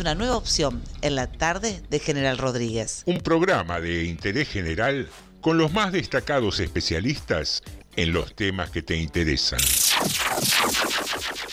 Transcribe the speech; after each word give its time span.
Una 0.00 0.14
nueva 0.14 0.36
opción 0.36 0.80
en 1.02 1.16
la 1.16 1.26
tarde 1.26 1.82
de 1.90 1.98
General 1.98 2.38
Rodríguez. 2.38 3.02
Un 3.06 3.18
programa 3.18 3.80
de 3.80 4.04
interés 4.04 4.48
general 4.48 5.08
con 5.40 5.58
los 5.58 5.72
más 5.72 5.90
destacados 5.90 6.60
especialistas 6.60 7.64
en 7.96 8.12
los 8.12 8.36
temas 8.36 8.70
que 8.70 8.80
te 8.80 8.96
interesan. 8.96 9.58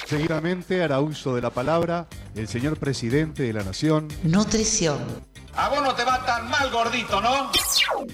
Seguidamente 0.05 0.83
hará 0.83 0.99
uso 0.99 1.33
de 1.33 1.41
la 1.41 1.49
palabra 1.49 2.07
el 2.35 2.47
señor 2.47 2.77
presidente 2.77 3.41
de 3.41 3.51
la 3.51 3.63
Nación. 3.63 4.09
Nutrición. 4.21 4.99
A 5.57 5.69
vos 5.69 5.81
no 5.81 5.95
te 5.95 6.03
va 6.03 6.23
tan 6.25 6.49
mal, 6.49 6.69
gordito, 6.69 7.21
¿no? 7.21 7.49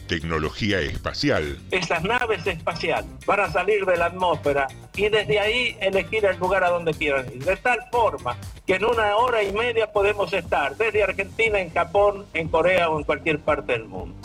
Tecnología 0.07 0.79
espacial. 0.79 1.59
Estas 1.71 2.03
naves 2.03 2.45
espaciales 2.45 3.09
van 3.25 3.39
a 3.39 3.51
salir 3.51 3.83
de 3.83 3.97
la 3.97 4.05
atmósfera 4.05 4.67
y 4.95 5.09
desde 5.09 5.39
ahí 5.39 5.75
elegir 5.81 6.23
el 6.25 6.37
lugar 6.37 6.63
a 6.63 6.69
donde 6.69 6.93
quieran 6.93 7.25
ir. 7.33 7.43
De 7.43 7.55
tal 7.57 7.79
forma 7.91 8.37
que 8.67 8.75
en 8.75 8.85
una 8.85 9.15
hora 9.15 9.41
y 9.41 9.51
media 9.53 9.91
podemos 9.91 10.31
estar 10.33 10.77
desde 10.77 11.03
Argentina, 11.03 11.59
en 11.59 11.73
Japón, 11.73 12.27
en 12.35 12.47
Corea 12.47 12.89
o 12.89 12.99
en 12.99 13.05
cualquier 13.05 13.39
parte 13.39 13.71
del 13.71 13.85
mundo. 13.85 14.15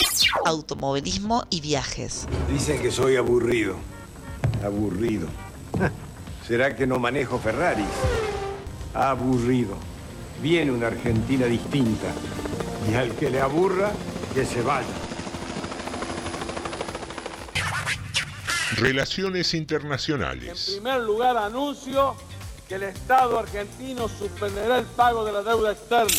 Automovilismo 0.45 1.45
y 1.48 1.62
viajes. 1.62 2.29
Dicen 2.51 2.83
que 2.83 2.91
soy 2.91 3.16
aburrido. 3.16 3.77
Aburrido. 4.62 5.29
¿Será 6.46 6.77
que 6.77 6.87
no 6.87 6.98
manejo 6.98 7.38
Ferraris? 7.38 7.87
Aburrido. 8.93 9.77
Viene 10.43 10.71
una 10.71 10.88
Argentina 10.88 11.46
distinta. 11.46 12.09
Y 12.90 12.95
al 12.95 13.12
que 13.16 13.30
le 13.30 13.40
aburra, 13.40 13.90
que 14.34 14.45
se 14.45 14.62
vaya. 14.62 14.86
Relaciones 18.76 19.54
En 19.54 19.60
internacionales. 19.60 20.70
primer 20.72 21.00
lugar, 21.00 21.36
anuncio 21.36 22.14
que 22.68 22.74
el 22.74 22.82
Estado 22.84 23.38
argentino 23.38 24.09
suspenderá 24.09 24.78
el 24.78 24.84
pago 24.86 25.24
de 25.24 25.32
la 25.32 25.42
deuda 25.42 25.72
externa. 25.72 26.16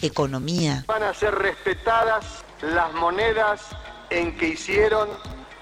Economía. 0.00 0.84
van 0.86 1.02
a 1.02 1.12
ser 1.14 1.34
respetadas 1.34 2.24
las 2.62 2.92
monedas 2.94 3.60
en 4.10 4.36
que 4.36 4.48
hicieron 4.48 5.08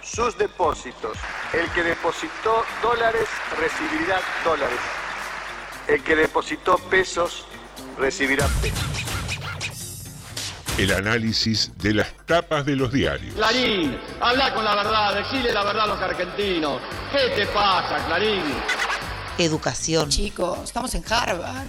sus 0.02 0.36
depósitos. 0.38 1.16
El 1.52 1.68
que 1.72 1.82
depositó 1.82 2.62
dólares 2.82 3.26
recibirá 3.58 4.20
dólares. 4.44 4.78
El 5.88 6.02
que 6.02 6.14
depositó 6.14 6.76
pesos 6.90 7.44
recibirá 7.98 8.46
pesos. 8.60 8.84
El 10.78 10.92
análisis 10.92 11.72
de 11.78 11.94
las 11.94 12.08
tapas 12.26 12.66
de 12.66 12.76
los 12.76 12.92
diarios. 12.92 13.34
Clarín, 13.34 13.96
habla 14.20 14.52
con 14.52 14.62
la 14.62 14.74
verdad, 14.74 15.14
decile 15.14 15.50
la 15.52 15.64
verdad 15.64 15.84
a 15.84 15.86
los 15.86 16.00
argentinos. 16.00 16.82
¿Qué 17.10 17.34
te 17.34 17.46
pasa, 17.46 18.04
Clarín? 18.06 18.42
Educación. 19.38 20.10
Chicos, 20.10 20.58
estamos 20.64 20.94
en 20.94 21.02
Harvard. 21.08 21.66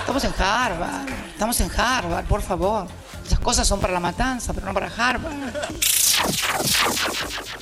Estamos 0.00 0.24
en 0.24 0.34
Harvard. 0.36 1.08
Estamos 1.28 1.60
en 1.60 1.70
Harvard, 1.76 2.24
por 2.26 2.42
favor. 2.42 2.88
Esas 3.24 3.38
cosas 3.38 3.68
son 3.68 3.80
para 3.80 3.92
la 3.92 4.00
matanza, 4.00 4.52
pero 4.52 4.66
no 4.66 4.74
para 4.74 4.88
Harvard. 4.88 5.32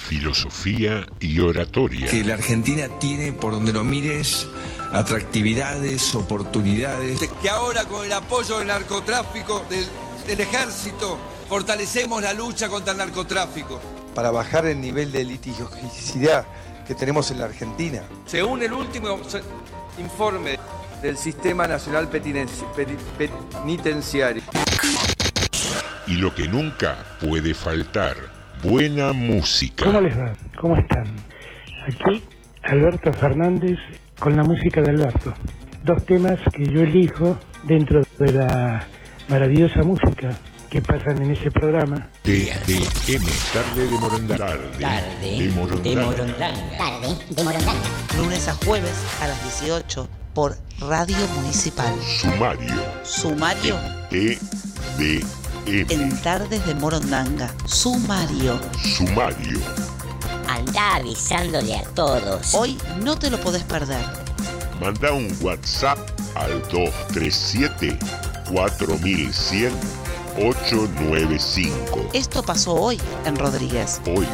Filosofía 0.08 1.06
y 1.20 1.38
oratoria. 1.38 2.06
que 2.10 2.24
la 2.24 2.34
Argentina 2.34 2.88
tiene, 2.98 3.32
por 3.32 3.52
donde 3.52 3.72
lo 3.72 3.84
mires, 3.84 4.46
atractividades, 4.92 6.14
oportunidades. 6.14 7.20
Que 7.42 7.50
ahora 7.50 7.84
con 7.84 8.04
el 8.04 8.12
apoyo 8.12 8.58
del 8.58 8.68
narcotráfico, 8.68 9.64
del, 9.70 9.84
del 10.26 10.40
ejército, 10.40 11.18
fortalecemos 11.48 12.22
la 12.22 12.32
lucha 12.32 12.68
contra 12.68 12.92
el 12.92 12.98
narcotráfico. 12.98 13.80
para 14.14 14.30
bajar 14.30 14.66
el 14.66 14.80
nivel 14.80 15.12
de 15.12 15.24
litigiosidad 15.24 16.44
que 16.86 16.94
tenemos 16.94 17.30
en 17.30 17.38
la 17.38 17.44
Argentina. 17.46 18.02
Según 18.26 18.62
el 18.62 18.72
último 18.72 19.18
informe 19.98 20.58
del 21.00 21.16
Sistema 21.16 21.66
Nacional 21.68 22.08
Penitenciario. 22.08 24.42
Y 26.06 26.14
lo 26.14 26.34
que 26.34 26.48
nunca 26.48 26.96
puede 27.20 27.54
faltar, 27.54 28.16
buena 28.62 29.12
música. 29.12 29.84
¿Cómo 29.84 30.00
les 30.00 30.18
va? 30.18 30.32
¿Cómo 30.60 30.76
están? 30.76 31.06
Aquí 31.86 32.22
Alberto 32.64 33.12
Fernández 33.12 33.78
con 34.20 34.36
la 34.36 34.44
música 34.44 34.80
de 34.82 34.90
Alberto. 34.90 35.34
Dos 35.82 36.04
temas 36.04 36.38
que 36.52 36.64
yo 36.66 36.82
elijo 36.82 37.38
dentro 37.64 38.02
de 38.18 38.32
la 38.32 38.86
maravillosa 39.28 39.82
música 39.82 40.36
que 40.68 40.80
pasan 40.82 41.20
en 41.22 41.32
ese 41.32 41.50
programa. 41.50 42.08
TDM, 42.22 43.26
tarde 43.52 43.88
de 43.88 43.98
Morondanga. 43.98 44.46
Tarde 44.78 45.38
de 45.38 45.50
Morondanga. 45.50 46.78
Tarde 46.78 47.16
de 47.30 47.42
Morondanga. 47.42 47.88
Lunes 48.16 48.46
a 48.46 48.54
jueves 48.54 48.94
a 49.20 49.26
las 49.26 49.60
18 49.60 50.08
por 50.34 50.56
Radio 50.80 51.16
Municipal. 51.36 51.92
Sumario. 52.20 52.74
Sumario 53.02 53.76
TDM. 54.10 55.24
en 55.66 56.22
Tardes 56.22 56.64
de 56.66 56.74
Morondanga. 56.74 57.50
Sumario. 57.66 58.60
Sumario. 58.82 59.99
Anda 60.50 60.96
avisándole 60.96 61.76
a 61.76 61.84
todos. 61.94 62.54
Hoy 62.54 62.76
no 63.04 63.16
te 63.16 63.30
lo 63.30 63.40
podés 63.40 63.62
perder. 63.62 64.04
Manda 64.80 65.12
un 65.12 65.32
WhatsApp 65.40 65.98
al 66.34 66.60
237 66.62 67.96
4100 68.50 69.72
895. 70.36 72.10
Esto 72.12 72.42
pasó 72.42 72.74
hoy 72.74 73.00
en 73.26 73.36
Rodríguez. 73.36 74.00
Hoy 74.06 74.26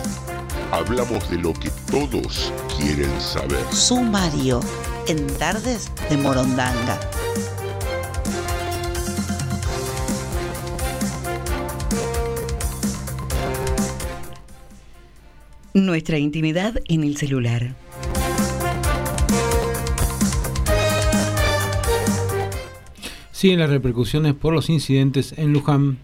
hablamos 0.73 1.29
de 1.29 1.37
lo 1.37 1.53
que 1.53 1.71
todos 1.91 2.51
quieren 2.79 3.21
saber. 3.21 3.63
Sumario 3.71 4.61
en 5.09 5.27
Tardes 5.37 5.91
de 6.09 6.17
Morondanga. 6.17 6.99
Nuestra 15.77 16.17
intimidad 16.17 16.81
en 16.89 17.05
el 17.05 17.19
celular. 17.19 17.75
Siguen 23.31 23.59
las 23.59 23.69
repercusiones 23.69 24.33
por 24.33 24.55
los 24.55 24.71
incidentes 24.71 25.35
en 25.37 25.53
Luján. 25.53 25.99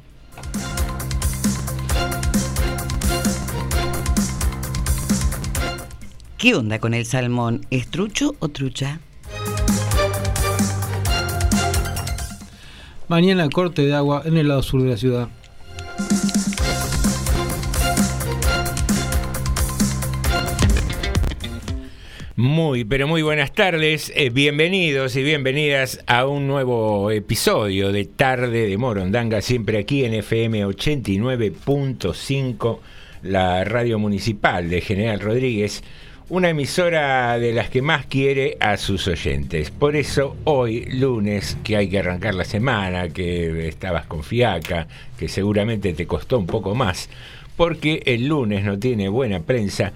¿Qué 6.37 6.55
onda 6.55 6.79
con 6.79 6.93
el 6.93 7.07
salmón? 7.07 7.65
¿Es 7.71 7.89
trucho 7.89 8.35
o 8.41 8.51
trucha? 8.51 9.01
Mañana 13.09 13.49
corte 13.49 13.87
de 13.87 13.95
agua 13.95 14.21
en 14.27 14.37
el 14.37 14.49
lado 14.49 14.63
sur 14.63 14.83
de 14.83 14.91
la 14.91 14.97
ciudad. 14.99 15.29
Muy, 22.35 22.85
pero 22.85 23.07
muy 23.07 23.21
buenas 23.21 23.53
tardes, 23.53 24.11
eh, 24.17 24.31
bienvenidos 24.31 25.17
y 25.17 25.23
bienvenidas 25.23 26.03
a 26.07 26.27
un 26.27 26.47
nuevo 26.47 27.11
episodio 27.11 27.93
de 27.93 28.07
Tarde 28.07 28.69
de 28.69 28.79
Morondanga, 28.79 29.43
siempre 29.43 29.77
aquí 29.77 30.07
en 30.07 30.15
FM 30.15 30.65
89.5, 30.65 32.79
la 33.23 33.65
radio 33.65 33.99
municipal 33.99 34.71
de 34.71 34.81
General 34.81 35.21
Rodríguez, 35.21 35.85
una 36.31 36.49
emisora 36.49 37.39
de 37.39 37.53
las 37.53 37.69
que 37.69 37.83
más 37.83 38.07
quiere 38.07 38.57
a 38.61 38.79
sus 38.79 39.09
oyentes. 39.09 39.71
Por 39.71 39.95
eso 39.95 40.35
hoy, 40.45 40.87
lunes, 40.87 41.59
que 41.63 41.77
hay 41.77 41.91
que 41.91 41.99
arrancar 41.99 42.35
la 42.35 42.47
semana, 42.47 43.11
que 43.11 43.69
estabas 43.69 44.07
con 44.07 44.25
fiaca, 44.25 44.87
que 45.19 45.29
seguramente 45.29 45.93
te 45.93 46.07
costó 46.07 46.39
un 46.39 46.47
poco 46.47 46.75
más, 46.75 47.11
porque 47.59 48.03
el 48.07 48.29
lunes 48.29 48.65
no 48.65 48.79
tiene 48.79 49.11
buena 49.11 49.41
prensa, 49.41 49.93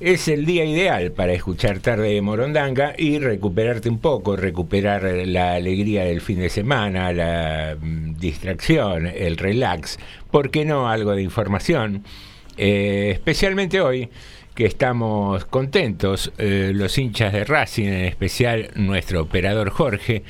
es 0.00 0.28
el 0.28 0.46
día 0.46 0.64
ideal 0.64 1.10
para 1.10 1.32
escuchar 1.32 1.80
tarde 1.80 2.14
de 2.14 2.22
Morondanga 2.22 2.94
y 2.96 3.18
recuperarte 3.18 3.88
un 3.88 3.98
poco, 3.98 4.36
recuperar 4.36 5.02
la 5.26 5.54
alegría 5.54 6.04
del 6.04 6.20
fin 6.20 6.38
de 6.38 6.50
semana, 6.50 7.12
la 7.12 7.76
mm, 7.80 8.14
distracción, 8.14 9.06
el 9.06 9.36
relax, 9.36 9.98
¿por 10.30 10.50
qué 10.50 10.64
no 10.64 10.88
algo 10.88 11.16
de 11.16 11.22
información? 11.22 12.04
Eh, 12.56 13.10
especialmente 13.12 13.80
hoy 13.80 14.08
que 14.58 14.66
estamos 14.66 15.44
contentos, 15.44 16.32
eh, 16.36 16.72
los 16.74 16.98
hinchas 16.98 17.32
de 17.32 17.44
Racing, 17.44 17.86
en 17.86 18.04
especial 18.06 18.70
nuestro 18.74 19.22
operador 19.22 19.70
Jorge, 19.70 20.24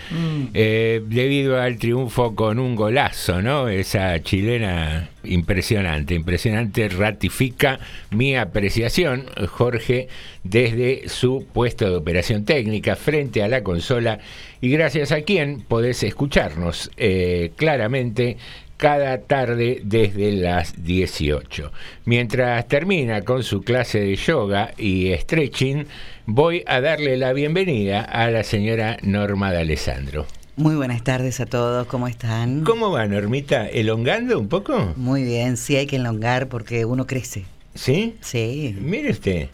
eh, 0.53 1.01
debido 1.07 1.59
al 1.59 1.79
triunfo 1.79 2.35
con 2.35 2.59
un 2.59 2.77
golazo, 2.77 3.41
¿no? 3.41 3.71
Esa 3.71 4.23
chilena 4.23 5.09
impresionante, 5.25 6.13
impresionante, 6.15 6.91
ratifica 6.91 7.81
mi 8.11 8.37
apreciación, 8.37 9.25
Jorge, 9.49 10.09
desde 10.45 11.09
su 11.09 11.47
puesto 11.51 11.89
de 11.89 11.97
operación 11.97 12.45
técnica 12.45 12.97
frente 12.97 13.43
a 13.43 13.49
la 13.49 13.63
consola 13.63 14.19
y 14.61 14.69
gracias 14.69 15.11
a 15.11 15.23
quien 15.23 15.63
podés 15.63 16.03
escucharnos 16.03 16.91
eh, 16.99 17.53
claramente 17.57 18.37
cada 18.79 19.19
tarde 19.19 19.83
desde 19.85 20.33
las 20.33 20.83
18. 20.83 21.73
Mientras 22.05 22.67
termina 22.69 23.23
con 23.23 23.43
su 23.43 23.63
clase 23.63 24.01
de 24.01 24.17
yoga 24.17 24.73
y 24.79 25.13
stretching, 25.15 25.87
voy 26.27 26.63
a 26.67 26.81
darle 26.81 27.17
la 27.17 27.33
bienvenida 27.33 28.01
a 28.03 28.31
la 28.31 28.45
señora 28.45 28.97
Norma 29.03 29.51
de 29.51 29.59
Alessandro. 29.59 30.27
Muy 30.57 30.77
buenas 30.77 31.03
tardes 31.03 31.41
a 31.41 31.47
todos, 31.47 31.89
¿cómo 31.89 32.07
están? 32.07 32.63
¿Cómo 32.63 32.91
va, 32.93 33.07
Normita? 33.07 33.69
¿Elongando 33.69 34.39
un 34.39 34.49
poco? 34.49 34.95
Muy 34.97 35.25
bien, 35.25 35.57
sí 35.57 35.77
hay 35.77 35.87
que 35.87 35.97
elongar 35.97 36.49
porque 36.49 36.85
uno 36.85 37.07
crece. 37.07 37.47
¿Sí? 37.75 38.17
Sí. 38.21 38.77
Mire 38.81 39.11
usted, 39.11 39.49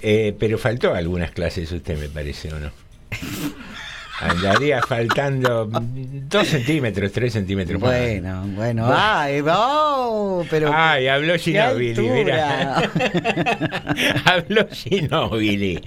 eh, 0.00 0.34
pero 0.38 0.56
faltó 0.56 0.94
algunas 0.94 1.30
clases 1.30 1.70
usted, 1.70 1.98
me 1.98 2.08
parece, 2.08 2.52
¿o 2.52 2.58
no? 2.58 2.70
Andaría 4.22 4.80
faltando 4.82 5.66
dos 5.66 6.46
centímetros, 6.46 7.10
tres 7.12 7.32
centímetros 7.32 7.80
más. 7.80 7.90
Bueno, 7.90 8.44
bueno. 8.54 8.88
Ay, 8.92 9.42
oh, 9.46 10.44
pero. 10.48 10.70
Ay, 10.72 11.08
habló 11.08 11.36
Ginóbili, 11.38 11.90
altura. 11.90 12.14
mira. 12.14 12.90
habló 14.24 14.68
Ginóbili. 14.70 15.80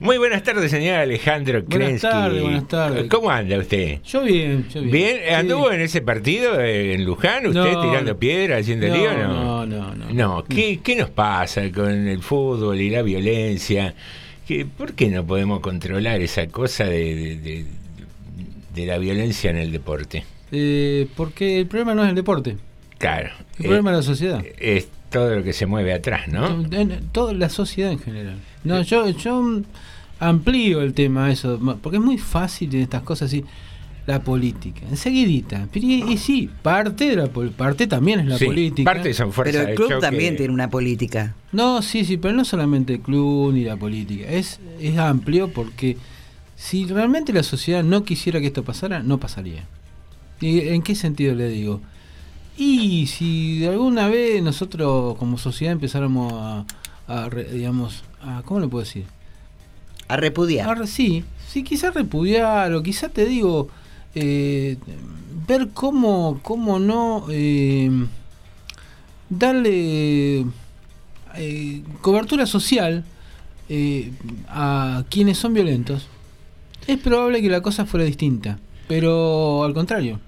Muy 0.00 0.18
buenas 0.18 0.42
tardes, 0.42 0.70
señor 0.70 0.96
Alejandro 0.96 1.62
Buenas 1.62 1.88
Krensky. 1.88 2.08
tardes, 2.08 2.42
buenas 2.42 2.68
tardes. 2.68 3.08
¿Cómo 3.08 3.30
anda 3.30 3.58
usted? 3.58 4.00
Yo 4.04 4.22
bien, 4.22 4.66
yo 4.68 4.80
bien. 4.80 4.92
¿Bien? 4.92 5.16
Sí. 5.26 5.34
¿Anduvo 5.34 5.70
en 5.72 5.80
ese 5.80 6.02
partido 6.02 6.60
en 6.60 7.04
Luján? 7.04 7.46
¿Usted 7.46 7.72
No, 7.72 7.82
tirando 7.82 8.16
piedra, 8.18 8.58
haciendo 8.58 8.88
No, 8.88 8.94
lío? 8.96 9.12
No, 9.14 9.66
no, 9.66 9.94
no, 9.94 9.94
no. 9.94 10.12
No, 10.12 10.44
¿qué, 10.44 10.80
¿qué 10.82 10.96
nos 10.96 11.10
pasa 11.10 11.62
con 11.74 11.90
el 12.08 12.22
fútbol 12.22 12.80
y 12.80 12.90
la 12.90 13.02
violencia? 13.02 13.94
¿Qué- 14.46 14.64
¿Por 14.66 14.94
qué 14.94 15.08
no 15.08 15.26
podemos 15.26 15.60
controlar 15.60 16.20
esa 16.22 16.46
cosa 16.48 16.84
de, 16.84 17.14
de- 17.14 17.36
de- 17.36 17.64
de 18.82 18.86
la 18.86 18.98
violencia 18.98 19.50
en 19.50 19.56
el 19.56 19.70
deporte? 19.72 20.24
Eh, 20.52 21.06
porque 21.16 21.58
el 21.60 21.66
problema 21.66 21.94
no 21.94 22.02
es 22.04 22.08
el 22.10 22.14
deporte, 22.14 22.56
Claro. 22.98 23.28
el 23.58 23.64
eh, 23.64 23.68
problema 23.68 23.90
es 23.90 23.96
la 23.98 24.02
sociedad. 24.02 24.42
es 24.58 24.88
todo 25.10 25.34
lo 25.36 25.42
que 25.42 25.52
se 25.52 25.66
mueve 25.66 25.92
atrás, 25.92 26.28
¿no? 26.28 26.66
En- 26.70 27.08
toda 27.12 27.32
la 27.34 27.48
sociedad 27.48 27.90
en 27.92 27.98
general. 27.98 28.36
No, 28.64 28.82
yo, 28.82 29.08
yo 29.10 29.62
amplío 30.20 30.82
el 30.82 30.94
tema 30.94 31.30
eso, 31.30 31.58
porque 31.82 31.98
es 31.98 32.04
muy 32.04 32.18
fácil 32.18 32.74
en 32.74 32.82
estas 32.82 33.02
cosas 33.02 33.28
así. 33.28 33.44
La 34.06 34.22
política, 34.22 34.80
enseguidita. 34.88 35.68
Y, 35.74 36.10
y 36.12 36.16
sí, 36.16 36.48
parte 36.62 37.10
de 37.10 37.16
la 37.16 37.26
parte 37.26 37.86
también 37.86 38.20
es 38.20 38.26
la 38.26 38.38
Sí, 38.38 38.46
política. 38.46 38.90
parte 38.90 39.12
son 39.12 39.32
fuerzas 39.34 39.54
Pero 39.66 39.68
el 39.68 39.74
club 39.76 40.00
también 40.00 40.34
tiene 40.34 40.50
una 40.54 40.70
política. 40.70 41.34
No, 41.52 41.82
sí, 41.82 42.06
sí, 42.06 42.16
pero 42.16 42.32
no 42.32 42.46
solamente 42.46 42.94
el 42.94 43.00
club 43.00 43.52
ni 43.52 43.64
la 43.64 43.76
política. 43.76 44.26
Es, 44.30 44.60
es 44.80 44.96
amplio 44.96 45.48
porque 45.48 45.98
si 46.58 46.84
realmente 46.86 47.32
la 47.32 47.44
sociedad 47.44 47.84
no 47.84 48.02
quisiera 48.02 48.40
que 48.40 48.48
esto 48.48 48.64
pasara, 48.64 49.02
no 49.04 49.18
pasaría. 49.18 49.64
¿Y 50.40 50.58
en 50.68 50.82
qué 50.82 50.96
sentido 50.96 51.36
le 51.36 51.48
digo? 51.48 51.80
Y 52.56 53.06
si 53.06 53.60
de 53.60 53.68
alguna 53.68 54.08
vez 54.08 54.42
nosotros 54.42 55.16
como 55.16 55.38
sociedad 55.38 55.72
empezáramos 55.72 56.32
a, 57.06 57.30
digamos, 57.52 58.02
a, 58.20 58.42
¿cómo 58.44 58.58
le 58.58 58.66
puedo 58.66 58.84
decir? 58.84 59.04
A 60.08 60.16
repudiar. 60.16 60.82
A 60.82 60.86
sí, 60.88 61.24
sí, 61.46 61.62
quizás 61.62 61.94
repudiar 61.94 62.74
o 62.74 62.82
quizás 62.82 63.12
te 63.12 63.24
digo, 63.24 63.68
eh, 64.16 64.78
ver 65.46 65.68
cómo, 65.72 66.40
cómo 66.42 66.80
no 66.80 67.26
eh, 67.30 67.88
darle 69.30 70.44
eh, 71.36 71.82
cobertura 72.00 72.46
social 72.46 73.04
eh, 73.68 74.12
a 74.48 75.04
quienes 75.08 75.38
son 75.38 75.54
violentos, 75.54 76.08
es 76.88 76.98
probable 76.98 77.40
que 77.40 77.48
la 77.48 77.60
cosa 77.60 77.86
fuera 77.86 78.04
distinta. 78.04 78.58
Pero 78.88 79.62
al 79.62 79.74
contrario. 79.74 80.20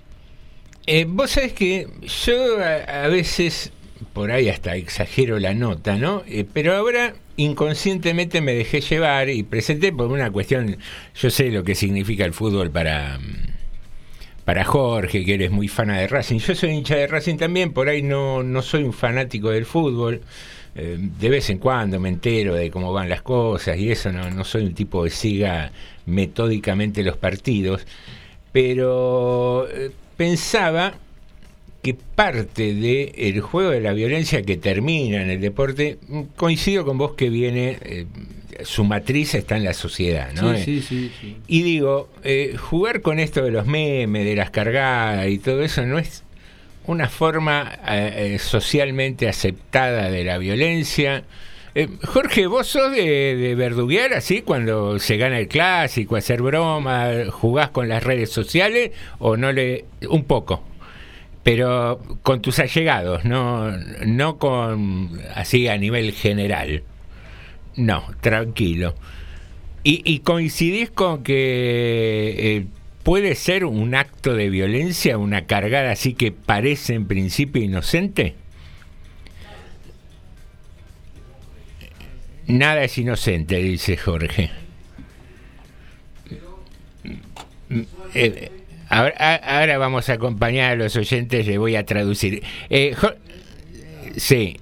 Eh, 0.86 1.06
Vos 1.08 1.30
sabés 1.30 1.54
que 1.54 1.88
yo 2.24 2.58
a, 2.62 3.08
veces, 3.08 3.72
por 4.12 4.30
ahí 4.30 4.48
hasta 4.48 4.76
exagero 4.76 5.38
la 5.38 5.54
nota, 5.54 5.96
¿no? 5.96 6.22
Eh, 6.26 6.44
pero 6.52 6.76
ahora 6.76 7.14
inconscientemente 7.36 8.42
me 8.42 8.52
dejé 8.52 8.82
llevar 8.82 9.30
y 9.30 9.42
presenté 9.42 9.92
por 9.92 10.10
una 10.10 10.30
cuestión, 10.30 10.76
yo 11.14 11.30
sé 11.30 11.50
lo 11.50 11.64
que 11.64 11.74
significa 11.74 12.26
el 12.26 12.34
fútbol 12.34 12.70
para, 12.70 13.18
mm, 13.18 14.44
para 14.44 14.64
Jorge, 14.64 15.24
que 15.24 15.34
eres 15.34 15.50
muy 15.50 15.68
fana 15.68 15.98
de 15.98 16.08
Racing. 16.08 16.38
Yo 16.38 16.54
soy 16.54 16.70
hincha 16.70 16.96
de 16.96 17.06
Racing 17.06 17.36
también, 17.36 17.72
por 17.72 17.88
ahí 17.88 18.02
no, 18.02 18.42
no 18.42 18.60
soy 18.60 18.82
un 18.82 18.92
fanático 18.92 19.50
del 19.50 19.64
fútbol. 19.64 20.20
Eh, 20.74 20.96
de 20.98 21.28
vez 21.28 21.50
en 21.50 21.58
cuando 21.58 21.98
me 21.98 22.08
entero 22.08 22.54
de 22.54 22.70
cómo 22.70 22.92
van 22.92 23.08
las 23.08 23.22
cosas 23.22 23.76
y 23.76 23.90
eso, 23.90 24.12
no, 24.12 24.30
no 24.30 24.44
soy 24.44 24.64
un 24.64 24.74
tipo 24.74 25.02
que 25.02 25.10
siga 25.10 25.72
metódicamente 26.06 27.02
los 27.02 27.16
partidos, 27.16 27.86
pero 28.52 29.68
eh, 29.68 29.90
pensaba 30.16 30.94
que 31.82 31.94
parte 31.94 32.74
del 32.74 33.40
juego 33.40 33.70
de 33.70 33.80
la 33.80 33.92
violencia 33.92 34.42
que 34.42 34.56
termina 34.56 35.22
en 35.22 35.30
el 35.30 35.40
deporte, 35.40 35.98
mm, 36.08 36.22
coincido 36.36 36.84
con 36.84 36.98
vos 36.98 37.12
que 37.12 37.30
viene, 37.30 37.78
eh, 37.82 38.06
su 38.64 38.84
matriz 38.84 39.34
está 39.34 39.56
en 39.56 39.64
la 39.64 39.72
sociedad, 39.72 40.32
¿no? 40.34 40.54
Sí, 40.56 40.64
sí, 40.64 40.82
sí, 40.82 41.12
sí. 41.20 41.36
y 41.46 41.62
digo, 41.62 42.10
eh, 42.22 42.56
jugar 42.58 43.00
con 43.00 43.18
esto 43.18 43.42
de 43.42 43.50
los 43.50 43.66
memes, 43.66 44.26
de 44.26 44.36
las 44.36 44.50
cargadas 44.50 45.28
y 45.28 45.38
todo 45.38 45.62
eso 45.62 45.86
no 45.86 45.98
es 45.98 46.22
una 46.86 47.08
forma 47.08 47.78
eh, 47.86 48.34
eh, 48.34 48.38
socialmente 48.38 49.28
aceptada 49.28 50.10
de 50.10 50.24
la 50.24 50.38
violencia. 50.38 51.24
Eh, 51.74 51.88
Jorge, 52.04 52.46
¿vos 52.46 52.66
sos 52.66 52.90
de, 52.90 53.54
de 53.56 54.14
así 54.14 54.42
cuando 54.42 54.98
se 54.98 55.16
gana 55.16 55.38
el 55.38 55.46
clásico, 55.46 56.16
hacer 56.16 56.42
broma, 56.42 57.10
jugás 57.30 57.70
con 57.70 57.88
las 57.88 58.02
redes 58.02 58.30
sociales 58.30 58.90
o 59.18 59.36
no 59.36 59.52
le... 59.52 59.84
un 60.08 60.24
poco? 60.24 60.64
Pero 61.42 62.00
con 62.22 62.42
tus 62.42 62.58
allegados, 62.58 63.24
no, 63.24 63.70
no 64.04 64.38
con 64.38 65.20
así 65.34 65.68
a 65.68 65.78
nivel 65.78 66.12
general. 66.12 66.82
No, 67.76 68.04
tranquilo. 68.20 68.94
¿Y, 69.82 70.02
y 70.04 70.18
coincidís 70.18 70.90
con 70.90 71.22
que 71.22 72.66
puede 73.02 73.34
ser 73.34 73.64
un 73.64 73.94
acto 73.94 74.34
de 74.34 74.50
violencia, 74.50 75.18
una 75.18 75.46
cargada 75.46 75.92
así 75.92 76.14
que 76.14 76.32
parece 76.32 76.94
en 76.94 77.06
principio 77.06 77.62
inocente? 77.62 78.34
Nada 82.46 82.82
es 82.82 82.98
inocente, 82.98 83.56
dice 83.56 83.96
Jorge. 83.96 84.50
Eh, 88.14 88.50
ahora, 88.88 89.78
vamos 89.78 90.08
a 90.08 90.14
acompañar 90.14 90.72
a 90.72 90.76
los 90.76 90.96
oyentes, 90.96 91.46
le 91.46 91.58
voy 91.58 91.76
a 91.76 91.86
traducir. 91.86 92.42
Eh, 92.68 92.96
sí, 94.16 94.58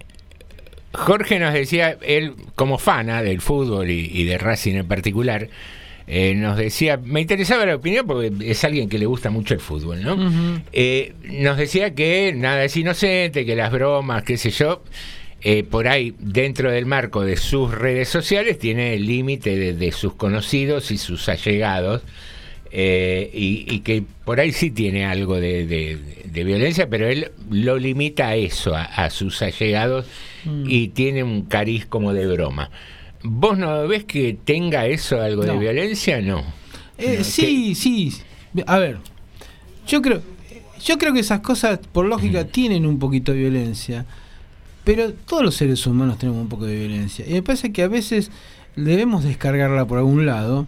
Jorge 0.93 1.39
nos 1.39 1.55
decía, 1.55 1.97
él 2.03 2.35
como 2.55 2.77
fana 2.77 3.23
del 3.23 3.41
fútbol 3.41 3.89
y 3.91 4.25
de 4.25 4.37
Racing 4.37 4.75
en 4.75 4.89
particular, 4.89 5.49
eh, 6.09 6.35
nos 6.35 6.57
decía, 6.57 6.97
me 6.97 7.21
interesaba 7.21 7.67
la 7.67 7.77
opinión 7.77 8.07
porque 8.07 8.33
es 8.51 8.65
alguien 8.65 8.89
que 8.89 8.99
le 8.99 9.07
gusta 9.07 9.31
mucho 9.31 9.55
el 9.55 9.61
fútbol, 9.61 10.03
¿no? 10.03 10.17
Eh, 10.73 11.13
nos 11.25 11.57
decía 11.59 11.95
que 11.95 12.33
nada 12.35 12.65
es 12.65 12.77
inocente, 12.77 13.45
que 13.45 13.55
las 13.55 13.71
bromas, 13.71 14.23
qué 14.23 14.37
sé 14.39 14.51
yo, 14.51 14.83
eh, 15.43 15.63
por 15.63 15.87
ahí 15.87 16.15
dentro 16.19 16.71
del 16.73 16.87
marco 16.87 17.25
de 17.25 17.37
sus 17.37 17.73
redes 17.73 18.09
sociales 18.09 18.59
tiene 18.59 18.95
el 18.95 19.07
límite 19.07 19.55
de, 19.57 19.73
de 19.75 19.93
sus 19.93 20.15
conocidos 20.15 20.91
y 20.91 20.99
sus 20.99 21.29
allegados. 21.29 22.03
eh, 22.71 23.31
y, 23.33 23.65
y 23.69 23.81
que 23.81 24.03
por 24.25 24.41
ahí 24.41 24.53
sí 24.53 24.71
tiene 24.71 25.07
algo 25.07 25.41
de, 25.41 25.67
de- 25.67 25.99
de 26.25 26.45
violencia, 26.45 26.89
pero 26.91 27.09
él 27.09 27.31
lo 27.51 27.79
limita 27.79 28.29
a 28.29 28.37
eso, 28.37 28.75
a, 28.77 28.83
a 28.85 29.09
sus 29.11 29.41
allegados, 29.43 30.07
y 30.67 30.89
tiene 30.89 31.23
un 31.23 31.43
cariz 31.43 31.85
como 31.87 32.13
de 32.13 32.27
broma. 32.27 32.71
¿Vos 33.23 33.59
no 33.59 33.87
ves 33.89 34.05
que 34.05 34.37
tenga 34.45 34.87
eso 34.87 35.21
algo 35.21 35.43
de 35.43 35.59
violencia? 35.59 36.21
No. 36.21 36.43
Eh, 36.99 37.17
No, 37.19 37.25
sí, 37.25 37.75
sí. 37.75 38.13
A 38.67 38.79
ver, 38.79 38.99
yo 39.87 40.01
creo, 40.03 40.23
yo 40.85 40.99
creo 40.99 41.13
que 41.13 41.21
esas 41.21 41.41
cosas, 41.41 41.79
por 41.93 42.07
lógica, 42.07 42.45
tienen 42.47 42.87
un 42.87 42.99
poquito 42.99 43.33
de 43.33 43.39
violencia. 43.39 44.07
Pero 44.85 45.13
todos 45.13 45.43
los 45.43 45.55
seres 45.55 45.87
humanos 45.87 46.19
tenemos 46.19 46.41
un 46.41 46.49
poco 46.49 46.65
de 46.65 46.77
violencia. 46.77 47.25
Y 47.29 47.33
me 47.35 47.43
parece 47.43 47.73
que 47.73 47.83
a 47.83 47.89
veces 47.89 48.31
debemos 48.75 49.23
descargarla 49.25 49.87
por 49.87 49.99
algún 49.99 50.25
lado. 50.25 50.67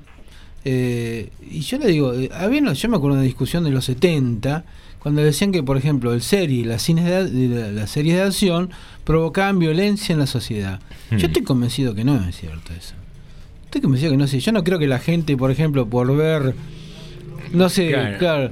Eh, 0.64 1.30
y 1.50 1.60
yo 1.60 1.78
le 1.78 1.86
digo, 1.86 2.12
eh, 2.12 2.30
una- 2.58 2.74
yo 2.74 2.88
me 2.90 2.96
acuerdo 2.96 3.14
de 3.16 3.20
una 3.20 3.26
discusión 3.26 3.64
de 3.64 3.70
los 3.70 3.86
70, 3.86 4.64
cuando 5.00 5.22
decían 5.22 5.50
que, 5.52 5.62
por 5.62 5.76
ejemplo, 5.76 6.12
el 6.12 6.22
serie, 6.22 6.64
las, 6.64 6.82
cines 6.82 7.04
de, 7.06 7.72
las 7.72 7.90
series 7.90 8.16
de 8.16 8.22
acción 8.22 8.70
provocaban 9.04 9.58
violencia 9.58 10.12
en 10.12 10.18
la 10.18 10.26
sociedad. 10.26 10.80
Yo 11.10 11.16
Hmm. 11.16 11.24
estoy 11.24 11.42
convencido 11.42 11.94
que 11.94 12.04
no 12.04 12.22
es 12.28 12.36
cierto 12.36 12.72
eso. 12.72 12.94
Estoy 13.64 13.80
convencido 13.80 14.12
que 14.12 14.16
no 14.18 14.26
sé. 14.26 14.40
Yo 14.40 14.52
no 14.52 14.62
creo 14.64 14.78
que 14.78 14.86
la 14.86 14.98
gente, 14.98 15.36
por 15.36 15.50
ejemplo, 15.50 15.86
por 15.88 16.14
ver, 16.16 16.54
no 17.52 17.68
sé, 17.68 17.88
Claro. 17.90 18.18
claro, 18.18 18.50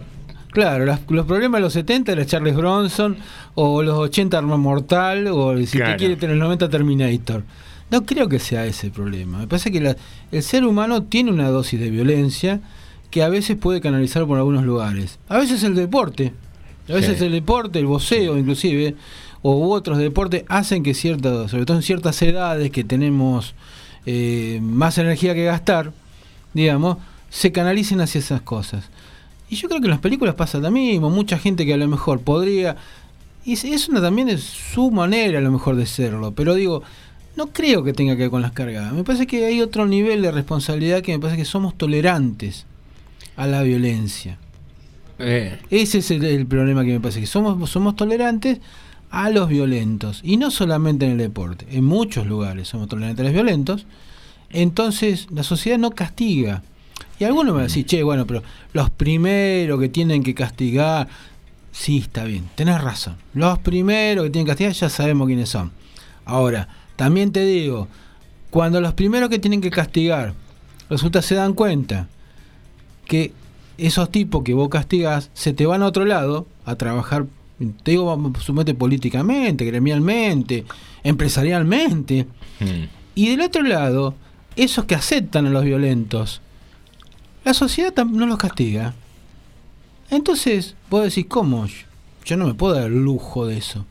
claro, 0.52 0.84
las- 0.86 1.00
los 1.08 1.26
problemas 1.26 1.58
de 1.58 1.62
los 1.62 1.72
70 1.72 2.12
era 2.12 2.24
Charles 2.24 2.56
Bronson, 2.56 3.16
o 3.54 3.82
los 3.82 3.98
80 3.98 4.38
Arma 4.38 4.56
Mortal, 4.56 5.26
o 5.28 5.56
si 5.58 5.76
Claro. 5.78 5.92
te 5.92 5.96
quiere 5.98 6.16
tener 6.16 6.36
los 6.36 6.44
90 6.44 6.68
Terminator. 6.68 7.42
No 7.90 8.04
creo 8.04 8.28
que 8.28 8.38
sea 8.38 8.64
ese 8.66 8.86
el 8.88 8.92
problema. 8.92 9.38
Me 9.38 9.46
parece 9.48 9.70
que 9.72 9.80
la- 9.80 9.96
el 10.30 10.42
ser 10.42 10.64
humano 10.64 11.02
tiene 11.04 11.30
una 11.32 11.48
dosis 11.48 11.80
de 11.80 11.90
violencia 11.90 12.60
que 13.10 13.22
a 13.22 13.28
veces 13.28 13.56
puede 13.56 13.80
canalizar 13.80 14.26
por 14.26 14.38
algunos 14.38 14.64
lugares. 14.64 15.18
A 15.28 15.38
veces 15.38 15.62
el 15.62 15.74
deporte 15.74 16.32
A 16.90 16.94
veces 16.94 17.18
Sí. 17.18 17.26
el 17.26 17.32
deporte, 17.32 17.78
el 17.78 17.84
boxeo 17.86 18.38
inclusive, 18.38 18.94
o 19.42 19.68
otros 19.74 19.98
deportes 19.98 20.44
hacen 20.48 20.82
que 20.82 20.94
ciertas, 20.94 21.50
sobre 21.50 21.66
todo 21.66 21.76
en 21.76 21.82
ciertas 21.82 22.20
edades 22.22 22.70
que 22.70 22.82
tenemos 22.82 23.54
eh, 24.06 24.58
más 24.62 24.96
energía 24.96 25.34
que 25.34 25.44
gastar, 25.44 25.92
digamos, 26.54 26.96
se 27.28 27.52
canalicen 27.52 28.00
hacia 28.00 28.20
esas 28.20 28.40
cosas. 28.40 28.84
Y 29.50 29.56
yo 29.56 29.68
creo 29.68 29.80
que 29.82 29.86
en 29.86 29.90
las 29.90 30.00
películas 30.00 30.34
pasa 30.34 30.58
lo 30.60 30.70
mismo, 30.70 31.10
mucha 31.10 31.38
gente 31.38 31.66
que 31.66 31.74
a 31.74 31.76
lo 31.76 31.86
mejor 31.88 32.20
podría, 32.20 32.76
y 33.44 33.52
es- 33.52 33.88
una 33.90 34.00
también 34.00 34.30
es 34.30 34.42
su 34.42 34.90
manera 34.90 35.40
a 35.40 35.42
lo 35.42 35.52
mejor 35.52 35.76
de 35.76 35.84
serlo, 35.84 36.32
pero 36.32 36.54
digo, 36.54 36.82
no 37.36 37.48
creo 37.48 37.84
que 37.84 37.92
tenga 37.92 38.14
que 38.16 38.22
ver 38.22 38.30
con 38.30 38.40
las 38.40 38.52
cargadas. 38.52 38.94
Me 38.94 39.04
parece 39.04 39.26
que 39.26 39.44
hay 39.44 39.60
otro 39.60 39.86
nivel 39.86 40.22
de 40.22 40.30
responsabilidad 40.32 41.02
que 41.02 41.12
me 41.12 41.18
parece 41.18 41.36
que 41.36 41.44
somos 41.44 41.76
tolerantes 41.76 42.64
a 43.38 43.46
la 43.46 43.62
violencia. 43.62 44.36
Eh, 45.20 45.58
Ese 45.70 45.98
es 45.98 46.10
el, 46.10 46.24
el 46.24 46.46
problema 46.46 46.84
que 46.84 46.92
me 46.92 47.00
parece, 47.00 47.20
que 47.20 47.26
somos, 47.26 47.70
somos 47.70 47.94
tolerantes 47.96 48.60
a 49.10 49.30
los 49.30 49.48
violentos. 49.48 50.20
Y 50.24 50.36
no 50.36 50.50
solamente 50.50 51.06
en 51.06 51.12
el 51.12 51.18
deporte, 51.18 51.64
en 51.70 51.84
muchos 51.84 52.26
lugares 52.26 52.68
somos 52.68 52.88
tolerantes 52.88 53.20
a 53.20 53.24
los 53.24 53.32
violentos. 53.32 53.86
Entonces 54.50 55.28
la 55.30 55.44
sociedad 55.44 55.78
no 55.78 55.92
castiga. 55.92 56.62
Y 57.20 57.24
algunos 57.24 57.46
me 57.46 57.52
van 57.52 57.60
a 57.60 57.64
decir, 57.64 57.86
che, 57.86 58.02
bueno, 58.02 58.26
pero 58.26 58.42
los 58.72 58.90
primeros 58.90 59.78
que 59.80 59.88
tienen 59.88 60.24
que 60.24 60.34
castigar, 60.34 61.08
sí, 61.70 61.98
está 61.98 62.24
bien, 62.24 62.48
tenés 62.56 62.80
razón. 62.80 63.16
Los 63.34 63.60
primeros 63.60 64.24
que 64.24 64.30
tienen 64.30 64.46
que 64.46 64.50
castigar 64.50 64.72
ya 64.72 64.88
sabemos 64.88 65.28
quiénes 65.28 65.48
son. 65.48 65.70
Ahora, 66.24 66.68
también 66.96 67.30
te 67.30 67.44
digo, 67.44 67.86
cuando 68.50 68.80
los 68.80 68.94
primeros 68.94 69.30
que 69.30 69.38
tienen 69.38 69.60
que 69.60 69.70
castigar, 69.70 70.34
resulta 70.90 71.22
se 71.22 71.36
dan 71.36 71.54
cuenta 71.54 72.08
que 73.08 73.32
esos 73.78 74.10
tipos 74.12 74.44
que 74.44 74.54
vos 74.54 74.68
castigás 74.68 75.30
se 75.34 75.52
te 75.52 75.66
van 75.66 75.82
a 75.82 75.86
otro 75.86 76.04
lado 76.04 76.46
a 76.64 76.76
trabajar, 76.76 77.26
te 77.82 77.92
digo, 77.92 78.32
suponete 78.38 78.74
políticamente, 78.74 79.64
gremialmente, 79.64 80.64
empresarialmente. 81.02 82.26
mm. 82.60 82.98
Y 83.16 83.30
del 83.30 83.40
otro 83.40 83.62
lado, 83.62 84.14
esos 84.54 84.84
que 84.84 84.94
aceptan 84.94 85.46
a 85.46 85.50
los 85.50 85.64
violentos, 85.64 86.40
la 87.44 87.54
sociedad 87.54 87.92
no 88.04 88.26
los 88.26 88.38
castiga. 88.38 88.94
Entonces, 90.10 90.76
vos 90.88 91.02
decís, 91.02 91.26
¿cómo? 91.28 91.66
Yo 92.24 92.36
no 92.36 92.46
me 92.46 92.54
puedo 92.54 92.74
dar 92.74 92.84
el 92.84 93.02
lujo 93.02 93.46
de 93.46 93.58
eso. 93.58 93.84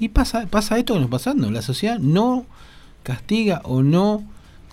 Y 0.00 0.08
pasa, 0.08 0.46
pasa 0.46 0.78
esto 0.78 0.94
que 0.94 1.00
nos 1.00 1.10
pasando. 1.10 1.50
La 1.50 1.62
sociedad 1.62 1.98
no 1.98 2.46
castiga 3.02 3.60
o 3.64 3.82
no 3.82 4.24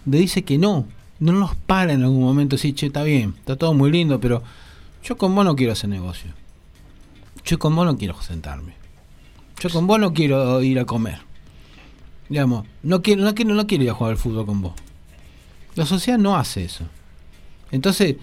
le 0.06 0.18
dice 0.18 0.44
que 0.44 0.58
no. 0.58 0.88
No 1.20 1.32
nos 1.32 1.56
para 1.56 1.94
en 1.94 2.04
algún 2.04 2.24
momento 2.24 2.56
decir, 2.56 2.76
che, 2.76 2.88
está 2.88 3.04
bien, 3.04 3.36
está 3.38 3.56
todo 3.56 3.74
muy 3.74 3.92
lindo, 3.92 4.20
pero 4.20 4.44
yo 5.04 5.18
con 5.18 5.34
vos 5.36 5.46
no 5.46 5.56
quiero 5.56 5.74
hacer 5.74 5.90
negocio. 5.90 6.32
Yo 7.46 7.60
con 7.60 7.76
vos 7.76 7.86
no 7.86 7.98
quiero 7.98 8.20
sentarme. 8.22 8.74
Yo 9.60 9.70
con 9.70 9.88
vos 9.88 10.00
no 10.00 10.14
quiero 10.14 10.62
ir 10.62 10.80
a 10.80 10.86
comer. 10.86 11.20
Digamos, 12.28 12.66
no 12.84 13.02
quiero, 13.02 13.24
no 13.24 13.36
quiero, 13.36 13.54
no 13.54 13.68
quiero 13.68 13.84
ir 13.84 13.90
a 13.92 13.94
jugar 13.94 14.12
al 14.12 14.18
fútbol 14.18 14.46
con 14.46 14.62
vos. 14.62 14.74
La 15.76 15.86
sociedad 15.86 16.18
no 16.18 16.36
hace 16.36 16.66
eso. 16.66 16.86
Entonces, 17.72 18.16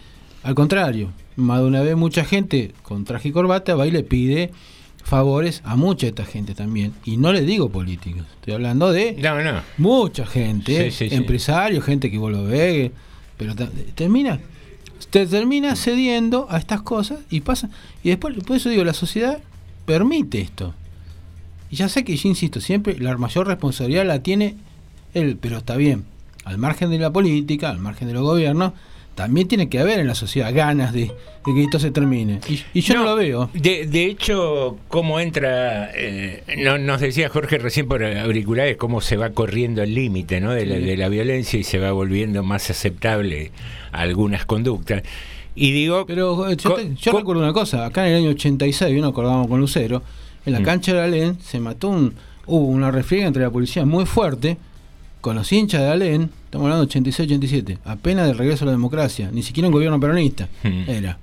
al 0.43 0.55
contrario, 0.55 1.13
más 1.37 1.61
de 1.61 1.67
una 1.67 1.83
vez 1.83 1.97
mucha 1.97 2.25
gente 2.25 2.75
con 2.83 3.05
traje 3.05 3.29
y 3.29 3.33
corbata 3.33 3.75
va 3.75 3.87
y 3.87 3.91
le 3.91 4.03
pide 4.03 4.51
favores 5.05 5.61
a 5.65 5.77
mucha 5.77 6.07
de 6.07 6.11
esta 6.11 6.25
gente 6.25 6.55
también. 6.55 6.93
Y 7.05 7.17
no 7.17 7.33
le 7.33 7.43
digo 7.43 7.69
políticos, 7.71 8.23
estoy 8.37 8.55
hablando 8.55 8.93
de 8.93 9.15
No, 9.21 9.43
no. 9.43 9.61
mucha 9.79 10.25
gente, 10.27 10.91
Sí, 10.91 10.97
sí, 11.05 11.09
sí. 11.11 11.15
empresarios, 11.15 11.85
gente 11.85 12.11
que 12.11 12.19
vos 12.19 12.31
lo 12.33 12.45
ve, 12.45 12.93
pero 13.37 13.55
termina, 13.95 14.39
te 15.11 15.27
termina 15.27 15.75
cediendo 15.77 16.47
a 16.51 16.59
estas 16.59 16.83
cosas 16.83 17.19
y 17.31 17.41
pasa. 17.41 17.69
Y 18.03 18.11
después, 18.11 18.37
por 18.45 18.57
eso 18.57 18.69
digo, 18.69 18.85
la 18.85 18.95
sociedad 18.95 19.39
permite 19.85 20.41
esto. 20.41 20.75
Y 21.71 21.77
ya 21.77 21.89
sé 21.89 22.05
que 22.05 22.17
yo 22.17 22.29
insisto, 22.29 22.61
siempre 22.61 22.99
la 22.99 23.17
mayor 23.17 23.47
responsabilidad 23.47 24.07
la 24.07 24.23
tiene 24.23 24.57
él, 25.15 25.37
pero 25.41 25.59
está 25.59 25.77
bien. 25.77 26.05
Al 26.45 26.59
margen 26.59 26.91
de 26.91 26.99
la 26.99 27.13
política, 27.13 27.71
al 27.71 27.79
margen 27.79 28.09
de 28.09 28.15
los 28.15 28.23
gobiernos, 28.23 28.73
también 29.15 29.47
tiene 29.49 29.69
que 29.69 29.79
haber 29.79 30.01
en 30.01 30.07
la 30.07 30.15
sociedad 30.15 30.53
ganas 30.55 30.93
de, 30.93 31.01
de 31.47 31.55
que 31.55 31.63
esto 31.65 31.79
se 31.79 31.91
termine. 31.91 32.41
Y, 32.49 32.61
y 32.73 32.81
yo 32.81 32.95
no, 32.95 33.05
lo 33.05 33.17
veo. 33.17 33.51
De, 33.53 33.87
de 33.87 34.07
hecho, 34.07 34.79
cómo 34.89 35.21
entra, 35.21 35.91
eh, 35.95 36.43
no, 36.59 36.79
nos 36.79 37.01
decía 37.01 37.29
Jorge 37.29 37.59
recién 37.59 37.87
por 37.89 38.03
auriculares, 38.05 38.77
cómo 38.77 39.01
se 39.01 39.17
va 39.17 39.31
corriendo 39.31 39.83
el 39.83 39.95
límite 39.95 40.41
¿no? 40.41 40.53
de, 40.53 40.65
la, 40.67 40.77
Sí. 40.77 40.83
de 40.83 40.97
la 40.97 41.09
violencia 41.09 41.59
y 41.61 41.65
se 41.65 41.79
va 41.79 41.93
volviendo 41.93 42.43
más 42.43 42.71
aceptable 42.71 43.51
algunas 43.93 44.47
conductas. 44.47 45.03
Y 45.55 45.73
digo, 45.73 46.07
Pero 46.07 46.49
eh, 46.51 46.57
yo, 46.57 46.75
te- 46.75 46.95
yo 46.95 47.13
recuerdo 47.13 47.43
una 47.43 47.53
cosa, 47.53 47.85
acá 47.85 48.07
en 48.07 48.15
el 48.15 48.19
año 48.23 48.31
86, 48.31 48.99
nos 49.01 49.11
acordamos 49.11 49.47
con 49.49 49.61
Lucero, 49.61 50.03
en 50.47 50.55
la 50.55 50.61
Mm. 50.61 50.65
cancha 50.65 50.95
de 50.95 51.01
Alén 51.03 51.39
se 51.41 51.61
mató 51.61 51.89
un, 51.91 52.15
hubo 52.47 52.67
una 52.67 52.91
refriega 52.91 53.27
entre 53.27 53.43
la 53.43 53.51
policía 53.51 53.85
muy 53.85 54.07
fuerte, 54.07 54.57
con 55.21 55.37
los 55.37 55.53
hinchas 55.53 55.83
de 55.83 55.89
Alén, 55.89 56.31
estamos 56.53 56.67
hablando 56.71 56.85
de 56.85 57.01
86-87, 57.01 57.79
apenas 57.87 58.27
del 58.27 58.37
regreso 58.37 58.65
a 58.65 58.67
la 58.67 58.73
democracia, 58.73 59.31
ni 59.33 59.43
siquiera 59.43 59.69
un 59.69 59.73
gobierno 59.73 59.99
peronista, 59.99 60.49
Mm. 60.63 60.85
era. 60.87 61.19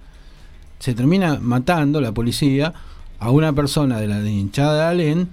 Se 0.79 0.95
termina 0.95 1.37
matando 1.39 2.01
la 2.01 2.11
policía 2.13 2.73
a 3.19 3.29
una 3.29 3.53
persona 3.53 3.99
de 3.99 4.07
la 4.07 4.21
de 4.21 4.31
hinchada 4.31 4.75
de 4.75 4.83
Alén, 4.89 5.27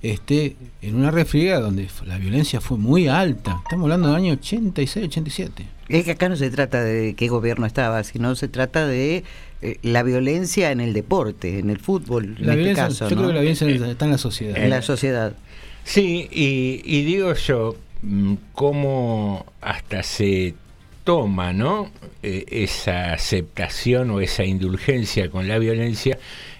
este, 0.00 0.56
en 0.80 0.94
una 0.96 1.10
refriega 1.10 1.60
donde 1.60 1.86
la 2.06 2.16
violencia 2.16 2.60
fue 2.62 2.78
muy 2.78 3.08
alta. 3.08 3.60
Estamos 3.64 3.84
hablando 3.84 4.08
del 4.08 4.16
año 4.16 4.32
86-87. 4.34 5.50
Es 5.88 6.04
que 6.06 6.12
acá 6.12 6.28
no 6.30 6.36
se 6.36 6.50
trata 6.50 6.82
de 6.82 7.14
qué 7.14 7.28
gobierno 7.28 7.66
estaba, 7.66 8.02
sino 8.04 8.34
se 8.36 8.48
trata 8.48 8.86
de 8.86 9.22
eh, 9.60 9.76
la 9.82 10.02
violencia 10.02 10.70
en 10.72 10.80
el 10.80 10.92
deporte, 10.94 11.58
en 11.58 11.68
el 11.68 11.78
fútbol, 11.78 12.36
en 12.38 12.46
La 12.46 12.52
este 12.52 12.56
violencia, 12.56 12.84
caso. 12.88 13.08
yo 13.10 13.16
¿no? 13.16 13.22
creo 13.22 13.28
que 13.28 13.34
la 13.34 13.40
violencia 13.40 13.68
está 13.90 14.04
en 14.06 14.10
la 14.12 14.18
sociedad. 14.18 14.56
En 14.56 14.70
la 14.70 14.80
sociedad. 14.82 15.34
Sí, 15.84 16.28
y, 16.32 16.80
y 16.84 17.02
digo 17.04 17.34
yo, 17.34 17.76
cómo 18.52 19.46
hasta 19.60 20.02
se 20.02 20.54
toma, 21.04 21.52
¿no? 21.52 21.90
Eh, 22.22 22.44
esa 22.50 23.12
aceptación 23.12 24.10
o 24.10 24.20
esa 24.20 24.44
indulgencia 24.44 25.30
con 25.30 25.48
la 25.48 25.58
violencia 25.58 26.18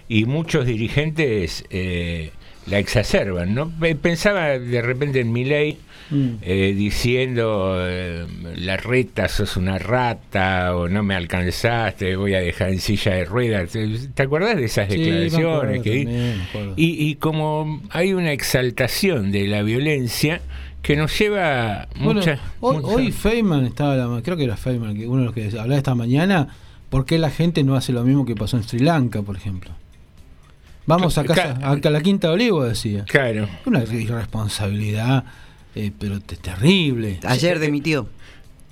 y 0.09 0.25
muchos 0.25 0.65
dirigentes 0.65 1.63
eh, 1.69 2.31
la 2.67 2.79
exacerban, 2.79 3.53
¿no? 3.55 3.69
Pe- 3.79 3.95
Pensaba 3.95 4.59
de 4.59 4.81
repente 4.81 5.19
en 5.21 5.31
mi 5.31 5.45
ley 5.45 5.77
Mm. 6.11 6.35
eh, 6.41 6.73
diciendo 6.75 7.77
la 8.57 8.75
reta 8.75 9.29
sos 9.29 9.55
una 9.55 9.79
rata 9.79 10.75
o 10.75 10.89
no 10.89 11.01
me 11.01 11.15
alcanzaste 11.15 12.17
voy 12.17 12.33
a 12.35 12.39
dejar 12.41 12.71
en 12.71 12.79
silla 12.81 13.13
de 13.15 13.23
ruedas 13.23 13.71
¿te, 13.71 14.21
acordás 14.23 14.57
de 14.57 14.65
esas 14.65 14.89
Sí, 14.91 14.97
declaraciones 14.99 15.45
acuerdo 15.55 15.81
que 15.81 16.03
también, 16.03 16.73
y 16.75 17.15
como 17.15 17.81
hay 17.89 18.13
una 18.13 18.33
exaltación 18.33 19.31
de 19.31 19.47
la 19.47 19.63
violencia 19.63 20.41
que 20.83 20.95
nos 20.95 21.17
lleva 21.17 21.87
Bueno, 21.95 22.19
muchas 22.19 22.39
hoy, 22.59 22.75
muchas- 22.77 22.91
hoy 22.91 23.11
Feynman 23.11 23.65
estaba, 23.65 23.95
la- 23.95 24.21
creo 24.21 24.37
que 24.37 24.43
era 24.43 24.55
Feynman, 24.57 24.95
que 24.95 25.07
uno 25.07 25.19
de 25.21 25.25
los 25.25 25.33
que 25.33 25.45
hablaba 25.47 25.75
esta 25.77 25.95
mañana, 25.95 26.49
¿por 26.91 27.05
qué 27.05 27.17
la 27.17 27.31
gente 27.31 27.63
no 27.63 27.75
hace 27.75 27.91
lo 27.93 28.03
mismo 28.03 28.25
que 28.25 28.35
pasó 28.35 28.57
en 28.57 28.63
Sri 28.63 28.79
Lanka, 28.79 29.23
por 29.23 29.35
ejemplo? 29.35 29.71
Vamos 30.85 31.17
a 31.17 31.23
casa, 31.23 31.57
a, 31.63 31.71
a 31.71 31.89
la 31.89 32.01
Quinta 32.01 32.27
de 32.27 32.33
Olivo, 32.33 32.63
decía. 32.65 33.05
Claro. 33.05 33.47
Una 33.65 33.83
irresponsabilidad, 33.85 35.23
eh, 35.75 35.91
pero 35.97 36.19
te- 36.19 36.35
terrible. 36.35 37.19
Ayer 37.23 37.59
dimitió. 37.59 38.09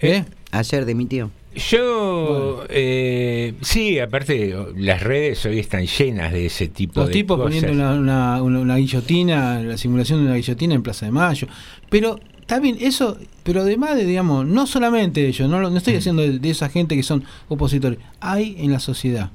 ¿Eh? 0.02 0.26
Ayer 0.52 0.86
dimitió. 0.86 1.32
Yo, 1.54 2.64
eh, 2.70 3.54
sí, 3.62 4.00
aparte 4.00 4.56
las 4.78 5.02
redes 5.04 5.46
hoy 5.46 5.60
están 5.60 5.86
llenas 5.86 6.32
de 6.32 6.46
ese 6.46 6.68
tipo 6.68 7.02
Los 7.02 7.10
de 7.10 7.14
tipos 7.14 7.38
cosas. 7.38 7.62
poniendo 7.62 7.74
una, 7.74 7.94
una, 8.00 8.42
una- 8.42 8.60
una 8.60 8.76
guillotina, 8.78 9.62
la 9.62 9.78
simulación 9.78 10.20
de 10.20 10.26
una 10.28 10.36
guillotina 10.36 10.76
en 10.76 10.84
Plaza 10.84 11.06
de 11.06 11.12
Mayo. 11.12 11.48
Pero 11.90 12.20
está 12.40 12.60
bien, 12.60 12.78
eso, 12.80 13.18
pero 13.44 13.62
además 13.62 13.96
de, 13.98 14.06
digamos, 14.06 14.46
no 14.46 14.66
solamente 14.66 15.28
ellos, 15.28 15.50
no, 15.50 15.60
no 15.60 15.70
Mm. 15.72 15.78
estoy 15.78 15.96
haciendo 15.96 16.22
de, 16.22 16.40
de 16.40 16.50
esa 16.50 16.70
gente 16.70 16.96
que 16.96 17.04
son 17.04 17.24
opositores, 17.50 18.00
hay 18.22 18.56
en 18.60 18.72
la 18.72 18.80
sociedad. 18.80 19.30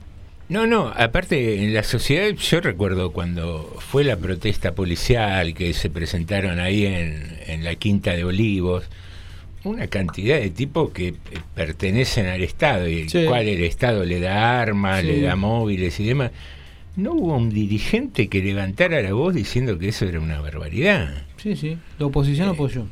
No, 0.49 0.67
no, 0.67 0.93
aparte 0.97 1.65
en 1.65 1.75
la 1.75 1.83
sociedad 1.83 2.31
yo 2.31 2.61
recuerdo 2.61 3.11
cuando 3.13 3.75
fue 3.81 4.05
la 4.05 4.17
protesta 4.17 4.73
policial 4.77 5.55
que 5.55 5.73
se 5.75 5.91
presentaron 5.91 6.61
ahí 6.61 6.87
en, 6.87 7.37
en 7.47 7.65
la 7.65 7.75
Quinta 7.75 8.13
de 8.13 8.25
Olivos, 8.25 8.85
una 9.71 9.87
cantidad 9.89 10.39
de 10.39 10.51
tipos 10.51 10.91
que 10.91 11.09
eh, 11.09 11.15
pertenecen 11.55 12.27
al 12.27 12.43
Estado 12.43 12.89
y 12.89 13.01
el 13.03 13.11
Sí. 13.11 13.25
cual 13.27 13.49
el 13.49 13.63
Estado 13.65 14.05
le 14.05 14.21
da 14.21 14.61
armas, 14.61 15.01
Sí. 15.03 15.07
le 15.09 15.21
da 15.23 15.37
móviles 15.37 15.99
y 16.01 16.05
demás. 16.07 16.31
No 16.97 17.13
hubo 17.13 17.37
un 17.37 17.51
dirigente 17.51 18.29
que 18.29 18.43
levantara 18.43 19.03
la 19.03 19.13
voz 19.13 19.35
diciendo 19.35 19.79
que 19.79 19.89
eso 19.89 20.07
era 20.07 20.19
una 20.21 20.41
barbaridad. 20.41 21.25
Sí, 21.37 21.55
sí, 21.57 21.77
la 21.99 22.07
oposición 22.07 22.49
Eh, 22.49 22.53
apoyó. 22.53 22.87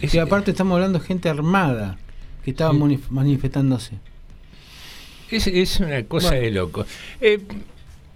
es- 0.00 0.14
y 0.14 0.18
aparte 0.18 0.50
estamos 0.50 0.74
hablando 0.74 0.98
de 0.98 1.04
gente 1.06 1.28
armada 1.28 1.98
que 2.44 2.50
estaba 2.50 2.72
manifestándose. 3.10 3.92
Es, 5.30 5.46
es 5.46 5.80
una 5.80 6.02
cosa 6.04 6.28
Bueno. 6.28 6.42
de 6.42 6.50
loco. 6.50 6.86
Eh, 7.20 7.40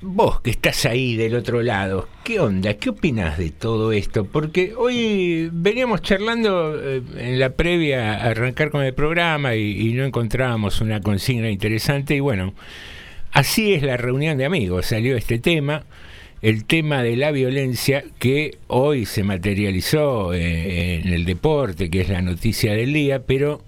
vos 0.00 0.40
que 0.40 0.50
estás 0.50 0.86
ahí 0.86 1.16
del 1.16 1.34
otro 1.34 1.62
lado, 1.62 2.08
¿qué 2.24 2.40
onda? 2.40 2.74
¿Qué 2.74 2.90
opinas 2.90 3.38
de 3.38 3.50
todo 3.50 3.92
esto? 3.92 4.24
Porque 4.24 4.74
hoy 4.76 5.50
veníamos 5.52 6.02
charlando 6.02 6.78
eh, 6.80 7.02
en 7.16 7.38
la 7.38 7.50
previa 7.50 8.14
a 8.14 8.30
arrancar 8.30 8.70
con 8.70 8.82
el 8.82 8.94
programa 8.94 9.54
y, 9.54 9.92
no 9.92 10.04
encontrábamos 10.04 10.80
una 10.80 11.00
consigna 11.00 11.50
interesante 11.50 12.14
y 12.14 12.20
bueno, 12.20 12.54
Así 13.32 13.74
es 13.74 13.82
la 13.82 13.96
reunión 13.96 14.38
de 14.38 14.46
amigos, 14.46 14.86
salió 14.86 15.16
este 15.16 15.38
tema, 15.38 15.84
el 16.40 16.64
tema 16.64 17.02
de 17.02 17.14
la 17.14 17.30
violencia 17.30 18.02
que 18.18 18.56
hoy 18.68 19.04
se 19.04 19.22
materializó 19.22 20.32
eh, 20.32 21.00
en 21.00 21.12
el 21.12 21.24
deporte, 21.24 21.90
que 21.90 22.00
es 22.00 22.08
la 22.08 22.22
noticia 22.22 22.72
del 22.72 22.92
día, 22.92 23.22
pero 23.26 23.62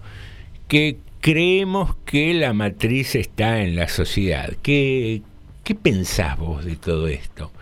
que 0.67 0.97
creemos 1.21 1.95
que 2.07 2.33
la 2.33 2.53
matriz 2.55 3.15
está 3.15 3.63
en 3.63 3.77
la 3.77 3.89
sociedad. 3.89 4.55
¿Qué, 4.63 5.23
qué 5.71 5.77
pensás 5.77 6.37
vos 6.37 6.65
de 6.65 6.75
todo 6.75 7.07
esto? 7.07 7.53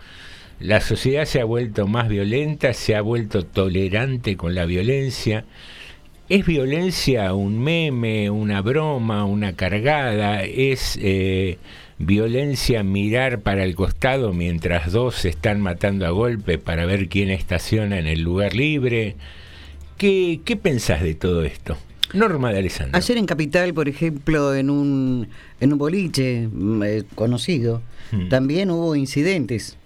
La 0.59 0.81
sociedad 0.81 1.25
se 1.25 1.41
ha 1.41 1.45
vuelto 1.45 1.85
más 1.85 2.09
violenta, 2.09 2.73
se 2.73 2.95
ha 2.95 3.01
vuelto 3.01 3.45
tolerante 3.45 4.35
con 4.35 4.55
la 4.55 4.65
violencia. 4.65 5.45
¿Es 6.27 6.43
violencia 6.43 7.31
un 7.35 7.59
meme, 7.59 8.31
una 8.31 8.63
broma, 8.63 9.25
una 9.25 9.55
cargada? 9.55 10.43
¿Es 10.43 10.97
eh, 10.99 11.59
violencia 11.99 12.81
mirar 12.81 13.41
para 13.41 13.63
el 13.63 13.75
costado 13.75 14.33
mientras 14.33 14.91
dos 14.91 15.13
se 15.13 15.29
están 15.29 15.61
matando 15.61 16.07
a 16.07 16.09
golpe 16.09 16.57
para 16.57 16.87
ver 16.87 17.09
quién 17.09 17.29
estaciona 17.29 17.99
en 17.99 18.07
el 18.07 18.21
lugar 18.21 18.55
libre? 18.55 19.17
¿Qué, 19.99 20.41
qué 20.43 20.55
pensás 20.55 21.03
de 21.03 21.13
todo 21.13 21.43
esto? 21.43 21.77
Norma 22.13 22.51
de 22.51 22.59
Alessandro. 22.59 22.97
Ayer 22.97 23.17
en 23.17 23.25
Capital, 23.25 23.73
por 23.73 23.87
ejemplo, 23.87 24.55
en 24.55 24.69
un, 24.69 25.27
en 25.59 25.73
un 25.73 25.79
boliche 25.79 26.47
mm, 26.51 26.83
eh, 26.83 27.03
conocido, 27.15 27.81
hmm. 28.11 28.29
también 28.29 28.71
hubo 28.71 28.95
incidentes. 28.95 29.77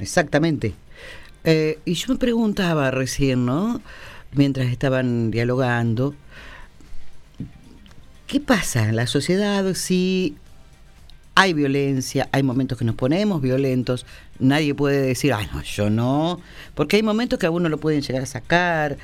Exactamente. 0.00 0.74
Eh, 1.44 1.78
y 1.84 1.94
yo 1.94 2.12
me 2.12 2.18
preguntaba 2.18 2.90
recién, 2.90 3.46
¿no? 3.46 3.80
Mientras 4.32 4.68
estaban 4.68 5.30
dialogando, 5.30 6.14
¿qué 8.26 8.40
pasa 8.40 8.88
en 8.88 8.96
la 8.96 9.06
sociedad 9.06 9.72
si 9.74 10.36
hay 11.34 11.54
violencia, 11.54 12.28
hay 12.32 12.42
momentos 12.42 12.76
que 12.76 12.84
nos 12.84 12.96
ponemos 12.96 13.40
violentos, 13.40 14.06
nadie 14.40 14.74
puede 14.74 15.02
decir, 15.02 15.32
ay, 15.32 15.48
no, 15.52 15.62
yo 15.62 15.88
no, 15.88 16.40
porque 16.74 16.96
hay 16.96 17.02
momentos 17.04 17.38
que 17.38 17.46
a 17.46 17.50
uno 17.50 17.68
lo 17.68 17.78
pueden 17.78 18.02
llegar 18.02 18.24
a 18.24 18.26
sacar, 18.26 18.98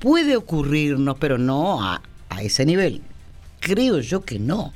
puede 0.00 0.36
ocurrirnos, 0.36 1.16
pero 1.20 1.38
no 1.38 1.84
a, 1.84 2.02
ese 2.40 2.64
nivel. 2.64 3.02
Creo 3.60 4.00
yo 4.00 4.24
que 4.24 4.38
no, 4.38 4.72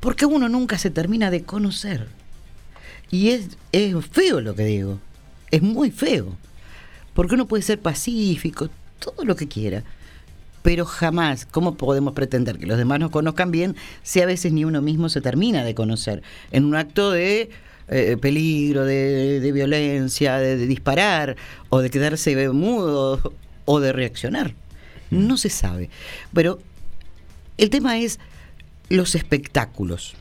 porque 0.00 0.26
uno 0.26 0.48
nunca 0.48 0.76
se 0.76 0.90
termina 0.90 1.30
de 1.30 1.44
conocer. 1.44 2.08
Y 3.10 3.30
es, 3.30 3.56
feo 4.10 4.40
lo 4.40 4.54
que 4.54 4.64
digo, 4.64 4.98
es 5.50 5.62
muy 5.62 5.90
feo, 5.90 6.36
porque 7.14 7.34
uno 7.34 7.46
puede 7.46 7.62
ser 7.62 7.78
pacífico, 7.78 8.68
todo 8.98 9.24
lo 9.24 9.36
que 9.36 9.48
quiera, 9.48 9.84
pero 10.62 10.84
jamás, 10.84 11.46
¿cómo 11.46 11.76
podemos 11.76 12.14
pretender 12.14 12.58
que 12.58 12.66
los 12.66 12.78
demás 12.78 12.98
nos 13.00 13.10
conozcan 13.10 13.50
bien 13.50 13.76
si 14.02 14.20
a 14.20 14.26
veces 14.26 14.52
ni 14.52 14.64
uno 14.64 14.80
mismo 14.80 15.08
se 15.08 15.20
termina 15.20 15.62
de 15.64 15.74
conocer? 15.74 16.22
En 16.50 16.64
un 16.64 16.74
acto 16.74 17.10
de 17.10 17.50
eh, 17.88 18.16
peligro, 18.20 18.84
de, 18.84 19.50
violencia, 19.52 20.38
de, 20.38 20.56
disparar, 20.56 21.36
o 21.68 21.80
de 21.80 21.90
quedarse 21.90 22.48
mudo, 22.48 23.34
o 23.64 23.80
de 23.80 23.92
reaccionar. 23.92 24.54
No 25.10 25.36
se 25.36 25.50
sabe. 25.50 25.90
Pero 26.32 26.58
el 27.58 27.70
tema 27.70 27.98
es 27.98 28.18
los 28.88 29.14
espectáculos. 29.14 30.14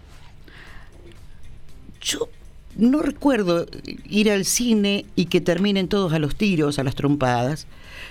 Yo 2.02 2.30
no 2.78 3.02
recuerdo 3.02 3.66
ir 4.10 4.32
al 4.32 4.46
cine 4.46 5.06
y 5.16 5.26
que 5.26 5.42
terminen 5.42 5.88
todos 5.88 6.14
a 6.14 6.20
los 6.20 6.36
tiros, 6.36 6.80
a 6.80 6.84
las 6.84 6.96
trompadas. 6.96 7.68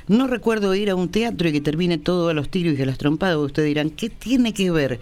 No 0.06 0.26
recuerdo 0.26 0.74
ir 0.74 0.90
a 0.90 0.94
un 0.94 1.08
teatro 1.08 1.48
y 1.48 1.52
que 1.52 1.60
termine 1.60 1.98
todo 1.98 2.28
a 2.28 2.34
los 2.34 2.50
tiros 2.50 2.78
y 2.78 2.82
a 2.82 2.86
las 2.86 2.98
trompadas. 2.98 3.36
Ustedes 3.36 3.68
dirán, 3.68 3.90
¿qué 3.90 4.10
tiene 4.10 4.52
que 4.52 4.70
ver? 4.70 5.00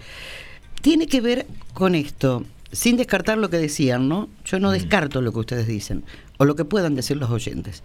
Tiene 0.81 1.07
que 1.07 1.21
ver 1.21 1.45
con 1.73 1.95
esto, 1.95 2.45
sin 2.71 2.95
descartar 2.95 3.37
lo 3.37 3.49
que 3.49 3.57
decían, 3.57 4.07
¿no? 4.07 4.29
Yo 4.45 4.59
no 4.59 4.69
mm. 4.69 4.73
descarto 4.73 5.21
lo 5.21 5.33
que 5.33 5.39
ustedes 5.39 5.67
dicen, 5.67 6.03
o 6.37 6.45
lo 6.45 6.55
que 6.55 6.65
puedan 6.65 6.95
decir 6.95 7.17
los 7.17 7.29
oyentes. 7.29 7.83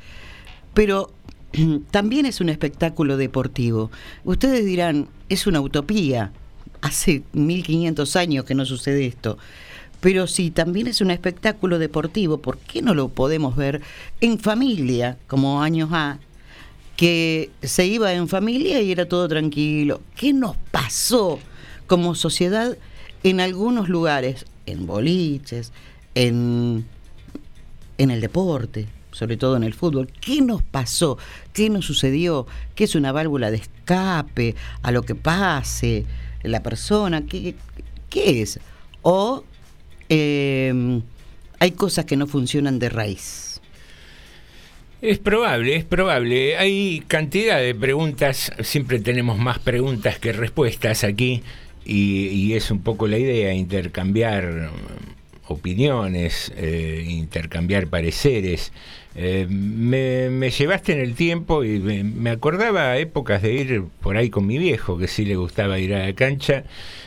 Pero 0.74 1.12
también 1.90 2.26
es 2.26 2.40
un 2.40 2.48
espectáculo 2.48 3.16
deportivo. 3.16 3.90
Ustedes 4.24 4.64
dirán, 4.64 5.08
es 5.28 5.46
una 5.46 5.60
utopía. 5.60 6.32
Hace 6.80 7.22
1500 7.32 8.16
años 8.16 8.44
que 8.44 8.54
no 8.54 8.64
sucede 8.66 9.06
esto. 9.06 9.38
Pero 10.00 10.26
si 10.26 10.50
también 10.50 10.86
es 10.86 11.00
un 11.00 11.10
espectáculo 11.10 11.78
deportivo, 11.78 12.38
¿por 12.38 12.58
qué 12.58 12.82
no 12.82 12.92
lo 12.94 13.08
podemos 13.08 13.56
ver 13.56 13.80
en 14.20 14.38
familia, 14.38 15.16
como 15.26 15.62
años 15.62 15.88
A, 15.92 16.18
que 16.96 17.50
se 17.62 17.86
iba 17.86 18.12
en 18.12 18.28
familia 18.28 18.80
y 18.80 18.92
era 18.92 19.08
todo 19.08 19.26
tranquilo. 19.28 20.02
¿Qué 20.14 20.32
nos 20.32 20.56
pasó 20.70 21.38
como 21.86 22.14
sociedad 22.14 22.76
en 23.22 23.40
algunos 23.40 23.88
lugares, 23.88 24.46
en 24.66 24.86
boliches, 24.86 25.72
en, 26.14 26.84
en 27.98 28.10
el 28.10 28.20
deporte, 28.20 28.86
sobre 29.14 29.38
todo 29.38 29.56
en 29.56 29.64
el 29.64 29.72
fútbol? 29.72 30.10
¿Qué 30.20 30.42
nos 30.42 30.62
pasó? 30.62 31.16
¿Qué 31.54 31.70
nos 31.70 31.86
sucedió? 31.86 32.46
¿Qué 32.74 32.84
es 32.84 32.94
una 32.94 33.12
válvula 33.12 33.50
de 33.50 33.56
escape 33.56 34.54
a 34.82 34.90
lo 34.90 35.02
que 35.02 35.14
pase 35.14 36.04
la 36.42 36.62
persona? 36.62 37.24
¿Qué, 37.24 37.54
qué 38.10 38.42
es? 38.42 38.60
O 39.00 39.44
eh, 40.08 41.00
hay 41.58 41.70
cosas 41.70 42.04
que 42.04 42.16
no 42.16 42.26
funcionan 42.26 42.78
de 42.78 42.90
raíz. 42.90 43.60
Es 45.00 45.18
probable, 45.18 45.76
es 45.76 45.84
probable. 45.84 46.56
Hay 46.56 47.02
cantidad 47.06 47.58
de 47.58 47.74
preguntas, 47.74 48.50
siempre 48.62 49.00
tenemos 49.00 49.38
más 49.38 49.58
preguntas 49.58 50.18
que 50.18 50.32
respuestas 50.32 51.04
aquí 51.04 51.42
y, 51.84 52.54
es 52.54 52.70
un 52.70 52.80
poco 52.80 53.06
la 53.06 53.18
idea, 53.18 53.52
intercambiar 53.52 54.70
opiniones, 55.48 56.52
eh, 56.56 57.04
intercambiar 57.08 57.86
pareceres. 57.88 58.72
Eh, 59.16 59.46
me, 59.48 60.50
llevaste 60.50 60.92
en 60.92 61.00
el 61.00 61.14
tiempo 61.14 61.62
y 61.64 61.78
me, 61.78 62.02
me, 62.02 62.30
acordaba 62.30 62.96
épocas 62.98 63.42
de 63.42 63.52
ir 63.52 63.84
por 64.00 64.16
ahí 64.16 64.28
con 64.30 64.46
mi 64.46 64.58
viejo, 64.58 64.98
que 64.98 65.06
sí 65.06 65.24
le 65.24 65.36
gustaba 65.36 65.78
ir 65.78 65.94
a 65.94 66.06
la 66.06 66.12
cancha, 66.14 66.64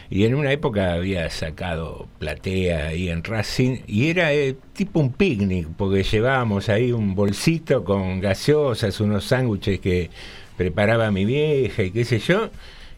y 0.10 0.26
en 0.26 0.36
una 0.36 0.52
época 0.52 0.94
había 0.94 1.30
sacado 1.30 2.08
platea 2.20 2.88
ahí 2.88 3.10
en 3.10 3.24
Racing 3.24 3.80
y 3.88 4.10
era 4.10 4.34
eh, 4.34 4.56
tipo 4.74 5.00
un 5.00 5.12
picnic 5.12 5.68
porque 5.78 6.04
llevábamos 6.04 6.70
ahí 6.70 6.92
un 6.92 7.14
bolsito 7.14 7.84
con 7.84 8.22
gaseosas, 8.22 9.02
unos 9.02 9.26
sándwiches 9.26 9.80
que 9.80 10.10
preparaba 10.56 11.12
mi 11.12 11.26
vieja 11.26 11.84
y 11.84 11.92
qué 11.92 12.06
sé 12.06 12.20
yo 12.20 12.50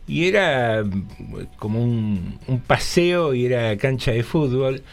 y 0.08 0.28
era 0.28 0.84
mm, 0.84 1.47
como 1.58 1.84
un, 1.84 2.38
un 2.47 2.60
paseo 2.60 3.34
y 3.34 3.45
era 3.45 3.75
cancha 3.78 4.12
de 4.12 4.23
fútbol 4.23 4.84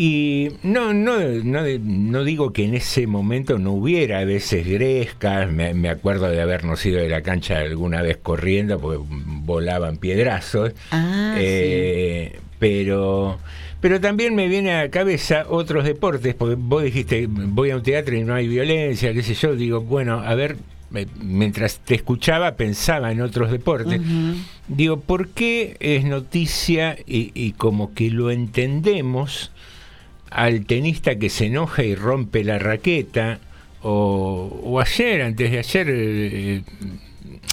y 0.00 0.50
no, 0.62 0.94
no, 0.94 1.18
no, 1.18 1.62
no, 1.80 2.22
digo 2.22 2.52
que 2.52 2.64
en 2.64 2.74
ese 2.74 3.08
momento 3.08 3.58
no 3.58 3.72
hubiera 3.72 4.20
a 4.20 4.24
veces 4.24 4.64
grescas, 4.64 5.50
me, 5.50 5.88
acuerdo 5.88 6.30
de 6.30 6.40
habernos 6.40 6.86
ido 6.86 7.00
de 7.00 7.08
la 7.08 7.22
cancha 7.22 7.58
alguna 7.58 8.00
vez 8.00 8.16
corriendo 8.16 8.78
porque 8.78 9.00
volaban 9.08 9.96
piedrazos, 9.96 10.72
ah, 10.92 11.34
eh, 11.36 12.38
pero, 12.60 13.40
pero 13.80 14.00
también 14.00 14.36
me 14.36 14.46
viene 14.46 14.72
a 14.72 14.82
la 14.84 14.88
cabeza 14.88 15.46
otros 15.48 15.84
deportes, 15.84 16.32
porque 16.36 16.54
vos 16.56 16.84
dijiste, 16.84 17.26
voy 17.28 17.70
a 17.70 17.76
un 17.76 17.82
teatro 17.82 18.14
y 18.14 18.22
no 18.22 18.34
hay 18.34 18.46
violencia, 18.46 19.12
qué 19.12 19.24
sé 19.24 19.34
yo, 19.34 19.56
digo, 19.56 19.80
bueno, 19.80 20.20
a 20.20 20.36
ver, 20.36 20.58
mientras 21.20 21.80
te 21.80 21.96
escuchaba 21.96 22.54
pensaba 22.54 23.10
en 23.10 23.20
otros 23.20 23.50
deportes. 23.50 24.00
Digo, 24.68 25.00
¿por 25.00 25.30
qué 25.30 25.76
es 25.80 26.04
noticia 26.04 26.96
y, 27.04 27.32
y 27.34 27.50
como 27.52 27.94
que 27.94 28.12
lo 28.12 28.30
entendemos? 28.30 29.50
Al 30.30 30.66
tenista 30.66 31.16
que 31.16 31.30
se 31.30 31.46
enoja 31.46 31.82
y 31.82 31.94
rompe 31.94 32.44
la 32.44 32.58
raqueta, 32.58 33.40
o, 33.82 34.80
ayer, 34.80 35.22
antes 35.22 35.50
de 35.50 35.58
ayer, 35.58 35.86
eh, 35.90 36.62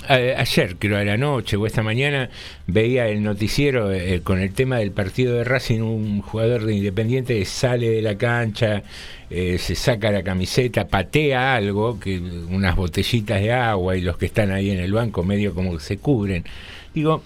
eh, 0.09 0.35
ayer 0.37 0.75
creo 0.77 0.97
a 0.97 1.03
la 1.03 1.17
noche 1.17 1.55
o 1.55 1.65
esta 1.65 1.83
mañana, 1.83 2.29
veía 2.67 3.07
el 3.07 3.21
noticiero 3.21 3.91
eh, 3.91 4.21
con 4.23 4.39
el 4.39 4.51
tema 4.53 4.77
del 4.79 4.91
partido 4.91 5.35
de 5.35 5.43
Racing, 5.43 5.81
un 5.81 6.21
jugador 6.21 6.65
de 6.65 6.73
Independiente 6.73 7.43
sale 7.45 7.89
de 7.89 8.01
la 8.01 8.17
cancha, 8.17 8.83
se 9.29 9.75
saca 9.75 10.11
la 10.11 10.23
camiseta, 10.23 10.87
patea 10.87 11.55
algo, 11.55 11.99
que 11.99 12.19
unas 12.19 12.75
botellitas 12.75 13.41
de 13.41 13.51
agua 13.51 13.97
y 13.97 14.01
los 14.01 14.17
que 14.17 14.27
están 14.27 14.51
ahí 14.51 14.69
en 14.69 14.79
el 14.79 14.93
banco 14.93 15.23
medio 15.23 15.53
como 15.53 15.73
que 15.73 15.83
se 15.83 15.97
cubren. 15.97 16.45
Digo, 16.93 17.21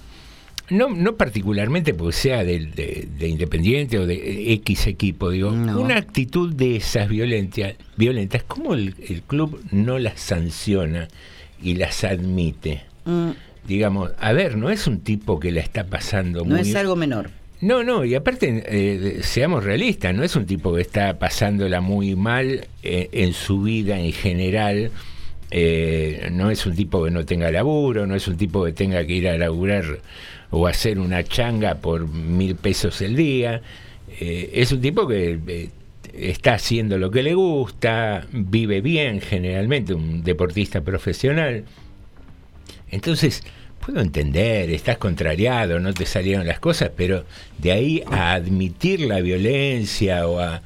no, 0.70 0.90
no 0.90 1.16
particularmente 1.16 1.94
porque 1.94 2.16
sea 2.16 2.44
de, 2.44 3.08
Independiente 3.20 4.00
o 4.00 4.06
de 4.06 4.54
X 4.54 4.88
equipo, 4.88 5.30
digo, 5.30 5.50
una 5.50 5.98
actitud 5.98 6.54
de 6.54 6.78
esas 6.78 7.10
violentas, 7.10 7.76
violentas 7.98 8.44
¿cómo 8.44 8.74
el, 8.74 8.94
club 9.28 9.64
no 9.72 10.00
las 10.00 10.20
sanciona 10.20 11.08
y 11.62 11.76
las 11.76 12.04
admite? 12.04 12.84
Mm. 13.06 13.32
Digamos, 13.68 14.12
a 14.20 14.32
ver, 14.34 14.58
no 14.58 14.70
es 14.70 14.88
un 14.88 15.02
tipo 15.02 15.40
que 15.40 15.52
la 15.52 15.62
está 15.62 15.86
pasando 15.86 16.44
muy... 16.44 16.56
No 16.56 16.60
es 16.60 16.76
algo 16.76 16.96
menor. 16.96 17.30
No, 17.62 17.84
no, 17.84 18.06
y 18.06 18.16
aparte, 18.16 18.64
eh, 18.66 19.20
seamos 19.22 19.66
realistas, 19.66 20.16
no 20.16 20.24
es 20.24 20.36
un 20.36 20.46
tipo 20.46 20.74
que 20.74 20.82
está 20.82 21.20
pasándola 21.20 21.82
muy 21.82 22.16
mal 22.16 22.68
eh, 22.84 23.10
en 23.12 23.34
su 23.34 23.62
vida 23.64 24.00
en 24.00 24.14
general, 24.14 24.92
eh, 25.52 26.30
no 26.32 26.52
es 26.52 26.66
un 26.66 26.76
tipo 26.76 27.04
que 27.04 27.12
no 27.12 27.26
tenga 27.26 27.52
laburo, 27.52 28.08
no 28.08 28.16
es 28.16 28.28
un 28.28 28.38
tipo 28.38 28.64
que 28.64 28.72
tenga 28.72 29.06
que 29.06 29.14
ir 29.14 29.28
a 29.28 29.38
laburar 29.38 30.00
o 30.52 30.68
hacer 30.68 31.00
una 31.00 31.24
changa 31.24 31.76
por 31.76 32.08
mil 32.08 32.56
pesos 32.56 33.02
el 33.02 33.16
día. 33.16 33.62
eh, 34.20 34.52
es 34.54 34.72
un 34.72 34.82
tipo 34.82 35.08
que 35.08 35.40
eh, 35.48 35.70
está 36.14 36.56
haciendo 36.56 36.98
lo 36.98 37.12
que 37.12 37.24
le 37.24 37.34
gusta, 37.34 38.26
vive 38.32 38.82
bien 38.82 39.22
generalmente, 39.22 39.94
un 39.94 40.24
deportista 40.24 40.82
profesional. 40.82 41.64
Entonces, 42.92 43.44
puedo 43.86 44.02
entender, 44.02 44.70
estás 44.72 44.98
contrariado, 44.98 45.80
no 45.80 45.94
te 45.94 46.06
salieron 46.06 46.48
las 46.48 46.60
cosas, 46.60 46.92
pero 46.96 47.26
de 47.58 47.72
ahí 47.72 48.04
a 48.08 48.34
admitir 48.34 49.02
la 49.02 49.22
violencia 49.22 50.28
o 50.28 50.40
a 50.40 50.62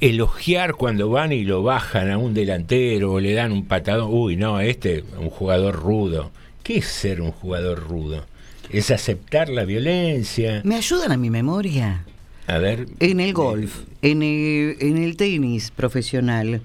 elogiar 0.00 0.74
cuando 0.74 1.08
van 1.08 1.32
y 1.32 1.42
lo 1.42 1.62
bajan 1.62 2.10
a 2.10 2.18
un 2.18 2.34
delantero 2.34 3.12
o 3.12 3.20
le 3.20 3.32
dan 3.32 3.50
un 3.52 3.64
patadón, 3.66 4.10
uy, 4.12 4.36
no, 4.36 4.60
este 4.60 5.04
un 5.18 5.30
jugador 5.30 5.74
rudo. 5.74 6.30
¿Qué 6.68 6.76
es 6.76 6.84
ser 6.84 7.22
un 7.22 7.32
jugador 7.32 7.88
rudo? 7.88 8.26
Es 8.68 8.90
aceptar 8.90 9.48
la 9.48 9.64
violencia. 9.64 10.60
¿Me 10.64 10.74
ayudan 10.74 11.12
a 11.12 11.16
mi 11.16 11.30
memoria? 11.30 12.04
A 12.46 12.58
ver. 12.58 12.88
En 13.00 13.20
el 13.20 13.32
golf, 13.32 13.84
en 14.02 14.22
el, 14.22 14.76
en 14.78 14.98
el 14.98 15.16
tenis 15.16 15.70
profesional, 15.70 16.60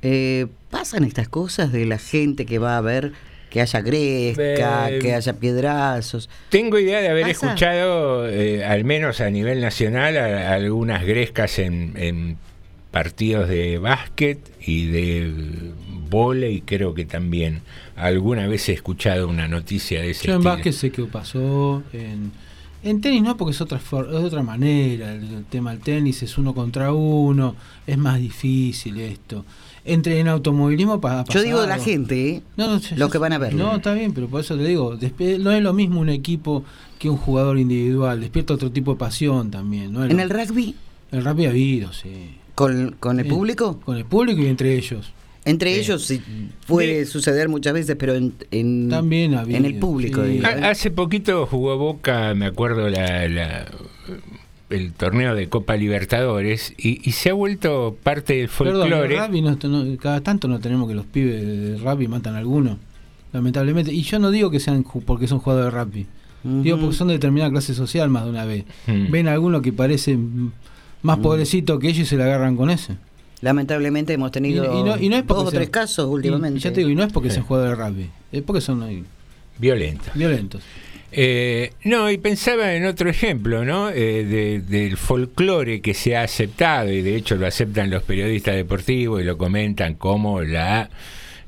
eh, 0.00 0.46
¿pasan 0.70 1.02
estas 1.02 1.28
cosas 1.28 1.72
de 1.72 1.86
la 1.86 1.98
gente 1.98 2.46
que 2.46 2.60
va 2.60 2.76
a 2.76 2.80
ver 2.82 3.14
que 3.50 3.60
haya 3.60 3.80
gresca, 3.80 4.90
que 5.00 5.12
haya 5.12 5.32
piedrazos. 5.32 6.30
Tengo 6.50 6.78
idea 6.78 7.00
de 7.00 7.08
haber 7.08 7.26
escuchado, 7.28 8.28
eh, 8.28 8.64
al 8.64 8.84
menos 8.84 9.20
a 9.20 9.28
nivel 9.28 9.60
nacional, 9.60 10.16
algunas 10.18 11.04
grescas 11.04 11.58
en, 11.58 12.36
partidos 12.92 13.48
de 13.48 13.78
básquet 13.78 14.38
y 14.60 14.86
de 14.86 15.32
y 16.50 16.60
creo 16.62 16.94
que 16.94 17.04
también. 17.04 17.62
Alguna 17.96 18.46
vez 18.46 18.68
he 18.68 18.72
escuchado 18.72 19.28
una 19.28 19.48
noticia 19.48 20.00
de 20.00 20.10
ese 20.10 20.28
Yo 20.28 20.34
en 20.34 20.42
básquet 20.42 20.72
sé 20.72 20.90
que 20.90 21.02
pasó, 21.04 21.82
en, 21.92 22.32
en 22.82 23.00
tenis 23.00 23.22
no, 23.22 23.36
porque 23.36 23.52
es 23.52 23.60
otra, 23.60 23.78
es 23.78 23.92
otra 23.92 24.42
manera, 24.42 25.12
el 25.12 25.44
tema 25.50 25.70
del 25.70 25.80
tenis 25.80 26.22
es 26.22 26.38
uno 26.38 26.54
contra 26.54 26.92
uno, 26.92 27.56
es 27.86 27.98
más 27.98 28.20
difícil 28.20 28.98
esto 29.00 29.44
entre 29.88 30.20
en 30.20 30.28
automovilismo 30.28 31.00
para 31.00 31.24
Yo 31.24 31.42
digo 31.42 31.60
de 31.62 31.66
la 31.66 31.78
gente, 31.78 32.28
¿eh? 32.28 32.42
no, 32.56 32.78
los 32.96 33.10
que 33.10 33.18
van 33.18 33.32
a 33.32 33.38
ver. 33.38 33.54
No, 33.54 33.76
está 33.76 33.94
bien, 33.94 34.12
pero 34.12 34.28
por 34.28 34.40
eso 34.40 34.56
te 34.56 34.64
digo, 34.64 34.96
no 35.40 35.52
es 35.52 35.62
lo 35.62 35.72
mismo 35.72 36.00
un 36.00 36.10
equipo 36.10 36.64
que 36.98 37.08
un 37.08 37.16
jugador 37.16 37.58
individual, 37.58 38.20
despierta 38.20 38.54
otro 38.54 38.70
tipo 38.70 38.92
de 38.92 38.98
pasión 38.98 39.50
también. 39.50 39.92
¿no? 39.92 40.04
¿En 40.04 40.20
el 40.20 40.30
rugby? 40.30 40.74
El 41.10 41.24
rugby 41.24 41.46
ha 41.46 41.50
habido, 41.50 41.92
sí. 41.92 42.36
¿Con, 42.54 42.96
con 42.98 43.20
el 43.20 43.26
público? 43.26 43.80
Con 43.84 43.96
el 43.96 44.04
público 44.04 44.42
y 44.42 44.46
entre 44.46 44.76
ellos. 44.76 45.12
Entre 45.48 45.78
ellos 45.78 46.04
sí, 46.04 46.20
puede 46.66 47.06
suceder 47.06 47.48
muchas 47.48 47.72
veces, 47.72 47.96
pero 47.98 48.14
en, 48.14 48.34
en, 48.50 48.88
También 48.88 49.34
en 49.34 49.64
el 49.64 49.78
público. 49.78 50.22
Hace 50.62 50.90
poquito 50.90 51.46
jugó 51.46 51.78
Boca, 51.78 52.34
me 52.34 52.46
acuerdo, 52.46 52.88
la, 52.88 53.28
la 53.28 53.66
el 54.70 54.92
torneo 54.92 55.34
de 55.34 55.48
Copa 55.48 55.76
Libertadores 55.76 56.74
y, 56.76 57.10
se 57.12 57.30
ha 57.30 57.32
vuelto 57.32 57.96
parte 58.02 58.34
del 58.34 58.48
folclore. 58.48 59.16
cada 59.98 60.20
tanto 60.20 60.48
no 60.48 60.60
tenemos 60.60 60.88
que 60.88 60.94
los 60.94 61.06
pibes 61.06 61.42
de 61.42 61.76
rugby 61.78 62.08
matan 62.08 62.34
a 62.34 62.38
alguno, 62.38 62.78
lamentablemente. 63.32 63.92
Y 63.92 64.02
yo 64.02 64.18
no 64.18 64.30
digo 64.30 64.50
que 64.50 64.60
sean 64.60 64.84
porque 65.06 65.26
son 65.26 65.38
jugadores 65.38 65.72
de 65.72 65.80
rugby, 65.80 66.06
digo 66.62 66.78
porque 66.78 66.96
son 66.96 67.08
de 67.08 67.14
determinada 67.14 67.50
clase 67.50 67.74
social 67.74 68.10
más 68.10 68.24
de 68.24 68.30
una 68.30 68.44
vez. 68.44 68.64
Hmm. 68.86 69.10
Ven 69.10 69.28
a 69.28 69.32
alguno 69.32 69.62
que 69.62 69.72
parece 69.72 70.18
más 71.02 71.18
pobrecito 71.18 71.78
que 71.78 71.88
ellos 71.88 72.00
y 72.00 72.06
se 72.06 72.16
le 72.16 72.24
agarran 72.24 72.56
con 72.56 72.70
ese. 72.70 72.96
Lamentablemente 73.40 74.12
hemos 74.12 74.32
tenido 74.32 74.64
y, 74.98 75.08
no, 75.08 75.22
dos 75.22 75.48
o 75.48 75.50
tres 75.50 75.70
casos 75.70 76.06
últimamente. 76.06 76.58
Y, 76.58 76.62
ya 76.62 76.72
te 76.72 76.80
digo, 76.80 76.90
y 76.90 76.94
no 76.94 77.04
es 77.04 77.12
porque 77.12 77.30
sean 77.30 77.44
jugadores 77.44 77.78
de 77.78 77.84
rugby, 77.84 78.10
es 78.32 78.42
porque 78.42 78.60
son 78.60 79.04
violentos. 79.58 80.08
Violentos. 80.14 80.62
Eh, 81.10 81.72
no, 81.84 82.10
y 82.10 82.18
pensaba 82.18 82.74
en 82.74 82.84
otro 82.84 83.08
ejemplo, 83.08 83.64
¿no? 83.64 83.90
Eh, 83.90 84.60
del 84.66 84.96
folclore 84.96 85.80
que 85.80 85.94
se 85.94 86.16
ha 86.16 86.22
aceptado, 86.22 86.90
y 86.92 87.00
de 87.00 87.16
hecho 87.16 87.36
lo 87.36 87.46
aceptan 87.46 87.90
los 87.90 88.02
periodistas 88.02 88.56
deportivos 88.56 89.22
y 89.22 89.24
lo 89.24 89.38
comentan 89.38 89.94
como 89.94 90.42
la 90.42 90.90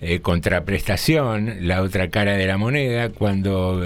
eh, 0.00 0.20
contraprestación, 0.20 1.66
la 1.68 1.82
otra 1.82 2.08
cara 2.08 2.36
de 2.36 2.46
la 2.46 2.56
moneda, 2.56 3.10
cuando 3.10 3.82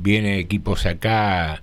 viene 0.00 0.38
equipos 0.38 0.84
acá 0.84 1.62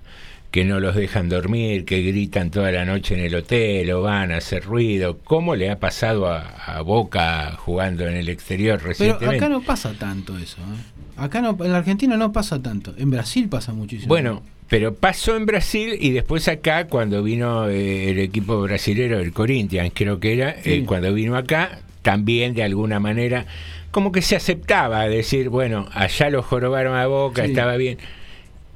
que 0.52 0.66
no 0.66 0.80
los 0.80 0.94
dejan 0.94 1.30
dormir, 1.30 1.86
que 1.86 2.02
gritan 2.02 2.50
toda 2.50 2.70
la 2.70 2.84
noche 2.84 3.14
en 3.14 3.20
el 3.20 3.34
hotel 3.34 3.90
o 3.90 4.02
van 4.02 4.32
a 4.32 4.36
hacer 4.36 4.62
ruido. 4.64 5.18
¿Cómo 5.24 5.56
le 5.56 5.70
ha 5.70 5.80
pasado 5.80 6.28
a, 6.28 6.80
Boca 6.82 7.56
jugando 7.56 8.06
en 8.06 8.16
el 8.16 8.28
exterior 8.28 8.80
recientemente? 8.82 9.26
Pero 9.26 9.46
acá 9.46 9.48
no 9.48 9.62
pasa 9.62 9.94
tanto 9.94 10.36
eso. 10.36 10.58
¿eh? 10.58 11.02
Acá 11.16 11.40
no, 11.40 11.56
en 11.58 11.72
la 11.72 11.78
Argentina 11.78 12.18
no 12.18 12.32
pasa 12.32 12.60
tanto. 12.62 12.94
En 12.98 13.10
Brasil 13.10 13.48
pasa 13.48 13.72
muchísimo. 13.72 14.08
Bueno, 14.08 14.42
pero 14.68 14.94
pasó 14.94 15.36
en 15.36 15.46
Brasil 15.46 15.96
y 15.98 16.10
después 16.10 16.46
acá 16.48 16.86
cuando 16.86 17.22
vino 17.22 17.68
eh, 17.70 18.10
el 18.10 18.18
equipo 18.18 18.60
brasilero, 18.60 19.20
el 19.20 19.32
Corinthians 19.32 19.92
creo 19.94 20.20
que 20.20 20.34
era, 20.34 20.54
eh, 20.64 20.84
cuando 20.86 21.14
vino 21.14 21.34
acá, 21.34 21.78
también 22.02 22.52
de 22.52 22.62
alguna 22.62 23.00
manera 23.00 23.46
como 23.90 24.12
que 24.12 24.20
se 24.20 24.36
aceptaba 24.36 25.08
decir, 25.08 25.48
bueno, 25.48 25.86
allá 25.92 26.28
lo 26.28 26.42
jorobaron 26.42 26.94
a 26.94 27.06
Boca, 27.06 27.44
estaba 27.44 27.76
bien 27.76 27.96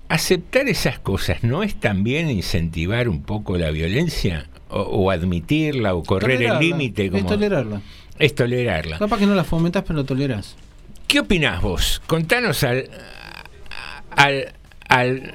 aceptar 0.09 0.69
esas 0.69 0.99
cosas 0.99 1.43
no 1.43 1.63
es 1.63 1.75
también 1.75 2.31
incentivar 2.31 3.09
un 3.09 3.23
poco 3.23 3.57
la 3.59 3.71
violencia 3.71 4.47
o, 4.69 5.11
admitirla 5.11 5.95
o 5.95 6.03
correr 6.03 6.43
el 6.43 6.59
límite 6.59 7.11
es 7.13 7.27
tolerarla. 7.27 7.81
es 8.19 8.35
tolerarla. 8.35 8.99
Capaz 8.99 9.19
que 9.19 9.27
no 9.27 9.35
la 9.35 9.45
fomentas 9.45 9.85
pero 9.87 10.01
la 10.01 10.07
toleras 10.07 10.57
¿qué 11.07 11.21
opinás 11.21 11.63
vos? 11.63 12.03
contanos 12.07 12.63
al 12.65 12.89
al 14.11 14.53
al, 14.89 15.35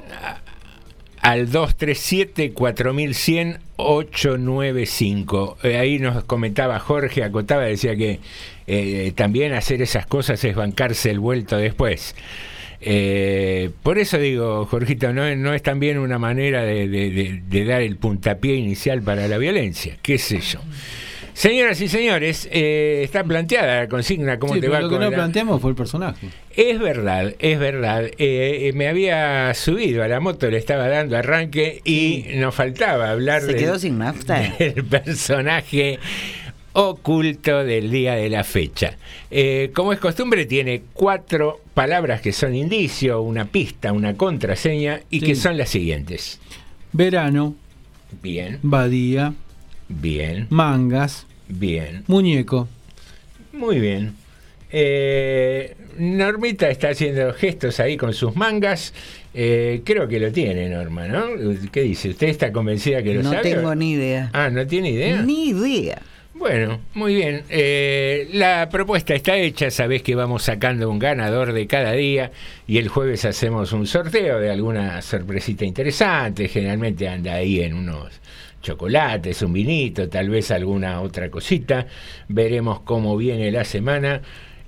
al 1.20 1.50
237 1.50 2.52
4100 2.52 3.58
895 3.76 5.58
ahí 5.62 5.98
nos 5.98 6.24
comentaba 6.24 6.78
Jorge 6.78 7.24
acotaba 7.24 7.64
decía 7.64 7.96
que 7.96 8.20
eh, 8.66 9.12
también 9.16 9.52
hacer 9.54 9.82
esas 9.82 10.06
cosas 10.06 10.42
es 10.44 10.54
bancarse 10.54 11.10
el 11.10 11.20
vuelto 11.20 11.56
después 11.56 12.14
eh, 12.84 13.70
por 13.82 13.98
eso 13.98 14.18
digo, 14.18 14.66
Jorgito, 14.66 15.12
no, 15.12 15.34
no 15.36 15.54
es 15.54 15.62
también 15.62 15.98
una 15.98 16.18
manera 16.18 16.62
de, 16.64 17.42
dar 17.66 17.82
el 17.82 17.96
puntapié 17.96 18.56
inicial 18.56 19.02
para 19.02 19.28
la 19.28 19.38
violencia, 19.38 19.96
qué 20.02 20.18
sé 20.18 20.40
yo. 20.40 20.60
Señoras 21.32 21.80
y 21.80 21.88
señores, 21.88 22.46
eh, 22.52 23.00
está 23.04 23.24
planteada 23.24 23.80
la 23.80 23.88
consigna, 23.88 24.38
¿cómo 24.38 24.58
te 24.58 24.68
va? 24.68 24.80
Lo 24.80 24.90
que 24.90 24.98
no 24.98 25.10
planteamos 25.10 25.62
fue 25.62 25.70
el 25.70 25.76
personaje. 25.76 26.28
Es 26.54 26.78
verdad, 26.78 27.34
es 27.38 27.58
verdad. 27.58 28.10
Eh, 28.18 28.70
me 28.74 28.86
había 28.88 29.54
subido 29.54 30.02
a 30.02 30.08
la 30.08 30.20
moto, 30.20 30.50
le 30.50 30.58
estaba 30.58 30.88
dando 30.88 31.16
arranque 31.16 31.80
y 31.84 32.26
nos 32.34 32.54
faltaba 32.54 33.10
hablar 33.10 33.40
Se 33.42 33.54
quedó 33.54 33.78
sin 33.78 33.98
nafta. 33.98 34.40
del 34.58 34.84
personaje 34.84 35.98
oculto 36.72 37.64
del 37.64 37.90
día 37.90 38.14
de 38.14 38.28
la 38.28 38.44
fecha. 38.44 38.96
Eh, 39.30 39.70
como 39.74 39.92
es 39.92 39.98
costumbre, 39.98 40.46
tiene 40.46 40.82
cuatro 40.92 41.60
palabras 41.74 42.20
que 42.20 42.32
son 42.32 42.54
indicio, 42.54 43.22
una 43.22 43.46
pista, 43.46 43.92
una 43.92 44.14
contraseña 44.14 45.00
y 45.10 45.20
que 45.20 45.34
son 45.34 45.56
las 45.56 45.68
siguientes. 45.68 46.40
Verano. 46.92 47.54
Bien. 48.22 48.58
Badía. 48.62 49.34
Bien. 49.88 50.46
Mangas. 50.50 51.26
Bien. 51.48 52.04
Muñeco. 52.06 52.68
Muy 53.52 53.80
bien. 53.80 54.14
Eh, 54.70 55.76
Normita 55.98 56.70
está 56.70 56.90
haciendo 56.90 57.32
gestos 57.34 57.78
ahí 57.80 57.96
con 57.96 58.14
sus 58.14 58.34
mangas. 58.34 58.94
Eh, 59.34 59.82
creo 59.84 60.08
que 60.08 60.18
lo 60.18 60.32
tiene, 60.32 60.68
Norma, 60.68 61.08
¿no? 61.08 61.26
¿Qué 61.70 61.82
dice? 61.82 62.10
¿Usted 62.10 62.28
está 62.28 62.52
convencida 62.52 63.02
que 63.02 63.14
lo 63.14 63.22
sabe? 63.22 63.36
No 63.36 63.42
tengo 63.42 63.74
ni 63.74 63.92
idea. 63.92 64.30
Ah, 64.32 64.50
¿no 64.50 64.66
tiene 64.66 64.90
idea? 64.90 65.22
Ni 65.22 65.50
idea. 65.50 66.00
Bueno, 66.42 66.80
muy 66.94 67.14
bien. 67.14 67.44
Eh, 67.50 68.28
la 68.32 68.68
propuesta 68.68 69.14
está 69.14 69.36
hecha, 69.36 69.70
sabés 69.70 70.02
que 70.02 70.16
vamos 70.16 70.42
sacando 70.42 70.90
un 70.90 70.98
ganador 70.98 71.52
de 71.52 71.68
cada 71.68 71.92
día 71.92 72.32
y 72.66 72.78
el 72.78 72.88
jueves 72.88 73.24
hacemos 73.24 73.72
un 73.72 73.86
sorteo 73.86 74.40
de 74.40 74.50
alguna 74.50 75.00
sorpresita 75.02 75.64
interesante, 75.64 76.48
generalmente 76.48 77.08
anda 77.08 77.34
ahí 77.34 77.60
en 77.60 77.74
unos 77.74 78.20
chocolates, 78.60 79.40
un 79.42 79.52
vinito, 79.52 80.08
tal 80.08 80.30
vez 80.30 80.50
alguna 80.50 81.00
otra 81.00 81.30
cosita. 81.30 81.86
Veremos 82.26 82.80
cómo 82.80 83.16
viene 83.16 83.52
la 83.52 83.64
semana. 83.64 84.20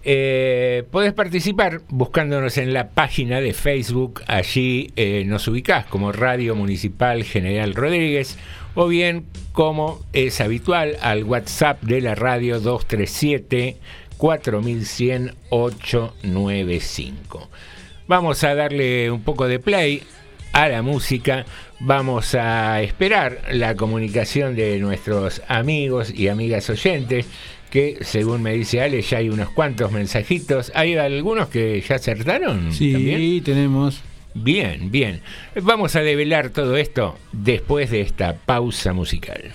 Eh, 0.04 0.84
podés 0.92 1.12
participar 1.12 1.80
buscándonos 1.88 2.56
en 2.56 2.72
la 2.72 2.90
página 2.90 3.40
de 3.40 3.52
Facebook, 3.52 4.22
allí 4.28 4.92
eh, 4.94 5.24
nos 5.26 5.48
ubicás 5.48 5.86
como 5.86 6.12
Radio 6.12 6.54
Municipal 6.54 7.24
General 7.24 7.74
Rodríguez 7.74 8.38
o 8.74 8.88
bien 8.88 9.24
como 9.52 10.00
es 10.12 10.40
habitual 10.40 10.96
al 11.00 11.24
WhatsApp 11.24 11.82
de 11.82 12.00
la 12.00 12.14
radio 12.14 12.60
237 12.60 13.76
4100 14.16 15.34
895. 15.50 17.48
Vamos 18.06 18.44
a 18.44 18.54
darle 18.54 19.10
un 19.10 19.22
poco 19.22 19.48
de 19.48 19.58
play 19.58 20.02
a 20.52 20.68
la 20.68 20.82
música. 20.82 21.44
Vamos 21.80 22.34
a 22.34 22.80
esperar 22.82 23.40
la 23.50 23.74
comunicación 23.74 24.54
de 24.54 24.78
nuestros 24.78 25.42
amigos 25.48 26.12
y 26.14 26.28
amigas 26.28 26.70
oyentes, 26.70 27.26
que 27.70 27.98
según 28.02 28.42
me 28.42 28.52
dice 28.52 28.80
Ale, 28.80 29.02
ya 29.02 29.18
hay 29.18 29.28
unos 29.28 29.50
cuantos 29.50 29.90
mensajitos. 29.92 30.70
¿Hay 30.74 30.96
algunos 30.96 31.48
que 31.48 31.80
ya 31.80 31.96
acertaron? 31.96 32.72
Sí, 32.72 33.42
tenemos. 33.44 34.02
Bien, 34.34 34.90
bien. 34.90 35.20
Vamos 35.62 35.94
a 35.94 36.00
develar 36.00 36.50
todo 36.50 36.76
esto 36.76 37.16
después 37.32 37.90
de 37.90 38.00
esta 38.00 38.34
pausa 38.34 38.92
musical. 38.92 39.52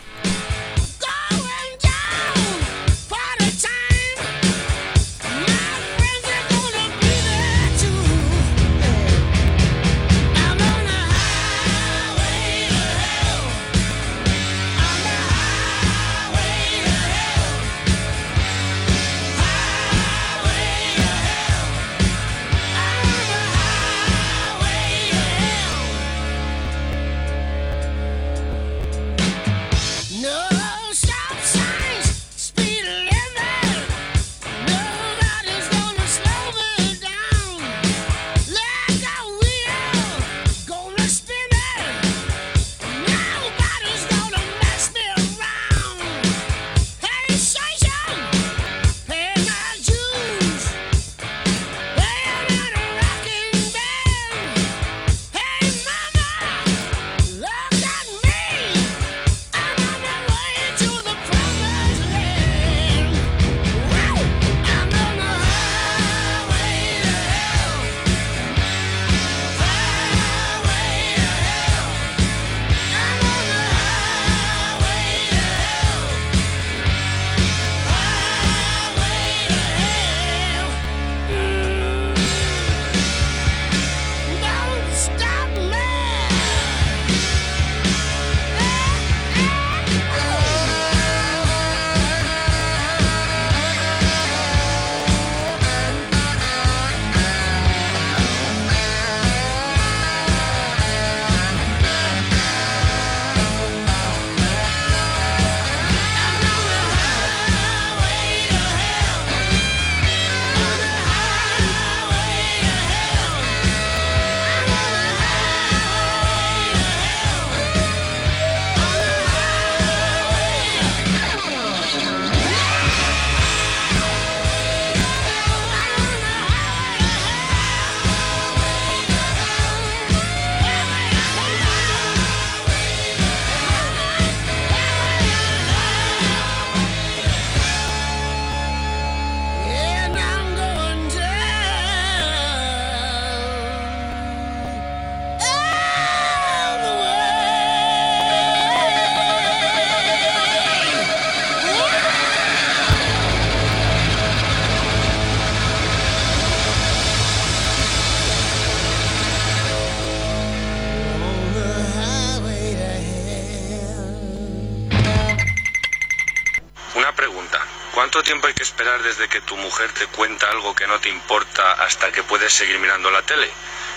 Que 169.40 169.46
tu 169.46 169.56
mujer 169.58 169.90
te 169.98 170.06
cuenta 170.18 170.50
algo 170.52 170.74
que 170.76 170.88
no 170.88 171.00
te 171.00 171.10
importa 171.10 171.74
hasta 171.84 172.12
que 172.12 172.24
puedes 172.24 172.52
seguir 172.52 172.80
mirando 172.80 173.10
la 173.12 173.22
tele? 173.22 173.48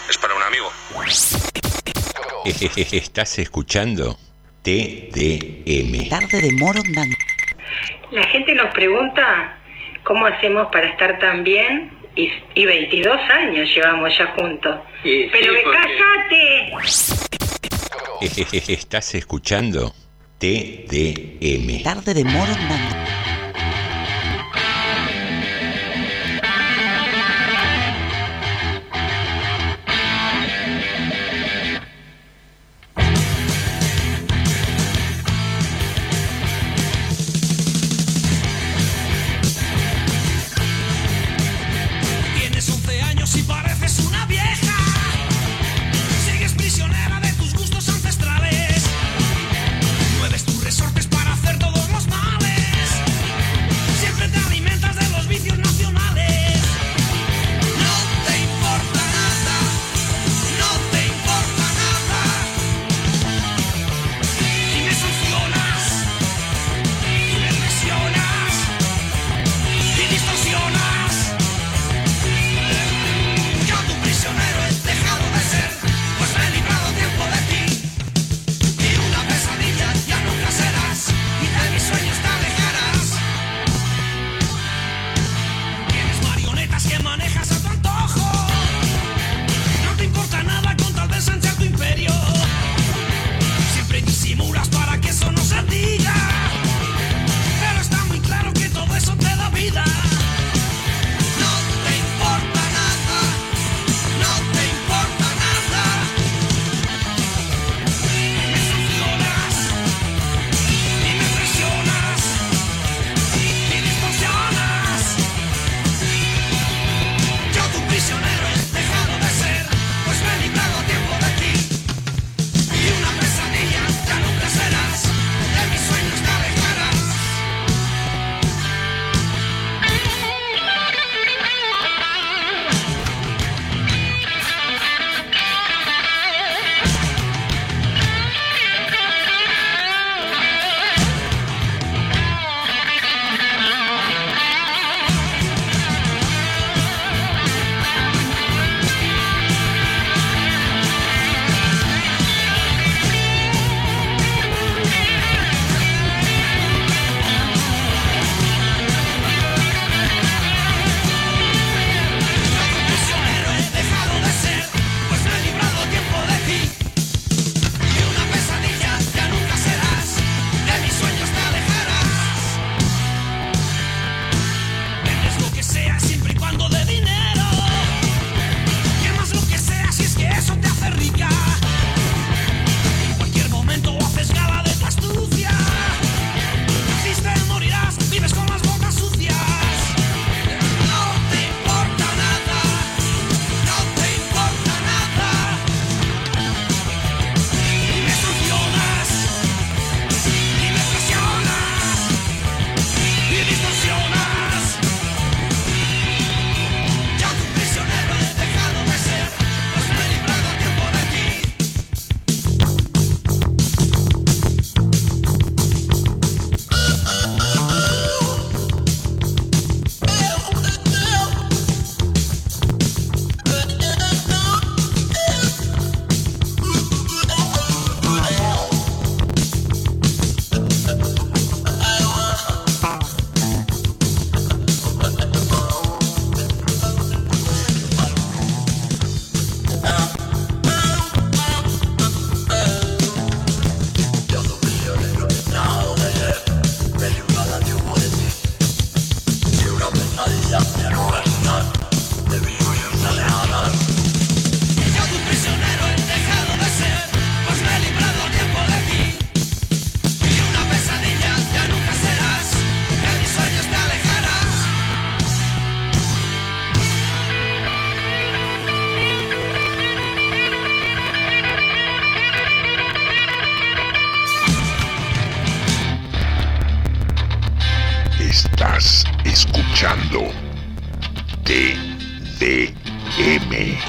Es 0.09 0.18
para 0.18 0.35
un 0.35 0.42
amigo. 0.42 0.70
Estás 2.92 3.38
escuchando 3.38 4.18
TDM. 4.62 6.09
Tarde 6.09 6.40
de 6.40 6.52
Morondanga. 6.52 7.16
La 8.11 8.26
gente 8.28 8.55
nos 8.55 8.72
pregunta 8.74 9.59
cómo 10.05 10.26
hacemos 10.26 10.68
para 10.70 10.88
estar 10.88 11.18
tan 11.18 11.42
bien 11.44 11.90
y, 12.14 12.31
y 12.55 12.64
22 12.66 13.16
años 13.31 13.68
llevamos 13.74 14.16
ya 14.16 14.26
juntos. 14.37 14.81
Sí, 15.02 15.28
Pero 15.33 15.52
sí, 15.52 15.59
que 15.59 15.64
porque- 15.64 15.78
cállate. 18.20 18.72
Estás 18.72 19.14
escuchando 19.14 19.92
TDM. 20.38 21.83
Tarde 21.83 22.14
de 22.14 22.24
Morondanga. 22.24 23.01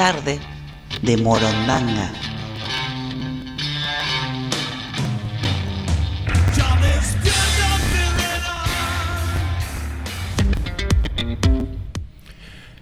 Tarde 0.04 0.38
de 1.02 1.16
Morondanga. 1.16 2.12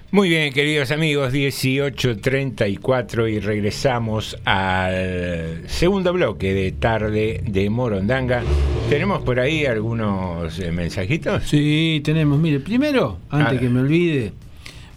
Muy 0.10 0.30
bien, 0.30 0.52
queridos 0.52 0.90
amigos, 0.90 1.32
18.34 1.32 3.32
y 3.32 3.40
regresamos 3.40 4.36
al 4.44 5.62
segundo 5.68 6.12
bloque 6.14 6.56
de 6.56 6.72
tarde 6.72 7.44
de 7.46 7.70
Morondanga. 7.70 8.42
¿Tenemos 8.90 9.22
por 9.22 9.40
ahí 9.40 9.68
algunos 9.68 10.58
eh, 10.60 10.72
mensajitos? 10.72 11.44
Sí, 11.44 12.02
tenemos. 12.04 12.40
Mire, 12.40 12.62
primero, 12.62 13.20
antes 13.30 13.58
Ah. 13.58 13.60
que 13.60 13.70
me 13.70 13.82
olvide, 13.82 14.34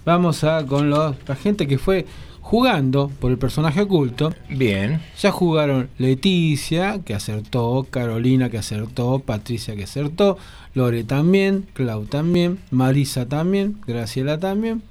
vamos 0.04 0.44
a 0.44 0.64
con 0.66 0.90
los, 0.90 1.16
la 1.26 1.36
gente 1.36 1.66
que 1.66 1.78
fue 1.78 2.06
jugando 2.40 3.10
por 3.20 3.30
el 3.30 3.38
personaje 3.38 3.80
oculto. 3.80 4.34
Bien. 4.50 5.00
Ya 5.18 5.30
jugaron 5.30 5.88
Leticia, 5.98 7.00
que 7.04 7.14
acertó, 7.14 7.86
Carolina, 7.90 8.50
que 8.50 8.58
acertó, 8.58 9.18
Patricia, 9.20 9.74
que 9.76 9.84
acertó, 9.84 10.36
Lore 10.74 11.04
también, 11.04 11.66
Clau 11.72 12.04
también, 12.04 12.58
Marisa 12.70 13.26
también, 13.26 13.78
Graciela 13.86 14.38
también. 14.38 14.82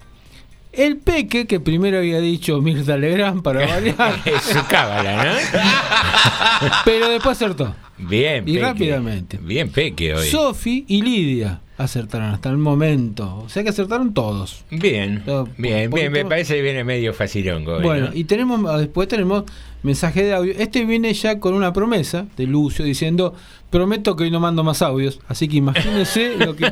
El 0.71 0.97
Peque, 0.97 1.45
que 1.45 1.59
primero 1.59 1.99
había 1.99 2.19
dicho 2.19 2.59
Mirta 2.59 2.97
Legrand 2.97 3.43
para 3.43 3.67
variar. 3.67 4.19
Es 4.25 4.41
su 4.41 4.65
cábala, 4.65 5.23
¿no? 5.23 5.31
Pero 6.85 7.09
después 7.09 7.37
acertó. 7.37 7.75
Bien, 7.99 8.43
Y 8.47 8.53
Peque. 8.53 8.59
rápidamente. 8.61 9.37
Bien, 9.37 9.69
Peque 9.69 10.15
hoy. 10.15 10.27
Sofi 10.27 10.85
y 10.87 11.03
Lidia 11.03 11.61
acertaron 11.77 12.29
hasta 12.29 12.49
el 12.49 12.57
momento. 12.57 13.43
O 13.45 13.49
sea 13.49 13.63
que 13.63 13.69
acertaron 13.69 14.13
todos. 14.13 14.65
Bien, 14.69 15.23
bien, 15.57 15.89
bien, 15.91 16.11
me 16.11 16.25
parece 16.25 16.55
que 16.55 16.61
viene 16.61 16.83
medio 16.83 17.13
facilongo. 17.13 17.81
Bueno, 17.81 18.07
¿no? 18.07 18.13
y 18.13 18.23
tenemos 18.25 18.61
ah, 18.69 18.77
después 18.77 19.07
tenemos 19.07 19.43
mensaje 19.83 20.23
de 20.23 20.33
audio. 20.33 20.53
Este 20.57 20.85
viene 20.85 21.13
ya 21.13 21.39
con 21.39 21.53
una 21.53 21.73
promesa 21.73 22.25
de 22.37 22.47
Lucio 22.47 22.83
diciendo, 22.85 23.35
prometo 23.69 24.15
que 24.15 24.23
hoy 24.23 24.31
no 24.31 24.39
mando 24.39 24.63
más 24.63 24.81
audios. 24.81 25.19
Así 25.27 25.47
que 25.47 25.57
imagínense 25.57 26.37
lo 26.37 26.55
que... 26.55 26.71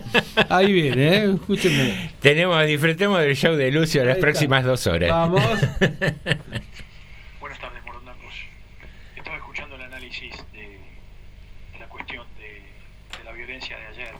Ahí 0.49 0.71
viene, 0.71 1.07
¿eh? 1.15 1.33
Escúchenme. 1.33 2.11
Tenemos, 2.21 2.65
disfrutemos 2.65 3.19
del 3.19 3.35
show 3.35 3.55
de 3.55 3.71
Lucio 3.71 4.03
las 4.05 4.17
próximas 4.17 4.63
dos 4.63 4.87
horas. 4.87 5.09
Vamos. 5.09 5.41
Buenas 7.39 7.59
tardes, 7.59 7.83
Morondangos. 7.85 8.33
Estaba 9.15 9.37
escuchando 9.37 9.75
el 9.75 9.81
análisis 9.81 10.31
de, 10.53 10.61
de 11.73 11.79
la 11.79 11.87
cuestión 11.89 12.25
de, 12.37 13.17
de 13.17 13.23
la 13.25 13.31
violencia 13.33 13.77
de 13.77 13.87
ayer 13.87 14.13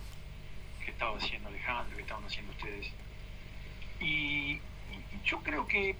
que 0.84 0.92
estaba 0.92 1.18
haciendo 1.18 1.48
Alejandro, 1.50 1.96
que 1.96 2.02
estaban 2.02 2.26
haciendo 2.26 2.52
ustedes. 2.52 2.88
Y, 4.02 4.06
y 4.54 4.60
yo 5.24 5.38
creo 5.44 5.61
que 5.72 5.96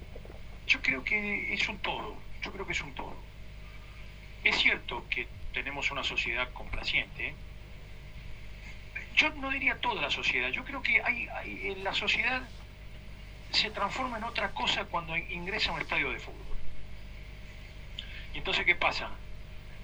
yo 0.66 0.82
creo 0.82 1.02
que 1.02 1.54
es 1.54 1.68
un 1.68 1.78
todo. 1.78 2.16
Yo 2.42 2.52
creo 2.52 2.66
que 2.66 2.72
es 2.72 2.80
un 2.82 2.94
todo. 2.94 3.16
Es 4.44 4.56
cierto 4.56 5.06
que 5.08 5.26
tenemos 5.52 5.90
una 5.90 6.04
sociedad 6.04 6.52
complaciente. 6.52 7.34
Yo 9.16 9.30
no 9.30 9.50
diría 9.50 9.80
toda 9.80 10.02
la 10.02 10.10
sociedad. 10.10 10.50
Yo 10.50 10.64
creo 10.64 10.82
que 10.82 11.02
hay, 11.02 11.28
hay 11.28 11.74
la 11.82 11.94
sociedad 11.94 12.42
se 13.50 13.70
transforma 13.70 14.16
en 14.16 14.24
otra 14.24 14.50
cosa 14.52 14.84
cuando 14.86 15.16
ingresa 15.16 15.70
a 15.70 15.74
un 15.74 15.82
estadio 15.82 16.10
de 16.10 16.18
fútbol. 16.18 16.56
Y 18.34 18.38
entonces, 18.38 18.64
¿qué 18.64 18.74
pasa? 18.74 19.10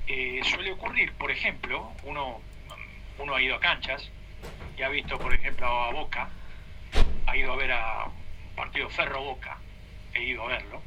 Eh, 0.06 0.40
suele 0.42 0.72
ocurrir, 0.72 1.12
por 1.12 1.30
ejemplo, 1.30 1.92
uno, 2.04 2.40
uno 3.18 3.34
ha 3.34 3.42
ido 3.42 3.56
a 3.56 3.60
canchas 3.60 4.10
y 4.76 4.82
ha 4.82 4.88
visto, 4.88 5.18
por 5.18 5.34
ejemplo, 5.34 5.66
a 5.66 5.92
Boca, 5.92 6.30
ha 7.26 7.36
ido 7.36 7.52
a 7.52 7.56
ver 7.56 7.72
a 7.72 8.06
un 8.06 8.56
partido 8.56 8.88
Ferro 8.88 9.22
Boca, 9.22 9.58
he 10.18 10.24
ido 10.24 10.44
a 10.44 10.48
verlo, 10.48 10.82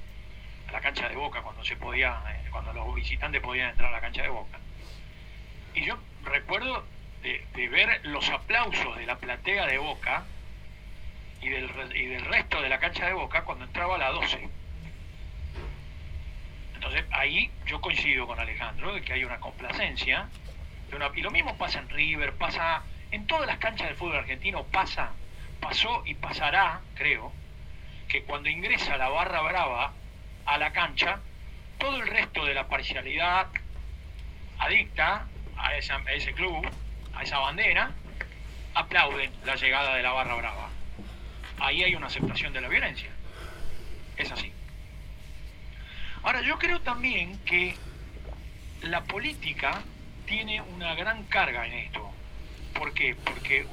a 0.67 0.71
la 0.71 0.81
cancha 0.81 1.09
de 1.09 1.15
Boca 1.15 1.41
cuando 1.41 1.63
se 1.63 1.75
podía, 1.75 2.21
eh, 2.29 2.49
cuando 2.51 2.73
los 2.73 2.93
visitantes 2.93 3.41
podían 3.41 3.71
entrar 3.71 3.89
a 3.89 3.93
la 3.93 4.01
cancha 4.01 4.21
de 4.21 4.29
Boca. 4.29 4.59
Y 5.73 5.85
yo 5.85 5.97
recuerdo 6.23 6.85
de, 7.23 7.69
ver 7.69 8.05
los 8.05 8.29
aplausos 8.29 8.97
de 8.97 9.05
la 9.05 9.17
platea 9.17 9.67
de 9.67 9.77
Boca 9.77 10.25
y 11.41 11.49
del, 11.49 11.69
y 11.95 12.05
del 12.07 12.25
resto 12.25 12.61
de 12.61 12.69
la 12.69 12.79
cancha 12.79 13.05
de 13.05 13.13
Boca 13.13 13.43
cuando 13.43 13.65
entraba 13.65 13.97
la 13.97 14.09
12. 14.09 14.49
Entonces 16.75 17.05
ahí 17.11 17.51
yo 17.65 17.79
coincido 17.79 18.27
con 18.27 18.39
Alejandro 18.39 18.93
de 18.93 19.01
que 19.01 19.13
hay 19.13 19.23
una 19.23 19.39
complacencia. 19.39 20.29
y 21.15 21.21
lo 21.21 21.31
mismo 21.31 21.57
pasa 21.57 21.79
en 21.79 21.89
River, 21.89 22.33
pasa 22.33 22.83
en 23.11 23.27
todas 23.27 23.47
las 23.47 23.59
canchas 23.59 23.87
del 23.87 23.95
fútbol 23.95 24.17
argentino, 24.17 24.63
pasa, 24.65 25.11
pasó 25.59 26.01
y 26.05 26.15
pasará, 26.15 26.81
creo, 26.95 27.31
que 28.11 28.23
cuando 28.23 28.49
ingresa 28.49 28.97
la 28.97 29.07
barra 29.07 29.41
brava 29.41 29.93
a 30.45 30.57
la 30.57 30.73
cancha, 30.73 31.19
todo 31.79 31.95
el 31.95 32.07
resto 32.07 32.43
de 32.43 32.53
la 32.53 32.67
parcialidad 32.67 33.47
adicta 34.59 35.27
a, 35.55 35.77
ese 35.77 36.33
club, 36.33 36.67
a 37.13 37.23
esa 37.23 37.39
bandera, 37.39 37.91
aplauden 38.73 39.31
la 39.45 39.55
llegada 39.55 39.95
de 39.95 40.03
la 40.03 40.11
barra 40.11 40.35
brava. 40.35 40.69
Ahí 41.59 41.85
hay 41.85 41.95
una 41.95 42.07
aceptación 42.07 42.51
de 42.51 42.59
la 42.59 42.67
violencia. 42.67 43.09
Es 44.17 44.29
así. 44.29 44.51
Ahora, 46.23 46.41
yo 46.41 46.59
creo 46.59 46.81
también 46.81 47.39
que 47.45 47.77
la 48.81 49.05
política 49.05 49.83
tiene 50.25 50.61
una 50.61 50.95
gran 50.95 51.23
carga 51.23 51.65
en 51.65 51.73
esto. 51.73 52.11
¿Por 52.73 52.93
qué? 52.93 53.15
Porque 53.15 53.65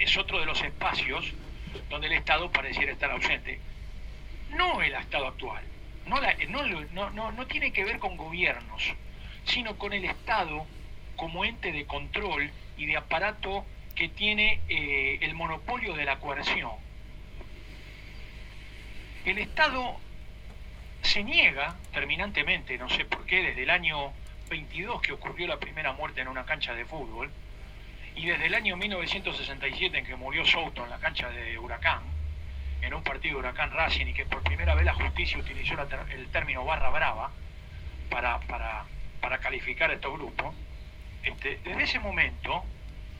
es 0.00 0.16
otro 0.16 0.40
de 0.40 0.46
los 0.46 0.60
espacios 0.60 1.32
donde 1.88 2.06
el 2.08 2.12
Estado 2.14 2.50
pareciera 2.50 2.92
estar 2.92 3.10
ausente. 3.10 3.60
No 4.50 4.82
el 4.82 4.94
Estado 4.94 5.26
actual, 5.26 5.64
no, 6.06 6.20
no- 6.92 7.10
no- 7.10 7.32
no 7.32 7.46
tiene 7.46 7.72
que 7.72 7.84
ver 7.84 7.98
con 7.98 8.16
gobiernos, 8.16 8.82
sino 9.44 9.76
con 9.76 9.92
el 9.92 10.04
Estado 10.04 10.66
como 11.16 11.44
ente 11.44 11.72
de 11.72 11.86
control 11.86 12.50
y 12.76 12.86
de 12.86 12.96
aparato 12.96 13.64
que 13.94 14.08
tiene 14.08 14.60
eh, 14.68 15.18
el 15.22 15.34
monopolio 15.34 15.94
de 15.94 16.04
la 16.04 16.18
coerción. 16.18 16.72
El 19.24 19.38
Estado 19.38 19.96
se 21.02 21.22
niega 21.22 21.76
terminantemente, 21.92 22.76
no 22.78 22.88
sé 22.90 23.04
por 23.04 23.24
qué, 23.26 23.42
desde 23.42 23.62
el 23.62 23.70
año 23.70 24.12
22 24.50 25.00
que 25.02 25.12
ocurrió 25.12 25.46
la 25.46 25.58
primera 25.58 25.92
muerte 25.92 26.20
en 26.20 26.28
una 26.28 26.44
cancha 26.44 26.74
de 26.74 26.84
fútbol, 26.84 27.30
y 28.16 28.26
desde 28.26 28.46
el 28.46 28.54
año 28.54 28.76
1967 28.76 29.98
en 29.98 30.06
que 30.06 30.16
murió 30.16 30.44
Souto 30.44 30.84
en 30.84 30.90
la 30.90 30.98
cancha 30.98 31.28
de 31.30 31.58
Huracán, 31.58 32.02
en 32.80 32.94
un 32.94 33.02
partido 33.02 33.34
de 33.34 33.40
Huracán 33.40 33.70
Racing, 33.72 34.06
y 34.06 34.14
que 34.14 34.24
por 34.26 34.42
primera 34.42 34.74
vez 34.74 34.84
la 34.84 34.94
justicia 34.94 35.38
utilizó 35.38 35.74
el 36.10 36.28
término 36.28 36.64
barra 36.64 36.90
brava 36.90 37.30
para, 38.10 38.38
para, 38.40 38.84
para 39.20 39.38
calificar 39.38 39.90
a 39.90 39.94
estos 39.94 40.12
grupos, 40.14 40.54
este, 41.22 41.58
desde 41.64 41.82
ese 41.82 41.98
momento, 41.98 42.62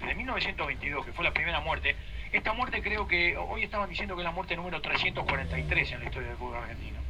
desde 0.01 0.15
1922, 0.15 1.07
que 1.07 1.13
fue 1.13 1.25
la 1.25 1.33
primera 1.33 1.61
muerte, 1.61 1.97
esta 2.33 2.53
muerte 2.53 2.83
creo 2.83 3.07
que 3.09 3.37
hoy 3.37 3.65
estaban 3.65 3.89
diciendo 3.89 4.15
que 4.15 4.23
es 4.23 4.25
la 4.25 4.33
muerte 4.33 4.57
número 4.57 4.81
343 4.81 5.93
en 5.93 6.01
la 6.01 6.05
historia 6.07 6.29
del 6.29 6.37
fútbol 6.37 6.59
argentino. 6.59 7.01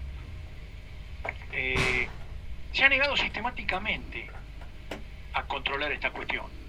Eh, 1.53 2.09
se 2.73 2.85
ha 2.85 2.89
negado 2.89 3.17
sistemáticamente 3.17 4.29
a 5.33 5.43
controlar 5.45 5.93
esta 5.93 6.11
cuestión. 6.11 6.64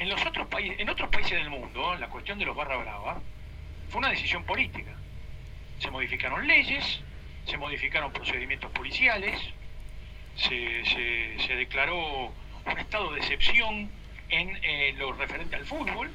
En 0.00 0.08
los 0.08 0.24
otros 0.24 0.46
países, 0.48 0.80
en 0.80 0.88
otros 0.88 1.10
países 1.10 1.32
del 1.32 1.50
mundo, 1.50 1.94
la 1.96 2.08
cuestión 2.08 2.38
de 2.38 2.46
los 2.46 2.56
barra 2.56 2.76
brava 2.78 3.20
fue 3.90 3.98
una 3.98 4.08
decisión 4.08 4.44
política. 4.44 4.92
Se 5.78 5.90
modificaron 5.90 6.46
leyes, 6.46 7.00
se 7.44 7.58
modificaron 7.58 8.10
procedimientos 8.10 8.70
policiales, 8.72 9.38
se, 10.36 10.84
se- 10.86 11.54
declaró 11.54 12.32
un 12.64 12.78
estado 12.78 13.12
de 13.12 13.18
excepción 13.20 13.90
en 14.30 14.58
eh, 14.62 14.94
lo 14.96 15.12
referente 15.12 15.56
al 15.56 15.66
fútbol 15.66 16.10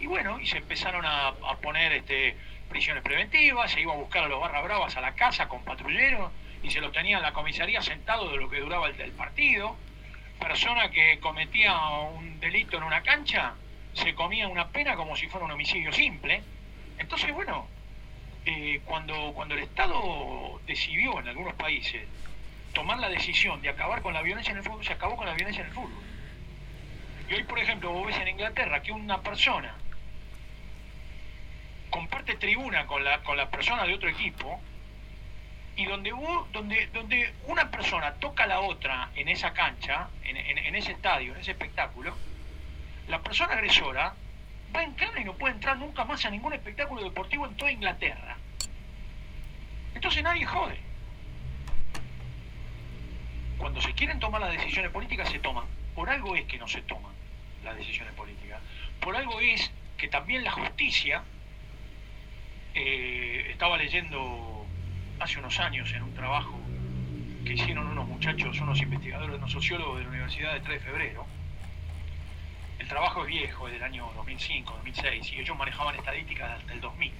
y 0.00 0.06
bueno, 0.06 0.40
y 0.40 0.46
se 0.46 0.56
empezaron 0.56 1.04
a, 1.04 1.34
poner 1.60 1.92
este, 1.92 2.36
prisiones 2.70 3.02
preventivas, 3.02 3.70
se 3.70 3.82
iba 3.82 3.92
a 3.92 3.96
buscar 3.96 4.24
a 4.24 4.28
los 4.28 4.40
barra 4.40 4.62
bravas 4.62 4.96
a 4.96 5.02
la 5.02 5.14
casa 5.14 5.46
con 5.46 5.62
patrulleros 5.62 6.32
y 6.62 6.70
se 6.70 6.80
los 6.80 6.90
tenía 6.90 7.18
en 7.18 7.22
la 7.22 7.34
comisaría 7.34 7.82
sentado 7.82 8.30
de 8.30 8.38
lo 8.38 8.48
que 8.48 8.60
duraba 8.60 8.88
el 8.88 9.12
partido. 9.12 9.76
Persona 10.40 10.90
que 10.90 11.18
cometía 11.20 11.76
un 12.14 12.38
delito 12.40 12.76
en 12.76 12.82
una 12.82 13.02
cancha 13.02 13.54
se 13.94 14.14
comía 14.14 14.48
una 14.48 14.68
pena 14.68 14.94
como 14.94 15.16
si 15.16 15.26
fuera 15.26 15.46
un 15.46 15.52
homicidio 15.52 15.92
simple. 15.92 16.42
Entonces, 16.98 17.32
bueno, 17.32 17.66
eh, 18.44 18.80
cuando, 18.84 19.32
cuando 19.34 19.54
el 19.54 19.62
Estado 19.62 20.60
decidió 20.66 21.18
en 21.20 21.28
algunos 21.28 21.54
países 21.54 22.06
tomar 22.72 22.98
la 22.98 23.08
decisión 23.08 23.60
de 23.62 23.70
acabar 23.70 24.02
con 24.02 24.12
la 24.12 24.22
violencia 24.22 24.52
en 24.52 24.58
el 24.58 24.62
fútbol, 24.62 24.84
se 24.84 24.92
acabó 24.92 25.16
con 25.16 25.26
la 25.26 25.34
violencia 25.34 25.62
en 25.62 25.68
el 25.68 25.74
fútbol. 25.74 26.02
Y 27.28 27.34
hoy, 27.34 27.42
por 27.44 27.58
ejemplo, 27.58 27.90
vos 27.90 28.06
ves 28.06 28.16
en 28.18 28.28
Inglaterra 28.28 28.82
que 28.82 28.92
una 28.92 29.20
persona 29.22 29.74
comparte 31.90 32.34
tribuna 32.34 32.86
con 32.86 33.02
la, 33.02 33.22
con 33.22 33.36
la 33.36 33.50
persona 33.50 33.84
de 33.84 33.94
otro 33.94 34.08
equipo 34.08 34.60
y 35.76 35.84
donde, 35.84 36.12
donde, 36.52 36.86
donde 36.88 37.34
una 37.46 37.70
persona 37.70 38.14
toca 38.14 38.44
a 38.44 38.46
la 38.46 38.60
otra 38.60 39.10
en 39.14 39.28
esa 39.28 39.52
cancha, 39.52 40.08
en 40.24 40.74
ese 40.74 40.92
estadio, 40.92 41.34
en 41.34 41.40
ese 41.40 41.52
espectáculo, 41.52 42.14
la 43.08 43.20
persona 43.22 43.52
agresora 43.52 44.14
va 44.74 44.82
en 44.82 44.92
cana 44.94 45.20
y 45.20 45.24
no 45.24 45.34
puede 45.34 45.54
entrar 45.54 45.76
nunca 45.76 46.04
más 46.04 46.24
a 46.24 46.30
ningún 46.30 46.52
espectáculo 46.52 47.02
deportivo 47.04 47.46
en 47.46 47.56
toda 47.56 47.70
Inglaterra. 47.70 48.36
Entonces 49.94 50.22
nadie 50.22 50.44
jode. 50.44 50.78
Cuando 53.58 53.80
se 53.80 53.92
quieren 53.94 54.18
tomar 54.18 54.40
las 54.40 54.52
decisiones 54.52 54.90
políticas, 54.90 55.30
se 55.30 55.38
toman. 55.38 55.64
Por 55.94 56.10
algo 56.10 56.36
es 56.36 56.44
que 56.44 56.58
no 56.58 56.68
se 56.68 56.82
toman 56.82 57.12
las 57.64 57.76
decisiones 57.76 58.12
políticas. 58.14 58.60
Por 59.00 59.16
algo 59.16 59.40
es 59.40 59.70
que 59.96 60.08
también 60.08 60.44
la 60.44 60.50
justicia, 60.50 61.22
eh, 62.74 63.46
estaba 63.50 63.78
leyendo 63.78 64.55
hace 65.18 65.38
unos 65.38 65.58
años 65.60 65.92
en 65.92 66.02
un 66.02 66.14
trabajo 66.14 66.58
que 67.44 67.54
hicieron 67.54 67.86
unos 67.86 68.06
muchachos, 68.06 68.60
unos 68.60 68.80
investigadores, 68.80 69.36
unos 69.36 69.52
sociólogos 69.52 69.98
de 69.98 70.04
la 70.04 70.10
Universidad 70.10 70.54
de 70.54 70.60
3 70.60 70.80
de 70.82 70.90
Febrero. 70.90 71.26
El 72.78 72.88
trabajo 72.88 73.22
es 73.22 73.28
viejo, 73.28 73.68
es 73.68 73.74
del 73.74 73.82
año 73.82 74.10
2005, 74.16 74.72
2006, 74.74 75.32
y 75.32 75.40
ellos 75.40 75.56
manejaban 75.56 75.94
estadísticas 75.94 76.60
hasta 76.60 76.72
el 76.72 76.80
2000. 76.80 77.12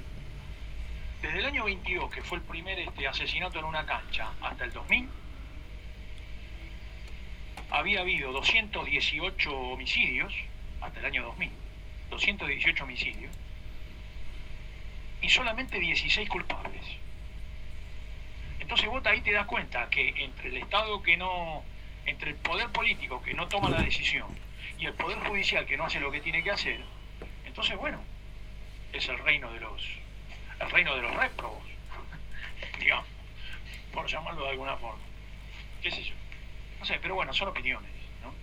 Desde 1.22 1.38
el 1.38 1.46
año 1.46 1.64
22, 1.64 2.10
que 2.10 2.22
fue 2.22 2.38
el 2.38 2.44
primer 2.44 2.78
este, 2.78 3.08
asesinato 3.08 3.58
en 3.58 3.64
una 3.64 3.86
cancha, 3.86 4.30
hasta 4.42 4.64
el 4.64 4.72
2000, 4.72 5.08
había 7.70 8.00
habido 8.00 8.32
218 8.32 9.56
homicidios, 9.56 10.34
hasta 10.80 10.98
el 11.00 11.06
año 11.06 11.22
2000, 11.22 11.50
218 12.10 12.84
homicidios, 12.84 13.32
y 15.22 15.28
solamente 15.30 15.78
16 15.78 16.28
culpables. 16.28 17.05
Entonces 18.66 18.88
vos 18.88 19.06
ahí 19.06 19.20
te 19.20 19.30
das 19.30 19.46
cuenta 19.46 19.88
que 19.90 20.12
entre 20.24 20.48
el 20.48 20.56
Estado 20.56 21.00
que 21.00 21.16
no, 21.16 21.62
entre 22.04 22.30
el 22.30 22.36
poder 22.36 22.68
político 22.70 23.22
que 23.22 23.32
no 23.32 23.46
toma 23.46 23.70
la 23.70 23.80
decisión 23.80 24.26
y 24.76 24.86
el 24.86 24.92
poder 24.94 25.20
judicial 25.20 25.64
que 25.66 25.76
no 25.76 25.84
hace 25.84 26.00
lo 26.00 26.10
que 26.10 26.20
tiene 26.20 26.42
que 26.42 26.50
hacer, 26.50 26.80
entonces 27.44 27.76
bueno, 27.76 28.02
es 28.92 29.08
el 29.08 29.20
reino 29.20 29.52
de 29.52 29.60
los, 29.60 29.80
el 30.58 30.68
reino 30.68 30.96
de 30.96 31.02
los 31.02 31.14
réprobos, 31.14 31.62
digamos, 32.80 33.06
por 33.92 34.08
llamarlo 34.08 34.42
de 34.42 34.50
alguna 34.50 34.76
forma. 34.78 35.04
¿Qué 35.80 35.92
sé 35.92 36.02
yo? 36.02 36.14
No 36.80 36.84
sé, 36.86 36.98
pero 37.00 37.14
bueno, 37.14 37.32
son 37.32 37.46
opiniones, 37.46 37.92
¿no? 38.20 38.34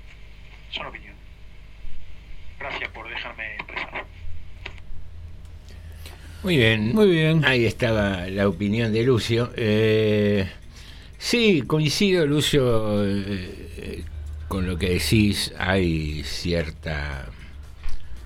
Son 0.71 0.85
opiniones. 0.85 1.19
Gracias 2.57 2.89
por 2.91 3.09
dejarme 3.09 3.55
expresar. 3.55 4.05
Muy 6.43 6.57
bien. 6.57 6.93
Muy 6.93 7.09
bien. 7.09 7.45
Ahí 7.45 7.65
estaba 7.65 8.27
la 8.27 8.47
opinión 8.47 8.91
de 8.91 9.03
Lucio. 9.03 9.51
Eh, 9.55 10.45
sí, 11.17 11.63
coincido, 11.65 12.25
Lucio, 12.27 13.05
eh, 13.05 14.03
con 14.49 14.67
lo 14.67 14.77
que 14.77 14.89
decís. 14.89 15.53
Hay 15.57 16.23
cierta 16.23 17.29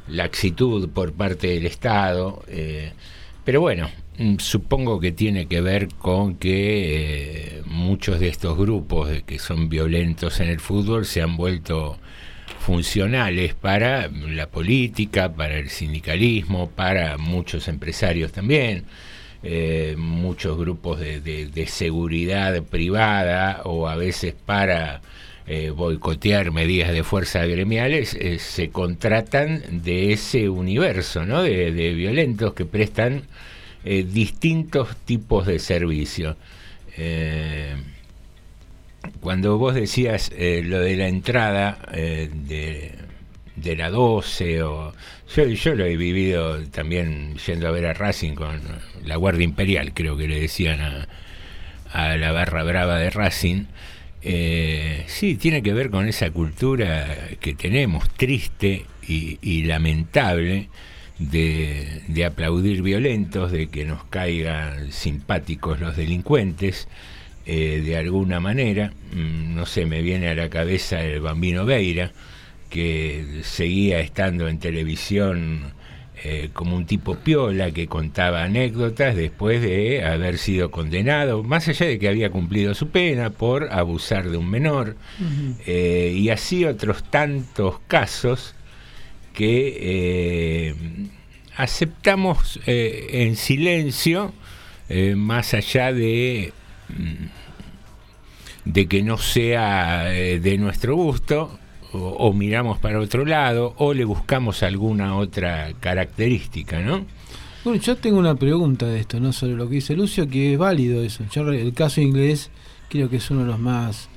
laxitud 0.08 0.90
por 0.90 1.14
parte 1.14 1.48
del 1.48 1.66
Estado. 1.68 2.44
eh, 2.48 2.92
pero 3.44 3.62
bueno, 3.62 3.90
mm, 4.18 4.38
supongo 4.40 5.00
que 5.00 5.12
tiene 5.14 5.48
que 5.48 5.62
ver 5.62 5.88
con 5.98 6.36
que 6.36 7.60
eh, 7.60 7.62
muchos 7.66 8.20
de 8.20 8.28
estos 8.30 8.58
grupos 8.58 9.10
de 9.10 9.22
que 9.24 9.40
son 9.40 9.70
violentos 9.70 10.40
en 10.42 10.50
el 10.50 10.60
fútbol 10.60 11.06
se 11.06 11.22
han 11.22 11.38
vuelto 11.38 11.98
funcionales 12.68 13.54
para 13.54 14.10
la 14.10 14.48
política, 14.48 15.32
para 15.32 15.58
el 15.58 15.70
sindicalismo, 15.70 16.70
para 16.70 17.18
muchos 17.18 17.70
empresarios 17.70 18.34
también, 18.34 18.84
eh, 19.42 19.96
muchos 19.98 20.58
grupos 20.58 21.00
de, 21.00 21.66
seguridad 21.70 22.62
privada 22.64 23.62
o 23.64 23.88
a 23.88 23.96
veces 23.96 24.34
para 24.34 25.00
eh, 25.48 25.70
boicotear 25.70 26.52
medidas 26.52 26.92
de 26.92 27.06
fuerza 27.06 27.46
gremiales, 27.46 28.16
eh, 28.16 28.38
se 28.38 28.70
contratan 28.70 29.82
de 29.82 30.12
ese 30.12 30.50
universo 30.50 31.26
¿no? 31.26 31.44
de, 31.44 31.72
de 31.72 31.94
violentos 31.94 32.54
que 32.54 32.66
prestan 32.66 33.24
distintos 33.86 34.94
tipos 35.06 35.48
de 35.48 35.60
servicio. 35.60 36.36
Cuando 39.20 39.58
vos 39.58 39.76
decías 39.76 40.32
eh, 40.36 40.62
lo 40.64 40.80
de 40.80 40.96
la 40.96 41.08
entrada 41.08 41.80
eh, 41.94 42.30
de, 42.34 42.92
de 43.56 43.76
la 43.76 43.90
12, 43.90 44.64
o, 44.64 44.94
yo, 45.36 45.44
yo 45.46 45.76
lo 45.76 45.86
he 45.86 45.98
vivido 45.98 46.62
también 46.68 47.36
yendo 47.46 47.68
a 47.68 47.72
ver 47.72 47.86
a 47.88 47.94
Racing 47.94 48.34
con 48.34 48.62
la 49.06 49.16
Guardia 49.16 49.44
Imperial, 49.44 49.94
creo 49.94 50.18
que 50.18 50.28
le 50.28 50.40
decían 50.40 50.82
a, 50.82 51.08
a 51.92 52.18
la 52.18 52.32
barra 52.32 52.64
brava 52.64 52.98
de 52.98 53.10
Racing. 53.10 53.66
Eh, 54.22 55.04
sí, 55.08 55.36
tiene 55.36 55.62
que 55.62 55.74
ver 55.74 55.90
con 55.90 56.08
esa 56.08 56.30
cultura 56.32 57.30
que 57.40 57.54
tenemos, 57.54 58.10
triste 58.10 58.86
y, 59.08 59.38
y 59.42 59.64
lamentable, 59.64 60.70
de, 61.20 62.04
de 62.08 62.26
aplaudir 62.26 62.82
violentos, 62.82 63.52
de 63.52 63.68
que 63.68 63.86
nos 63.86 64.04
caigan 64.06 64.92
simpáticos 64.92 65.80
los 65.80 65.96
delincuentes, 65.96 66.88
eh, 67.48 67.82
de 67.84 67.98
alguna 67.98 68.40
manera. 68.40 68.92
Mm, 69.14 69.56
No 69.56 69.66
sé, 69.66 69.86
me 69.88 70.02
viene 70.04 70.28
a 70.30 70.36
la 70.36 70.50
cabeza 70.50 71.02
el 71.02 71.20
bambino 71.22 71.66
Veira, 71.66 72.12
que 72.70 73.42
seguía 73.44 74.00
estando 74.02 74.48
en 74.48 74.60
televisión 74.60 75.74
eh, 76.24 76.50
como 76.54 76.76
un 76.76 76.86
tipo 76.86 77.16
piola 77.16 77.72
que 77.72 77.88
contaba 77.88 78.44
anécdotas 78.44 79.16
después 79.16 79.62
de 79.62 80.04
haber 80.04 80.38
sido 80.38 80.70
condenado, 80.72 81.44
más 81.44 81.68
allá 81.68 81.86
de 81.86 81.98
que 82.00 82.08
había 82.10 82.30
cumplido 82.30 82.74
su 82.74 82.90
pena 82.90 83.30
por 83.30 83.72
abusar 83.72 84.30
de 84.30 84.38
un 84.38 84.50
menor, 84.50 84.96
eh, 85.66 86.14
y 86.16 86.30
así 86.30 86.66
otros 86.66 87.04
tantos 87.10 87.80
casos 87.88 88.54
que 89.34 89.78
eh, 89.80 90.76
aceptamos 91.56 92.60
en 92.66 93.36
silencio, 93.36 94.34
más 95.16 95.54
allá 95.54 95.94
de, 95.94 96.52
mm, 96.90 97.26
de 98.68 98.88
que 98.88 99.02
no 99.02 99.18
sea 99.18 100.14
eh, 100.14 100.40
de 100.40 100.58
nuestro 100.58 100.96
gusto, 100.96 101.58
o, 101.94 102.34
miramos 102.34 102.78
para 102.80 103.00
otro 103.00 103.26
lado, 103.26 103.74
o 103.78 103.94
le 103.94 104.04
buscamos 104.04 104.62
alguna 104.62 105.16
otra 105.16 105.72
característica, 105.80 106.82
¿no? 106.82 107.06
Bueno, 107.64 107.82
yo 107.82 107.96
tengo 107.96 108.20
una 108.20 108.36
pregunta 108.36 108.86
de 108.86 109.00
esto, 109.00 109.20
¿no? 109.20 109.32
Sobre 109.32 109.54
lo 109.54 109.68
que 109.70 109.76
dice 109.76 109.96
Lucio, 109.96 110.28
que 110.28 110.54
es 110.54 110.60
válido 110.60 111.02
eso. 111.02 111.24
El 111.34 111.74
caso 111.74 112.02
inglés 112.02 112.52
creo 112.90 113.10
que 113.10 113.18
es 113.18 113.32
uno 113.32 113.42
de 113.42 113.48
los 113.48 113.60
más 113.60 114.10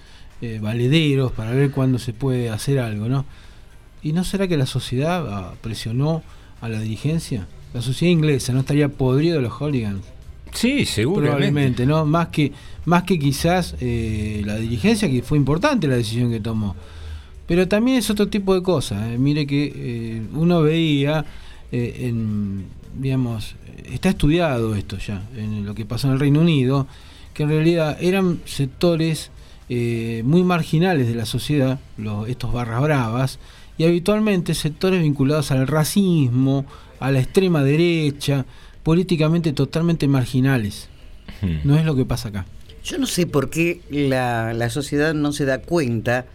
eh, 0.42 0.58
valederos 0.60 1.32
para 1.32 1.52
ver 1.52 1.70
cuándo 1.70 1.98
se 1.98 2.12
puede 2.12 2.50
hacer 2.50 2.80
algo, 2.80 3.08
¿no? 3.08 3.24
¿Y 4.02 4.12
no 4.12 4.24
será 4.24 4.48
que 4.48 4.56
la 4.56 4.66
sociedad 4.66 5.26
ah, 5.28 5.54
presionó 5.60 6.22
a 6.60 6.68
la 6.68 6.80
dirigencia? 6.80 7.46
La 7.72 7.82
sociedad 7.82 8.12
inglesa 8.12 8.52
no 8.52 8.60
estaría 8.60 8.88
podrido 8.88 9.36
de 9.36 9.42
los 9.42 9.52
hooligans. 9.52 10.04
Sí, 10.52 10.84
seguramente. 10.84 11.30
Probablemente, 11.30 11.86
¿no? 11.86 12.06
Más 12.06 12.28
que, 12.28 12.52
más 12.84 13.04
que 13.04 13.18
quizás 13.18 13.76
eh, 13.80 14.42
la 14.44 14.56
dirigencia, 14.56 15.10
que 15.10 15.22
fue 15.22 15.38
importante 15.38 15.86
la 15.86 15.96
decisión 15.96 16.30
que 16.30 16.40
tomó. 16.40 16.76
Pero 17.50 17.66
también 17.66 17.96
es 17.96 18.08
otro 18.08 18.28
tipo 18.28 18.54
de 18.54 18.62
cosas. 18.62 19.10
¿eh? 19.10 19.18
Mire 19.18 19.44
que 19.44 19.72
eh, 19.74 20.22
uno 20.34 20.62
veía 20.62 21.24
eh, 21.72 22.06
en, 22.06 22.66
digamos, 22.96 23.56
está 23.90 24.10
estudiado 24.10 24.76
esto 24.76 24.98
ya, 24.98 25.28
en 25.36 25.66
lo 25.66 25.74
que 25.74 25.84
pasó 25.84 26.06
en 26.06 26.12
el 26.12 26.20
Reino 26.20 26.42
Unido, 26.42 26.86
que 27.34 27.42
en 27.42 27.48
realidad 27.48 27.98
eran 28.00 28.38
sectores 28.44 29.32
muy 29.68 30.44
marginales 30.44 31.08
de 31.08 31.14
la 31.16 31.26
sociedad, 31.26 31.80
estos 32.28 32.52
barras 32.52 32.82
bravas, 32.82 33.38
y 33.78 33.84
habitualmente 33.84 34.54
sectores 34.54 35.02
vinculados 35.02 35.50
al 35.50 35.66
racismo, 35.66 36.66
a 37.00 37.10
la 37.10 37.18
extrema 37.18 37.64
derecha, 37.64 38.46
políticamente 38.82 39.52
totalmente 39.52 40.08
marginales. 40.08 40.88
No 41.64 41.78
es 41.78 41.84
lo 41.84 41.94
que 41.94 42.04
pasa 42.04 42.28
acá. 42.28 42.46
Yo 42.84 42.98
no 42.98 43.06
sé 43.06 43.26
por 43.26 43.50
qué 43.50 43.80
la, 43.90 44.52
la 44.54 44.70
sociedad 44.70 45.14
no 45.14 45.32
se 45.32 45.44
da 45.44 45.60
cuenta 45.60 46.26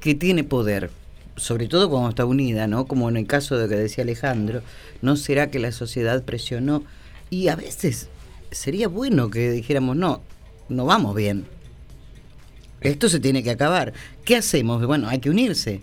que 0.00 0.14
tiene 0.14 0.44
poder, 0.44 0.90
sobre 1.36 1.68
todo 1.68 1.90
cuando 1.90 2.10
está 2.10 2.24
unida, 2.24 2.66
¿no? 2.66 2.86
Como 2.86 3.08
en 3.08 3.16
el 3.16 3.26
caso 3.26 3.56
de 3.56 3.68
que 3.68 3.76
decía 3.76 4.04
Alejandro, 4.04 4.62
¿no 5.02 5.16
será 5.16 5.50
que 5.50 5.58
la 5.58 5.72
sociedad 5.72 6.22
presionó? 6.24 6.84
Y 7.30 7.48
a 7.48 7.56
veces 7.56 8.08
sería 8.50 8.88
bueno 8.88 9.30
que 9.30 9.50
dijéramos, 9.50 9.96
no, 9.96 10.20
no 10.68 10.84
vamos 10.84 11.14
bien. 11.14 11.46
Esto 12.80 13.08
se 13.08 13.20
tiene 13.20 13.42
que 13.42 13.50
acabar. 13.50 13.94
¿Qué 14.24 14.36
hacemos? 14.36 14.84
Bueno, 14.86 15.08
hay 15.08 15.18
que 15.18 15.30
unirse. 15.30 15.80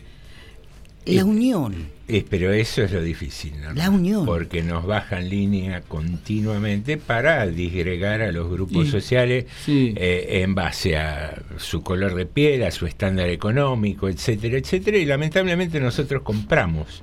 La 1.06 1.26
unión. 1.26 1.92
Eh, 2.08 2.26
pero 2.30 2.52
eso 2.52 2.82
es 2.84 2.92
lo 2.92 3.02
difícil, 3.02 3.54
¿no? 3.62 3.74
La 3.74 3.90
unión. 3.90 4.26
Porque 4.26 4.62
nos 4.62 4.86
bajan 4.86 5.30
línea 5.30 5.82
continuamente 5.82 6.98
para 6.98 7.46
disgregar 7.48 8.22
a 8.22 8.32
los 8.32 8.50
grupos 8.50 8.88
Y- 8.88 8.92
sociales 8.92 9.46
eh, 9.68 10.42
en 10.44 10.54
base 10.56 10.98
a 10.98 11.42
su 11.58 11.82
color 11.82 12.16
de 12.16 12.26
piel, 12.26 12.64
a 12.64 12.72
su 12.72 12.86
estándar 12.88 13.30
económico, 13.30 14.10
etcétera, 14.10 14.58
etcétera. 14.58 14.98
Y 14.98 15.06
lamentablemente 15.06 15.80
nosotros 15.80 16.22
compramos 16.24 17.02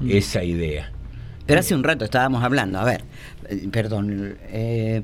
Mm. 0.00 0.10
esa 0.10 0.42
idea. 0.42 0.92
Pero 1.46 1.60
hace 1.60 1.74
un 1.74 1.84
rato 1.84 2.04
estábamos 2.04 2.42
hablando, 2.44 2.78
a 2.78 2.84
ver, 2.84 3.04
eh, 3.48 3.68
perdón, 3.70 4.36
eh, 4.48 5.02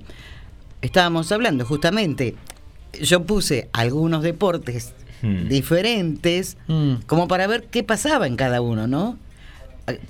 estábamos 0.83 1.31
hablando 1.33 1.65
justamente, 1.65 2.35
yo 3.03 3.25
puse 3.25 3.69
algunos 3.73 4.23
deportes 4.23 4.93
Hmm. 5.27 5.49
diferentes 5.49 6.57
como 7.07 7.27
para 7.27 7.49
ver 7.49 7.65
qué 7.65 7.83
pasaba 7.83 8.29
en 8.29 8.37
cada 8.37 8.61
uno, 8.61 8.87
¿no? 8.87 9.19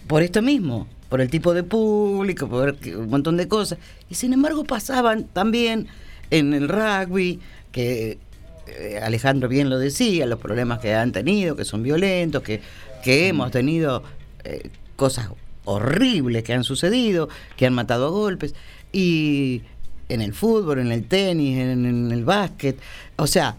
por 0.07 0.23
esto 0.23 0.43
mismo, 0.43 0.87
por 1.09 1.21
el 1.21 1.31
tipo 1.31 1.55
de 1.55 1.63
público, 1.63 2.49
por 2.49 2.77
un 2.97 3.09
montón 3.09 3.37
de 3.37 3.49
cosas. 3.49 3.79
Y 4.11 4.15
sin 4.15 4.33
embargo 4.33 4.65
pasaban 4.65 5.25
también 5.25 5.87
en 6.31 6.55
el 6.55 6.69
rugby, 6.69 7.41
que 7.73 8.19
eh, 8.67 9.01
Alejandro 9.03 9.49
bien 9.49 9.71
lo 9.71 9.79
decía, 9.79 10.27
los 10.27 10.39
problemas 10.39 10.81
que 10.81 10.95
han 10.95 11.13
tenido, 11.13 11.57
que 11.57 11.65
son 11.65 11.83
violentos, 11.83 12.43
que, 12.43 12.61
que 13.03 13.29
hemos 13.29 13.51
tenido 13.51 14.03
eh, 14.45 14.71
cosas 14.97 15.29
horribles 15.65 16.43
que 16.43 16.53
han 16.55 16.65
sucedido, 16.65 17.29
que 17.57 17.67
han 17.67 17.75
matado 17.75 18.07
a 18.07 18.11
golpes. 18.11 18.55
Y 18.93 19.63
en 20.09 20.21
el 20.23 20.33
fútbol, 20.33 20.79
en 20.79 20.93
el 20.93 21.05
tenis, 21.05 21.59
en, 21.59 21.85
en 21.85 22.13
el 22.13 22.25
básquet. 22.25 22.79
O 23.17 23.27
sea, 23.27 23.57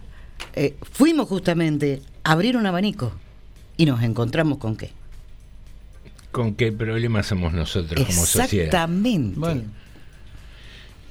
eh, 0.53 0.75
fuimos 0.91 1.27
justamente 1.27 2.01
a 2.23 2.31
abrir 2.33 2.57
un 2.57 2.65
abanico 2.65 3.11
y 3.77 3.85
nos 3.85 4.01
encontramos 4.03 4.57
con 4.57 4.75
qué. 4.75 4.91
¿Con 6.31 6.53
qué 6.55 6.71
problema 6.71 7.23
somos 7.23 7.53
nosotros 7.53 8.05
como 8.05 8.25
sociedad? 8.25 8.65
Exactamente. 8.65 9.39
Bueno, 9.39 9.61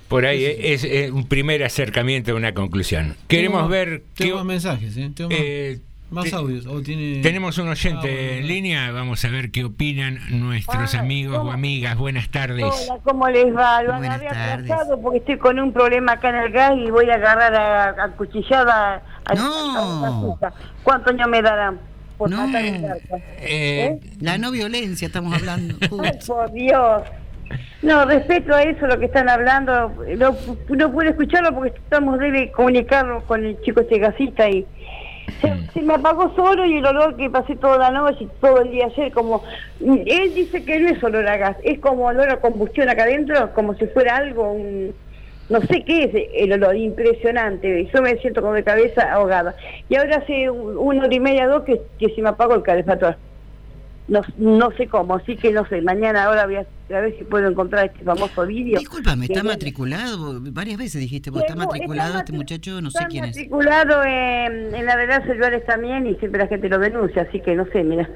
Por 0.08 0.24
ahí 0.26 0.44
es, 0.44 0.84
es 0.84 1.10
un 1.10 1.26
primer 1.26 1.64
acercamiento 1.64 2.32
a 2.32 2.34
una 2.36 2.54
conclusión. 2.54 3.16
Queremos 3.26 3.60
tengo- 3.62 3.68
ver 3.70 4.02
qué, 4.14 4.24
Tengo 4.24 4.36
más 4.36 4.46
mensajes, 4.46 4.96
¿eh? 4.96 5.10
Tengo 5.14 5.30
eh, 5.32 5.80
más 6.10 6.24
te- 6.30 6.34
audios. 6.36 6.66
O 6.66 6.80
tiene... 6.82 7.20
Tenemos 7.22 7.58
un 7.58 7.68
oyente 7.68 8.08
Ah, 8.08 8.14
bueno, 8.14 8.32
en 8.40 8.46
línea, 8.48 8.90
vamos 8.92 9.24
a 9.24 9.28
ver 9.28 9.50
qué 9.50 9.64
opinan 9.64 10.18
nuestros 10.30 10.94
Ah, 10.94 11.00
amigos 11.00 11.38
o 11.38 11.50
amigas. 11.50 11.96
Buenas 11.96 12.28
tardes. 12.30 12.64
Hola, 12.64 13.00
¿cómo 13.02 13.28
les 13.28 13.54
va? 13.54 13.82
Lo 13.82 13.92
Buenas 13.96 14.16
había 14.20 14.96
porque 15.02 15.18
estoy 15.18 15.38
con 15.38 15.58
un 15.58 15.72
problema 15.72 16.12
acá 16.12 16.30
en 16.30 16.36
el 16.36 16.52
gas 16.52 16.72
y 16.76 16.90
voy 16.90 17.08
a 17.10 17.14
agarrar 17.14 17.54
a, 17.54 18.04
a 18.04 18.08
cuchillada 18.12 19.02
a, 19.24 19.34
No. 19.34 20.04
a 20.06 20.20
puta. 20.20 20.52
¿Cuántos 20.82 21.12
años 21.14 21.28
me 21.28 21.42
darán? 21.42 21.78
Por 22.16 22.30
No. 22.30 22.46
matar 22.46 22.64
el 22.64 22.82
narco? 22.82 23.20
Eh, 23.40 24.00
La 24.20 24.38
no 24.38 24.50
violencia 24.52 25.06
estamos 25.06 25.34
hablando. 25.34 25.74
Ay, 26.02 26.18
por 26.26 26.50
Dios. 26.52 27.02
No, 27.82 28.04
respecto 28.06 28.54
a 28.54 28.62
eso, 28.62 28.86
lo 28.86 28.98
que 28.98 29.04
están 29.04 29.28
hablando, 29.28 29.92
no, 30.16 30.34
no 30.70 30.92
pude 30.92 31.10
escucharlo 31.10 31.54
porque 31.54 31.78
estamos 31.78 32.18
de 32.18 32.50
comunicarnos 32.50 33.22
con 33.24 33.44
el 33.44 33.60
chico 33.60 33.80
este 33.82 33.98
gasista 33.98 34.48
y 34.48 34.66
se, 35.40 35.52
se 35.74 35.82
me 35.82 35.94
apagó 35.94 36.34
solo 36.34 36.64
y 36.66 36.78
el 36.78 36.86
olor 36.86 37.16
que 37.16 37.30
pasé 37.30 37.56
toda 37.56 37.78
la 37.78 37.90
noche 37.90 38.24
y 38.24 38.28
todo 38.40 38.60
el 38.62 38.70
día 38.70 38.86
ayer, 38.86 39.12
como 39.12 39.42
él 39.80 40.34
dice 40.34 40.64
que 40.64 40.78
no 40.80 40.88
es 40.88 41.02
olor 41.02 41.28
a 41.28 41.36
gas, 41.36 41.56
es 41.62 41.78
como 41.80 42.06
olor 42.06 42.30
a 42.30 42.40
combustión 42.40 42.88
acá 42.88 43.04
adentro, 43.04 43.52
como 43.54 43.74
si 43.74 43.86
fuera 43.88 44.16
algo, 44.16 44.52
un, 44.52 44.94
no 45.48 45.60
sé 45.62 45.84
qué 45.84 46.04
es 46.04 46.28
el 46.34 46.52
olor, 46.52 46.76
impresionante, 46.76 47.80
y 47.82 47.90
yo 47.94 48.02
me 48.02 48.16
siento 48.18 48.40
como 48.40 48.54
de 48.54 48.64
cabeza 48.64 49.12
ahogada. 49.12 49.54
Y 49.88 49.96
ahora 49.96 50.16
hace 50.16 50.50
un- 50.50 50.76
una 50.76 51.04
hora 51.04 51.14
y 51.14 51.20
media, 51.20 51.46
dos, 51.46 51.62
que, 51.64 51.80
que 51.98 52.08
se 52.14 52.22
me 52.22 52.30
apagó 52.30 52.54
el 52.54 52.62
calefactor. 52.62 53.16
No, 54.08 54.20
no 54.38 54.70
sé 54.76 54.86
cómo, 54.86 55.16
así 55.16 55.36
que 55.36 55.50
no 55.50 55.66
sé, 55.66 55.82
mañana 55.82 56.24
ahora 56.26 56.46
voy 56.46 56.54
a, 56.56 56.60
a 56.60 57.00
ver 57.00 57.18
si 57.18 57.24
puedo 57.24 57.48
encontrar 57.48 57.86
este 57.86 58.04
famoso 58.04 58.46
vídeo. 58.46 58.78
Discúlpame, 58.78 59.24
está 59.26 59.40
Que- 59.40 59.48
matriculado, 59.48 60.38
varias 60.52 60.78
veces 60.78 61.00
dijiste, 61.00 61.30
está 61.36 61.56
matriculado 61.56 62.10
está 62.10 62.18
este 62.20 62.32
matri- 62.32 62.36
muchacho, 62.36 62.80
no 62.80 62.90
sé 62.92 62.98
Está 62.98 63.08
quién 63.08 63.24
es. 63.24 63.30
matriculado 63.30 64.04
en, 64.04 64.72
en 64.76 64.84
la 64.86 64.94
verdad 64.94 65.24
celulares 65.26 65.66
también 65.66 66.06
y 66.06 66.14
siempre 66.16 66.40
la 66.40 66.46
gente 66.46 66.68
lo 66.68 66.78
denuncia, 66.78 67.22
así 67.22 67.40
que 67.40 67.56
no 67.56 67.66
sé, 67.72 67.82
mira. 67.82 68.08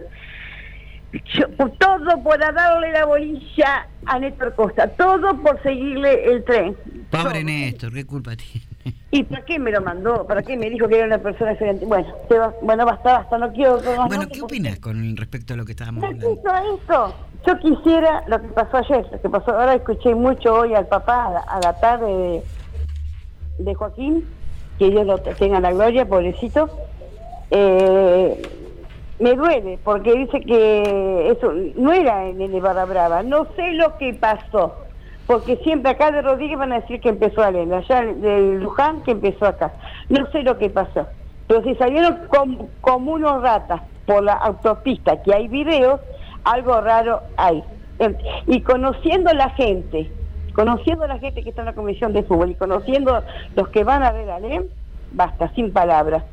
Yo, 1.34 1.48
todo 1.80 2.22
por 2.22 2.38
darle 2.38 2.92
la 2.92 3.04
bolilla 3.04 3.88
a 4.06 4.18
Néstor 4.20 4.54
Costa, 4.54 4.86
todo 4.90 5.36
por 5.42 5.60
seguirle 5.64 6.24
el 6.32 6.44
tren. 6.44 6.76
Pobre 7.10 7.42
Néstor, 7.42 7.92
¿qué 7.92 8.04
culpa 8.06 8.36
tiene? 8.36 8.99
¿Y 9.12 9.24
para 9.24 9.44
qué 9.44 9.58
me 9.58 9.72
lo 9.72 9.80
mandó? 9.80 10.24
¿Para 10.26 10.42
qué 10.42 10.56
me 10.56 10.70
dijo 10.70 10.86
que 10.86 10.96
era 10.98 11.06
una 11.06 11.18
persona 11.18 11.52
excelente? 11.52 11.84
Bueno, 11.84 12.06
se 12.28 12.38
va- 12.38 12.54
bueno 12.62 12.86
basta, 12.86 13.18
basta, 13.18 13.38
no 13.38 13.52
quiero... 13.52 13.80
no, 13.82 14.06
Bueno, 14.06 14.22
no, 14.22 14.28
¿qué 14.28 14.40
opinas 14.40 14.78
con 14.78 15.16
respecto 15.16 15.54
a 15.54 15.56
lo 15.56 15.64
que 15.64 15.72
estábamos 15.72 16.04
hablando? 16.04 16.40
A 16.48 16.62
eso, 16.62 17.14
yo 17.46 17.58
quisiera 17.58 18.22
lo 18.28 18.40
que 18.40 18.48
pasó 18.48 18.76
ayer, 18.76 19.06
lo 19.10 19.20
que 19.20 19.28
pasó, 19.28 19.50
ahora 19.50 19.74
escuché 19.74 20.14
mucho 20.14 20.54
hoy 20.54 20.74
al 20.74 20.86
papá 20.86 21.26
a 21.26 21.30
la, 21.32 21.40
a 21.40 21.60
la 21.60 21.80
tarde 21.80 22.06
de, 22.06 22.44
de 23.64 23.74
Joaquín, 23.74 24.24
que 24.78 24.90
Dios 24.90 25.04
lo 25.04 25.18
tenga 25.18 25.56
en 25.56 25.62
la 25.64 25.72
gloria, 25.72 26.06
pobrecito. 26.06 26.70
Eh, 27.50 28.48
me 29.18 29.34
duele, 29.34 29.78
porque 29.82 30.12
dice 30.14 30.40
que 30.40 31.30
eso 31.32 31.52
no 31.76 31.92
era 31.92 32.26
en 32.28 32.40
el 32.40 32.60
Barra 32.60 32.84
Brava, 32.84 33.22
no 33.24 33.48
sé 33.56 33.72
lo 33.72 33.98
que 33.98 34.14
pasó, 34.14 34.76
porque 35.30 35.58
siempre 35.58 35.92
acá 35.92 36.10
de 36.10 36.22
Rodríguez 36.22 36.58
van 36.58 36.72
a 36.72 36.80
decir 36.80 37.00
que 37.00 37.08
empezó 37.08 37.40
Alén, 37.40 37.72
allá 37.72 38.02
de 38.02 38.54
Luján 38.54 39.00
que 39.04 39.12
empezó 39.12 39.46
acá, 39.46 39.72
no 40.08 40.26
sé 40.32 40.42
lo 40.42 40.58
que 40.58 40.70
pasó, 40.70 41.06
pero 41.46 41.62
si 41.62 41.76
salieron 41.76 42.26
com- 42.26 42.66
como 42.80 43.12
unos 43.12 43.40
ratas 43.40 43.80
por 44.06 44.24
la 44.24 44.32
autopista, 44.32 45.22
que 45.22 45.32
hay 45.32 45.46
videos, 45.46 46.00
algo 46.42 46.80
raro 46.80 47.20
hay. 47.36 47.62
Y 48.48 48.60
conociendo 48.62 49.32
la 49.32 49.50
gente, 49.50 50.10
conociendo 50.52 51.06
la 51.06 51.20
gente 51.20 51.44
que 51.44 51.50
está 51.50 51.62
en 51.62 51.66
la 51.66 51.74
comisión 51.74 52.12
de 52.12 52.24
fútbol 52.24 52.50
y 52.50 52.54
conociendo 52.56 53.22
los 53.54 53.68
que 53.68 53.84
van 53.84 54.02
a 54.02 54.10
ver 54.10 54.30
a 54.30 54.40
basta, 55.12 55.48
sin 55.54 55.72
palabras. 55.72 56.24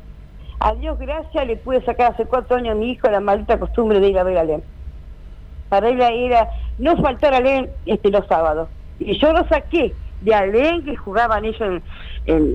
A 0.58 0.74
Dios 0.74 0.98
gracias 0.98 1.46
le 1.46 1.56
pude 1.56 1.84
sacar 1.84 2.14
hace 2.14 2.24
cuatro 2.24 2.56
años 2.56 2.72
a 2.72 2.76
mi 2.76 2.90
hijo 2.90 3.08
la 3.08 3.20
maldita 3.20 3.60
costumbre 3.60 4.00
de 4.00 4.08
ir 4.08 4.18
a 4.18 4.24
ver 4.24 4.38
a 4.38 4.40
Alem. 4.40 4.60
Para 5.68 5.88
él 5.88 6.00
era 6.00 6.48
no 6.78 6.96
faltar 6.96 7.32
a 7.32 7.36
Alem 7.36 7.68
este, 7.86 8.10
los 8.10 8.26
sábados. 8.26 8.68
Y 8.98 9.18
yo 9.18 9.32
lo 9.32 9.46
saqué 9.48 9.94
de 10.20 10.34
Alem, 10.34 10.84
que 10.84 10.96
jugaban 10.96 11.44
ellos 11.44 11.82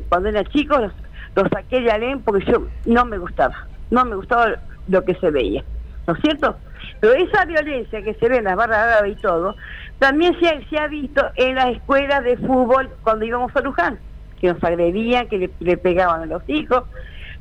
cuando 0.10 0.30
eran 0.30 0.46
chicos, 0.46 0.82
los, 0.82 0.92
los 1.36 1.50
saqué 1.50 1.82
de 1.82 1.92
Alem 1.92 2.22
porque 2.22 2.46
yo 2.46 2.68
no 2.86 3.06
me 3.06 3.18
gustaba, 3.18 3.68
no 3.90 4.06
me 4.06 4.16
gustaba 4.16 4.56
lo 4.88 5.04
que 5.04 5.16
se 5.16 5.32
veía, 5.32 5.64
¿no 6.08 6.14
es 6.14 6.22
cierto? 6.22 6.56
Pero 7.00 7.14
esa 7.14 7.46
violencia 7.46 8.02
que 8.02 8.14
se 8.16 8.30
ve 8.30 8.38
en 8.38 8.44
las 8.46 8.56
barras 8.56 8.78
árabes 8.78 9.18
y 9.18 9.22
todo, 9.22 9.56
también 10.00 10.36
se 10.40 10.78
ha, 10.78 10.88
visto 10.88 11.26
en 11.36 11.56
las 11.56 11.68
escuelas 11.68 12.24
de 12.24 12.38
fútbol 12.38 12.90
cuando 13.04 13.26
íbamos 13.26 13.56
a 13.56 13.62
Luján, 13.62 14.00
que 14.40 14.52
nos 14.52 14.64
agredían, 14.64 15.28
que 15.28 15.38
le, 15.38 15.50
le 15.60 15.78
pegaban 15.78 16.24
a 16.24 16.26
los 16.26 16.44
hijos. 16.48 16.84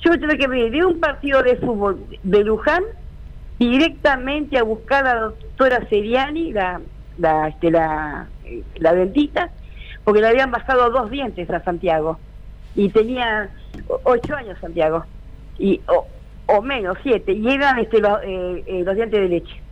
Yo 0.01 0.19
tuve 0.19 0.39
que 0.39 0.47
venir 0.47 0.71
de 0.73 0.85
un 0.85 1.01
partido 1.01 1.43
de 1.43 1.57
fútbol 1.57 2.05
de 2.23 2.45
Luján 2.45 2.85
directamente 3.59 4.59
a 4.59 4.63
buscar 4.63 5.07
a 5.07 5.15
la 5.15 5.21
doctora 5.21 5.89
Seriani, 5.89 6.53
la, 6.53 6.81
la, 7.19 7.49
este, 7.49 7.71
la, 7.71 8.27
la 8.77 8.95
dentista, 8.95 9.51
porque 10.05 10.21
le 10.21 10.29
habían 10.29 10.51
bajado 10.51 10.91
dos 10.91 11.11
dientes 11.11 11.49
a 11.51 11.63
Santiago. 11.63 12.19
Y 12.75 12.89
tenía 12.89 13.51
ocho 14.05 14.35
años 14.35 14.59
Santiago, 14.61 15.05
y 15.59 15.81
o, 15.89 16.07
o 16.47 16.63
menos, 16.63 16.97
siete, 17.03 17.33
y 17.33 17.49
eran 17.49 17.79
este, 17.79 18.01
los, 18.01 18.19
eh, 18.23 18.65
eh, 18.67 18.95
dientes 18.95 19.21
de 19.21 19.29
leche. 19.29 19.63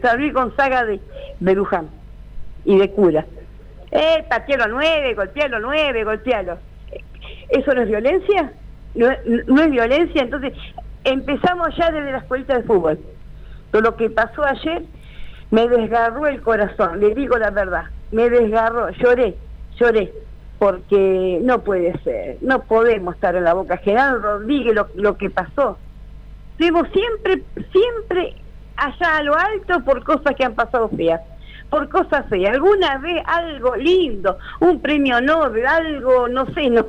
Sabrí 0.00 0.30
Gonzaga 0.30 0.84
de, 0.84 0.98
de 1.38 1.54
Luján 1.54 1.88
y 2.64 2.78
de 2.78 2.90
cura. 2.90 3.26
Eh, 3.90 4.24
patealo 4.28 4.68
nueve, 4.68 5.14
golpealo 5.14 5.60
nueve, 5.60 6.02
golpealo. 6.04 6.58
¿Eso 7.50 7.74
no 7.74 7.82
es 7.82 7.88
violencia? 7.88 8.52
¿No, 8.94 9.08
no 9.46 9.62
es 9.62 9.70
violencia? 9.70 10.22
Entonces, 10.22 10.54
empezamos 11.04 11.68
ya 11.76 11.90
desde 11.90 12.10
la 12.10 12.18
escuelita 12.18 12.56
de 12.56 12.64
fútbol. 12.64 12.98
Pero 13.70 13.84
lo 13.84 13.96
que 13.96 14.10
pasó 14.10 14.44
ayer 14.44 14.82
me 15.50 15.68
desgarró 15.68 16.26
el 16.26 16.42
corazón, 16.42 17.00
le 17.00 17.14
digo 17.14 17.36
la 17.36 17.50
verdad, 17.50 17.84
me 18.10 18.28
desgarró, 18.28 18.90
lloré, 18.90 19.36
lloré, 19.78 20.12
porque 20.58 21.40
no 21.42 21.62
puede 21.62 21.98
ser, 22.02 22.38
no 22.40 22.62
podemos 22.62 23.14
estar 23.14 23.36
en 23.36 23.44
la 23.44 23.54
boca. 23.54 23.76
Gerardo 23.78 24.20
Rodríguez, 24.20 24.74
lo, 24.74 24.88
lo 24.94 25.16
que 25.16 25.30
pasó. 25.30 25.78
Estuvimos 26.52 26.88
siempre, 26.92 27.42
siempre 27.72 28.34
allá 28.76 29.18
a 29.18 29.22
lo 29.22 29.34
alto 29.34 29.84
por 29.84 30.02
cosas 30.04 30.34
que 30.36 30.44
han 30.44 30.54
pasado 30.54 30.88
feas, 30.88 31.20
por 31.70 31.88
cosas 31.88 32.28
feas. 32.28 32.54
Alguna 32.54 32.98
vez 32.98 33.22
algo 33.26 33.76
lindo, 33.76 34.38
un 34.60 34.80
premio 34.80 35.20
Nobel, 35.20 35.66
algo, 35.66 36.28
no 36.28 36.46
sé, 36.54 36.70
no 36.70 36.86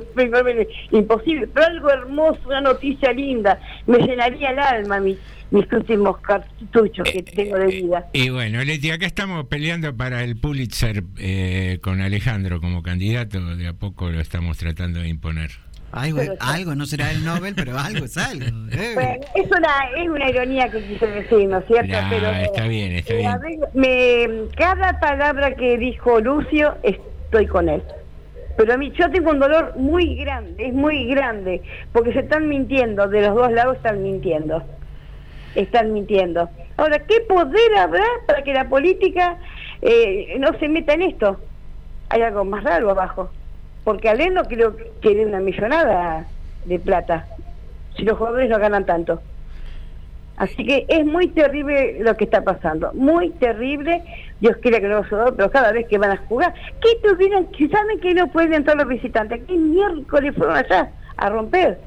imposible, 0.90 1.46
pero 1.48 1.66
algo 1.66 1.90
hermoso, 1.90 2.40
una 2.46 2.60
noticia 2.60 3.12
linda, 3.12 3.60
me 3.86 3.98
llenaría 3.98 4.50
el 4.50 4.58
alma 4.58 5.00
mis, 5.00 5.18
mis 5.50 5.70
últimos 5.72 6.18
cartuchos 6.18 7.08
que 7.10 7.22
tengo 7.22 7.56
de 7.56 7.66
vida. 7.66 8.06
Y 8.12 8.30
bueno, 8.30 8.62
Leti, 8.64 8.90
acá 8.90 9.06
estamos 9.06 9.46
peleando 9.46 9.96
para 9.96 10.22
el 10.24 10.36
Pulitzer 10.36 11.02
eh, 11.18 11.78
con 11.82 12.00
Alejandro 12.00 12.60
como 12.60 12.82
candidato. 12.82 13.56
De 13.56 13.68
a 13.68 13.72
poco 13.72 14.10
lo 14.10 14.20
estamos 14.20 14.58
tratando 14.58 15.00
de 15.00 15.08
imponer. 15.08 15.50
Algo, 15.90 16.20
algo, 16.40 16.74
no 16.74 16.84
será 16.84 17.10
el 17.10 17.24
Nobel, 17.24 17.54
pero 17.54 17.78
algo 17.78 18.04
es 18.04 18.16
algo. 18.18 18.44
eh. 18.72 18.92
Bueno, 18.94 19.26
es 19.34 19.46
una, 19.50 19.90
es 19.96 20.08
una 20.08 20.28
ironía 20.28 20.70
que 20.70 20.84
quise 20.84 21.06
decir, 21.06 21.48
¿no 21.48 21.58
es 21.58 21.66
cierto? 21.66 21.96
Pero 22.10 22.28
está 22.30 22.68
bien, 22.68 22.92
está 22.92 23.14
eh, 23.14 23.16
bien. 23.16 23.60
me, 23.72 24.48
cada 24.54 25.00
palabra 25.00 25.54
que 25.54 25.78
dijo 25.78 26.20
Lucio, 26.20 26.76
estoy 26.82 27.46
con 27.46 27.70
él. 27.70 27.82
Pero 28.58 28.74
a 28.74 28.76
mí, 28.76 28.92
yo 28.98 29.10
tengo 29.10 29.30
un 29.30 29.38
dolor 29.38 29.74
muy 29.76 30.16
grande, 30.16 30.66
es 30.66 30.74
muy 30.74 31.06
grande, 31.06 31.62
porque 31.92 32.12
se 32.12 32.20
están 32.20 32.48
mintiendo, 32.48 33.06
de 33.08 33.22
los 33.22 33.34
dos 33.34 33.52
lados 33.52 33.76
están 33.76 34.02
mintiendo. 34.02 34.62
Están 35.54 35.92
mintiendo. 35.92 36.50
Ahora, 36.76 36.98
¿qué 37.06 37.20
poder 37.22 37.76
habrá 37.78 38.04
para 38.26 38.42
que 38.42 38.52
la 38.52 38.68
política 38.68 39.38
eh, 39.80 40.36
no 40.38 40.56
se 40.58 40.68
meta 40.68 40.92
en 40.94 41.02
esto? 41.02 41.40
Hay 42.10 42.20
algo 42.22 42.44
más 42.44 42.62
raro 42.64 42.90
abajo. 42.90 43.30
Porque 43.88 44.10
Alén 44.10 44.34
no 44.34 44.44
creo 44.44 44.76
que 45.00 45.14
dé 45.14 45.24
una 45.24 45.40
millonada 45.40 46.26
de 46.66 46.78
plata, 46.78 47.26
si 47.96 48.02
los 48.02 48.18
jugadores 48.18 48.50
no 48.50 48.58
ganan 48.58 48.84
tanto. 48.84 49.22
Así 50.36 50.62
que 50.62 50.84
es 50.88 51.06
muy 51.06 51.28
terrible 51.28 51.96
lo 52.00 52.14
que 52.14 52.24
está 52.24 52.44
pasando, 52.44 52.92
muy 52.92 53.30
terrible. 53.30 54.02
Dios 54.40 54.58
quiera 54.58 54.78
que 54.78 54.88
no 54.88 55.02
lo 55.10 55.34
pero 55.34 55.50
cada 55.50 55.72
vez 55.72 55.88
que 55.88 55.96
van 55.96 56.10
a 56.10 56.18
jugar, 56.18 56.52
¿qué 56.82 56.98
tuvieron? 57.02 57.46
que 57.46 57.66
¿Saben 57.66 57.98
que 58.00 58.12
no 58.12 58.26
pueden 58.26 58.62
todos 58.62 58.76
los 58.76 58.88
visitantes? 58.88 59.40
¿Qué 59.46 59.54
miércoles 59.54 60.34
fueron 60.36 60.56
allá 60.58 60.90
a 61.16 61.30
romper? 61.30 61.78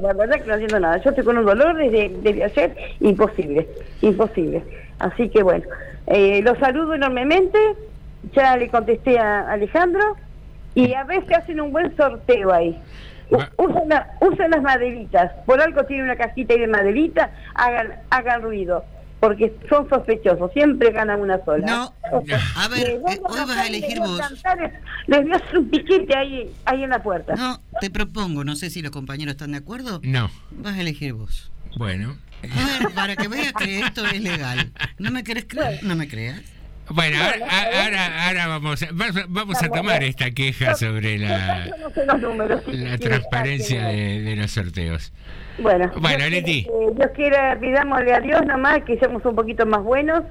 La 0.00 0.14
verdad 0.14 0.40
que 0.40 0.46
no 0.46 0.54
haciendo 0.54 0.80
nada. 0.80 0.96
Yo 0.96 1.10
estoy 1.10 1.26
con 1.26 1.36
un 1.36 1.44
dolor 1.44 1.76
desde, 1.76 2.08
desde 2.22 2.42
ayer, 2.42 2.74
imposible, 3.00 3.68
imposible. 4.00 4.62
Así 4.98 5.28
que 5.28 5.42
bueno, 5.42 5.66
eh, 6.06 6.40
los 6.40 6.56
saludo 6.56 6.94
enormemente. 6.94 7.58
Ya 8.34 8.56
le 8.56 8.68
contesté 8.68 9.18
a 9.18 9.50
Alejandro 9.50 10.16
y 10.74 10.92
a 10.94 11.04
veces 11.04 11.36
hacen 11.36 11.60
un 11.60 11.72
buen 11.72 11.96
sorteo 11.96 12.52
ahí. 12.52 12.80
Usan, 13.56 14.06
usan 14.20 14.50
las 14.50 14.62
maderitas, 14.62 15.32
por 15.46 15.60
algo 15.60 15.84
tiene 15.84 16.04
una 16.04 16.16
cajita 16.16 16.54
ahí 16.54 16.60
de 16.60 16.68
maderita, 16.68 17.32
hagan, 17.54 17.94
hagan 18.10 18.42
ruido 18.42 18.84
porque 19.20 19.54
son 19.68 19.88
sospechosos, 19.88 20.52
siempre 20.52 20.92
ganan 20.92 21.20
una 21.20 21.42
sola. 21.44 21.66
No, 21.66 21.94
a 22.56 22.68
ver, 22.68 22.90
eh, 22.90 23.00
hoy 23.02 23.18
vas 23.20 23.50
a 23.50 23.66
elegir 23.66 23.98
vos. 23.98 24.20
les 25.06 25.22
voy 25.22 25.32
a 25.32 25.36
hacer 25.36 25.58
un 25.58 25.70
piquete 25.70 26.16
ahí, 26.16 26.54
ahí 26.64 26.82
en 26.82 26.90
la 26.90 27.02
puerta. 27.02 27.34
No, 27.34 27.60
te 27.80 27.90
propongo, 27.90 28.44
no 28.44 28.56
sé 28.56 28.70
si 28.70 28.82
los 28.82 28.90
compañeros 28.90 29.32
están 29.32 29.52
de 29.52 29.58
acuerdo. 29.58 30.00
No. 30.02 30.30
Vas 30.50 30.74
a 30.74 30.80
elegir 30.80 31.14
vos. 31.14 31.50
Bueno. 31.78 32.16
A 32.42 32.84
ver, 32.84 32.94
para 32.94 33.16
que 33.16 33.28
veas 33.28 33.52
que 33.54 33.80
esto 33.80 34.04
es 34.06 34.22
legal. 34.22 34.70
¿No 34.98 35.10
me 35.10 35.24
querés 35.24 35.46
creer? 35.46 35.82
¿No 35.82 35.96
me 35.96 36.06
creas? 36.06 36.40
Bueno, 36.90 37.16
ahora, 37.20 38.26
ahora, 38.26 38.46
vamos, 38.46 38.82
a, 38.82 38.88
vamos 39.28 39.62
a 39.62 39.68
tomar 39.68 40.04
esta 40.04 40.30
queja 40.30 40.74
sobre 40.74 41.18
la, 41.18 41.66
la 42.66 42.98
transparencia 42.98 43.86
de, 43.88 44.36
los 44.36 44.50
sorteos. 44.52 45.12
Bueno, 45.58 45.90
bueno 46.00 46.28
Leti. 46.28 46.68
Dios 46.94 47.10
quiera, 47.14 47.58
pidámosle 47.58 48.12
a 48.12 48.20
Dios 48.20 48.46
nomás 48.46 48.82
que 48.84 48.98
seamos 48.98 49.24
un 49.24 49.34
poquito 49.34 49.66
más 49.66 49.82
buenos 49.82 50.22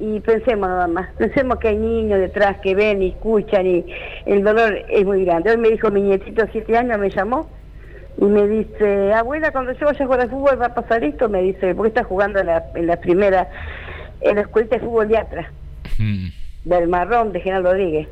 y 0.00 0.20
pensemos 0.20 0.68
nada 0.68 0.88
más. 0.88 1.08
Pensemos 1.18 1.58
que 1.58 1.68
hay 1.68 1.76
niños 1.76 2.18
detrás 2.18 2.58
que 2.62 2.74
ven 2.74 3.02
y 3.02 3.10
escuchan 3.10 3.66
y 3.66 3.86
el 4.26 4.42
dolor 4.42 4.84
es 4.88 5.04
muy 5.04 5.24
grande. 5.24 5.50
Hoy 5.50 5.56
me 5.56 5.70
dijo 5.70 5.90
mi 5.90 6.02
nietito, 6.02 6.46
siete 6.50 6.76
años, 6.76 6.98
me 6.98 7.10
llamó 7.10 7.48
y 8.18 8.24
me 8.24 8.48
dice, 8.48 9.12
abuela, 9.12 9.52
cuando 9.52 9.72
yo 9.72 9.86
vaya 9.86 10.02
a 10.02 10.06
jugar 10.06 10.20
al 10.20 10.30
fútbol 10.30 10.60
va 10.60 10.66
a 10.66 10.74
pasar 10.74 11.04
esto, 11.04 11.28
me 11.28 11.42
dice, 11.42 11.74
porque 11.74 11.88
está 11.88 12.02
jugando 12.02 12.40
en 12.40 12.46
la, 12.46 12.64
en 12.74 12.86
la 12.86 12.96
primera, 12.96 13.48
en 14.20 14.36
la 14.36 14.42
escuela 14.42 14.68
de 14.68 14.80
fútbol 14.80 15.08
de 15.08 15.18
atrás. 15.18 15.46
Mm. 15.98 16.28
del 16.64 16.88
marrón 16.88 17.32
de 17.32 17.40
General 17.40 17.64
Rodríguez. 17.64 18.08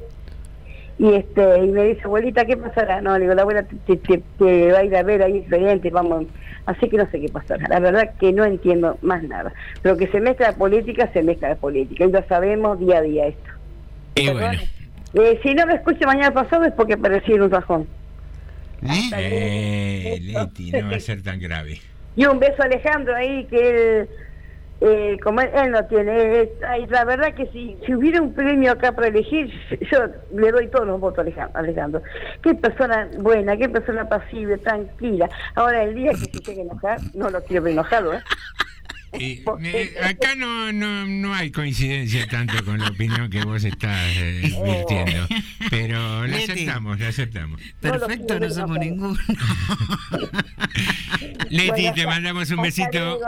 Y 0.99 1.12
este 1.14 1.64
y 1.64 1.68
me 1.68 1.85
dice, 1.85 2.03
abuelita, 2.05 2.45
¿qué 2.45 2.57
pasará? 2.57 3.01
No, 3.01 3.14
le 3.14 3.22
digo, 3.22 3.35
la 3.35 3.43
abuela 3.43 3.64
te, 3.64 4.22
va 4.70 4.79
a 4.79 4.85
ir 4.85 4.97
a 4.97 5.03
ver 5.03 5.22
ahí 5.22 5.33
diferente, 5.41 5.91
vamos. 5.91 6.27
Así 6.66 6.89
que 6.89 6.97
no 6.97 7.11
sé 7.11 7.20
qué 7.20 7.29
pasará. 7.29 7.66
La 7.68 7.81
verdad 7.81 8.14
que 8.18 8.33
no 8.33 8.45
entiendo 8.45 8.97
más 9.03 9.22
nada. 9.25 9.53
Pero 9.83 9.97
que 9.97 10.07
se 10.09 10.20
mezcla 10.20 10.53
la 10.53 10.57
política, 10.57 11.11
se 11.12 11.22
mezcla 11.22 11.51
la 11.51 11.57
política. 11.57 12.05
Y 12.05 12.12
lo 12.12 12.25
sabemos 12.27 12.79
día 12.79 12.99
a 12.99 13.03
día 13.03 13.27
esto. 13.27 13.51
Y 14.14 14.31
bueno. 14.31 14.61
Eh, 15.14 15.39
si 15.43 15.55
no 15.55 15.66
me 15.66 15.75
escucha 15.75 16.07
mañana 16.07 16.33
pasado 16.33 16.64
es 16.64 16.72
porque 16.72 16.95
aparecí 16.95 17.33
en 17.33 17.43
un 17.43 17.51
rajón. 17.51 17.87
Eh, 19.16 20.18
Leti, 20.20 20.72
no 20.72 20.91
va 20.91 20.97
a 20.97 21.01
ser 21.01 21.22
tan 21.22 21.39
grave. 21.39 21.81
Y 22.16 22.27
un 22.27 22.39
beso 22.39 22.62
a 22.62 22.66
Alejandro 22.66 23.14
ahí, 23.14 23.45
que 23.47 23.70
él 23.70 24.09
eh, 24.87 25.16
como 25.22 25.41
él, 25.41 25.70
no 25.70 25.85
tiene, 25.87 26.51
la 26.91 27.05
verdad 27.05 27.35
que 27.35 27.47
si, 27.47 27.76
si 27.87 27.95
hubiera 27.95 28.20
un 28.20 28.35
premio 28.35 28.72
acá 28.72 28.93
para 28.93 29.09
elegir, 29.09 29.51
yo 29.91 30.07
le 30.35 30.51
doy 30.51 30.68
todos 30.68 30.87
los 30.87 31.01
votos 31.01 31.26
a 31.39 31.59
Alejandro. 31.59 32.03
Qué 32.43 32.55
persona 32.55 33.09
buena, 33.18 33.57
qué 33.57 33.68
persona 33.68 34.07
pasible, 34.09 34.59
tranquila. 34.59 35.28
Ahora 35.55 35.85
el 35.85 35.95
día 35.95 36.11
que 36.11 36.16
se 36.16 36.41
llegue 36.41 36.61
a 36.61 36.64
enojar, 36.64 36.99
no 37.14 37.30
lo 37.30 37.43
quiero 37.43 37.62
ver 37.62 37.72
enojado, 37.72 38.12
¿eh? 38.12 38.20
Eh, 39.64 39.94
acá 40.02 40.34
no, 40.34 40.72
no, 40.72 41.06
no 41.06 41.34
hay 41.34 41.50
coincidencia 41.50 42.26
tanto 42.26 42.64
con 42.64 42.78
la 42.78 42.88
opinión 42.88 43.30
que 43.30 43.44
vos 43.44 43.64
estás 43.64 44.12
eh, 44.16 44.40
virtiendo, 44.64 45.26
pero 45.70 46.26
la 46.26 46.36
aceptamos, 46.36 47.00
la 47.00 47.08
aceptamos. 47.08 47.60
Perfecto, 47.80 48.38
no 48.38 48.50
somos 48.50 48.78
ninguno. 48.78 49.18
Leti, 51.48 51.92
te 51.92 52.06
mandamos 52.06 52.50
un 52.50 52.62
besito. 52.62 53.20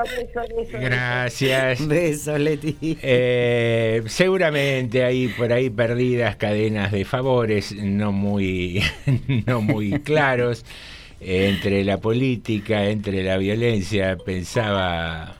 Gracias. 0.73 1.87
Beso, 1.87 2.37
Leti. 2.39 2.77
Eh, 2.81 4.03
seguramente 4.07 5.05
hay 5.05 5.29
por 5.29 5.53
ahí 5.53 5.71
perdidas 5.71 6.37
cadenas 6.37 6.93
de 6.93 7.05
favores 7.05 7.75
no 7.77 8.13
muy, 8.13 8.83
no 9.47 9.61
muy 9.61 10.01
claros 10.01 10.65
entre 11.21 11.85
la 11.85 11.99
política, 11.99 12.87
entre 12.87 13.23
la 13.23 13.39
violencia. 13.39 14.17
Pensaba 14.17 15.37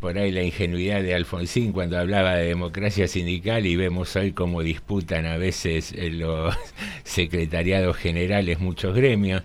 por 0.00 0.18
ahí 0.18 0.30
la 0.30 0.42
ingenuidad 0.42 1.02
de 1.02 1.14
Alfonsín 1.14 1.72
cuando 1.72 1.98
hablaba 1.98 2.34
de 2.36 2.46
democracia 2.46 3.08
sindical 3.08 3.66
y 3.66 3.76
vemos 3.76 4.14
hoy 4.16 4.32
cómo 4.32 4.62
disputan 4.62 5.26
a 5.26 5.36
veces 5.36 5.94
los 6.12 6.54
secretariados 7.04 7.96
generales 7.96 8.60
muchos 8.60 8.94
gremios. 8.94 9.42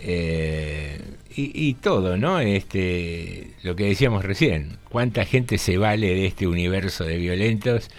Eh, 0.00 1.00
y, 1.40 1.74
todo, 1.74 2.16
¿no? 2.16 2.40
Este, 2.40 3.52
lo 3.62 3.76
que 3.76 3.84
decíamos 3.84 4.24
recién, 4.24 4.78
cuánta 4.88 5.24
gente 5.24 5.56
se 5.56 5.78
vale 5.78 6.08
de 6.08 6.26
este 6.26 6.48
universo 6.48 7.04
de 7.04 7.16
violentos 7.16 7.90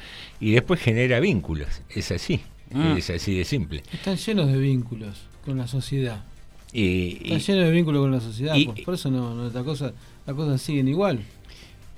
y 0.41 0.51
después 0.51 0.81
genera 0.81 1.21
vínculos, 1.21 1.81
es 1.89 2.11
así, 2.11 2.41
ah. 2.73 2.95
es 2.97 3.09
así 3.09 3.37
de 3.37 3.45
simple. 3.45 3.83
Están 3.93 4.17
llenos 4.17 4.51
de 4.51 4.57
vínculos 4.57 5.21
con 5.45 5.57
la 5.57 5.67
sociedad. 5.67 6.25
Y, 6.73 7.13
Están 7.23 7.39
llenos 7.39 7.65
de 7.65 7.71
vínculos 7.71 8.01
con 8.01 8.11
la 8.11 8.19
sociedad, 8.19 8.55
por, 8.83 8.95
eso 8.95 9.09
no, 9.09 9.33
no 9.33 9.47
esta 9.47 9.63
cosa 9.63 9.93
las 10.29 10.35
cosas 10.35 10.61
siguen 10.61 10.87
igual. 10.87 11.19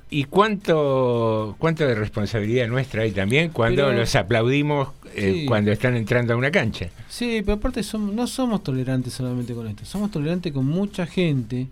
¿Y 0.10 0.26
cuánto, 0.26 1.56
cuánto 1.58 1.86
de 1.86 1.96
responsabilidad 1.96 2.68
nuestra 2.68 3.04
hay 3.04 3.12
también 3.12 3.50
cuando 3.50 3.92
los 3.92 4.16
aplaudimos 4.16 4.90
eh, 5.16 5.46
cuando 5.48 5.72
están 5.72 5.96
entrando 5.96 6.34
a 6.34 6.38
una 6.38 6.52
cancha? 6.52 6.90
Sí, 7.08 7.42
pero 7.46 7.58
aparte 7.58 7.82
no 7.98 8.28
somos 8.28 8.64
tolerantes 8.64 9.14
solamente 9.14 9.54
con 9.54 9.68
esto, 9.68 9.86
somos 9.86 10.12
tolerantes 10.12 10.52
con 10.52 10.66
mucha 10.66 11.06
gente 11.06 11.68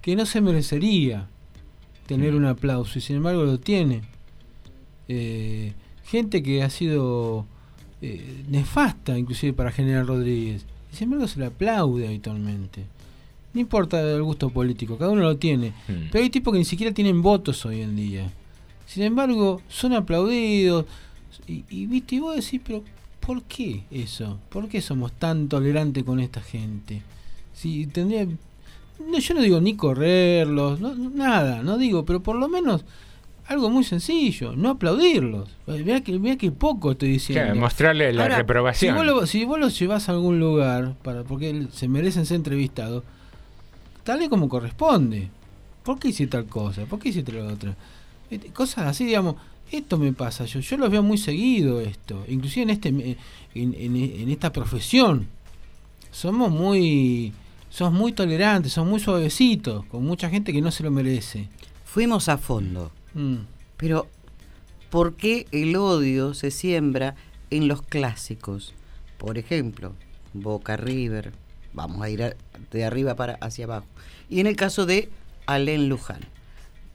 que 0.00 0.14
no 0.14 0.26
se 0.26 0.40
merecería 0.40 1.26
tener 2.06 2.32
mm. 2.32 2.36
un 2.36 2.44
aplauso 2.46 2.98
y 2.98 3.02
sin 3.02 3.16
embargo 3.16 3.44
lo 3.44 3.58
tiene. 3.58 4.02
Eh, 5.08 5.72
gente 6.04 6.42
que 6.42 6.62
ha 6.62 6.70
sido 6.70 7.46
eh, 8.02 8.44
nefasta 8.48 9.18
inclusive 9.18 9.52
para 9.52 9.72
General 9.72 10.06
Rodríguez 10.06 10.64
y 10.92 10.96
sin 10.96 11.04
embargo 11.04 11.26
se 11.28 11.40
le 11.40 11.46
aplaude 11.46 12.06
habitualmente. 12.06 12.84
No 13.54 13.60
importa 13.60 14.00
el 14.00 14.22
gusto 14.22 14.50
político, 14.50 14.98
cada 14.98 15.12
uno 15.12 15.22
lo 15.22 15.36
tiene. 15.36 15.72
Hmm. 15.88 16.08
Pero 16.12 16.24
hay 16.24 16.30
tipos 16.30 16.52
que 16.52 16.58
ni 16.58 16.64
siquiera 16.64 16.92
tienen 16.92 17.22
votos 17.22 17.64
hoy 17.64 17.80
en 17.80 17.96
día. 17.96 18.30
Sin 18.86 19.04
embargo, 19.04 19.62
son 19.68 19.94
aplaudidos. 19.94 20.84
Y, 21.46 21.64
y 21.70 21.86
viste, 21.86 22.16
y 22.16 22.20
vos 22.20 22.36
decís, 22.36 22.60
pero 22.64 22.82
¿por 23.20 23.42
qué 23.44 23.84
eso? 23.90 24.38
¿Por 24.50 24.68
qué 24.68 24.80
somos 24.80 25.12
tan 25.12 25.48
tolerantes 25.48 26.04
con 26.04 26.20
esta 26.20 26.40
gente? 26.40 27.02
Si 27.54 27.86
tendría. 27.86 28.26
No, 28.26 29.18
yo 29.18 29.34
no 29.34 29.40
digo 29.40 29.60
ni 29.60 29.74
correrlos, 29.74 30.80
nada, 30.80 31.62
no 31.62 31.78
digo, 31.78 32.04
pero 32.04 32.22
por 32.22 32.36
lo 32.36 32.48
menos 32.48 32.84
algo 33.46 33.68
muy 33.68 33.84
sencillo, 33.84 34.54
no 34.56 34.70
aplaudirlos. 34.70 35.50
Vea 35.66 36.00
que, 36.02 36.16
vea 36.18 36.36
que 36.36 36.50
poco 36.50 36.92
estoy 36.92 37.10
diciendo. 37.10 37.54
mostrarle 37.56 38.12
la 38.12 38.28
reprobación. 38.28 38.96
Si 38.96 39.12
vos, 39.12 39.30
si 39.30 39.44
vos 39.44 39.58
los 39.58 39.78
llevas 39.78 40.08
a 40.08 40.12
algún 40.12 40.38
lugar, 40.38 40.94
para 41.02 41.24
porque 41.24 41.66
se 41.72 41.88
merecen 41.88 42.24
ser 42.24 42.36
entrevistados, 42.36 43.02
tal 44.04 44.28
como 44.28 44.48
corresponde. 44.48 45.28
¿Por 45.82 45.98
qué 45.98 46.08
hice 46.08 46.26
tal 46.26 46.46
cosa? 46.46 46.84
¿Por 46.84 46.98
qué 46.98 47.08
hice 47.08 47.22
tal 47.22 47.38
otra? 47.38 47.76
Este, 48.30 48.48
cosas 48.48 48.86
así, 48.86 49.04
digamos, 49.04 49.36
esto 49.70 49.98
me 49.98 50.12
pasa, 50.12 50.44
yo, 50.44 50.60
yo 50.60 50.76
lo 50.76 50.88
veo 50.88 51.02
muy 51.02 51.18
seguido 51.18 51.80
esto, 51.80 52.24
inclusive 52.28 52.62
en 52.62 52.70
este 52.70 52.88
en, 52.88 53.16
en, 53.54 54.30
esta 54.30 54.52
profesión. 54.52 55.26
Somos 56.10 56.50
muy 56.50 57.32
somos 57.70 57.92
muy 57.92 58.12
tolerantes, 58.12 58.72
somos 58.72 58.90
muy 58.90 59.00
suavecitos, 59.00 59.84
con 59.86 60.04
mucha 60.04 60.30
gente 60.30 60.52
que 60.52 60.60
no 60.60 60.70
se 60.70 60.84
lo 60.84 60.90
merece. 60.90 61.48
Fuimos 61.84 62.28
a 62.28 62.38
fondo. 62.38 62.92
Mm. 63.14 63.38
Pero 63.76 64.06
¿por 64.90 65.14
qué 65.14 65.46
el 65.50 65.74
odio 65.74 66.34
se 66.34 66.50
siembra 66.50 67.16
en 67.50 67.66
los 67.66 67.82
clásicos? 67.82 68.74
Por 69.18 69.38
ejemplo, 69.38 69.92
Boca 70.34 70.76
River, 70.76 71.32
vamos 71.74 72.00
a 72.00 72.08
ir 72.08 72.36
de 72.70 72.84
arriba 72.84 73.14
para 73.14 73.34
hacia 73.34 73.66
abajo. 73.66 73.86
Y 74.30 74.40
en 74.40 74.46
el 74.46 74.56
caso 74.56 74.86
de 74.86 75.10
Alain 75.46 75.88
Luján. 75.88 76.20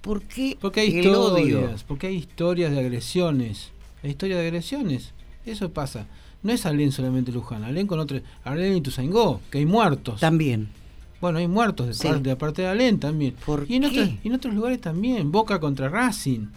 ¿Por 0.02 0.24
qué 0.24 0.58
porque 0.60 0.80
hay 0.80 0.98
historias, 0.98 1.84
Porque 1.84 2.08
hay 2.08 2.16
historias 2.16 2.72
de 2.72 2.80
agresiones. 2.80 3.72
Hay 4.02 4.12
historias 4.12 4.40
de 4.40 4.48
agresiones. 4.48 5.12
Eso 5.46 5.72
pasa. 5.72 6.08
No 6.42 6.54
es 6.54 6.66
Alain 6.66 6.92
solamente 6.92 7.32
Luján. 7.32 7.64
Alain 7.64 7.86
con 7.86 8.00
otro. 8.00 8.20
Alain 8.44 8.78
y 8.78 8.82
Tuzaingó, 8.82 9.42
que 9.52 9.58
hay 9.60 9.66
muertos. 9.66 10.22
También. 10.22 10.70
Bueno, 11.20 11.40
hay 11.40 11.48
muertos 11.48 12.00
de, 12.00 12.08
parte, 12.08 12.30
de 12.30 12.36
parte 12.38 12.62
de 12.62 12.68
Alain 12.70 12.98
también. 12.98 13.36
y, 13.68 13.76
en 13.76 13.86
Otros, 13.86 14.10
y 14.24 14.28
en 14.28 14.34
otros 14.34 14.54
lugares 14.54 14.80
también. 14.80 15.34
Boca 15.34 15.60
contra 15.60 15.90
Racing. 15.90 16.48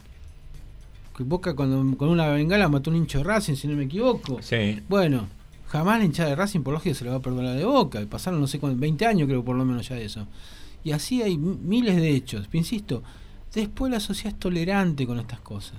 Que 1.17 1.25
Boca 1.25 1.55
cuando, 1.55 1.97
con 1.97 2.09
una 2.09 2.29
bengala 2.29 2.69
mató 2.69 2.91
un 2.91 2.97
hincho 2.97 3.19
de 3.19 3.25
Racing, 3.25 3.55
si 3.57 3.67
no 3.67 3.77
me 3.77 3.85
equivoco. 3.85 4.41
Sí. 4.41 4.81
Bueno, 4.89 5.27
Jamás 5.73 6.01
la 6.01 6.05
hinchada 6.05 6.29
de 6.29 6.37
Racing 6.37 6.61
por 6.61 6.75
lógica 6.75 6.95
se 6.95 7.03
le 7.03 7.11
va 7.11 7.17
a 7.17 7.23
perdonar 7.23 7.57
de 7.57 7.65
boca. 7.65 8.05
Pasaron 8.05 8.39
no 8.43 8.47
sé 8.47 8.59
cuántos, 8.59 8.79
20 8.79 9.07
años 9.07 9.27
creo 9.27 9.43
por 9.43 9.57
lo 9.57 9.65
menos 9.65 9.89
ya 9.89 9.95
de 9.95 10.05
eso. 10.05 10.27
Y 10.85 10.93
así 10.93 11.23
hay 11.23 11.39
miles 11.39 11.97
de 11.97 12.11
hechos. 12.11 12.47
Insisto, 12.53 13.03
después 13.55 13.91
la 13.91 13.99
sociedad 13.99 14.35
es 14.35 14.39
tolerante 14.39 15.07
con 15.07 15.19
estas 15.19 15.41
cosas. 15.41 15.79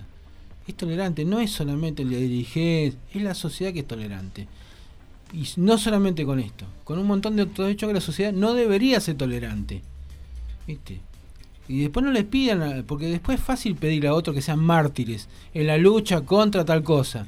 Es 0.65 0.73
tolerante, 0.73 1.25
no 1.25 1.39
es 1.39 1.51
solamente 1.51 2.01
el 2.01 2.09
de 2.09 2.21
dirigir, 2.21 2.97
es 3.13 3.21
la 3.21 3.35
sociedad 3.35 3.71
que 3.71 3.81
es 3.81 3.87
tolerante. 3.87 4.47
Y 5.31 5.47
no 5.57 5.77
solamente 5.77 6.25
con 6.25 6.39
esto, 6.39 6.65
con 6.85 6.97
un 6.97 7.05
montón 7.05 7.35
de 7.35 7.43
otros 7.43 7.69
hechos 7.69 7.87
que 7.87 7.93
la 7.93 8.01
sociedad 8.01 8.33
no 8.33 8.55
debería 8.55 8.99
ser 8.99 9.15
tolerante. 9.15 9.83
¿Viste? 10.65 11.01
Y 11.67 11.81
después 11.81 12.03
no 12.03 12.11
les 12.11 12.25
pidan, 12.25 12.83
porque 12.87 13.05
después 13.05 13.37
es 13.37 13.45
fácil 13.45 13.75
pedirle 13.75 14.07
a 14.07 14.15
otros 14.15 14.35
que 14.35 14.41
sean 14.41 14.59
mártires 14.59 15.29
en 15.53 15.67
la 15.67 15.77
lucha 15.77 16.21
contra 16.21 16.65
tal 16.65 16.81
cosa. 16.81 17.27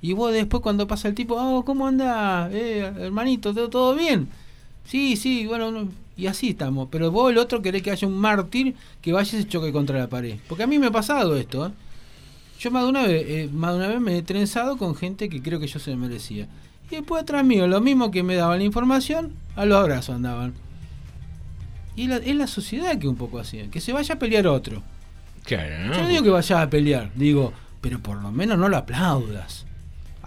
Y 0.00 0.12
vos 0.12 0.32
después 0.32 0.62
cuando 0.62 0.86
pasa 0.86 1.08
el 1.08 1.14
tipo, 1.14 1.34
oh, 1.36 1.64
¿cómo 1.64 1.86
anda? 1.86 2.48
Eh, 2.52 2.92
hermanito, 3.00 3.52
¿todo, 3.68 3.94
bien? 3.94 4.28
Sí, 4.84 5.16
sí, 5.16 5.46
bueno, 5.46 5.70
no- 5.70 5.88
y 6.16 6.26
así 6.26 6.50
estamos. 6.50 6.88
Pero 6.90 7.10
vos 7.10 7.30
el 7.30 7.38
otro 7.38 7.62
querés 7.62 7.82
que 7.82 7.90
haya 7.90 8.06
un 8.08 8.16
mártir 8.16 8.74
que 9.02 9.12
vaya 9.12 9.38
y 9.38 9.42
se 9.42 9.48
choque 9.48 9.72
contra 9.72 9.98
la 9.98 10.06
pared. 10.08 10.36
Porque 10.48 10.62
a 10.62 10.66
mí 10.66 10.78
me 10.78 10.86
ha 10.88 10.90
pasado 10.90 11.36
esto, 11.36 11.66
¿eh? 11.66 11.70
Yo 12.60 12.70
más 12.72 12.82
de 12.84 12.88
una 12.88 13.02
vez, 13.06 13.24
eh, 13.28 13.48
más 13.52 13.72
de 13.72 13.78
una 13.78 13.88
vez 13.88 14.00
me 14.00 14.18
he 14.18 14.22
trenzado 14.22 14.76
con 14.78 14.94
gente 14.96 15.28
que 15.28 15.40
creo 15.42 15.60
que 15.60 15.66
yo 15.68 15.78
se 15.78 15.94
merecía. 15.94 16.48
Y 16.90 16.96
después 16.96 17.22
atrás 17.22 17.44
mío, 17.44 17.66
lo 17.68 17.80
mismo 17.80 18.10
que 18.10 18.22
me 18.22 18.34
daban 18.34 18.58
la 18.58 18.64
información, 18.64 19.32
a 19.56 19.64
los 19.64 19.78
abrazos 19.78 20.14
andaban. 20.16 20.54
Y 21.94 22.04
es 22.04 22.08
la, 22.08 22.16
es 22.16 22.34
la 22.36 22.46
sociedad 22.46 22.98
que 22.98 23.08
un 23.08 23.16
poco 23.16 23.38
hacía, 23.38 23.68
que 23.70 23.80
se 23.80 23.92
vaya 23.92 24.14
a 24.14 24.18
pelear 24.18 24.46
otro. 24.46 24.82
Claro, 25.44 25.86
¿no? 25.86 25.94
Yo 25.94 26.02
no 26.02 26.08
digo 26.08 26.22
que 26.22 26.30
vayas 26.30 26.58
a 26.60 26.70
pelear, 26.70 27.10
digo, 27.14 27.52
pero 27.80 27.98
por 28.00 28.20
lo 28.22 28.30
menos 28.32 28.58
no 28.58 28.68
lo 28.68 28.76
aplaudas. 28.76 29.66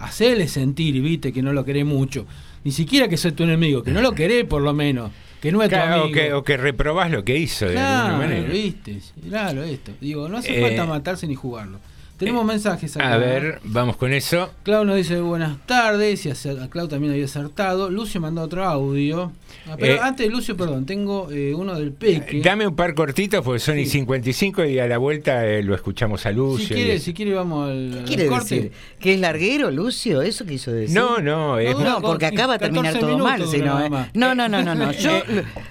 Hacele 0.02 0.48
sentir, 0.48 1.00
viste, 1.00 1.32
que 1.32 1.42
no 1.42 1.52
lo 1.52 1.64
querés 1.64 1.84
mucho. 1.86 2.26
Ni 2.64 2.72
siquiera 2.72 3.08
que 3.08 3.16
soy 3.16 3.32
tu 3.32 3.42
enemigo, 3.44 3.82
que 3.82 3.90
no 3.90 4.00
lo 4.02 4.12
querés 4.12 4.44
por 4.44 4.62
lo 4.62 4.72
menos. 4.72 5.10
Que 5.40 5.50
no 5.50 5.62
es 5.62 5.68
tu 5.68 5.74
Claro, 5.74 6.02
o, 6.02 6.04
amigo. 6.04 6.14
que, 6.14 6.32
o 6.32 6.44
que 6.44 6.56
reprobás 6.56 7.10
lo 7.10 7.24
que 7.24 7.36
hizo 7.36 7.66
de 7.66 7.78
alguna 7.78 8.18
manera. 8.18 8.48
viste, 8.48 8.98
claro, 9.28 9.62
esto. 9.64 9.92
Digo, 10.00 10.28
no 10.28 10.38
hace 10.38 10.56
Eh, 10.58 10.60
falta 10.62 10.86
matarse 10.86 11.26
ni 11.26 11.34
jugarlo. 11.34 11.78
Tenemos 12.26 12.44
mensajes 12.44 12.96
acá. 12.96 13.12
A 13.12 13.16
ver, 13.18 13.60
vamos 13.64 13.96
con 13.96 14.12
eso. 14.12 14.50
Clau 14.62 14.84
nos 14.84 14.96
dice 14.96 15.20
buenas 15.20 15.56
tardes, 15.66 16.24
y 16.26 16.30
a 16.30 16.34
Clau 16.70 16.88
también 16.88 17.12
había 17.12 17.24
acertado. 17.24 17.90
Lucio 17.90 18.20
mandó 18.20 18.42
otro 18.42 18.64
audio. 18.64 19.32
Ah, 19.68 19.76
pero 19.78 19.94
Eh, 19.94 20.00
antes 20.02 20.26
de 20.26 20.32
Lucio, 20.32 20.56
perdón, 20.56 20.86
tengo 20.86 21.28
eh, 21.30 21.54
uno 21.54 21.74
del 21.78 21.92
Peque. 21.92 22.40
Dame 22.42 22.66
un 22.66 22.74
par 22.74 22.94
cortitos 22.94 23.44
porque 23.44 23.60
son 23.60 23.78
y 23.78 23.86
55 23.86 24.64
y 24.64 24.78
a 24.78 24.86
la 24.86 24.98
vuelta 24.98 25.46
eh, 25.46 25.62
lo 25.62 25.74
escuchamos 25.74 26.24
a 26.26 26.32
Lucio. 26.32 26.66
si 26.68 26.74
quiere, 26.74 26.98
si 26.98 27.12
quiere 27.14 27.34
vamos 27.34 27.70
al, 27.70 27.98
al 27.98 28.04
quiere 28.04 28.26
corte. 28.26 28.54
decir? 28.54 28.72
¿Que 28.98 29.14
es 29.14 29.20
larguero, 29.20 29.70
Lucio? 29.70 30.22
¿Eso 30.22 30.44
quiso 30.46 30.72
decir? 30.72 30.96
No, 30.96 31.18
no, 31.18 31.58
es- 31.58 31.78
No, 31.78 32.00
porque 32.00 32.26
acá 32.26 32.46
va 32.46 32.54
a 32.54 32.58
terminar 32.58 32.92
14 32.94 33.00
todo 33.14 33.18
mal, 33.24 33.42
¿eh? 33.42 34.08
No, 34.14 34.34
no, 34.34 34.48
no, 34.48 34.62
no, 34.62 34.74
no. 34.74 34.92
Yo, 34.92 35.22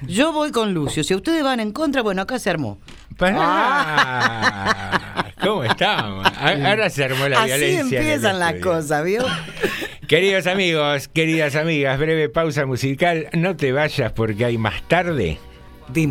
yo 0.07 0.31
voy 0.31 0.51
con 0.51 0.73
Lucio. 0.73 1.03
Si 1.03 1.13
ustedes 1.15 1.43
van 1.43 1.59
en 1.59 1.71
contra, 1.71 2.01
bueno, 2.01 2.21
acá 2.21 2.39
se 2.39 2.49
armó. 2.49 2.79
Pará. 3.21 4.65
¿Cómo 5.39 5.63
estamos? 5.63 6.27
Ahora 6.39 6.89
se 6.89 7.03
armó 7.03 7.27
la 7.29 7.43
Así 7.43 7.47
violencia. 7.49 7.79
en 7.81 7.87
el 7.87 7.93
empiezan 8.13 8.39
las 8.39 8.55
cosas, 8.55 9.03
¿vio? 9.05 9.23
Queridos 10.07 10.47
amigos, 10.47 11.07
queridas 11.07 11.55
amigas, 11.55 11.99
breve 11.99 12.29
pausa 12.29 12.65
musical. 12.65 13.27
No 13.33 13.55
te 13.55 13.71
vayas 13.71 14.11
porque 14.13 14.45
hay 14.45 14.57
más 14.57 14.81
tarde. 14.87 15.37
De 15.87 16.01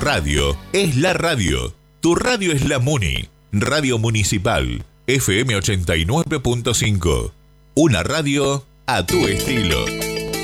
radio 0.00 0.56
es 0.72 0.96
la 0.96 1.12
radio. 1.12 1.74
Tu 2.00 2.14
radio 2.14 2.52
es 2.52 2.66
la 2.66 2.78
MUNI, 2.78 3.28
Radio 3.52 3.98
Municipal, 3.98 4.82
FM 5.06 5.54
89.5. 5.54 7.32
Una 7.74 8.02
radio 8.02 8.64
a 8.86 9.04
tu 9.04 9.28
estilo. 9.28 9.84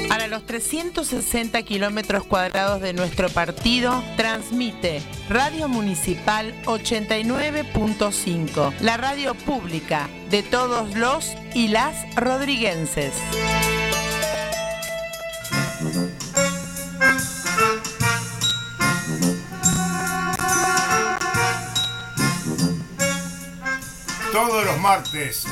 Para 0.08 0.26
los 0.26 0.44
360 0.44 1.62
kilómetros 1.62 2.24
cuadrados 2.24 2.82
de 2.82 2.92
nuestro 2.92 3.30
partido, 3.30 4.04
transmite 4.18 5.00
Radio 5.30 5.68
Municipal 5.68 6.54
89.5, 6.66 8.74
la 8.80 8.98
radio 8.98 9.34
pública 9.34 10.10
de 10.30 10.42
todos 10.42 10.94
los 10.94 11.32
y 11.54 11.68
las 11.68 11.96
rodriguenses. 12.14 13.14
Todos 24.36 24.66
los 24.66 24.78
martes 24.80 25.46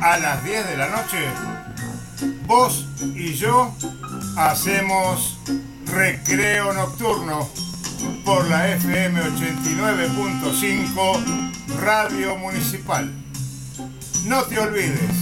a 0.00 0.18
las 0.18 0.42
10 0.42 0.70
de 0.70 0.76
la 0.76 0.88
noche, 0.88 1.18
vos 2.48 2.84
y 3.14 3.34
yo 3.34 3.72
hacemos 4.36 5.38
recreo 5.86 6.72
nocturno 6.72 7.48
por 8.24 8.48
la 8.48 8.70
FM 8.70 9.22
89.5 9.22 11.78
Radio 11.80 12.34
Municipal. 12.38 13.08
No 14.24 14.42
te 14.46 14.58
olvides. 14.58 15.12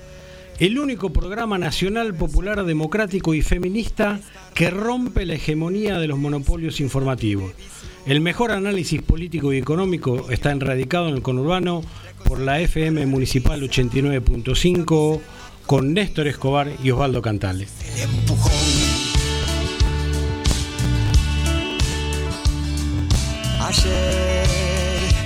El 0.59 0.78
único 0.78 1.11
programa 1.11 1.57
nacional 1.57 2.12
popular 2.12 2.66
democrático 2.66 3.32
y 3.32 3.40
feminista 3.40 4.20
que 4.52 4.68
rompe 4.68 5.24
la 5.24 5.36
hegemonía 5.36 5.98
de 5.98 6.07
los 6.07 6.18
monopolios 6.18 6.80
informativos. 6.80 7.55
El 8.05 8.20
mejor 8.20 8.52
análisis 8.52 9.00
político 9.00 9.55
y 9.55 9.57
económico 9.57 10.30
está 10.30 10.50
en 10.50 10.61
Radicado 10.61 11.09
en 11.09 11.14
el 11.14 11.22
Conurbano 11.22 11.80
por 12.26 12.40
la 12.40 12.61
FM 12.61 13.07
Municipal 13.07 13.62
89.5 13.62 15.20
con 15.64 15.94
Néstor 15.94 16.26
Escobar 16.26 16.70
y 16.82 16.90
Osvaldo 16.90 17.22
Cantales. 17.22 17.72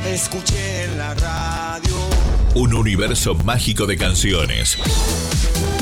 Escuché 0.06 0.88
la 0.96 1.14
radio. 1.14 1.94
Un 2.54 2.74
universo 2.74 3.34
mágico 3.34 3.86
de 3.86 3.96
canciones. 3.96 4.78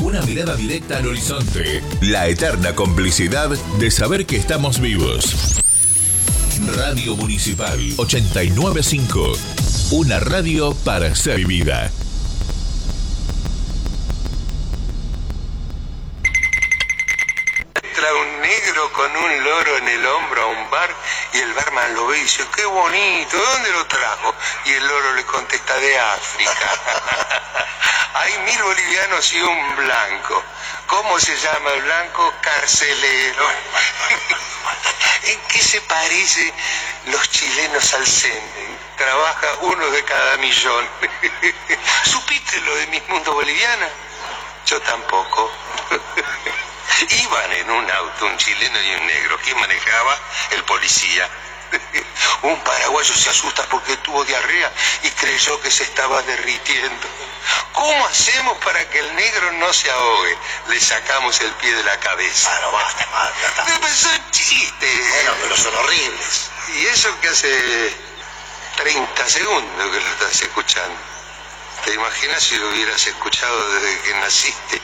Una 0.01 0.21
mirada 0.21 0.55
directa 0.55 0.97
al 0.97 1.07
horizonte. 1.07 1.81
La 2.01 2.27
eterna 2.27 2.75
complicidad 2.75 3.49
de 3.49 3.91
saber 3.91 4.25
que 4.25 4.37
estamos 4.37 4.79
vivos. 4.79 5.61
Radio 6.75 7.15
Municipal 7.15 7.79
895. 7.97 9.33
Una 9.91 10.19
radio 10.19 10.73
para 10.83 11.15
ser 11.15 11.37
vivida. 11.37 11.91
Negro 18.47 18.93
con 18.93 19.13
un 19.13 19.43
loro 19.43 19.77
en 19.77 19.87
el 19.89 20.05
hombro 20.07 20.41
a 20.41 20.45
un 20.45 20.69
bar 20.69 20.89
y 21.33 21.39
el 21.39 21.53
barman 21.53 21.93
lo 21.95 22.07
ve 22.07 22.17
y 22.17 22.21
dice, 22.21 22.45
qué 22.55 22.65
bonito, 22.65 23.37
¿de 23.37 23.43
dónde 23.43 23.71
lo 23.71 23.85
trajo? 23.87 24.33
Y 24.63 24.71
el 24.71 24.87
loro 24.87 25.13
le 25.15 25.25
contesta, 25.25 25.77
de 25.77 25.99
África. 25.99 26.69
Hay 28.13 28.37
mil 28.39 28.63
bolivianos 28.63 29.33
y 29.33 29.41
un 29.41 29.75
blanco. 29.75 30.43
¿Cómo 30.87 31.19
se 31.19 31.35
llama 31.35 31.71
el 31.71 31.81
blanco? 31.81 32.33
Carcelero. 32.41 33.49
¿En 35.23 35.39
qué 35.49 35.59
se 35.59 35.81
parece 35.81 36.53
los 37.07 37.29
chilenos 37.29 37.93
al 37.95 38.07
semen? 38.07 38.79
Trabaja 38.95 39.47
uno 39.61 39.91
de 39.91 40.03
cada 40.05 40.37
millón. 40.37 40.87
¿Supiste 42.03 42.61
lo 42.61 42.75
de 42.75 42.87
Miss 42.87 43.07
Mundo 43.09 43.33
Boliviana? 43.33 43.89
Yo 44.65 44.79
tampoco. 44.81 45.51
Iban 47.01 47.53
en 47.53 47.69
un 47.69 47.91
auto 47.91 48.25
un 48.25 48.37
chileno 48.37 48.81
y 48.81 48.95
un 48.95 49.07
negro. 49.07 49.39
¿Quién 49.43 49.59
manejaba? 49.59 50.19
El 50.51 50.63
policía. 50.63 51.29
Un 52.43 52.59
paraguayo 52.61 53.13
se 53.13 53.29
asusta 53.29 53.63
porque 53.69 53.97
tuvo 53.97 54.23
diarrea 54.23 54.71
y 55.03 55.09
creyó 55.11 55.59
que 55.61 55.69
se 55.69 55.83
estaba 55.83 56.21
derritiendo. 56.23 57.07
¿Cómo 57.73 58.07
hacemos 58.07 58.57
para 58.59 58.89
que 58.89 58.99
el 58.99 59.15
negro 59.15 59.51
no 59.53 59.73
se 59.73 59.89
ahogue? 59.91 60.37
Le 60.69 60.79
sacamos 60.79 61.39
el 61.41 61.51
pie 61.53 61.73
de 61.75 61.83
la 61.83 61.99
cabeza. 61.99 62.49
Claro, 62.51 62.71
basta, 62.71 63.05
basta. 63.11 63.65
Pero 63.65 63.93
son 63.93 64.31
chistes. 64.31 65.09
Bueno, 65.09 65.33
pero 65.41 65.57
son 65.57 65.75
horribles. 65.75 66.49
Y 66.75 66.85
eso 66.87 67.19
que 67.21 67.29
hace 67.29 67.97
30 68.77 69.29
segundos 69.29 69.91
que 69.91 69.99
lo 69.99 70.07
estás 70.11 70.41
escuchando. 70.41 70.97
¿Te 71.85 71.93
imaginas 71.93 72.43
si 72.43 72.57
lo 72.57 72.69
hubieras 72.69 73.05
escuchado 73.07 73.73
desde 73.73 74.01
que 74.01 74.13
naciste? 74.15 74.81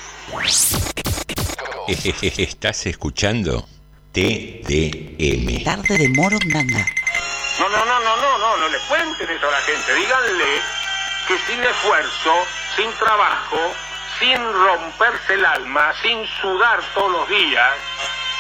Estás 2.38 2.86
escuchando 2.86 3.68
TDM. 4.14 5.64
Tarde 5.66 5.98
de 5.98 6.10
Morondanga. 6.10 6.86
No, 7.60 7.68
no, 7.68 7.86
no, 7.86 8.00
no, 8.00 8.18
no, 8.18 8.38
no, 8.38 8.58
no 8.58 8.70
le 8.70 8.78
cuenten 8.88 9.30
eso 9.30 9.48
a 9.48 9.52
la 9.52 9.62
gente. 9.62 9.94
Díganle 9.94 10.62
que 11.28 11.38
sin 11.40 11.62
esfuerzo, 11.62 12.34
sin 12.78 12.90
trabajo, 12.94 13.58
sin 14.18 14.38
romperse 14.38 15.34
el 15.34 15.46
alma, 15.46 15.94
sin 16.02 16.26
sudar 16.42 16.80
todos 16.94 17.12
los 17.12 17.30
días, 17.30 17.72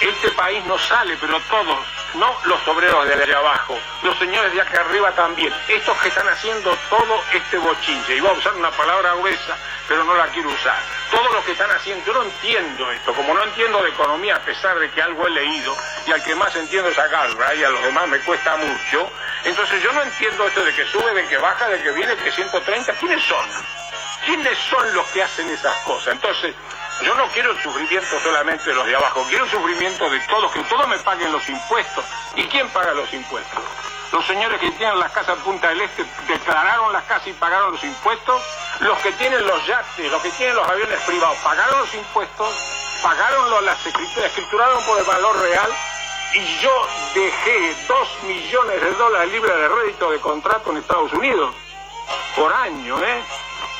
este 0.10 0.30
país 0.32 0.64
no 0.66 0.78
sale, 0.78 1.18
pero 1.20 1.39
todos, 1.49 1.80
no 2.16 2.36
los 2.45 2.68
obreros 2.68 3.08
de 3.08 3.14
allá 3.14 3.38
abajo, 3.38 3.78
los 4.04 4.18
señores 4.18 4.54
de 4.54 4.62
acá 4.62 4.82
arriba 4.82 5.12
también, 5.12 5.54
estos 5.68 5.97
que 5.99 6.10
están 6.10 6.28
haciendo 6.28 6.76
todo 6.89 7.24
este 7.34 7.58
bochinche, 7.58 8.20
voy 8.22 8.30
a 8.30 8.34
usar 8.34 8.54
una 8.54 8.72
palabra 8.72 9.14
gruesa, 9.16 9.58
pero 9.88 10.04
no 10.04 10.14
la 10.16 10.28
quiero 10.28 10.49
usar, 10.49 10.80
todos 11.12 11.32
los 11.32 11.43
que 11.45 11.54
están 11.54 11.72
haciendo, 11.72 12.06
yo 12.06 12.14
no 12.14 12.24
entiendo 12.24 12.91
esto, 12.91 13.14
como 13.14 13.34
no 13.34 13.43
entiendo 13.43 13.82
de 13.84 13.89
economía 13.89 14.36
a 14.36 14.41
pesar 14.41 14.78
de 14.80 14.89
que 14.91 15.01
algo 15.01 15.28
he 15.28 15.32
leído, 15.32 15.76
y 16.08 16.12
al 16.12 16.24
que 16.24 16.36
más 16.36 16.56
entiendo 16.56 16.89
es 16.89 16.97
a 16.97 17.56
y 17.56 17.64
a 17.64 17.70
los 17.70 17.84
demás 17.84 18.08
me 18.08 18.20
cuesta 18.20 18.56
mucho, 18.58 19.10
entonces 19.45 19.82
yo 19.84 19.91
no 19.93 20.01
entiendo 20.01 20.47
esto 20.47 20.64
de 20.64 20.74
que 20.74 20.86
sube, 20.86 21.14
de 21.14 21.28
que 21.28 21.38
baja, 21.38 21.68
de 21.68 21.82
que 21.82 21.91
viene, 21.91 22.16
que 22.16 22.32
130, 22.32 22.93
¿quiénes 22.93 23.24
son? 23.24 23.45
¿Quiénes 24.26 24.58
son 24.58 24.93
los 24.93 25.06
que 25.08 25.22
hacen 25.22 25.49
esas 25.49 25.76
cosas? 25.84 26.14
Entonces, 26.14 26.56
yo 27.01 27.15
no 27.15 27.27
quiero 27.29 27.51
el 27.51 27.61
sufrimiento 27.61 28.19
solamente 28.21 28.69
de 28.69 28.75
los 28.75 28.85
de 28.85 28.95
abajo, 28.95 29.25
quiero 29.27 29.45
el 29.45 29.51
sufrimiento 29.51 30.09
de 30.09 30.19
todos, 30.21 30.51
que 30.51 30.61
todos 30.63 30.87
me 30.87 30.97
paguen 30.99 31.31
los 31.31 31.47
impuestos. 31.49 32.05
¿Y 32.35 32.43
quién 32.47 32.69
paga 32.69 32.93
los 32.93 33.11
impuestos? 33.13 33.61
Los 34.11 34.25
señores 34.27 34.59
que 34.59 34.69
tienen 34.71 34.99
las 34.99 35.11
casas 35.11 35.37
en 35.37 35.43
Punta 35.43 35.69
del 35.69 35.81
Este 35.81 36.05
declararon 36.27 36.93
las 36.93 37.03
casas 37.05 37.27
y 37.27 37.33
pagaron 37.33 37.71
los 37.71 37.83
impuestos. 37.83 38.41
Los 38.79 38.97
que 38.99 39.11
tienen 39.13 39.45
los 39.45 39.65
yates, 39.65 40.11
los 40.11 40.21
que 40.21 40.29
tienen 40.31 40.55
los 40.55 40.67
aviones 40.67 40.99
privados, 41.01 41.37
pagaron 41.43 41.79
los 41.79 41.93
impuestos, 41.95 42.55
pagaron 43.01 43.65
las 43.65 43.85
escrituras, 43.85 44.29
escrituraron 44.29 44.83
por 44.85 44.99
el 44.99 45.03
valor 45.05 45.39
real. 45.41 45.69
Y 46.35 46.59
yo 46.59 46.87
dejé 47.15 47.75
dos 47.87 48.07
millones 48.23 48.81
de 48.81 48.91
dólares 48.91 49.31
libres 49.31 49.55
de 49.55 49.67
rédito 49.67 50.11
de 50.11 50.19
contrato 50.19 50.71
en 50.71 50.77
Estados 50.77 51.11
Unidos 51.13 51.53
por 52.35 52.53
año, 52.53 52.99
¿eh? 53.03 53.23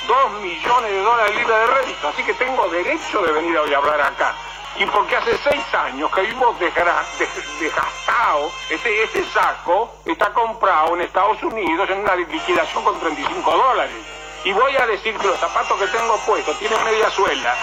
Dos 0.08 0.32
millones 0.41 0.91
de 0.91 1.01
dólares 1.01 1.36
libres 1.36 1.58
de 1.60 1.68
rédito, 1.68 2.08
así 2.10 2.24
que 2.24 2.34
tengo 2.34 2.68
derecho 2.70 3.22
de 3.22 3.32
venir 3.32 3.58
hoy 3.58 3.74
a 3.74 3.78
hablar 3.78 4.01
acá. 4.01 4.34
Y 4.78 4.86
porque 4.88 5.16
hace 5.16 5.38
seis 5.38 5.62
años 5.74 6.12
que 6.12 6.22
des- 6.22 7.60
desgastado, 7.60 8.51
este, 8.70 9.04
este 9.04 9.24
saco 9.32 9.95
está 10.06 10.34
comprado 10.34 10.95
en 10.95 11.01
Estados 11.01 11.41
Unidos 11.43 11.89
en 11.89 11.99
una 11.99 12.16
liquidación 12.16 12.84
con 12.84 12.99
35 12.99 13.51
dólares. 13.51 13.95
Y 14.43 14.51
voy 14.51 14.76
a 14.76 14.86
decir 14.88 15.16
que 15.18 15.28
los 15.28 15.39
zapatos 15.39 15.80
que 15.80 15.88
tengo 15.88 16.18
puestos 16.26 16.58
tienen 16.60 16.84
media 16.84 17.10
suela. 17.12 17.56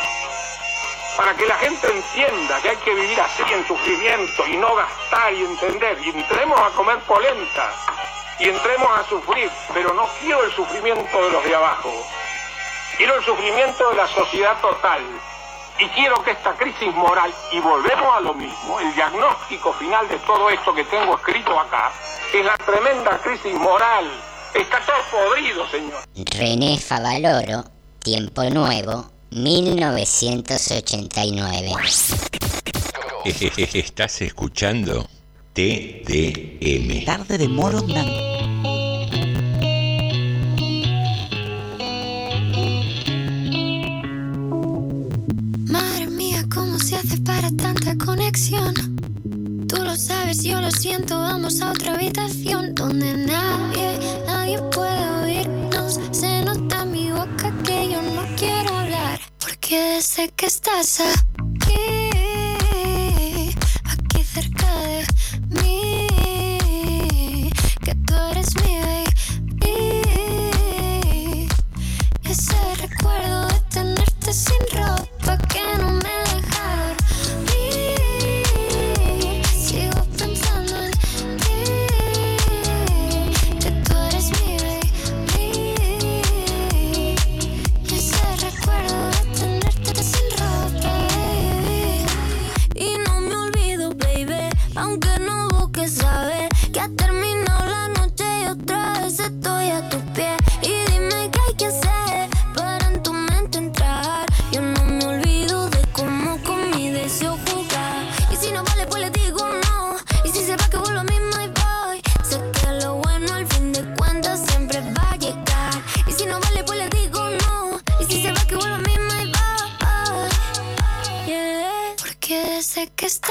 para 1.16 1.34
que 1.34 1.45
la 1.45 1.57
gente 1.57 1.86
entienda 1.91 2.59
que 2.62 2.70
hay 2.70 2.76
que 2.76 2.95
vivir 2.95 3.20
así 3.20 3.43
en 3.53 3.66
sufrimiento 3.66 4.47
y 4.47 4.57
no 4.57 4.74
gastar 4.74 5.30
y 5.34 5.45
entender. 5.45 5.99
Y 6.03 6.11
entremos 6.11 6.59
a 6.59 6.70
comer 6.70 6.99
polenta 7.01 7.70
y 8.38 8.49
entremos 8.49 8.88
a 8.99 9.05
sufrir, 9.05 9.51
pero 9.74 9.93
no 9.93 10.09
quiero 10.20 10.43
el 10.45 10.53
sufrimiento 10.53 11.22
de 11.22 11.30
los 11.30 11.45
de 11.45 11.55
abajo. 11.55 11.93
Quiero 13.01 13.16
el 13.16 13.24
sufrimiento 13.24 13.88
de 13.88 13.96
la 13.96 14.07
sociedad 14.09 14.61
total. 14.61 15.01
Y 15.78 15.88
quiero 15.88 16.22
que 16.22 16.32
esta 16.32 16.55
crisis 16.55 16.94
moral, 16.94 17.32
y 17.51 17.59
volvemos 17.59 18.14
a 18.14 18.20
lo 18.20 18.34
mismo, 18.34 18.78
el 18.78 18.94
diagnóstico 18.94 19.72
final 19.72 20.07
de 20.07 20.18
todo 20.18 20.51
esto 20.51 20.74
que 20.74 20.84
tengo 20.84 21.16
escrito 21.16 21.59
acá, 21.59 21.90
es 22.34 22.44
la 22.44 22.59
tremenda 22.59 23.18
crisis 23.24 23.55
moral. 23.55 24.05
Está 24.53 24.84
todo 24.84 24.98
podrido, 25.11 25.66
señor. 25.70 26.03
René 26.14 26.78
Favaloro, 26.78 27.64
Tiempo 28.01 28.44
Nuevo, 28.51 29.07
1989. 29.30 31.72
Estás 33.72 34.20
escuchando 34.20 35.09
TDM. 35.55 37.07
Tarde 37.07 37.38
de 37.38 37.48
Morondanga. 37.48 38.70
Se 46.81 46.97
hace 46.97 47.18
para 47.18 47.51
tanta 47.51 47.97
conexión? 47.99 48.74
Tú 49.68 49.76
lo 49.83 49.97
sabes, 49.97 50.43
yo 50.43 50.61
lo 50.61 50.70
siento, 50.70 51.18
vamos 51.18 51.61
a 51.61 51.70
otra 51.72 51.95
habitación 51.95 52.74
donde 52.74 53.12
nadie, 53.26 53.99
nadie 54.26 54.59
puede 54.74 55.11
oírnos. 55.22 56.01
Se 56.11 56.43
nota 56.43 56.83
en 56.83 56.93
mi 56.93 57.11
boca 57.12 57.53
que 57.64 57.91
yo 57.91 58.01
no 58.03 58.22
quiero 58.37 58.74
hablar, 58.74 59.20
porque 59.39 60.01
sé 60.01 60.31
que 60.37 60.47
estás 60.47 61.01
aquí, 61.01 61.74
aquí 63.85 64.24
cerca 64.24 64.72
de 64.83 65.05
mí, 65.62 66.07
que 67.85 67.95
tú 68.07 68.14
eres 68.31 68.55
mi 68.57 68.81
baby. 68.81 69.11
Ese 72.24 72.74
recuerdo 72.76 73.49
de 73.49 73.61
tenerte 73.68 74.33
sin 74.33 74.61
ropa 74.72 75.37
que 75.49 75.62
no 75.78 75.91
me 75.93 76.20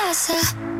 que 0.09 0.78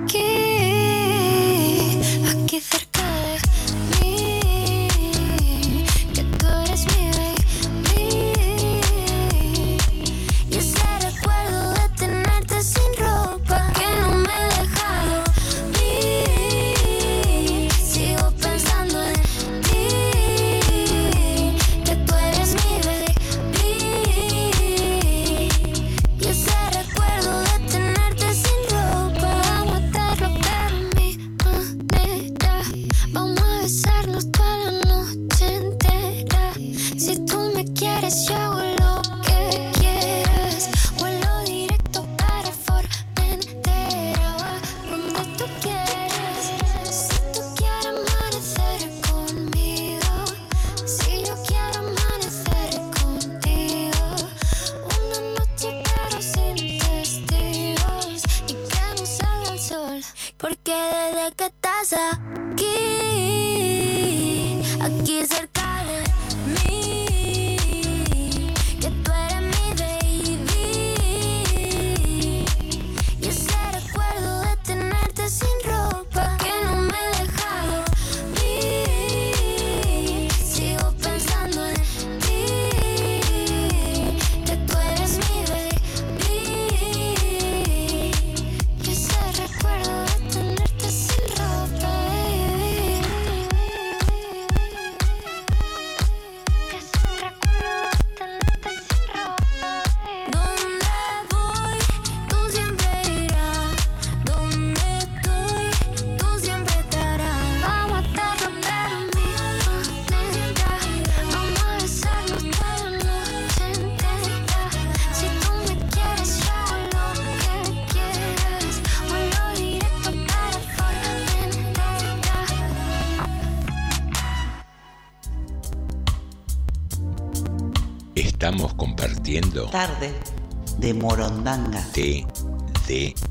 TDM. 131.94 133.30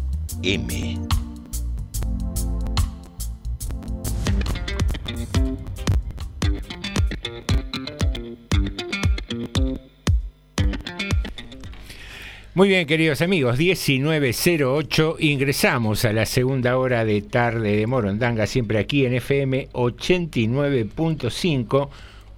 Muy 12.59 12.68
bien, 12.68 12.86
queridos 12.88 13.22
amigos, 13.22 13.56
1908, 13.56 15.18
ingresamos 15.20 16.04
a 16.04 16.12
la 16.12 16.26
segunda 16.26 16.76
hora 16.76 17.04
de 17.04 17.22
tarde 17.22 17.76
de 17.76 17.86
Morondanga, 17.86 18.48
siempre 18.48 18.80
aquí 18.80 19.06
en 19.06 19.14
FM 19.14 19.68
89.5 19.70 21.88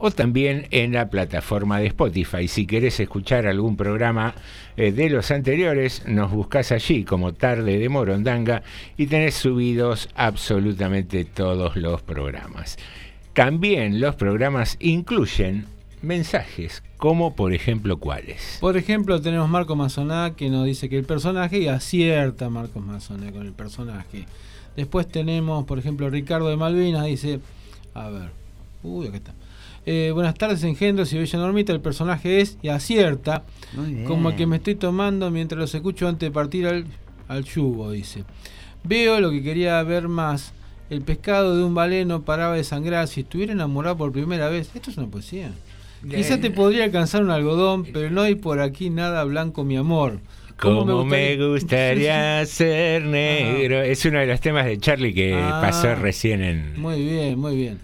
o 0.02 0.10
también 0.10 0.66
en 0.70 0.94
la 0.94 1.10
plataforma 1.10 1.78
de 1.78 1.88
Spotify. 1.88 2.48
Si 2.48 2.66
querés 2.66 2.98
escuchar 3.00 3.46
algún 3.46 3.76
programa 3.76 4.34
eh, 4.76 4.92
de 4.92 5.10
los 5.10 5.30
anteriores, 5.30 6.02
nos 6.06 6.32
buscas 6.32 6.72
allí 6.72 7.04
como 7.04 7.34
Tarde 7.34 7.78
de 7.78 7.88
Morondanga 7.90 8.62
y 8.96 9.06
tenés 9.06 9.34
subidos 9.34 10.08
absolutamente 10.14 11.26
todos 11.26 11.76
los 11.76 12.00
programas. 12.00 12.78
También 13.34 14.00
los 14.00 14.14
programas 14.14 14.78
incluyen 14.80 15.66
mensajes, 16.00 16.82
como 16.96 17.36
por 17.36 17.52
ejemplo 17.52 17.98
cuáles. 17.98 18.56
Por 18.58 18.78
ejemplo, 18.78 19.20
tenemos 19.20 19.50
Marco 19.50 19.76
Mazoná 19.76 20.32
que 20.34 20.48
nos 20.48 20.64
dice 20.64 20.88
que 20.88 20.96
el 20.96 21.04
personaje 21.04 21.58
y 21.58 21.68
acierta 21.68 22.48
Marcos 22.48 22.82
Mazoná 22.82 23.30
con 23.32 23.46
el 23.46 23.52
personaje. 23.52 24.24
Después 24.76 25.06
tenemos, 25.06 25.66
por 25.66 25.78
ejemplo, 25.78 26.08
Ricardo 26.08 26.48
de 26.48 26.56
Malvinas 26.56 27.04
dice, 27.04 27.40
a 27.92 28.08
ver, 28.08 28.30
uy, 28.82 29.08
acá 29.08 29.18
está. 29.18 29.34
Eh, 29.86 30.10
buenas 30.12 30.34
tardes, 30.34 30.62
engendros 30.64 31.12
y 31.12 31.18
bella 31.18 31.38
normita. 31.38 31.72
El 31.72 31.80
personaje 31.80 32.40
es 32.40 32.58
y 32.62 32.68
acierta, 32.68 33.44
como 34.06 34.36
que 34.36 34.46
me 34.46 34.56
estoy 34.56 34.74
tomando 34.74 35.30
mientras 35.30 35.58
los 35.58 35.74
escucho 35.74 36.06
antes 36.06 36.28
de 36.28 36.30
partir 36.32 36.66
al, 36.66 36.84
al 37.28 37.44
yugo, 37.44 37.90
dice. 37.90 38.24
Veo 38.84 39.20
lo 39.20 39.30
que 39.30 39.42
quería 39.42 39.82
ver 39.82 40.08
más. 40.08 40.52
El 40.90 41.02
pescado 41.02 41.56
de 41.56 41.62
un 41.64 41.74
baleno 41.74 42.22
paraba 42.22 42.56
de 42.56 42.64
sangrar. 42.64 43.06
Si 43.08 43.20
estuviera 43.20 43.52
enamorado 43.52 43.96
por 43.96 44.12
primera 44.12 44.48
vez, 44.48 44.70
esto 44.74 44.90
es 44.90 44.96
una 44.98 45.06
poesía. 45.08 45.52
Quizás 46.08 46.40
te 46.40 46.50
podría 46.50 46.84
alcanzar 46.84 47.22
un 47.22 47.30
algodón, 47.30 47.84
pero 47.92 48.10
no 48.10 48.22
hay 48.22 48.34
por 48.34 48.60
aquí 48.60 48.90
nada 48.90 49.22
blanco, 49.24 49.64
mi 49.64 49.76
amor. 49.76 50.20
¿Cómo 50.58 50.80
Como 50.80 51.04
me 51.04 51.36
gustaría- 51.36 51.46
gustaría 51.46 52.46
ser 52.46 53.02
negro. 53.04 53.82
Es 53.82 54.04
uno 54.04 54.18
de 54.18 54.26
los 54.26 54.40
temas 54.40 54.66
de 54.66 54.78
Charlie 54.78 55.14
que 55.14 55.34
Ah. 55.34 55.58
pasó 55.62 55.94
recién 55.94 56.42
en. 56.42 56.80
Muy 56.80 57.02
bien, 57.02 57.38
muy 57.38 57.54
bien. 57.56 57.78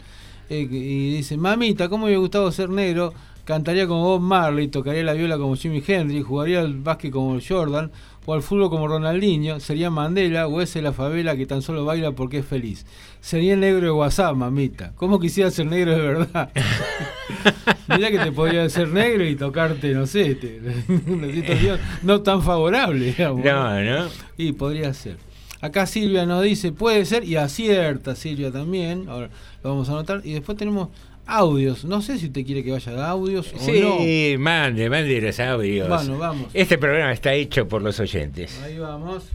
Eh, 0.49 0.67
y 0.71 1.17
dice, 1.17 1.37
mamita, 1.37 1.89
¿cómo 1.89 2.05
me 2.05 2.11
hubiera 2.11 2.21
gustado 2.21 2.51
ser 2.53 2.71
negro? 2.71 3.13
Cantaría 3.45 3.87
como 3.87 4.03
Bob 4.03 4.21
Marley, 4.21 4.69
tocaría 4.69 5.05
la 5.05 5.13
viola 5.13 5.39
como 5.39 5.55
Jimi 5.55 5.83
Hendrix, 5.87 6.25
jugaría 6.27 6.61
al 6.61 6.75
básquet 6.75 7.13
como 7.13 7.39
Jordan, 7.47 7.93
o 8.25 8.35
al 8.35 8.43
fútbol 8.43 8.71
como 8.71 8.89
Ronaldinho, 8.89 9.61
sería 9.61 9.89
Mandela 9.89 10.49
o 10.49 10.61
ese 10.61 10.81
de 10.81 10.83
la 10.83 10.93
favela 10.93 11.37
que 11.37 11.47
tan 11.47 11.63
solo 11.63 11.85
baila 11.85 12.11
porque 12.11 12.39
es 12.39 12.45
feliz. 12.47 12.85
Sería 13.21 13.55
el 13.55 13.61
negro 13.61 13.83
de 13.87 13.93
WhatsApp, 13.93 14.35
mamita. 14.35 14.93
¿Cómo 14.97 15.21
quisiera 15.21 15.49
ser 15.53 15.67
negro 15.67 15.93
de 15.93 16.01
verdad? 16.01 16.51
Mirá 17.89 18.11
que 18.11 18.19
te 18.19 18.33
podría 18.33 18.69
ser 18.69 18.89
negro 18.89 19.25
y 19.25 19.37
tocarte, 19.37 19.95
no 19.95 20.07
sé, 20.07 20.35
te- 20.35 20.61
una 21.07 21.31
situación 21.33 21.79
no 22.03 22.21
tan 22.23 22.43
favorable, 22.43 23.07
digamos. 23.07 23.45
No, 23.45 23.81
¿no? 23.83 24.09
Y 24.37 24.53
podría 24.53 24.93
ser. 24.93 25.17
Acá 25.61 25.87
Silvia 25.87 26.27
nos 26.27 26.43
dice, 26.43 26.73
puede 26.73 27.05
ser, 27.05 27.25
y 27.25 27.37
acierta 27.37 28.15
Silvia 28.15 28.53
también. 28.53 29.09
Ahora 29.09 29.31
lo 29.63 29.71
vamos 29.71 29.89
a 29.89 29.93
anotar. 29.93 30.21
Y 30.25 30.33
después 30.33 30.57
tenemos 30.59 30.89
audios. 31.27 31.85
No 31.85 32.03
sé 32.03 32.19
si 32.19 32.27
usted 32.27 32.45
quiere 32.45 32.63
que 32.63 32.73
vaya 32.73 32.93
a 32.93 33.11
audios 33.11 33.53
o 33.53 33.57
no. 33.57 33.99
Sí, 33.99 34.37
mande, 34.39 34.89
mande 34.91 35.21
los 35.21 35.41
audios. 35.41 35.89
Bueno, 35.89 36.19
vamos. 36.19 36.51
Este 36.55 36.79
programa 36.79 37.13
está 37.13 37.33
hecho 37.33 37.67
por 37.69 37.83
los 37.83 37.99
oyentes. 38.01 38.61
Ahí 38.63 38.79
vamos. 38.79 39.31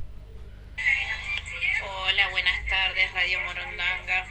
Hola, 2.06 2.30
buenas 2.32 2.66
tardes, 2.70 3.12
Radio 3.14 3.40
Morondanga. 3.42 4.28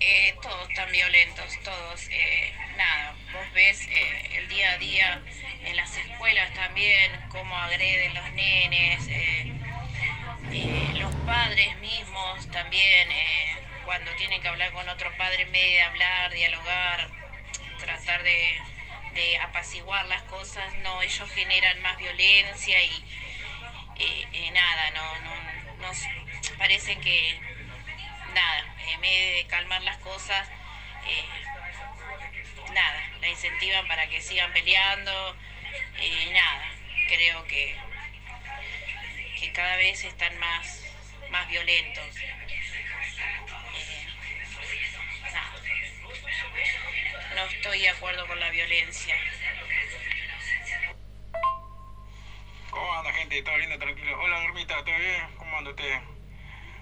Eh, 0.00 0.34
todos 0.42 0.68
tan 0.76 0.90
violentos, 0.92 1.44
todos. 1.64 2.02
eh, 2.10 2.52
nada, 2.76 3.14
vos 3.32 3.46
ves 3.54 3.80
eh, 3.88 4.38
el 4.42 4.48
día 4.48 4.72
a 4.72 4.78
día 4.78 5.22
en 5.64 5.76
las 5.76 5.96
escuelas 5.96 6.52
también, 6.54 7.10
cómo 7.30 7.56
agreden 7.56 8.12
los 8.14 8.32
nenes, 8.34 9.08
eh, 10.54 10.90
eh, 10.90 10.94
los 10.98 11.14
padres 11.26 11.76
mismos 11.80 12.46
también, 12.50 13.10
eh, 13.10 13.56
cuando 13.84 14.10
tienen 14.16 14.40
que 14.40 14.48
hablar 14.48 14.72
con 14.72 14.88
otro 14.88 15.10
padre, 15.16 15.42
en 15.42 15.52
vez 15.52 15.62
de 15.72 15.82
hablar, 15.82 16.32
dialogar, 16.32 17.08
tratar 17.78 18.22
de, 18.22 18.60
apaciguar 19.42 20.04
las 20.06 20.22
cosas, 20.24 20.74
no, 20.82 21.00
ellos 21.02 21.30
generan 21.32 21.80
más 21.82 21.96
violencia 21.98 22.82
y 22.82 23.04
eh, 23.96 24.28
eh, 24.32 24.50
nada, 24.52 24.90
no, 24.90 25.18
no, 25.20 25.34
no 25.82 25.90
s- 25.92 26.08
parecen 26.58 27.00
que 27.00 27.38
nada, 28.32 28.64
en 28.88 29.00
vez 29.00 29.36
de 29.44 29.46
calmar 29.48 29.82
las 29.82 29.98
cosas, 29.98 30.48
eh, 31.06 31.24
nada, 32.72 33.02
la 33.20 33.28
incentivan 33.28 33.86
para 33.86 34.08
que 34.08 34.20
sigan 34.20 34.52
peleando 34.52 35.36
y 36.00 36.30
nada, 36.32 36.68
creo 37.08 37.44
que, 37.46 37.76
que 39.44 39.52
cada 39.52 39.76
vez 39.76 40.02
están 40.02 40.38
más, 40.38 40.86
más 41.30 41.46
violentos. 41.48 42.16
Eh. 42.16 42.34
No 47.34 47.44
estoy 47.44 47.80
de 47.80 47.88
acuerdo 47.90 48.26
con 48.26 48.40
la 48.40 48.50
violencia. 48.50 49.14
¿Cómo 52.70 52.94
anda 52.94 53.12
gente? 53.12 53.42
¿Todo 53.42 53.58
lindo, 53.58 53.78
tranquilo? 53.78 54.18
Hola, 54.18 54.40
Normita, 54.44 54.82
¿todo 54.82 54.96
bien? 54.96 55.36
¿Cómo 55.36 55.58
anda 55.58 55.70
usted? 55.70 56.00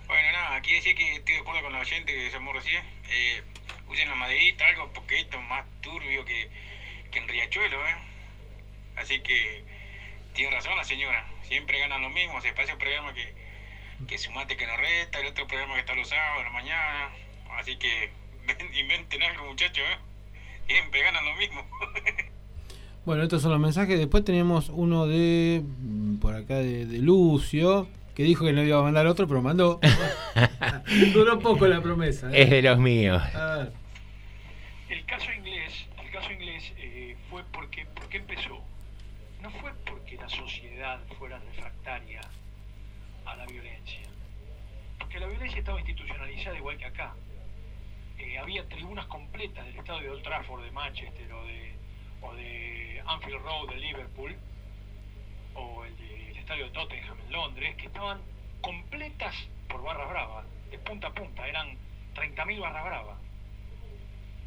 Bueno, 0.06 0.32
nada, 0.32 0.60
quiere 0.60 0.78
decir 0.78 0.94
que 0.94 1.14
estoy 1.14 1.34
de 1.34 1.40
acuerdo 1.40 1.62
con 1.62 1.72
la 1.72 1.84
gente 1.84 2.12
que 2.12 2.26
se 2.26 2.32
llamó 2.32 2.52
recién. 2.52 2.84
Eh, 3.08 3.42
usen 3.88 4.08
la 4.08 4.14
maderita, 4.14 4.66
algo, 4.66 4.92
porque 4.92 5.18
esto 5.18 5.36
es 5.36 5.44
más 5.44 5.64
turbio 5.80 6.24
que, 6.24 6.48
que 7.10 7.18
en 7.18 7.26
Riachuelo, 7.26 7.88
¿eh? 7.88 7.96
Así 8.96 9.20
que 9.20 9.64
tiene 10.34 10.54
razón 10.54 10.76
la 10.76 10.84
señora. 10.84 11.26
Siempre 11.42 11.78
ganan 11.78 12.02
lo 12.02 12.10
mismo. 12.10 12.40
Se 12.40 12.52
pasa 12.52 12.72
un 12.72 12.78
programa 12.78 13.12
que, 13.14 13.34
que 14.06 14.18
sumate 14.18 14.56
que 14.56 14.66
no 14.66 14.76
resta, 14.76 15.20
el 15.20 15.28
otro 15.28 15.46
programa 15.46 15.74
que 15.74 15.80
está 15.80 15.94
los 15.94 16.08
sábados, 16.08 16.40
a 16.40 16.44
la 16.44 16.50
mañana. 16.50 17.10
Así 17.58 17.76
que 17.76 18.10
inventen 18.80 19.22
algo, 19.22 19.46
muchachos, 19.46 19.84
¿eh? 19.84 19.98
Siempre 20.66 21.02
ganan 21.02 21.24
lo 21.24 21.34
mismo. 21.36 21.66
Bueno, 23.04 23.24
estos 23.24 23.42
son 23.42 23.50
los 23.50 23.58
mensajes. 23.58 23.98
Después 23.98 24.24
tenemos 24.24 24.68
uno 24.68 25.08
de 25.08 25.60
mm, 25.64 26.18
por 26.18 26.36
acá 26.36 26.58
de, 26.58 26.86
de 26.86 26.98
Lucio, 26.98 27.88
que 28.14 28.22
dijo 28.22 28.44
que 28.44 28.52
no 28.52 28.62
iba 28.62 28.78
a 28.78 28.82
mandar 28.82 29.08
otro, 29.08 29.26
pero 29.26 29.42
mandó. 29.42 29.80
Duró 31.12 31.40
poco 31.40 31.66
la 31.66 31.80
promesa. 31.80 32.30
¿eh? 32.30 32.42
Es 32.42 32.50
de 32.50 32.62
los 32.62 32.78
míos. 32.78 33.20
A 33.34 33.56
ver. 33.56 33.72
El 34.88 35.04
caso 35.04 35.32
inglés, 35.32 35.86
el 36.00 36.10
caso 36.12 36.30
inglés 36.30 36.72
eh, 36.76 37.16
fue 37.28 37.42
porque, 37.50 37.86
¿por 37.86 38.08
qué 38.08 38.18
empezó? 38.18 38.62
No 39.40 39.50
fue 39.50 39.72
porque 39.72 39.81
la 40.22 40.28
sociedad 40.28 41.00
fuera 41.18 41.36
refractaria 41.40 42.20
a 43.24 43.34
la 43.34 43.44
violencia, 43.44 44.06
porque 44.96 45.18
la 45.18 45.26
violencia 45.26 45.58
estaba 45.58 45.80
institucionalizada 45.80 46.56
igual 46.56 46.78
que 46.78 46.84
acá. 46.84 47.12
Eh, 48.18 48.38
había 48.38 48.64
tribunas 48.68 49.06
completas 49.06 49.66
del 49.66 49.76
estadio 49.76 50.02
de 50.02 50.10
Old 50.10 50.22
Trafford 50.22 50.62
de 50.62 50.70
Manchester 50.70 51.32
o 51.32 51.44
de, 52.36 53.02
Anfield 53.04 53.42
Road 53.42 53.68
de 53.70 53.76
Liverpool 53.80 54.36
o 55.54 55.84
el 55.84 55.96
del 55.96 56.36
estadio 56.36 56.66
de 56.66 56.70
Tottenham 56.70 57.18
en 57.26 57.32
Londres 57.32 57.74
que 57.74 57.86
estaban 57.86 58.20
completas 58.60 59.34
por 59.68 59.82
barras 59.82 60.08
bravas, 60.08 60.46
de 60.70 60.78
punta 60.78 61.08
a 61.08 61.12
punta, 61.12 61.48
eran 61.48 61.76
30.000 62.14 62.60
barras 62.60 62.84
bravas 62.84 63.18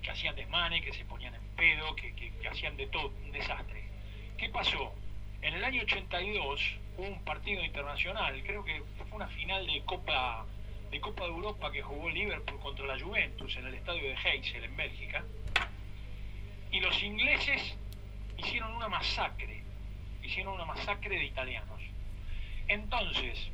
que 0.02 0.10
hacían 0.10 0.38
desmanes, 0.38 0.86
que 0.86 0.94
se 0.94 1.04
ponían 1.04 1.36
en 1.36 1.46
pedo, 1.58 1.94
que 1.98 2.48
hacían 2.50 2.78
de 2.78 2.88
todo, 2.88 3.12
un 3.26 3.32
desastre. 3.34 3.84
¿Qué 4.38 4.48
pasó? 4.48 4.94
En 5.46 5.54
el 5.54 5.64
año 5.64 5.84
82 5.84 6.60
hubo 6.98 7.08
un 7.08 7.24
partido 7.24 7.64
internacional, 7.64 8.42
creo 8.44 8.66
que 8.66 8.82
fue 8.98 9.16
una 9.16 9.28
final 9.28 9.68
de 9.68 9.80
Copa 9.86 10.44
de 10.90 11.00
Copa 11.00 11.26
de 11.26 11.30
Europa 11.30 11.72
que 11.72 11.84
jugó 11.84 12.10
Liverpool 12.10 12.60
contra 12.60 12.88
la 12.88 13.00
Juventus 13.00 13.56
en 13.58 13.68
el 13.68 13.76
estadio 13.76 14.10
de 14.10 14.16
Heysel 14.16 14.64
en 14.64 14.76
Bélgica. 14.76 15.24
Y 16.72 16.80
los 16.80 17.00
ingleses 17.04 17.78
hicieron 18.40 18.74
una 18.76 18.88
masacre, 18.88 19.62
hicieron 20.24 20.56
una 20.56 20.66
masacre 20.66 21.16
de 21.16 21.26
italianos. 21.26 21.80
Entonces, 22.68 23.52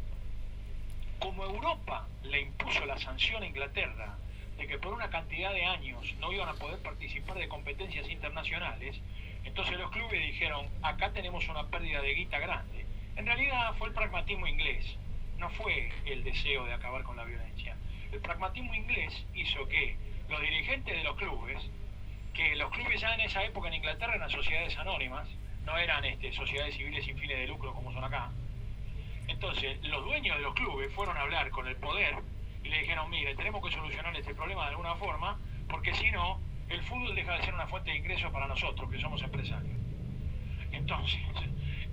como 1.19 1.43
Europa 1.43 2.07
le 2.23 2.39
impuso 2.39 2.85
la 2.85 2.97
sanción 2.99 3.43
a 3.43 3.47
Inglaterra 3.47 4.17
de 4.57 4.65
que 4.65 4.77
por 4.77 4.93
una 4.93 5.09
cantidad 5.09 5.53
de 5.53 5.65
años 5.65 6.15
no 6.21 6.31
iban 6.31 6.47
a 6.47 6.53
poder 6.53 6.79
participar 6.79 7.37
de 7.37 7.49
competencias 7.49 8.09
internacionales, 8.09 8.97
entonces 9.43 9.77
los 9.77 9.91
clubes 9.91 10.21
dijeron, 10.21 10.67
acá 10.81 11.11
tenemos 11.11 11.47
una 11.47 11.67
pérdida 11.67 12.01
de 12.01 12.13
guita 12.13 12.39
grande. 12.39 12.85
En 13.15 13.25
realidad 13.25 13.73
fue 13.77 13.89
el 13.89 13.93
pragmatismo 13.93 14.47
inglés, 14.47 14.97
no 15.37 15.49
fue 15.51 15.91
el 16.05 16.23
deseo 16.23 16.65
de 16.65 16.73
acabar 16.73 17.03
con 17.03 17.17
la 17.17 17.25
violencia. 17.25 17.75
El 18.11 18.19
pragmatismo 18.19 18.73
inglés 18.73 19.25
hizo 19.33 19.67
que 19.67 19.95
los 20.29 20.41
dirigentes 20.41 20.95
de 20.95 21.03
los 21.03 21.15
clubes, 21.15 21.61
que 22.33 22.55
los 22.55 22.71
clubes 22.71 23.01
ya 23.01 23.13
en 23.13 23.21
esa 23.21 23.43
época 23.43 23.67
en 23.67 23.75
Inglaterra 23.75 24.15
eran 24.15 24.29
sociedades 24.29 24.77
anónimas, 24.77 25.27
no 25.65 25.77
eran 25.77 26.03
este, 26.05 26.31
sociedades 26.33 26.75
civiles 26.75 27.05
sin 27.05 27.17
fines 27.17 27.37
de 27.37 27.47
lucro 27.47 27.73
como 27.73 27.91
son 27.91 28.03
acá, 28.03 28.31
entonces, 29.31 29.81
los 29.83 30.03
dueños 30.03 30.37
de 30.37 30.43
los 30.43 30.53
clubes 30.53 30.93
fueron 30.93 31.17
a 31.17 31.21
hablar 31.21 31.49
con 31.51 31.67
el 31.67 31.75
poder 31.77 32.15
y 32.63 32.69
le 32.69 32.79
dijeron, 32.79 33.09
mire, 33.09 33.33
tenemos 33.35 33.63
que 33.63 33.73
solucionar 33.73 34.15
este 34.15 34.35
problema 34.35 34.63
de 34.63 34.71
alguna 34.71 34.95
forma, 34.95 35.39
porque 35.69 35.93
si 35.93 36.11
no, 36.11 36.39
el 36.71 36.81
fútbol 36.83 37.13
deja 37.13 37.33
de 37.37 37.43
ser 37.43 37.53
una 37.53 37.67
fuente 37.67 37.91
de 37.91 37.97
ingresos 37.97 38.31
para 38.31 38.47
nosotros, 38.47 38.89
que 38.89 38.99
somos 38.99 39.21
empresarios. 39.21 39.75
Entonces, 40.71 41.19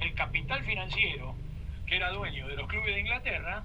el 0.00 0.14
capital 0.14 0.64
financiero, 0.64 1.34
que 1.86 1.96
era 1.96 2.10
dueño 2.10 2.46
de 2.46 2.56
los 2.56 2.68
clubes 2.68 2.94
de 2.94 3.00
Inglaterra, 3.00 3.64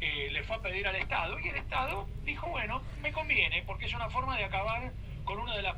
eh, 0.00 0.28
le 0.32 0.42
fue 0.42 0.56
a 0.56 0.60
pedir 0.60 0.86
al 0.86 0.96
Estado, 0.96 1.38
y 1.38 1.48
el 1.48 1.56
Estado 1.56 2.08
dijo, 2.24 2.48
bueno, 2.48 2.82
me 3.02 3.12
conviene, 3.12 3.62
porque 3.66 3.86
es 3.86 3.94
una 3.94 4.10
forma 4.10 4.36
de 4.36 4.44
acabar 4.44 4.92
con 5.24 5.38
una 5.38 5.54
de 5.56 5.62
las 5.62 5.76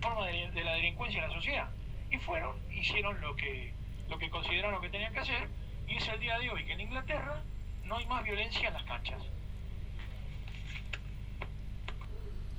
formas 0.00 0.26
de, 0.26 0.64
la 0.64 0.72
delincuencia 0.74 1.22
en 1.22 1.28
la 1.28 1.34
sociedad. 1.34 1.70
Y 2.10 2.16
fueron, 2.18 2.56
hicieron 2.72 3.20
lo 3.20 3.36
que, 3.36 3.72
lo 4.08 4.18
que 4.18 4.30
consideraron 4.30 4.80
que 4.80 4.88
tenían 4.88 5.12
que 5.12 5.20
hacer, 5.20 5.48
y 5.86 5.96
es 5.96 6.08
el 6.08 6.18
día 6.20 6.38
de 6.38 6.50
hoy 6.50 6.64
que 6.64 6.72
en 6.72 6.80
Inglaterra 6.80 7.42
no 7.84 7.96
hay 7.96 8.06
más 8.06 8.24
violencia 8.24 8.68
en 8.68 8.74
las 8.74 8.84
canchas. 8.84 9.22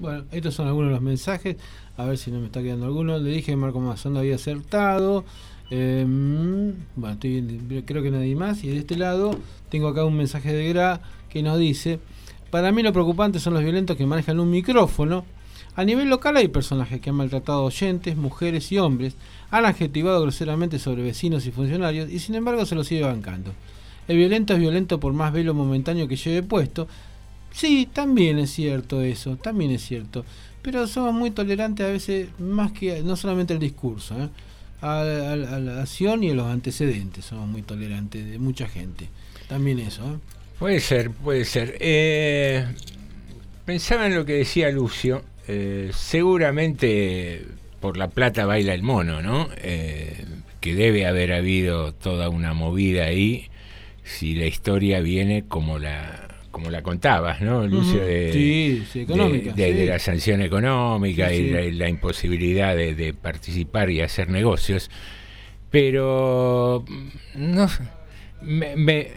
Bueno, 0.01 0.23
estos 0.31 0.55
son 0.55 0.67
algunos 0.67 0.89
de 0.89 0.95
los 0.95 1.03
mensajes. 1.03 1.57
A 1.95 2.05
ver 2.05 2.17
si 2.17 2.31
no 2.31 2.39
me 2.39 2.47
está 2.47 2.63
quedando 2.63 2.87
alguno. 2.87 3.19
Le 3.19 3.29
dije 3.29 3.51
que 3.51 3.55
Marco 3.55 3.79
Mazón 3.79 4.17
había 4.17 4.33
acertado. 4.33 5.23
Eh, 5.69 6.03
bueno, 6.95 7.13
estoy, 7.13 7.83
creo 7.85 8.01
que 8.01 8.09
nadie 8.09 8.35
más. 8.35 8.63
Y 8.63 8.69
de 8.69 8.79
este 8.79 8.97
lado 8.97 9.37
tengo 9.69 9.87
acá 9.87 10.03
un 10.03 10.17
mensaje 10.17 10.53
de 10.53 10.67
Gra 10.69 11.01
que 11.29 11.43
nos 11.43 11.59
dice: 11.59 11.99
Para 12.49 12.71
mí 12.71 12.81
lo 12.81 12.91
preocupante 12.91 13.39
son 13.39 13.53
los 13.53 13.61
violentos 13.61 13.95
que 13.95 14.07
manejan 14.07 14.39
un 14.39 14.49
micrófono. 14.49 15.23
A 15.75 15.85
nivel 15.85 16.09
local 16.09 16.35
hay 16.35 16.47
personajes 16.47 16.99
que 16.99 17.11
han 17.11 17.15
maltratado 17.15 17.63
oyentes, 17.63 18.17
mujeres 18.17 18.71
y 18.71 18.79
hombres, 18.79 19.15
han 19.51 19.65
adjetivado 19.65 20.19
groseramente 20.23 20.79
sobre 20.79 21.03
vecinos 21.03 21.45
y 21.45 21.51
funcionarios 21.51 22.09
y 22.09 22.17
sin 22.17 22.33
embargo 22.33 22.65
se 22.65 22.73
los 22.73 22.87
sigue 22.87 23.03
bancando. 23.03 23.53
El 24.07 24.17
violento 24.17 24.53
es 24.53 24.59
violento 24.59 24.99
por 24.99 25.13
más 25.13 25.31
velo 25.31 25.53
momentáneo 25.53 26.07
que 26.07 26.15
lleve 26.15 26.43
puesto. 26.43 26.87
Sí, 27.53 27.87
también 27.91 28.39
es 28.39 28.51
cierto 28.51 29.01
eso, 29.01 29.37
también 29.37 29.71
es 29.71 29.83
cierto. 29.83 30.25
Pero 30.61 30.87
somos 30.87 31.13
muy 31.13 31.31
tolerantes 31.31 31.85
a 31.85 31.89
veces 31.91 32.29
más 32.39 32.71
que 32.71 33.01
no 33.03 33.15
solamente 33.15 33.53
el 33.53 33.59
discurso, 33.59 34.15
¿eh? 34.21 34.29
a 34.81 35.03
la 35.03 35.81
acción 35.81 36.23
y 36.23 36.31
a 36.31 36.33
los 36.33 36.47
antecedentes. 36.47 37.25
Somos 37.25 37.47
muy 37.47 37.61
tolerantes 37.61 38.25
de 38.29 38.39
mucha 38.39 38.67
gente. 38.67 39.09
También 39.47 39.79
eso. 39.79 40.03
¿eh? 40.15 40.17
Puede 40.59 40.79
ser, 40.79 41.11
puede 41.11 41.45
ser. 41.45 41.77
Eh, 41.79 42.65
pensaba 43.65 44.07
en 44.07 44.15
lo 44.15 44.25
que 44.25 44.33
decía 44.33 44.69
Lucio. 44.71 45.23
eh, 45.47 45.91
seguramente 45.93 47.45
por 47.79 47.97
la 47.97 48.09
plata 48.09 48.45
baila 48.45 48.73
el 48.73 48.83
mono, 48.83 49.21
¿no? 49.21 49.49
Eh, 49.57 50.25
que 50.59 50.75
debe 50.75 51.07
haber 51.07 51.33
habido 51.33 51.93
toda 51.93 52.29
una 52.29 52.53
movida 52.53 53.05
ahí 53.05 53.49
si 54.03 54.35
la 54.35 54.45
historia 54.45 54.99
viene 55.01 55.45
como 55.47 55.79
la 55.79 56.27
como 56.61 56.69
la 56.71 56.83
contabas, 56.83 57.41
¿no, 57.41 57.65
Lucio? 57.65 58.05
De, 58.05 58.29
Sí, 58.31 58.83
sí, 58.91 58.99
económica, 59.01 59.51
de, 59.53 59.63
de- 59.65 59.73
de 59.73 59.81
sí. 59.81 59.87
la 59.89 59.97
sanción 59.99 60.41
económica 60.43 61.33
y 61.33 61.49
la, 61.49 61.61
la 61.61 61.89
imposibilidad 61.89 62.75
de, 62.75 63.13
participar 63.19 63.89
y 63.89 64.01
hacer 64.01 64.29
negocios. 64.29 64.91
Pero 65.71 66.85
no 67.33 67.67
sé, 67.67 67.83
me, 68.41 68.75
me, 68.75 69.07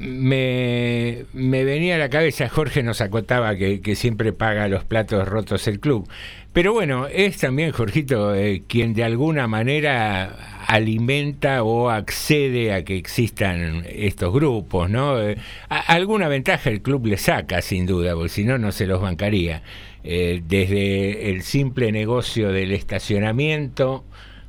me, 0.00 1.24
me 1.32 1.64
venía 1.64 1.96
a 1.96 1.98
la 1.98 2.08
cabeza, 2.08 2.48
Jorge 2.48 2.82
nos 2.82 3.00
acotaba 3.00 3.56
que, 3.56 3.80
que 3.80 3.94
siempre 3.96 4.32
paga 4.32 4.68
los 4.68 4.84
platos 4.84 5.26
rotos 5.28 5.66
el 5.68 5.80
club. 5.80 6.08
Pero 6.54 6.72
bueno, 6.72 7.08
es 7.08 7.38
también 7.38 7.72
Jorgito 7.72 8.32
eh, 8.32 8.62
quien 8.68 8.94
de 8.94 9.02
alguna 9.02 9.48
manera 9.48 10.62
alimenta 10.68 11.64
o 11.64 11.90
accede 11.90 12.72
a 12.72 12.84
que 12.84 12.96
existan 12.96 13.84
estos 13.88 14.32
grupos, 14.32 14.88
¿no? 14.88 15.20
Eh, 15.20 15.36
alguna 15.68 16.28
ventaja 16.28 16.70
el 16.70 16.80
club 16.80 17.06
le 17.06 17.16
saca, 17.16 17.60
sin 17.60 17.86
duda, 17.86 18.14
porque 18.14 18.28
si 18.28 18.44
no, 18.44 18.56
no 18.56 18.70
se 18.70 18.86
los 18.86 19.02
bancaría. 19.02 19.64
Eh, 20.04 20.44
desde 20.46 21.32
el 21.32 21.42
simple 21.42 21.90
negocio 21.90 22.52
del 22.52 22.70
estacionamiento 22.70 24.04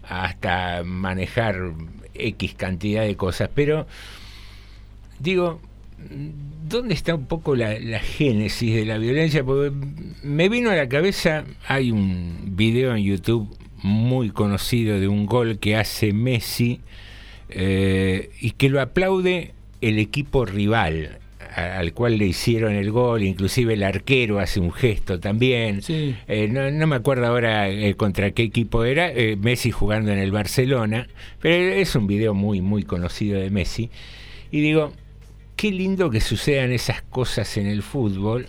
hasta 0.07 0.83
manejar 0.83 1.71
X 2.13 2.53
cantidad 2.53 3.01
de 3.01 3.15
cosas. 3.15 3.49
Pero, 3.55 3.87
digo, 5.17 5.59
¿dónde 6.67 6.93
está 6.93 7.15
un 7.15 7.25
poco 7.25 7.55
la, 7.55 7.79
la 7.79 7.99
génesis 7.99 8.75
de 8.75 8.85
la 8.85 8.97
violencia? 8.97 9.43
Porque 9.43 9.71
me 10.23 10.49
vino 10.49 10.69
a 10.71 10.75
la 10.75 10.87
cabeza, 10.89 11.43
hay 11.67 11.91
un 11.91 12.55
video 12.55 12.95
en 12.95 13.03
YouTube 13.03 13.55
muy 13.83 14.29
conocido 14.29 14.99
de 14.99 15.07
un 15.07 15.25
gol 15.25 15.59
que 15.59 15.75
hace 15.75 16.11
Messi 16.13 16.79
eh, 17.49 18.29
y 18.41 18.51
que 18.51 18.69
lo 18.69 18.81
aplaude 18.81 19.53
el 19.81 19.99
equipo 19.99 20.45
rival 20.45 21.19
a- 21.55 21.77
al 21.77 21.93
cual 21.93 22.17
le 22.17 22.25
hicieron 22.25 22.73
el 22.73 22.91
gol, 22.91 23.23
inclusive 23.23 23.75
el 23.75 23.83
arquero 23.83 24.39
hace 24.39 24.59
un 24.59 24.71
gesto 24.73 25.19
también. 25.19 25.81
Eh, 26.27 26.47
no, 26.51 26.69
no 26.71 26.87
me 26.87 26.95
acuerdo 26.95 27.27
ahora 27.27 27.69
eh, 27.69 27.93
contra 27.95 28.31
qué 28.31 28.43
equipo 28.43 28.83
era, 28.83 29.11
Messi 29.39 29.71
jugando 29.71 30.11
en 30.11 30.17
el 30.17 30.31
Barcelona, 30.31 31.07
pero 31.39 31.73
es 31.73 31.95
un 31.95 32.07
video 32.07 32.33
muy, 32.33 32.61
muy 32.61 32.83
conocido 32.83 33.39
de 33.39 33.49
Messi. 33.51 33.89
Y 34.51 34.61
digo, 34.61 34.91
qué 35.55 35.71
lindo 35.71 36.09
que 36.09 36.21
sucedan 36.21 36.71
esas 36.71 37.01
cosas 37.01 37.57
en 37.57 37.67
el 37.67 37.81
fútbol, 37.81 38.47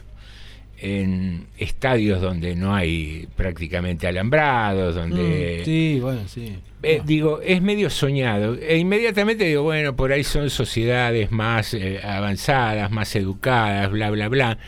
en 0.78 1.46
estadios 1.56 2.20
donde 2.20 2.54
no 2.54 2.74
hay 2.74 3.28
prácticamente 3.36 4.06
alambrados, 4.06 4.94
donde... 4.94 5.60
Mm, 5.62 5.64
sí, 5.64 5.98
bueno, 6.00 6.20
sí. 6.28 6.56
Eh, 6.82 7.00
digo, 7.04 7.40
es 7.40 7.62
medio 7.62 7.88
soñado. 7.88 8.56
E 8.56 8.76
inmediatamente 8.76 9.44
digo, 9.44 9.62
bueno, 9.62 9.96
por 9.96 10.12
ahí 10.12 10.22
son 10.22 10.50
sociedades 10.50 11.30
más 11.30 11.72
eh, 11.74 12.00
avanzadas, 12.02 12.90
más 12.90 13.16
educadas, 13.16 13.90
bla, 13.90 14.10
bla, 14.10 14.28
bla. 14.28 14.58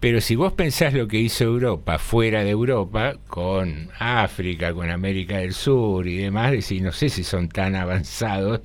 Pero 0.00 0.20
si 0.20 0.34
vos 0.34 0.52
pensás 0.52 0.92
lo 0.92 1.08
que 1.08 1.18
hizo 1.18 1.44
Europa 1.44 1.98
fuera 1.98 2.44
de 2.44 2.50
Europa, 2.50 3.14
con 3.26 3.88
África, 3.98 4.74
con 4.74 4.90
América 4.90 5.38
del 5.38 5.54
Sur 5.54 6.06
y 6.06 6.16
demás, 6.16 6.50
decís, 6.50 6.82
no 6.82 6.92
sé 6.92 7.08
si 7.08 7.24
son 7.24 7.48
tan 7.48 7.74
avanzados 7.74 8.60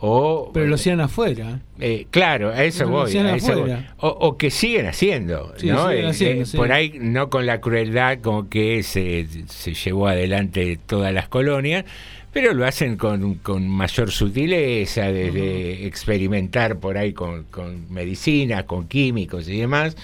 o... 0.00 0.50
Pero 0.52 0.66
lo 0.66 0.76
hacían 0.76 1.00
afuera. 1.00 1.60
Eh, 1.80 2.06
claro, 2.10 2.50
a 2.50 2.64
eso 2.64 2.88
voy. 2.88 3.16
a 3.16 3.34
eso 3.36 3.60
voy. 3.60 3.72
O, 3.98 4.08
o 4.08 4.36
que 4.36 4.50
siguen 4.50 4.86
haciendo, 4.86 5.54
Sí, 5.56 5.66
¿no? 5.68 5.88
siguen 5.88 6.04
Eh, 6.04 6.08
haciendo, 6.08 6.42
eh, 6.42 6.46
sí. 6.46 6.56
Por 6.56 6.72
ahí 6.72 6.98
no 7.00 7.30
con 7.30 7.46
la 7.46 7.60
crueldad 7.60 8.18
con 8.20 8.48
que 8.48 8.82
se, 8.82 9.26
se 9.46 9.74
llevó 9.74 10.08
adelante 10.08 10.78
todas 10.86 11.12
las 11.12 11.28
colonias, 11.28 11.84
pero 12.32 12.54
lo 12.54 12.66
hacen 12.66 12.96
con, 12.96 13.34
con 13.36 13.68
mayor 13.68 14.10
sutileza, 14.10 15.10
desde 15.10 15.86
experimentar 15.86 16.78
por 16.78 16.96
ahí 16.98 17.12
con, 17.12 17.44
con 17.44 17.92
medicina, 17.92 18.64
con 18.64 18.86
químicos 18.86 19.48
y 19.48 19.58
demás, 19.58 19.96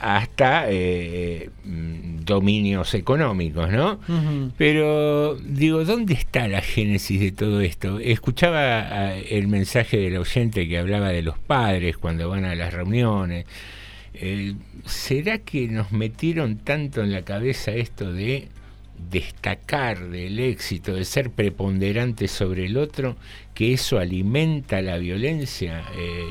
hasta 0.00 0.66
eh, 0.68 1.50
dominios 1.64 2.94
económicos, 2.94 3.70
¿no? 3.70 3.98
Pero 4.56 5.34
digo, 5.36 5.84
¿dónde 5.84 6.14
está 6.14 6.46
la 6.46 6.60
génesis 6.60 7.20
de 7.20 7.32
todo 7.32 7.60
esto? 7.60 7.98
Escuchaba 7.98 9.16
el 9.16 9.48
mensaje 9.48 9.96
del 9.96 10.16
oyente 10.18 10.68
que 10.68 10.78
hablaba 10.78 11.08
de 11.08 11.22
los 11.22 11.38
padres 11.38 11.96
cuando 11.96 12.28
van 12.28 12.44
a 12.44 12.54
las 12.54 12.72
reuniones. 12.72 13.46
Eh, 14.14 14.54
¿Será 14.84 15.38
que 15.38 15.68
nos 15.68 15.92
metieron 15.92 16.58
tanto 16.58 17.02
en 17.02 17.12
la 17.12 17.22
cabeza 17.22 17.72
esto 17.72 18.12
de 18.12 18.48
destacar 19.10 20.08
del 20.08 20.38
éxito, 20.40 20.94
de 20.94 21.04
ser 21.04 21.30
preponderante 21.30 22.26
sobre 22.26 22.66
el 22.66 22.76
otro, 22.76 23.16
que 23.54 23.72
eso 23.72 23.98
alimenta 23.98 24.82
la 24.82 24.98
violencia? 24.98 25.84
Eh, 25.96 26.22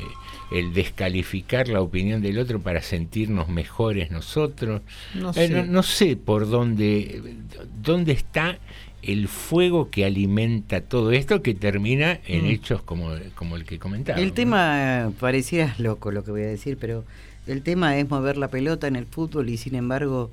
el 0.50 0.72
descalificar 0.72 1.68
la 1.68 1.80
opinión 1.82 2.22
del 2.22 2.38
otro 2.38 2.60
para 2.60 2.82
sentirnos 2.82 3.48
mejores 3.48 4.10
nosotros. 4.10 4.82
No 5.14 5.30
Eh, 5.30 5.34
sé. 5.34 5.48
no, 5.50 5.64
no 5.66 5.82
sé 5.82 6.16
por 6.16 6.48
dónde, 6.48 7.34
dónde 7.82 8.12
está 8.12 8.58
el 9.02 9.28
fuego 9.28 9.90
que 9.90 10.04
alimenta 10.04 10.80
todo 10.80 11.12
esto 11.12 11.40
que 11.42 11.54
termina 11.54 12.18
en 12.26 12.44
Mm. 12.44 12.50
hechos 12.50 12.82
como, 12.82 13.10
como 13.34 13.56
el 13.56 13.64
que 13.64 13.78
comentaba. 13.78 14.18
El 14.20 14.32
tema, 14.32 15.12
pareciera 15.20 15.74
loco 15.78 16.10
lo 16.10 16.24
que 16.24 16.30
voy 16.32 16.42
a 16.42 16.46
decir, 16.46 16.78
pero 16.80 17.04
el 17.46 17.62
tema 17.62 17.96
es 17.98 18.10
mover 18.10 18.36
la 18.36 18.48
pelota 18.48 18.86
en 18.88 18.96
el 18.96 19.06
fútbol 19.06 19.48
y 19.50 19.56
sin 19.56 19.74
embargo 19.76 20.30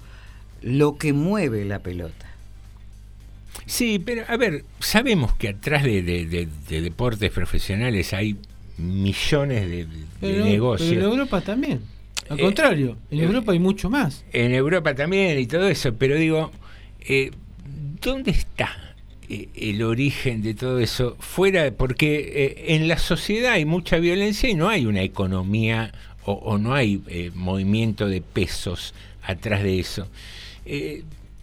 lo 0.61 0.97
que 0.97 1.13
mueve 1.13 1.63
la 1.65 1.79
pelota. 1.79 2.25
Sí, 3.65 3.99
pero 3.99 4.23
a 4.27 4.35
ver, 4.37 4.63
sabemos 4.79 5.33
que 5.35 5.49
atrás 5.49 5.83
de, 5.83 6.01
de- 6.01 6.25
de- 6.25 6.47
de 6.69 6.81
deportes 6.81 7.31
profesionales 7.31 8.13
hay 8.13 8.37
millones 8.77 9.69
de, 9.69 9.87
negocios. 10.43 10.89
pero 10.89 11.07
en 11.07 11.11
Europa 11.11 11.41
también. 11.41 11.81
Al 12.29 12.39
Eh, 12.39 12.43
contrario, 12.43 12.97
en 13.11 13.19
eh, 13.19 13.23
Europa 13.23 13.51
hay 13.51 13.59
mucho 13.59 13.89
más. 13.89 14.25
En 14.33 14.53
Europa 14.53 14.95
también 14.95 15.39
y 15.39 15.45
todo 15.45 15.67
eso, 15.67 15.93
pero 15.93 16.15
digo, 16.15 16.51
eh, 17.01 17.31
¿dónde 18.01 18.31
está 18.31 18.95
eh, 19.29 19.49
el 19.55 19.83
origen 19.83 20.41
de 20.41 20.53
todo 20.53 20.79
eso? 20.79 21.15
Fuera, 21.19 21.71
porque 21.71 22.65
en 22.67 22.87
la 22.87 22.97
sociedad 22.97 23.53
hay 23.53 23.65
mucha 23.65 23.97
violencia 23.97 24.49
y 24.49 24.55
no 24.55 24.69
hay 24.69 24.85
una 24.85 25.03
economía 25.03 25.93
o, 26.23 26.33
o 26.33 26.57
no 26.57 26.73
hay 26.73 27.01
movimiento 27.35 28.07
de 28.07 28.21
pesos 28.21 28.93
atrás 29.21 29.63
de 29.63 29.79
eso. 29.79 30.07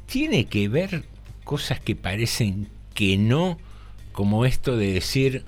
Tiene 0.07 0.47
que 0.47 0.69
ver 0.69 1.05
cosas 1.45 1.81
que 1.81 1.95
parecen 1.97 2.69
que 2.95 3.17
no, 3.17 3.59
como 4.13 4.45
esto 4.45 4.77
de 4.77 4.93
decir, 4.93 5.45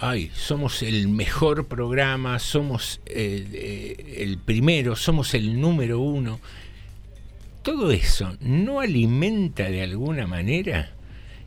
ay, 0.00 0.30
somos 0.34 0.82
el 0.82 1.08
mejor 1.08 1.66
programa, 1.66 2.38
somos 2.38 3.00
eh, 3.06 4.16
el 4.18 4.38
primero, 4.38 4.96
somos 4.96 5.34
el 5.34 5.60
número 5.60 6.00
uno. 6.00 6.40
Todo 7.62 7.90
eso 7.90 8.36
no 8.40 8.80
alimenta 8.80 9.64
de 9.64 9.82
alguna 9.82 10.26
manera. 10.26 10.94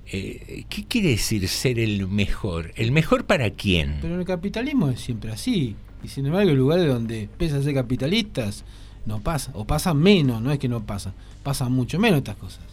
Eh, 0.05 0.65
¿Qué 0.69 0.85
quiere 0.85 1.09
decir 1.09 1.47
ser 1.47 1.79
el 1.79 2.07
mejor? 2.07 2.71
¿El 2.75 2.91
mejor 2.91 3.25
para 3.25 3.49
quién? 3.49 3.97
Pero 4.01 4.19
el 4.19 4.25
capitalismo 4.25 4.89
es 4.89 5.01
siempre 5.01 5.31
así. 5.31 5.75
Y 6.03 6.07
sin 6.09 6.27
embargo, 6.27 6.51
lugares 6.51 6.87
donde, 6.87 7.29
pese 7.37 7.55
a 7.55 7.61
ser 7.63 7.73
capitalistas, 7.73 8.63
no 9.07 9.21
pasa. 9.21 9.51
O 9.55 9.65
pasa 9.65 9.95
menos, 9.95 10.41
no 10.41 10.51
es 10.51 10.59
que 10.59 10.67
no 10.69 10.85
pasa. 10.85 11.13
Pasa 11.41 11.69
mucho 11.69 11.99
menos 11.99 12.19
estas 12.19 12.35
cosas. 12.35 12.63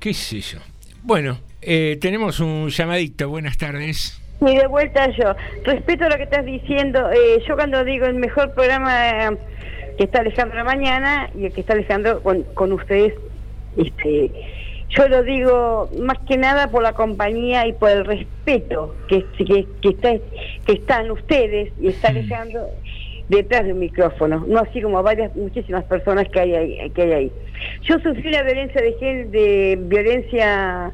¿Qué 0.00 0.14
sé 0.14 0.40
yo? 0.40 0.58
Bueno, 1.02 1.38
eh, 1.60 1.98
tenemos 2.00 2.40
un 2.40 2.70
llamadito. 2.70 3.28
Buenas 3.28 3.58
tardes. 3.58 4.21
Y 4.46 4.56
de 4.56 4.66
vuelta 4.66 5.08
yo. 5.10 5.34
Respeto 5.64 6.08
lo 6.08 6.16
que 6.16 6.24
estás 6.24 6.44
diciendo. 6.44 7.10
eh, 7.12 7.42
yo 7.46 7.54
cuando 7.54 7.84
digo 7.84 8.06
el 8.06 8.14
mejor 8.14 8.52
programa 8.54 9.08
eh, 9.08 9.36
que 9.96 10.04
está 10.04 10.20
Alejandro 10.20 10.64
mañana 10.64 11.30
y 11.36 11.46
el 11.46 11.52
que 11.52 11.60
está 11.60 11.74
Alejandro 11.74 12.22
con, 12.22 12.42
con 12.54 12.72
ustedes. 12.72 13.14
Este, 13.76 14.30
yo 14.90 15.08
lo 15.08 15.22
digo 15.22 15.88
más 16.00 16.18
que 16.28 16.36
nada 16.36 16.68
por 16.68 16.82
la 16.82 16.92
compañía 16.92 17.66
y 17.66 17.72
por 17.72 17.90
el 17.90 18.04
respeto 18.04 18.94
que, 19.08 19.24
que, 19.38 19.66
que, 19.80 19.88
está, 19.88 20.12
que 20.66 20.72
están 20.72 21.10
ustedes 21.10 21.72
y 21.80 21.88
está 21.88 22.08
Alejandro 22.08 22.66
detrás 23.28 23.64
de 23.64 23.72
un 23.72 23.78
micrófono, 23.78 24.44
no 24.46 24.58
así 24.58 24.82
como 24.82 25.02
varias, 25.02 25.34
muchísimas 25.34 25.84
personas 25.84 26.28
que 26.28 26.40
hay 26.40 26.54
ahí. 26.54 26.90
Que 26.90 27.02
hay 27.02 27.12
ahí. 27.12 27.32
Yo 27.82 27.98
sufrí 28.00 28.30
la 28.30 28.42
violencia 28.42 28.82
de 28.82 28.92
género, 28.94 29.30
de 29.30 29.78
violencia, 29.80 30.92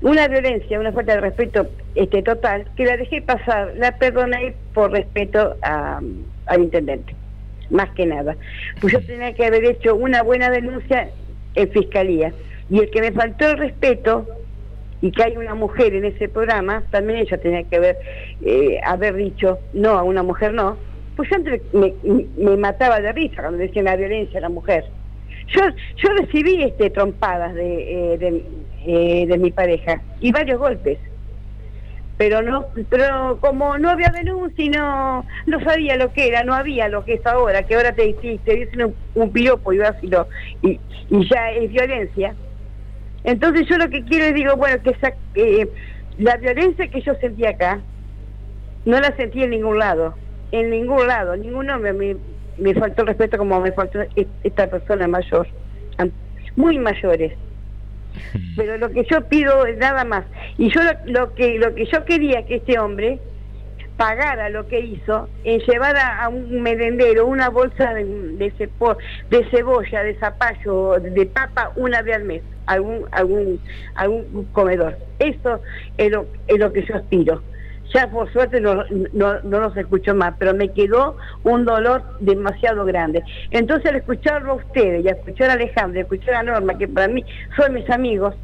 una 0.00 0.28
violencia, 0.28 0.78
una 0.78 0.92
falta 0.92 1.14
de 1.14 1.20
respeto 1.20 1.66
este 1.94 2.22
total, 2.22 2.66
que 2.76 2.84
la 2.84 2.96
dejé 2.96 3.22
pasar, 3.22 3.72
la 3.76 3.96
perdoné 3.96 4.54
por 4.74 4.92
respeto 4.92 5.56
a, 5.62 6.00
al 6.46 6.62
intendente, 6.62 7.14
más 7.70 7.90
que 7.90 8.06
nada. 8.06 8.36
Pues 8.80 8.92
yo 8.92 9.00
tenía 9.00 9.34
que 9.34 9.46
haber 9.46 9.64
hecho 9.64 9.94
una 9.94 10.22
buena 10.22 10.50
denuncia 10.50 11.08
en 11.54 11.70
fiscalía. 11.70 12.32
Y 12.70 12.80
el 12.80 12.90
que 12.90 13.00
me 13.00 13.12
faltó 13.12 13.48
el 13.48 13.58
respeto 13.58 14.26
y 15.00 15.10
que 15.10 15.22
hay 15.22 15.36
una 15.36 15.54
mujer 15.54 15.94
en 15.94 16.04
ese 16.06 16.28
programa, 16.28 16.82
también 16.90 17.20
ella 17.20 17.38
tenía 17.38 17.62
que 17.64 17.76
haber, 17.76 17.98
eh, 18.42 18.80
haber 18.84 19.14
dicho 19.14 19.58
no 19.74 19.90
a 19.90 20.02
una 20.02 20.22
mujer 20.22 20.54
no, 20.54 20.76
pues 21.16 21.28
yo 21.30 21.36
antes 21.36 21.62
me, 21.72 21.94
me 22.36 22.56
mataba 22.56 23.00
de 23.00 23.12
risa 23.12 23.42
cuando 23.42 23.58
decían 23.58 23.84
la 23.84 23.96
violencia 23.96 24.38
a 24.38 24.42
la 24.42 24.48
mujer. 24.48 24.84
Yo, 25.48 25.60
yo 25.96 26.08
recibí 26.20 26.62
este 26.62 26.90
trompadas 26.90 27.54
de, 27.54 28.14
eh, 28.14 28.44
eh, 28.86 29.26
de 29.26 29.38
mi 29.38 29.50
pareja 29.50 30.00
y 30.20 30.32
varios 30.32 30.58
golpes. 30.58 30.98
Pero 32.16 32.42
no 32.42 32.66
pero 32.88 33.38
como 33.40 33.76
no 33.76 33.90
había 33.90 34.08
denuncia 34.10 34.64
y 34.64 34.68
no 34.68 35.26
no 35.46 35.60
sabía 35.64 35.96
lo 35.96 36.12
que 36.12 36.28
era 36.28 36.44
no 36.44 36.54
había 36.54 36.88
lo 36.88 37.04
que 37.04 37.14
es 37.14 37.26
ahora 37.26 37.64
que 37.64 37.74
ahora 37.74 37.92
te 37.92 38.12
te 38.12 38.54
dicen 38.54 38.84
un, 38.84 38.94
un 39.16 39.32
piropo 39.32 39.72
y 39.72 39.78
vas 39.78 39.96
y, 40.00 40.06
lo, 40.06 40.28
y, 40.62 40.78
y 41.10 41.28
ya 41.28 41.50
es 41.50 41.70
violencia. 41.70 42.34
Entonces 43.24 43.66
yo 43.68 43.78
lo 43.78 43.88
que 43.90 44.04
quiero 44.04 44.26
es 44.26 44.34
digo 44.34 44.56
bueno 44.56 44.80
que 44.82 44.90
esa, 44.90 45.12
eh, 45.34 45.68
la 46.18 46.36
violencia 46.36 46.86
que 46.86 47.00
yo 47.00 47.14
sentí 47.16 47.46
acá 47.46 47.80
no 48.84 49.00
la 49.00 49.14
sentí 49.16 49.42
en 49.42 49.50
ningún 49.50 49.78
lado 49.80 50.14
en 50.52 50.70
ningún 50.70 51.08
lado 51.08 51.36
ningún 51.36 51.68
hombre 51.68 51.92
me, 51.94 52.16
me 52.58 52.74
faltó 52.74 53.02
el 53.02 53.08
respeto 53.08 53.38
como 53.38 53.60
me 53.60 53.72
faltó 53.72 54.00
e- 54.02 54.26
esta 54.42 54.66
persona 54.68 55.06
mayor 55.08 55.46
muy 56.56 56.78
mayores 56.78 57.32
pero 58.56 58.76
lo 58.78 58.90
que 58.90 59.04
yo 59.10 59.26
pido 59.28 59.66
es 59.66 59.76
nada 59.78 60.04
más 60.04 60.24
y 60.56 60.70
yo 60.72 60.80
lo, 60.82 60.92
lo 61.20 61.34
que 61.34 61.58
lo 61.58 61.74
que 61.74 61.84
yo 61.86 62.04
quería 62.04 62.44
que 62.46 62.56
este 62.56 62.78
hombre 62.78 63.20
pagara 63.96 64.48
lo 64.50 64.66
que 64.66 64.80
hizo 64.80 65.28
en 65.44 65.60
llevar 65.60 65.96
a, 65.96 66.24
a 66.24 66.28
un 66.28 66.62
merendero 66.62 67.26
una 67.26 67.48
bolsa 67.48 67.94
de, 67.94 68.04
de, 68.04 68.52
cepo- 68.56 68.96
de 69.30 69.44
cebolla, 69.50 70.02
de 70.02 70.14
zapallo, 70.16 70.98
de 71.00 71.26
papa 71.26 71.72
una 71.76 72.02
vez 72.02 72.16
al 72.16 72.24
mes, 72.24 72.42
algún 72.66 73.06
algún 73.12 73.60
algún 73.94 74.44
comedor. 74.52 74.96
Eso 75.20 75.60
es 75.96 76.10
lo, 76.10 76.26
es 76.48 76.58
lo 76.58 76.72
que 76.72 76.84
yo 76.84 76.96
aspiro. 76.96 77.42
Ya 77.94 78.08
por 78.10 78.30
suerte 78.32 78.60
no, 78.60 78.82
no, 79.12 79.40
no 79.42 79.60
los 79.60 79.76
escucho 79.76 80.16
más, 80.16 80.34
pero 80.36 80.52
me 80.52 80.72
quedó 80.72 81.16
un 81.44 81.64
dolor 81.64 82.02
demasiado 82.18 82.84
grande. 82.84 83.22
Entonces 83.52 83.88
al 83.88 83.96
escucharlo 83.96 84.52
a 84.52 84.56
ustedes 84.56 85.04
y 85.04 85.08
a 85.08 85.12
escuchar 85.12 85.50
a 85.50 85.52
Alejandro 85.52 85.98
y 85.98 86.00
a 86.00 86.02
escuchar 86.02 86.34
a 86.34 86.42
Norma, 86.42 86.76
que 86.76 86.88
para 86.88 87.06
mí 87.06 87.24
son 87.56 87.72
mis 87.72 87.88
amigos, 87.88 88.34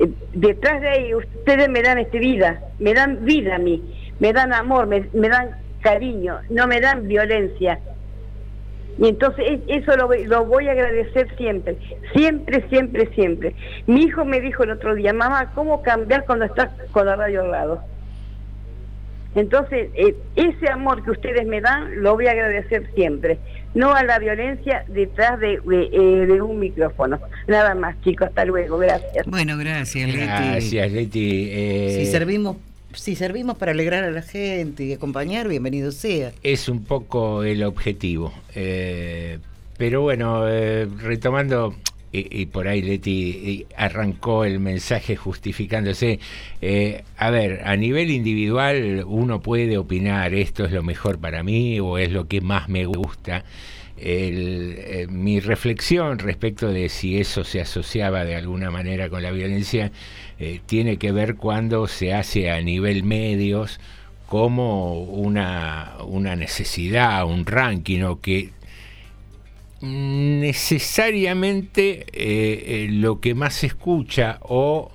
eh, 0.00 0.10
detrás 0.34 0.82
de 0.82 0.88
ahí 0.88 1.14
ustedes 1.14 1.70
me 1.70 1.82
dan 1.82 1.98
este 1.98 2.18
vida, 2.18 2.60
me 2.78 2.92
dan 2.92 3.24
vida 3.24 3.56
a 3.56 3.58
mí, 3.58 3.82
me 4.18 4.34
dan 4.34 4.52
amor, 4.52 4.86
me, 4.86 5.08
me 5.14 5.30
dan 5.30 5.56
cariño, 5.80 6.40
no 6.50 6.66
me 6.66 6.78
dan 6.80 7.08
violencia. 7.08 7.80
Y 8.98 9.08
entonces 9.08 9.46
e- 9.48 9.62
eso 9.68 9.96
lo, 9.96 10.10
lo 10.26 10.44
voy 10.44 10.68
a 10.68 10.72
agradecer 10.72 11.34
siempre, 11.38 11.78
siempre, 12.14 12.68
siempre, 12.68 13.06
siempre. 13.14 13.56
Mi 13.86 14.02
hijo 14.02 14.26
me 14.26 14.42
dijo 14.42 14.64
el 14.64 14.72
otro 14.72 14.94
día, 14.94 15.14
mamá, 15.14 15.52
¿cómo 15.54 15.80
cambiar 15.80 16.26
cuando 16.26 16.44
estás 16.44 16.68
con 16.90 17.06
la 17.06 17.16
radio 17.16 17.40
al 17.40 17.50
lado? 17.50 17.91
Entonces, 19.34 19.88
eh, 19.94 20.14
ese 20.36 20.68
amor 20.68 21.02
que 21.04 21.10
ustedes 21.10 21.46
me 21.46 21.60
dan, 21.60 22.02
lo 22.02 22.14
voy 22.14 22.26
a 22.26 22.32
agradecer 22.32 22.90
siempre. 22.94 23.38
No 23.74 23.94
a 23.94 24.04
la 24.04 24.18
violencia 24.18 24.84
detrás 24.88 25.40
de, 25.40 25.58
de, 25.64 25.88
eh, 25.92 26.26
de 26.26 26.42
un 26.42 26.58
micrófono. 26.58 27.18
Nada 27.46 27.74
más, 27.74 27.98
chicos. 28.02 28.28
Hasta 28.28 28.44
luego. 28.44 28.76
Gracias. 28.78 29.24
Bueno, 29.26 29.56
gracias, 29.56 30.06
Leti. 30.08 30.26
Gracias, 30.26 30.92
Leti. 30.92 31.48
Eh, 31.50 31.96
Si 32.04 32.06
servimos, 32.10 32.58
si 32.92 33.14
servimos 33.16 33.56
para 33.56 33.72
alegrar 33.72 34.04
a 34.04 34.10
la 34.10 34.20
gente 34.20 34.84
y 34.84 34.92
acompañar, 34.92 35.48
bienvenido 35.48 35.90
sea. 35.92 36.32
es 36.42 36.68
un 36.68 36.84
poco 36.84 37.42
el 37.44 37.62
objetivo. 37.64 38.34
Eh, 38.54 39.38
pero 39.78 40.02
bueno, 40.02 40.46
eh, 40.46 40.86
retomando, 41.00 41.74
y, 42.12 42.46
por 42.46 42.68
ahí 42.68 42.82
Leti 42.82 43.66
arrancó 43.76 44.44
el 44.44 44.60
mensaje 44.60 45.16
justificándose. 45.16 46.20
eh, 46.60 47.04
a 47.16 47.30
ver, 47.30 47.62
a 47.64 47.74
nivel 47.76 48.10
individual 48.10 49.04
uno 49.06 49.40
puede 49.40 49.78
opinar, 49.78 50.34
esto 50.34 50.64
es 50.64 50.72
lo 50.72 50.82
mejor 50.82 51.18
para 51.18 51.42
mí 51.42 51.80
o 51.80 51.98
es 51.98 52.12
lo 52.12 52.28
que 52.28 52.40
más 52.42 52.68
me 52.68 52.84
gusta. 52.84 53.44
El, 53.96 54.74
eh, 54.78 55.06
mi 55.08 55.40
reflexión 55.40 56.18
respecto 56.18 56.68
de 56.68 56.88
si 56.88 57.18
eso 57.18 57.44
se 57.44 57.60
asociaba 57.60 58.24
de 58.24 58.34
alguna 58.34 58.70
manera 58.70 59.08
con 59.08 59.22
la 59.22 59.30
violencia 59.30 59.92
eh, 60.40 60.60
tiene 60.66 60.96
que 60.96 61.12
ver 61.12 61.36
cuando 61.36 61.86
se 61.86 62.12
hace 62.12 62.50
a 62.50 62.60
nivel 62.60 63.04
medios 63.04 63.78
como 64.26 65.02
una, 65.02 65.92
una 66.06 66.36
necesidad, 66.36 67.24
un 67.26 67.46
ranking 67.46 68.02
o 68.02 68.20
que 68.20 68.50
necesariamente 69.82 72.06
eh, 72.12 72.84
eh, 72.84 72.88
lo 72.90 73.20
que 73.20 73.34
más 73.34 73.54
se 73.54 73.66
escucha 73.66 74.38
o 74.42 74.90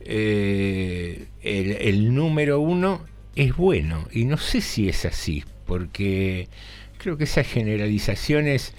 eh, 0.00 1.26
el, 1.42 2.14
número 2.14 2.60
uno 2.60 3.04
es 3.36 3.54
bueno. 3.56 4.08
Y 4.12 4.24
no 4.24 4.36
sé 4.38 4.60
si 4.60 4.88
es 4.88 5.04
así, 5.04 5.44
porque 5.66 6.48
creo 6.98 7.16
que 7.18 7.24
esas 7.24 7.46
generalizaciones 7.46 8.74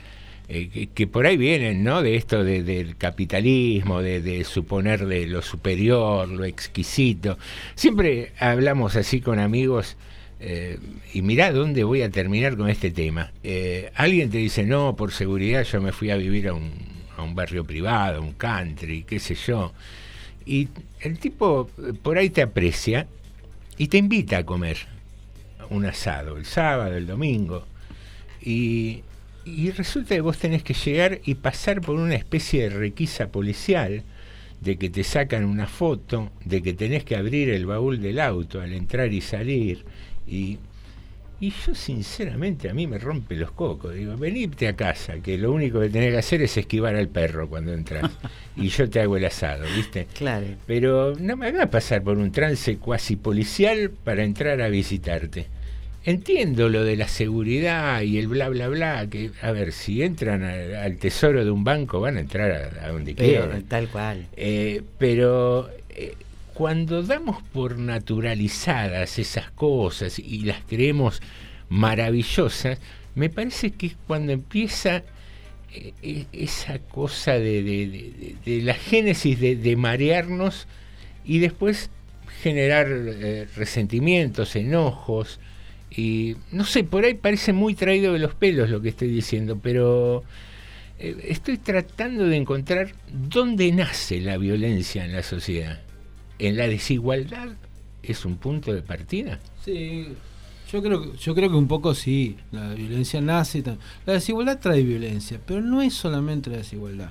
que, 0.95 1.05
por 1.05 1.27
ahí 1.27 1.37
vienen, 1.37 1.83
¿no? 1.83 2.01
De 2.01 2.15
esto 2.15 2.43
de- 2.43 2.63
del 2.63 2.97
capitalismo, 2.97 4.01
de, 4.01 4.19
de 4.19 4.43
suponer 4.43 5.01
lo 5.01 5.43
superior, 5.43 6.27
lo 6.27 6.43
exquisito. 6.43 7.37
Siempre 7.75 8.31
hablamos 8.39 8.95
así 8.95 9.21
con 9.21 9.37
amigos. 9.37 9.95
Eh, 10.39 10.79
y 11.13 11.21
mirá 11.21 11.51
dónde 11.51 11.83
voy 11.83 12.01
a 12.01 12.09
terminar 12.09 12.55
con 12.55 12.69
este 12.69 12.91
tema. 12.91 13.31
Eh, 13.43 13.91
alguien 13.95 14.29
te 14.29 14.37
dice, 14.37 14.63
no, 14.63 14.95
por 14.95 15.11
seguridad 15.11 15.63
yo 15.63 15.81
me 15.81 15.91
fui 15.91 16.11
a 16.11 16.15
vivir 16.15 16.47
a 16.47 16.53
un, 16.53 16.71
a 17.17 17.23
un 17.23 17.35
barrio 17.35 17.65
privado, 17.65 18.21
un 18.21 18.33
country, 18.33 19.03
qué 19.03 19.19
sé 19.19 19.35
yo. 19.35 19.73
Y 20.45 20.69
el 21.01 21.19
tipo 21.19 21.69
eh, 21.77 21.93
por 22.01 22.17
ahí 22.17 22.29
te 22.29 22.41
aprecia 22.41 23.07
y 23.77 23.87
te 23.87 23.97
invita 23.97 24.37
a 24.37 24.45
comer 24.45 24.77
un 25.69 25.85
asado, 25.85 26.37
el 26.37 26.45
sábado, 26.45 26.95
el 26.95 27.05
domingo. 27.05 27.65
Y 28.41 29.03
resulta 29.75 30.15
que 30.15 30.21
vos 30.21 30.37
tenés 30.37 30.63
que 30.63 30.73
llegar 30.73 31.19
y 31.25 31.35
pasar 31.35 31.81
por 31.81 31.95
una 31.95 32.15
especie 32.15 32.63
de 32.63 32.69
requisa 32.69 33.27
policial, 33.31 34.03
de 34.61 34.77
que 34.77 34.89
te 34.89 35.03
sacan 35.03 35.45
una 35.45 35.67
foto, 35.67 36.31
de 36.43 36.61
que 36.61 36.73
tenés 36.73 37.03
que 37.03 37.15
abrir 37.15 37.49
el 37.49 37.65
baúl 37.65 38.01
del 38.01 38.19
auto 38.19 38.61
al 38.61 38.73
entrar 38.73 39.13
y 39.13 39.21
salir. 39.21 39.85
Y, 40.29 40.59
y 41.39 41.51
yo 41.65 41.73
sinceramente 41.73 42.69
a 42.69 42.73
mí 42.73 42.85
me 42.85 42.97
rompe 42.97 43.35
los 43.35 43.51
cocos. 43.51 43.95
Digo, 43.95 44.15
venite 44.17 44.67
a 44.67 44.75
casa, 44.75 45.15
que 45.23 45.37
lo 45.37 45.51
único 45.51 45.79
que 45.79 45.89
tenés 45.89 46.11
que 46.11 46.17
hacer 46.17 46.41
es 46.41 46.55
esquivar 46.57 46.95
al 46.95 47.07
perro 47.07 47.47
cuando 47.47 47.73
entras. 47.73 48.11
y 48.55 48.67
yo 48.69 48.89
te 48.89 48.99
hago 49.01 49.17
el 49.17 49.25
asado, 49.25 49.63
¿viste? 49.75 50.07
Claro. 50.13 50.45
Pero 50.67 51.15
no 51.19 51.37
me 51.37 51.47
hagas 51.47 51.69
pasar 51.69 52.03
por 52.03 52.17
un 52.17 52.31
trance 52.31 52.77
cuasi 52.77 53.15
policial 53.15 53.91
para 54.03 54.23
entrar 54.23 54.61
a 54.61 54.69
visitarte. 54.69 55.47
Entiendo 56.05 56.69
lo 56.69 56.83
de 56.85 56.95
la 56.95 57.07
seguridad 57.09 58.01
y 58.01 58.17
el 58.17 58.27
bla 58.27 58.47
bla 58.49 58.67
bla, 58.69 59.07
que 59.09 59.31
a 59.41 59.51
ver, 59.51 59.73
si 59.73 60.01
entran 60.01 60.43
al, 60.43 60.75
al 60.75 60.97
tesoro 60.97 61.43
de 61.43 61.51
un 61.51 61.63
banco 61.65 61.99
van 61.99 62.17
a 62.17 62.21
entrar 62.21 62.51
a, 62.81 62.85
a 62.85 62.91
donde 62.91 63.13
Pero, 63.15 63.43
quieran. 63.45 63.63
tal 63.63 63.89
cual. 63.89 64.25
Eh, 64.35 64.81
pero 64.97 65.69
eh, 65.89 66.13
cuando 66.59 67.03
damos 67.03 67.41
por 67.53 67.79
naturalizadas 67.79 69.17
esas 69.17 69.49
cosas 69.51 70.19
y 70.19 70.39
las 70.39 70.61
creemos 70.67 71.21
maravillosas, 71.69 72.79
me 73.15 73.29
parece 73.29 73.71
que 73.71 73.87
es 73.87 73.95
cuando 74.05 74.33
empieza 74.33 75.03
eh, 75.73 75.93
eh, 76.01 76.25
esa 76.33 76.79
cosa 76.79 77.35
de, 77.35 78.35
la 78.45 78.73
génesis 78.73 79.39
de, 79.39 79.75
marearnos 79.77 80.67
y 81.23 81.39
después 81.39 81.91
generar 82.41 82.87
eh, 82.89 83.47
resentimientos, 83.55 84.57
enojos. 84.57 85.39
Y 85.89 86.35
no 86.51 86.65
sé, 86.65 86.83
por 86.83 87.05
ahí 87.05 87.13
parece 87.13 87.53
muy 87.53 87.73
traído 87.73 88.11
de 88.11 88.19
los 88.19 88.35
pelos 88.35 88.69
lo 88.69 88.81
que 88.81 88.89
estoy 88.89 89.07
diciendo, 89.07 89.57
pero 89.63 90.25
estoy 90.99 91.57
tratando 91.57 92.25
de 92.25 92.35
encontrar 92.35 92.91
dónde 93.13 93.71
nace 93.71 94.19
la 94.19 94.35
violencia 94.35 95.05
en 95.05 95.13
la 95.13 95.23
sociedad. 95.23 95.79
¿En 96.39 96.57
la 96.57 96.67
desigualdad 96.67 97.49
es 98.01 98.25
un 98.25 98.37
punto 98.37 98.73
de 98.73 98.81
partida? 98.81 99.39
Sí, 99.63 100.07
Yo 100.71 100.83
creo, 100.83 101.01
que- 101.01 101.17
yo 101.17 101.33
creo 101.33 101.49
que 101.49 101.55
un 101.55 101.67
poco 101.67 101.95
sí, 101.95 102.37
la 102.51 102.75
violencia 102.75 103.19
nace. 103.21 103.63
La 104.05 104.13
desigualdad 104.13 104.59
trae 104.59 104.83
violencia, 104.83 105.39
pero 105.43 105.61
no 105.61 105.81
es 105.81 105.95
solamente 105.95 106.51
la 106.51 106.57
desigualdad. 106.57 107.09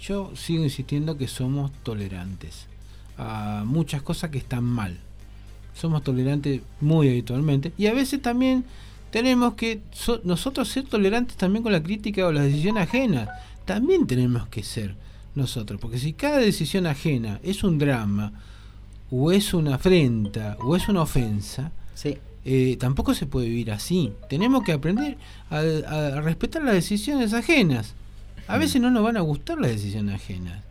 Yo 0.00 0.32
sigo 0.34 0.64
insistiendo 0.64 1.16
que 1.16 1.28
somos 1.28 1.70
tolerantes 1.84 2.66
a 3.16 3.62
muchas 3.64 4.02
cosas 4.02 4.30
que 4.30 4.38
están 4.38 4.64
mal. 4.64 4.98
Somos 5.72 6.02
tolerantes 6.02 6.62
muy 6.80 7.08
habitualmente 7.08 7.72
y 7.78 7.86
a 7.86 7.94
veces 7.94 8.20
también 8.22 8.64
tenemos 9.12 9.54
que 9.54 9.82
so- 9.92 10.20
nosotros 10.24 10.68
ser 10.68 10.84
tolerantes 10.86 11.36
también 11.36 11.62
con 11.62 11.70
la 11.70 11.82
crítica 11.84 12.26
o 12.26 12.32
la 12.32 12.42
decisión 12.42 12.76
ajena. 12.76 13.28
También 13.66 14.08
tenemos 14.08 14.48
que 14.48 14.64
ser 14.64 14.96
nosotros, 15.34 15.80
porque 15.80 15.98
si 15.98 16.12
cada 16.12 16.38
decisión 16.38 16.86
ajena 16.86 17.40
es 17.42 17.62
un 17.62 17.78
drama 17.78 18.32
o 19.10 19.32
es 19.32 19.54
una 19.54 19.76
afrenta 19.76 20.56
o 20.60 20.76
es 20.76 20.88
una 20.88 21.02
ofensa, 21.02 21.72
eh, 22.44 22.76
tampoco 22.78 23.14
se 23.14 23.26
puede 23.26 23.48
vivir 23.48 23.70
así. 23.70 24.12
Tenemos 24.28 24.64
que 24.64 24.72
aprender 24.72 25.18
a, 25.50 25.58
a 25.58 26.20
respetar 26.22 26.62
las 26.62 26.74
decisiones 26.74 27.32
ajenas. 27.32 27.94
A 28.48 28.58
veces 28.58 28.80
no 28.80 28.90
nos 28.90 29.04
van 29.04 29.16
a 29.16 29.20
gustar 29.20 29.58
las 29.58 29.70
decisiones 29.70 30.14
ajenas. 30.14 30.62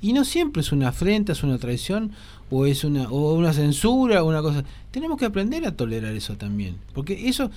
Y 0.00 0.12
no 0.12 0.24
siempre 0.24 0.60
es 0.60 0.70
una 0.70 0.88
afrenta, 0.88 1.32
es 1.32 1.42
una 1.42 1.56
traición 1.56 2.12
o 2.50 2.66
es 2.66 2.84
una, 2.84 3.08
o 3.08 3.34
una 3.34 3.52
censura 3.54 4.22
o 4.22 4.28
una 4.28 4.42
cosa. 4.42 4.64
Tenemos 4.90 5.18
que 5.18 5.24
aprender 5.24 5.66
a 5.66 5.74
tolerar 5.76 6.14
eso 6.14 6.36
también. 6.36 6.76
Porque 6.92 7.28
eso, 7.28 7.50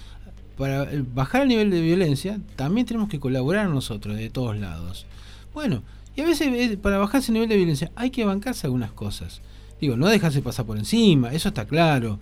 para 0.57 0.89
bajar 1.13 1.41
el 1.41 1.49
nivel 1.49 1.69
de 1.69 1.81
violencia, 1.81 2.39
también 2.55 2.87
tenemos 2.87 3.09
que 3.09 3.19
colaborar 3.19 3.69
nosotros 3.69 4.15
de 4.15 4.29
todos 4.29 4.57
lados. 4.57 5.05
Bueno, 5.53 5.83
y 6.17 6.21
a 6.21 6.25
veces 6.25 6.47
eh, 6.47 6.77
para 6.81 6.97
bajar 6.97 7.21
ese 7.21 7.31
nivel 7.31 7.47
de 7.47 7.55
violencia 7.55 7.91
hay 7.95 8.09
que 8.09 8.25
bancarse 8.25 8.65
algunas 8.65 8.91
cosas. 8.91 9.39
Digo, 9.79 9.95
no 9.95 10.07
dejarse 10.07 10.41
pasar 10.41 10.65
por 10.65 10.77
encima, 10.77 11.31
eso 11.31 11.49
está 11.49 11.65
claro. 11.65 12.19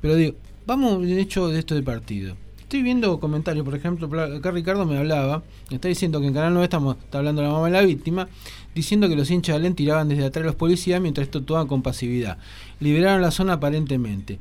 Pero 0.00 0.16
digo, 0.16 0.34
vamos 0.66 1.00
de 1.02 1.20
hecho 1.20 1.46
de 1.48 1.60
esto 1.60 1.76
de 1.76 1.82
partido. 1.84 2.36
Estoy 2.58 2.82
viendo 2.82 3.20
comentarios, 3.20 3.64
por 3.64 3.76
ejemplo, 3.76 4.10
acá 4.20 4.50
Ricardo 4.50 4.84
me 4.84 4.98
hablaba, 4.98 5.44
me 5.70 5.76
está 5.76 5.86
diciendo 5.86 6.20
que 6.20 6.26
en 6.26 6.34
Canal 6.34 6.54
9 6.54 6.64
estamos, 6.64 6.96
está 6.96 7.18
hablando 7.18 7.40
la 7.40 7.50
mamá 7.50 7.66
de 7.66 7.72
la 7.74 7.82
víctima, 7.82 8.28
diciendo 8.74 9.08
que 9.08 9.14
los 9.14 9.30
hinchas 9.30 9.54
de 9.54 9.60
Alén 9.60 9.76
tiraban 9.76 10.08
desde 10.08 10.24
atrás 10.24 10.42
a 10.42 10.46
los 10.46 10.56
policías 10.56 11.00
mientras 11.00 11.26
esto 11.28 11.38
actuaban 11.38 11.68
con 11.68 11.82
pasividad. 11.82 12.38
Liberaron 12.80 13.22
la 13.22 13.30
zona 13.30 13.52
aparentemente. 13.52 14.40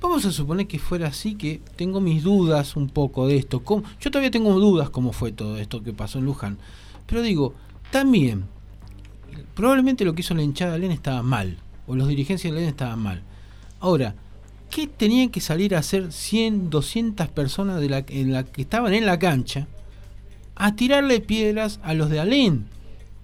Vamos 0.00 0.24
a 0.24 0.32
suponer 0.32 0.66
que 0.66 0.80
fuera 0.80 1.06
así, 1.06 1.36
que 1.36 1.60
tengo 1.76 2.00
mis 2.00 2.24
dudas 2.24 2.74
un 2.74 2.88
poco 2.88 3.28
de 3.28 3.36
esto. 3.36 3.62
¿Cómo? 3.62 3.84
Yo 4.00 4.10
todavía 4.10 4.32
tengo 4.32 4.58
dudas 4.58 4.90
cómo 4.90 5.12
fue 5.12 5.30
todo 5.30 5.58
esto 5.58 5.84
que 5.84 5.92
pasó 5.92 6.18
en 6.18 6.24
Luján. 6.24 6.58
Pero 7.06 7.22
digo, 7.22 7.54
también, 7.90 8.44
probablemente 9.54 10.04
lo 10.04 10.14
que 10.14 10.20
hizo 10.20 10.34
la 10.34 10.42
hinchada 10.42 10.72
de 10.72 10.76
Alén 10.76 10.92
estaba 10.92 11.22
mal, 11.22 11.58
o 11.86 11.94
los 11.96 12.08
dirigentes 12.08 12.44
de 12.44 12.50
Alén 12.50 12.68
estaban 12.68 12.98
mal. 12.98 13.22
Ahora, 13.80 14.14
¿qué 14.70 14.86
tenían 14.86 15.28
que 15.30 15.40
salir 15.40 15.74
a 15.74 15.78
hacer 15.78 16.12
100, 16.12 16.70
200 16.70 17.28
personas 17.28 17.80
de 17.80 17.88
la, 17.88 18.04
en 18.08 18.32
la 18.32 18.44
que 18.44 18.62
estaban 18.62 18.92
en 18.94 19.06
la 19.06 19.18
cancha 19.18 19.66
a 20.54 20.74
tirarle 20.74 21.20
piedras 21.20 21.80
a 21.82 21.94
los 21.94 22.10
de 22.10 22.20
Alén? 22.20 22.66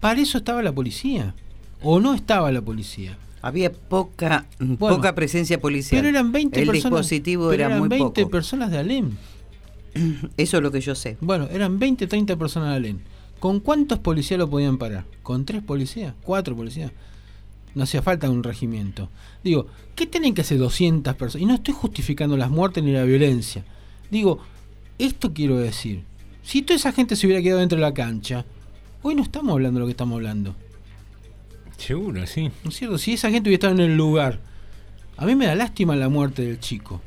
Para 0.01 0.21
eso 0.21 0.39
estaba 0.39 0.63
la 0.63 0.73
policía. 0.73 1.35
¿O 1.83 2.01
no 2.01 2.15
estaba 2.15 2.53
la 2.53 2.61
policía? 2.63 3.19
Había 3.41 3.73
poca, 3.73 4.47
Bueno, 4.61 4.97
poca 4.97 5.15
presencia 5.17 5.61
policial. 5.61 6.01
Pero 6.01 6.09
eran 6.11 6.31
20 6.31 6.61
El 6.61 6.67
personas. 6.69 7.01
dispositivo 7.01 7.45
pero 7.49 7.55
era 7.55 7.67
eran 7.67 7.79
muy 7.81 7.89
20 7.89 8.23
poco. 8.23 8.31
personas 8.31 8.71
de 8.71 8.79
Alem. 8.79 9.11
Eso 10.37 10.57
es 10.59 10.63
lo 10.63 10.71
que 10.71 10.81
yo 10.81 10.95
sé. 10.95 11.17
Bueno, 11.21 11.49
eran 11.51 11.79
20, 11.79 12.07
30 12.07 12.37
personas 12.37 12.71
de 12.71 12.77
Alem. 12.77 12.99
¿Con 13.43 13.59
cuántos 13.59 13.99
policías 13.99 14.39
lo 14.39 14.49
podían 14.49 14.79
parar? 14.79 15.05
¿Con 15.25 15.45
tres 15.45 15.65
policías? 15.65 16.15
¿Cuatro 16.23 16.55
policías? 16.55 16.93
No 17.75 17.83
hacía 17.83 18.01
falta 18.01 18.31
un 18.31 18.45
regimiento. 18.45 19.09
Digo, 19.43 19.67
¿qué 19.97 20.07
tienen 20.07 20.33
que 20.33 20.43
hacer 20.43 20.59
200 20.59 21.17
personas? 21.17 21.43
Y 21.43 21.47
no 21.47 21.55
estoy 21.55 21.75
justificando 21.75 22.37
las 22.37 22.51
muertes 22.51 22.85
ni 22.85 22.93
la 22.93 23.03
violencia. 23.03 23.65
Digo, 24.13 24.39
esto 24.97 25.35
quiero 25.35 25.59
decir. 25.59 26.05
Si 26.45 26.63
toda 26.63 26.77
esa 26.77 26.93
gente 26.93 27.17
se 27.17 27.27
hubiera 27.27 27.43
quedado 27.43 27.59
dentro 27.59 27.79
de 27.79 27.83
la 27.83 27.93
cancha, 27.93 28.45
hoy 29.03 29.17
no 29.17 29.25
estamos 29.25 29.51
hablando 29.55 29.79
de 29.79 29.81
lo 29.81 29.87
que 29.87 29.91
estamos 29.91 30.15
hablando. 30.15 30.55
Seguro, 31.79 32.25
sí. 32.29 32.49
¿No 32.63 32.71
es 32.71 32.77
cierto? 32.77 32.97
Si 32.97 33.15
esa 33.15 33.29
gente 33.29 33.51
hubiera 33.51 33.67
estado 33.67 33.75
en 33.75 33.91
el 33.91 33.97
lugar. 33.97 34.39
A 35.17 35.27
mí 35.27 35.35
me 35.35 35.47
da 35.47 35.57
lástima 35.57 35.97
la 35.97 36.09
muerte 36.09 36.43
del 36.43 36.61
chico. 36.61 37.01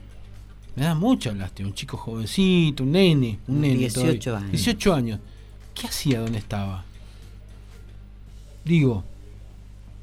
Me 0.75 0.83
da 0.83 0.95
mucha 0.95 1.31
lástima. 1.31 1.69
Un 1.69 1.75
chico 1.75 1.95
jovencito, 1.95 2.83
un 2.83 2.91
nene. 2.91 3.39
Un 3.47 3.61
nene 3.61 3.75
18 3.75 4.19
todavía. 4.19 4.47
años. 4.49 4.51
18 4.51 4.93
años. 4.93 5.19
¿Qué 5.75 5.87
hacía 5.87 6.21
donde 6.21 6.39
estaba? 6.39 6.83
Digo, 8.63 9.03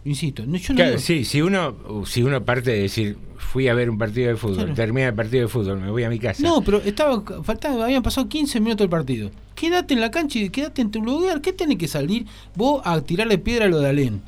insisto, 0.04 0.44
no, 0.46 0.56
yo 0.56 0.72
no 0.72 0.76
Claro, 0.76 0.90
digo- 0.92 1.02
sí, 1.02 1.24
si 1.24 1.42
uno, 1.42 2.04
si 2.06 2.22
uno 2.22 2.44
parte 2.44 2.70
de 2.70 2.82
decir, 2.82 3.16
fui 3.38 3.66
a 3.68 3.74
ver 3.74 3.90
un 3.90 3.98
partido 3.98 4.28
de 4.28 4.36
fútbol, 4.36 4.56
Claro. 4.58 4.74
termina 4.74 5.08
el 5.08 5.14
partido 5.14 5.42
de 5.42 5.48
fútbol, 5.48 5.80
me 5.80 5.90
voy 5.90 6.04
a 6.04 6.08
mi 6.10 6.18
casa. 6.20 6.42
No, 6.42 6.62
pero 6.62 6.78
estaba 6.82 7.22
faltaba, 7.42 7.84
habían 7.84 8.02
pasado 8.02 8.28
15 8.28 8.60
minutos 8.60 8.84
del 8.84 8.90
partido. 8.90 9.30
Quédate 9.56 9.94
en 9.94 10.00
la 10.00 10.10
cancha 10.10 10.38
y 10.38 10.48
quédate 10.50 10.80
en 10.82 10.90
tu 10.90 11.02
lugar. 11.02 11.40
¿Qué 11.40 11.52
tenés 11.52 11.78
que 11.78 11.88
salir 11.88 12.26
vos 12.54 12.80
a 12.84 13.00
tirarle 13.00 13.38
piedra 13.38 13.64
a 13.64 13.68
lo 13.68 13.80
de 13.80 13.88
Alén? 13.88 14.22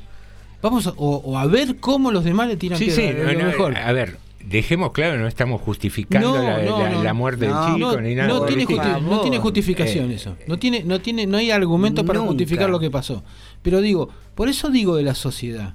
Vamos 0.61 0.87
a, 0.87 0.91
o, 0.97 1.17
o 1.17 1.37
a 1.37 1.45
ver 1.45 1.77
cómo 1.77 2.11
los 2.11 2.23
demás 2.23 2.47
le 2.47 2.57
tiran 2.57 2.77
Sí, 2.79 2.89
sí, 2.91 3.01
piedra. 3.01 3.31
no, 3.33 3.39
no, 3.39 3.45
mejor. 3.45 3.77
a 3.77 3.91
ver, 3.93 4.17
dejemos 4.47 4.91
claro, 4.91 5.17
no 5.19 5.27
estamos 5.27 5.61
justificando 5.61 6.35
No, 6.37 6.43
la, 6.43 6.61
no, 6.63 6.79
la- 6.79 6.89
no. 6.89 7.03
la 7.03 7.13
muerte 7.13 7.45
del 7.47 7.53
chico 7.73 7.99
ni 8.01 8.15
nada. 8.15 8.27
no 8.29 8.41
tiene, 8.45 8.63
estilo. 8.63 8.81
justi- 8.83 9.01
no 9.01 9.21
tiene 9.21 9.39
justificación 9.39 10.11
Eh, 10.11 10.15
eso. 10.15 10.35
No 10.47 10.57
tiene, 10.57 10.83
no 10.83 10.99
tiene, 11.01 11.25
no 11.27 11.37
hay 11.37 11.51
argumento 11.51 12.05
para 12.05 12.19
justificar 12.21 12.69
lo 12.69 12.79
que 12.79 12.89
pasó. 12.91 13.23
Pero 13.61 13.81
digo, 13.81 14.09
por 14.35 14.47
eso 14.49 14.69
digo 14.69 14.95
de 14.95 15.03
la 15.03 15.15
sociedad. 15.15 15.73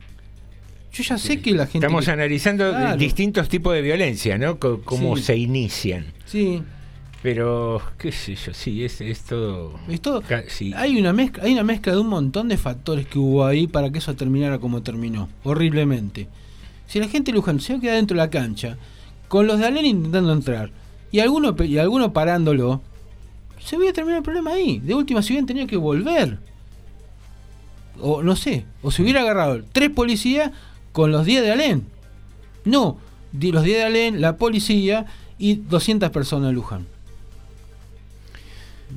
Yo 0.93 1.03
ya 1.05 1.19
sé 1.19 1.41
que 1.41 1.53
la 1.53 1.67
gente. 1.67 1.87
Estamos 1.87 2.05
que- 2.05 2.11
analizando 2.11 2.71
Claro. 2.71 2.97
distintos 2.97 3.49
tipos 3.49 3.73
de 3.75 3.83
violencia, 3.83 4.39
¿no? 4.39 4.59
Co- 4.59 4.81
cómo 4.85 5.17
Sí. 5.17 5.23
se 5.23 5.37
inician. 5.37 6.07
Sí. 6.27 6.63
Pero, 7.23 7.83
qué 7.99 8.13
sé 8.13 8.35
yo, 8.35 8.55
sí, 8.55 8.83
es, 8.83 9.01
es 9.03 9.21
todo... 9.25 9.79
Es 9.89 10.01
todo- 10.01 10.23
ca- 10.23 10.45
sí. 10.49 10.73
Hay 10.75 10.99
una 10.99 11.13
mezcla, 11.13 11.45
hay 11.45 11.53
una 11.53 11.63
mezcla 11.65 11.93
de 11.93 11.99
un 12.01 12.09
montón 12.09 12.49
de 12.49 12.57
factores 12.57 13.07
que 13.07 13.19
hubo 13.19 13.45
ahí 13.45 13.67
para 13.67 13.91
que 13.91 13.99
eso 13.99 14.15
terminara 14.17 14.59
como 14.59 14.83
terminó, 14.83 15.29
horriblemente. 15.45 16.29
Si 16.91 16.99
la 16.99 17.09
gente 17.09 17.31
de 17.31 17.37
Luján 17.37 17.61
se 17.61 17.79
queda 17.79 17.95
dentro 17.95 18.17
de 18.17 18.23
la 18.25 18.31
cancha, 18.31 18.77
con 19.29 19.47
los 19.47 19.59
de 19.61 19.67
Alén 19.67 19.87
intentando 19.87 20.33
entrar, 20.33 20.71
y 21.13 21.21
alguno 21.21 21.55
y 21.65 21.79
alguno 21.79 22.13
parándolo, 22.13 22.83
se 23.65 23.77
hubiera 23.77 23.93
terminado 23.93 24.19
el 24.19 24.25
problema 24.25 24.51
ahí. 24.53 24.81
De 24.81 24.95
última 24.95 25.23
se 25.23 25.29
hubieran 25.33 25.47
tenido 25.47 25.67
que 25.67 25.77
volver. 25.77 26.39
O 28.01 28.23
no 28.23 28.35
sé, 28.35 28.65
o 28.83 28.91
se 28.91 29.03
hubiera 29.03 29.21
agarrado 29.21 29.63
tres 29.73 29.91
policías 29.91 30.51
con 30.93 31.13
los 31.13 31.25
10 31.27 31.43
de 31.43 31.51
Alén. 31.53 31.87
No, 32.65 32.97
di- 33.33 33.53
los 33.53 33.63
10 33.63 33.79
de 33.79 33.85
Alén, 33.85 34.21
la 34.21 34.37
policía 34.37 35.07
y 35.39 35.55
200 35.57 36.11
personas 36.11 36.49
de 36.49 36.55
Luján. 36.55 36.87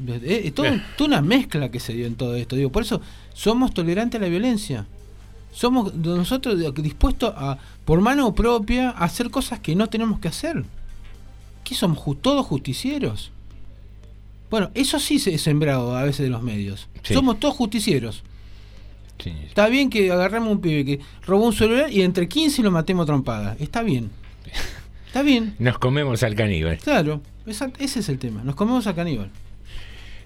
Eh, 0.08 0.42
Es 0.46 0.54
toda 0.56 0.82
una 1.08 1.22
mezcla 1.22 1.70
que 1.70 1.80
se 1.80 1.94
dio 1.94 2.08
en 2.08 2.16
todo 2.16 2.36
esto. 2.36 2.56
Digo, 2.56 2.72
por 2.72 2.82
eso 2.84 3.02
somos 3.34 3.74
tolerantes 3.74 4.20
a 4.20 4.24
la 4.24 4.30
violencia. 4.30 4.88
Somos 5.54 5.94
nosotros 5.94 6.60
dispuestos 6.76 7.34
a, 7.38 7.58
por 7.86 8.02
mano 8.02 8.34
propia, 8.34 8.90
a 8.90 9.06
hacer 9.06 9.30
cosas 9.30 9.60
que 9.60 9.76
no 9.76 9.88
tenemos 9.88 10.20
que 10.20 10.28
hacer. 10.28 10.66
¿Qué 11.64 11.76
somos? 11.76 12.00
¿Todos 12.22 12.46
justicieros? 12.46 13.32
Bueno, 14.50 14.72
eso 14.74 15.00
sí 15.00 15.20
se 15.20 15.34
es 15.34 15.42
sembrado 15.42 15.96
a 15.96 16.04
veces 16.04 16.24
de 16.26 16.30
los 16.30 16.42
medios. 16.42 16.88
Sí. 17.04 17.14
Somos 17.14 17.40
todos 17.40 17.56
justicieros. 17.56 18.24
Sí. 19.24 19.32
Está 19.48 19.68
bien 19.68 19.90
que 19.90 20.12
agarramos 20.12 20.52
un 20.52 20.60
pibe 20.60 20.84
que 20.84 21.00
robó 21.26 21.46
un 21.46 21.54
celular 21.54 21.92
y 21.92 22.02
entre 22.02 22.28
15 22.28 22.62
lo 22.64 22.72
matemos 22.72 23.04
a 23.04 23.08
trompada. 23.08 23.56
Está 23.60 23.84
bien. 23.84 24.10
Está 25.08 25.22
bien. 25.22 25.56
Nos 25.60 25.78
comemos 25.78 26.24
al 26.24 26.36
caníbal. 26.36 26.80
Claro. 26.80 27.22
ese 27.46 28.00
es 28.00 28.10
el 28.10 28.18
tema. 28.18 28.44
Nos 28.44 28.56
comemos 28.56 28.88
a 28.88 28.96
caníbal. 28.96 29.30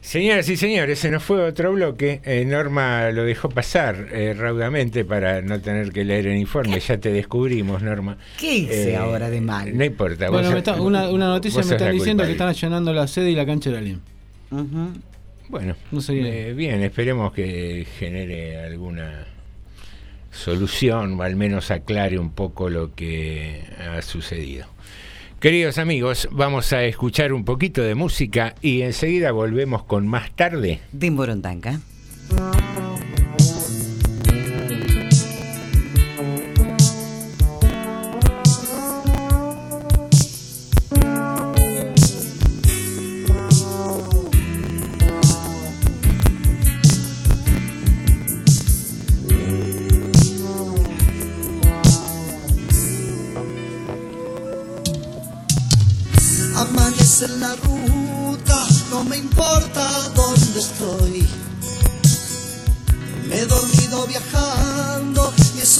Señoras 0.02 0.48
y 0.49 0.56
señores, 0.57 0.99
se 0.99 1.11
nos 1.11 1.24
fue 1.24 1.44
otro 1.44 1.74
bloque. 1.74 2.22
Eh, 2.24 2.45
Norma 2.45 3.10
lo 3.11 3.24
dejó 3.24 3.49
pasar 3.49 4.07
eh, 4.11 4.34
raudamente 4.38 5.03
para 5.03 5.41
no 5.41 5.60
tener 5.60 5.91
que 5.91 6.06
leer 6.06 6.28
el 6.28 6.38
informe. 6.38 6.80
Ya 6.80 6.98
te 6.98 7.11
descubrimos, 7.11 7.82
Norma. 7.82 8.18
¿Qué 8.40 8.53
hice 8.56 8.91
Eh, 8.91 8.95
ahora 8.95 9.30
de 9.30 9.41
mal? 9.41 9.76
No 9.78 9.84
importa. 9.84 10.30
Bueno, 10.30 10.49
vos 10.49 10.57
está- 10.57 10.82
una, 10.82 11.10
una 11.10 11.28
noticia 11.28 11.57
me 11.64 11.72
están 11.72 11.88
la 11.88 11.91
diciendo 11.91 12.24
que 12.26 12.32
están 12.32 12.48
allanando 12.49 12.94
la 12.94 13.07
sede 13.07 13.32
y 13.32 13.36
la 13.36 13.45
cancha 13.45 13.69
de 13.72 13.78
Alien. 13.80 14.02
Bueno, 15.49 15.76
No 15.91 16.02
sería- 16.02 16.28
eh, 16.49 16.53
bien, 16.53 16.82
esperemos 16.84 17.34
que 17.34 17.86
genere 17.99 18.57
alguna 18.65 19.26
solución 20.32 21.19
o 21.19 21.24
al 21.24 21.36
menos 21.36 21.72
aclare 21.72 22.19
un 22.19 22.32
poco 22.32 22.69
lo 22.69 22.94
que 22.94 23.64
ha 23.80 24.02
sucedido. 24.02 24.68
Queridos 25.39 25.77
amigos, 25.77 26.27
vamos 26.31 26.73
a 26.73 26.84
escuchar 26.85 27.31
un 27.31 27.45
poquito 27.45 27.84
de 27.84 27.93
música 27.93 28.55
y 28.59 28.81
enseguida 28.81 29.31
volvemos 29.31 29.84
con 29.84 30.07
más 30.07 30.31
tarde. 30.31 30.80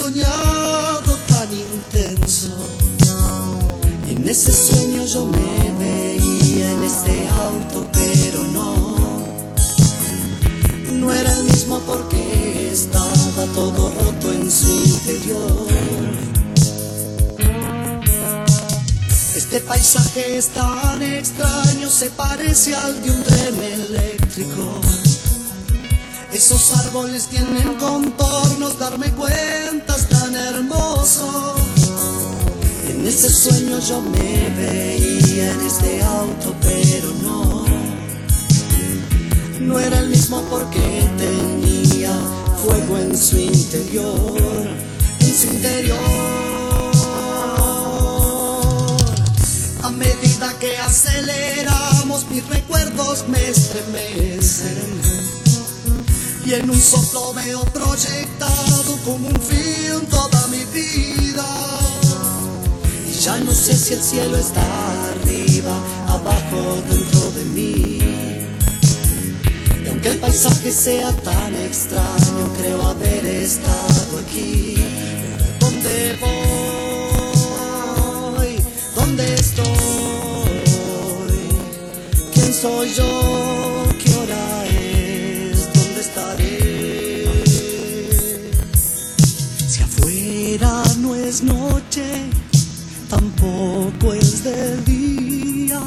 Soñado 0.08 1.18
tan 1.28 1.50
intenso. 1.52 2.56
En 4.08 4.26
ese 4.28 4.54
sueño 4.54 5.06
yo 5.06 5.26
me 5.26 5.74
veía 5.80 6.72
en 6.72 6.84
ese 6.84 7.28
auto, 7.46 7.86
pero 7.92 8.44
no. 8.54 8.96
No 10.94 11.12
era 11.12 11.32
el 11.38 11.44
mismo 11.44 11.80
porque 11.80 12.72
estaba 12.72 13.44
todo 13.54 13.92
roto 14.00 14.32
en 14.32 14.50
su 14.50 14.72
interior. 14.72 15.68
Este 19.36 19.60
paisaje 19.60 20.38
es 20.38 20.48
tan 20.50 21.02
extraño, 21.02 21.90
se 21.90 22.10
parece 22.12 22.76
al 22.76 23.02
de 23.04 23.12
un 23.12 23.24
tren 23.24 23.56
eléctrico. 23.62 25.07
Esos 26.34 26.72
árboles 26.78 27.28
tienen 27.28 27.76
contornos, 27.76 28.78
darme 28.78 29.10
cuenta 29.12 29.96
es 29.96 30.10
tan 30.10 30.36
hermoso. 30.36 31.56
En 32.90 33.08
ese 33.08 33.30
sueño 33.30 33.80
yo 33.80 34.02
me 34.02 34.50
veía 34.58 35.52
en 35.52 35.62
este 35.62 36.04
auto, 36.04 36.54
pero 36.62 37.14
no. 37.24 37.66
No 39.62 39.80
era 39.80 40.00
el 40.00 40.10
mismo 40.10 40.42
porque 40.50 41.10
tenía 41.18 42.12
fuego 42.62 42.98
en 42.98 43.18
su 43.18 43.38
interior, 43.38 44.68
en 45.20 45.36
su 45.36 45.48
interior. 45.48 45.98
A 49.82 49.90
medida 49.92 50.54
que 50.60 50.78
aceleramos, 50.78 52.30
mis 52.30 52.46
recuerdos 52.48 53.26
me 53.30 53.50
estremecen. 53.50 55.37
Y 56.48 56.54
en 56.54 56.70
un 56.70 56.80
soplo 56.82 57.34
veo 57.34 57.66
proyectado 57.66 58.98
como 59.04 59.28
un 59.28 59.42
film 59.42 60.06
toda 60.10 60.48
mi 60.48 60.64
vida. 60.74 61.46
Y 63.06 63.12
ya 63.20 63.38
no 63.40 63.52
sé 63.52 63.76
si 63.76 63.96
el 63.96 64.02
cielo 64.02 64.38
está 64.38 64.62
arriba, 65.10 65.78
abajo, 66.08 66.82
dentro 66.90 67.32
de 67.32 67.44
mí. 67.54 68.00
Y 69.84 69.88
aunque 69.90 70.08
el 70.08 70.20
paisaje 70.20 70.72
sea 70.72 71.12
tan 71.12 71.54
extraño, 71.54 72.54
creo 72.58 72.82
haber 72.82 73.26
estado 73.26 74.20
aquí. 74.26 74.76
¿Dónde 75.60 76.18
voy? 78.38 78.56
¿Dónde 78.96 79.34
estoy? 79.34 79.66
¿Quién 82.34 82.54
soy 82.54 82.94
yo? 82.94 83.47
Noche, 91.44 92.30
tampoco 93.10 94.14
es 94.14 94.44
de 94.44 94.78
día. 94.82 95.82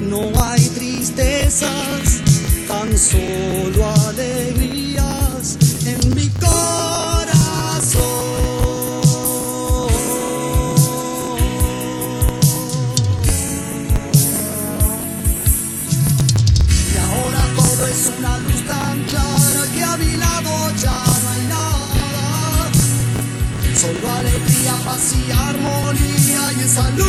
No 0.00 0.30
hay 0.42 0.66
tristezas, 0.68 2.20
tan 2.68 2.96
solo 2.98 3.90
alegrías 4.08 5.58
en 5.86 6.14
mi 6.14 6.24
Y 6.24 7.33
armonía 26.76 27.03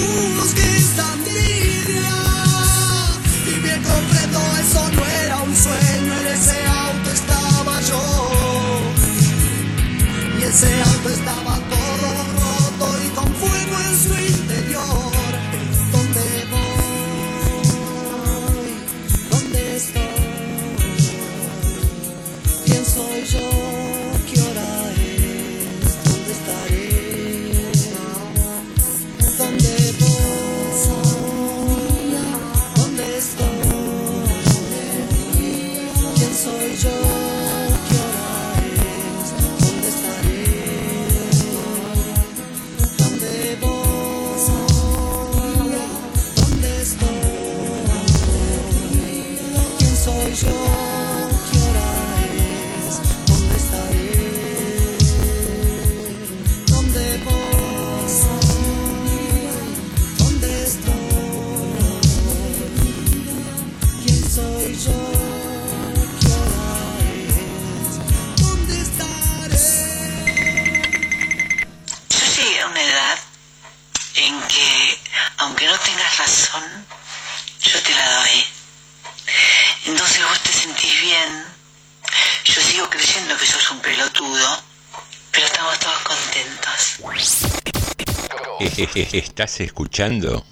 Estás 88.95 89.59
escuchando 89.59 90.45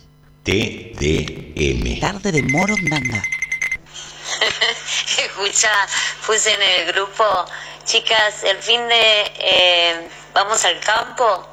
TDM. 0.43 2.01
Tarde 2.01 2.29
de 2.29 2.43
Morondanga. 2.43 3.23
Escucha, 5.17 5.71
puse 6.25 6.51
en 6.51 6.61
el 6.61 6.91
grupo, 6.91 7.23
chicas, 7.85 8.43
el 8.43 8.57
fin 8.57 8.85
de 8.89 9.31
eh, 9.39 10.09
vamos 10.33 10.65
al 10.65 10.77
campo 10.81 11.47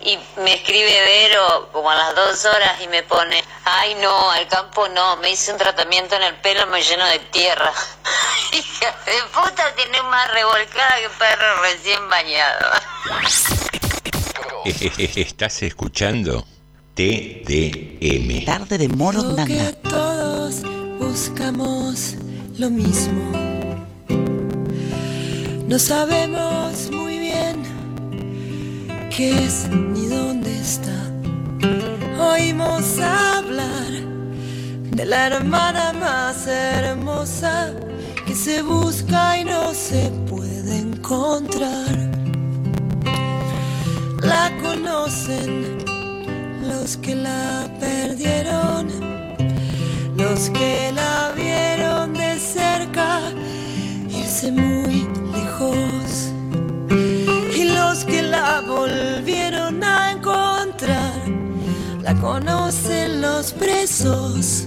y 0.00 0.18
me 0.38 0.54
escribe 0.54 0.90
Vero 1.02 1.68
como 1.70 1.88
a 1.88 1.94
las 1.94 2.16
dos 2.16 2.44
horas 2.46 2.80
y 2.80 2.88
me 2.88 3.04
pone, 3.04 3.44
ay 3.64 3.94
no, 4.00 4.32
al 4.32 4.48
campo 4.48 4.88
no, 4.88 5.18
me 5.18 5.30
hice 5.30 5.52
un 5.52 5.58
tratamiento 5.58 6.16
en 6.16 6.24
el 6.24 6.34
pelo, 6.40 6.66
me 6.66 6.82
lleno 6.82 7.06
de 7.06 7.20
tierra. 7.20 7.72
Hija 8.52 8.96
de 9.06 9.22
puta, 9.32 9.72
tiene 9.76 10.02
más 10.02 10.28
revolcada 10.32 10.98
que 11.02 11.08
perro 11.10 11.62
recién 11.62 12.08
bañado. 12.08 12.80
Estás 15.16 15.60
escuchando 15.64 16.46
TDM. 16.94 18.44
Tarde 18.44 18.78
de 18.78 18.88
Morondanga. 18.88 19.72
Todos 19.82 20.62
buscamos 21.00 22.14
lo 22.58 22.70
mismo. 22.70 23.32
No 25.66 25.78
sabemos 25.80 26.90
muy 26.92 27.18
bien 27.18 27.56
qué 29.10 29.46
es 29.46 29.68
ni 29.68 30.06
dónde 30.06 30.56
está. 30.56 31.10
Oímos 32.20 33.00
hablar 33.00 33.90
de 34.92 35.04
la 35.04 35.26
hermana 35.26 35.92
más 35.92 36.46
hermosa 36.46 37.74
que 38.24 38.34
se 38.36 38.62
busca 38.62 39.40
y 39.40 39.44
no 39.44 39.74
se 39.74 40.08
puede 40.28 40.78
encontrar 40.78 42.11
la 44.32 44.50
conocen, 44.62 45.78
los 46.62 46.96
que 46.96 47.14
la 47.14 47.68
perdieron, 47.78 48.88
los 50.16 50.40
que 50.50 50.90
la 51.00 51.32
vieron 51.36 52.14
de 52.14 52.38
cerca, 52.38 53.20
irse 54.08 54.50
muy 54.50 55.06
lejos, 55.36 56.32
y 57.60 57.64
los 57.78 58.04
que 58.04 58.22
la 58.22 58.62
volvieron 58.74 59.84
a 59.84 60.12
encontrar, 60.12 61.18
la 62.02 62.14
conocen 62.14 63.20
los 63.20 63.52
presos, 63.52 64.66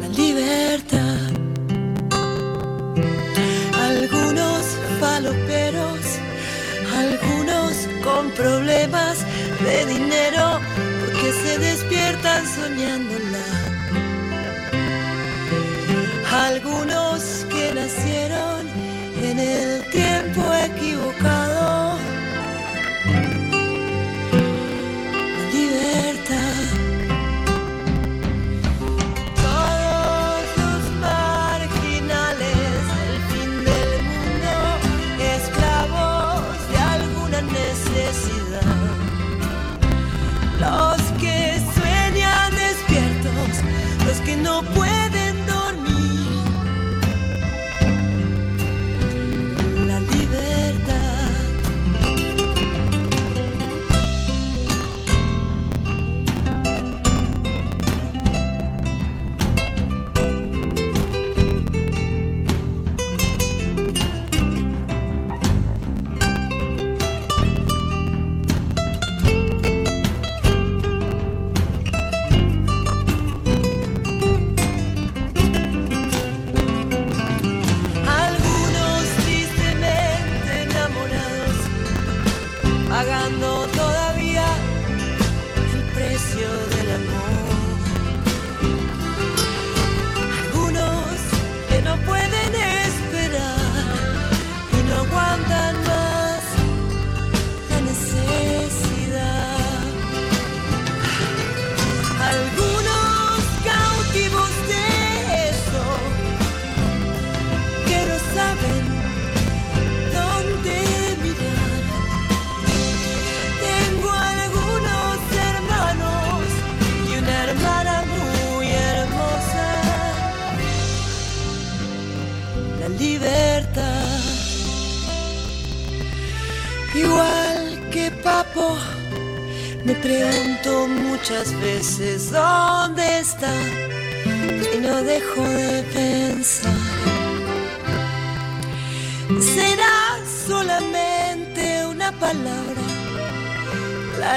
la 0.00 0.08
libertad. 0.22 1.30
Algunos 3.88 4.62
faloperos 5.00 6.00
algunos 7.00 7.88
con 8.04 8.30
problemas 8.32 9.24
de 9.64 9.86
dinero 9.86 10.60
porque 11.00 11.32
se 11.42 11.58
despiertan 11.58 12.42
soñándola. 12.46 13.44
Algunos 16.48 17.46
que 17.52 17.74
nacieron 17.74 18.60
en 19.28 19.38
el 19.38 19.82
tiempo 19.90 20.42
equivocado 20.68 21.79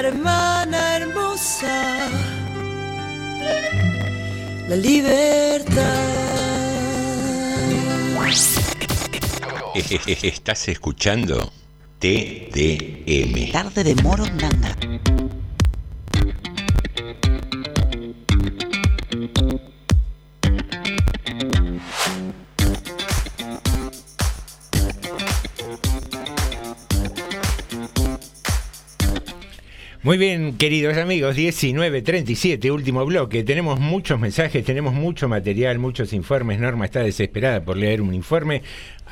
hermana 0.05 0.97
hermosa, 0.97 2.09
la 4.67 4.75
libertad. 4.75 6.23
Estás 10.21 10.67
escuchando 10.67 11.51
TDM. 11.99 13.51
Tarde 13.51 13.83
de 13.83 13.95
Morondanga. 14.03 14.62
Muy 30.13 30.19
bien, 30.19 30.57
queridos 30.59 30.95
amigos, 30.97 31.35
19.37, 31.35 32.71
último 32.71 33.03
bloque. 33.03 33.43
Tenemos 33.43 33.79
muchos 33.79 34.19
mensajes, 34.19 34.63
tenemos 34.63 34.93
mucho 34.93 35.27
material, 35.27 35.79
muchos 35.79 36.13
informes. 36.13 36.59
Norma 36.59 36.85
está 36.85 36.99
desesperada 36.99 37.65
por 37.65 37.77
leer 37.77 37.99
un 37.99 38.13
informe. 38.13 38.61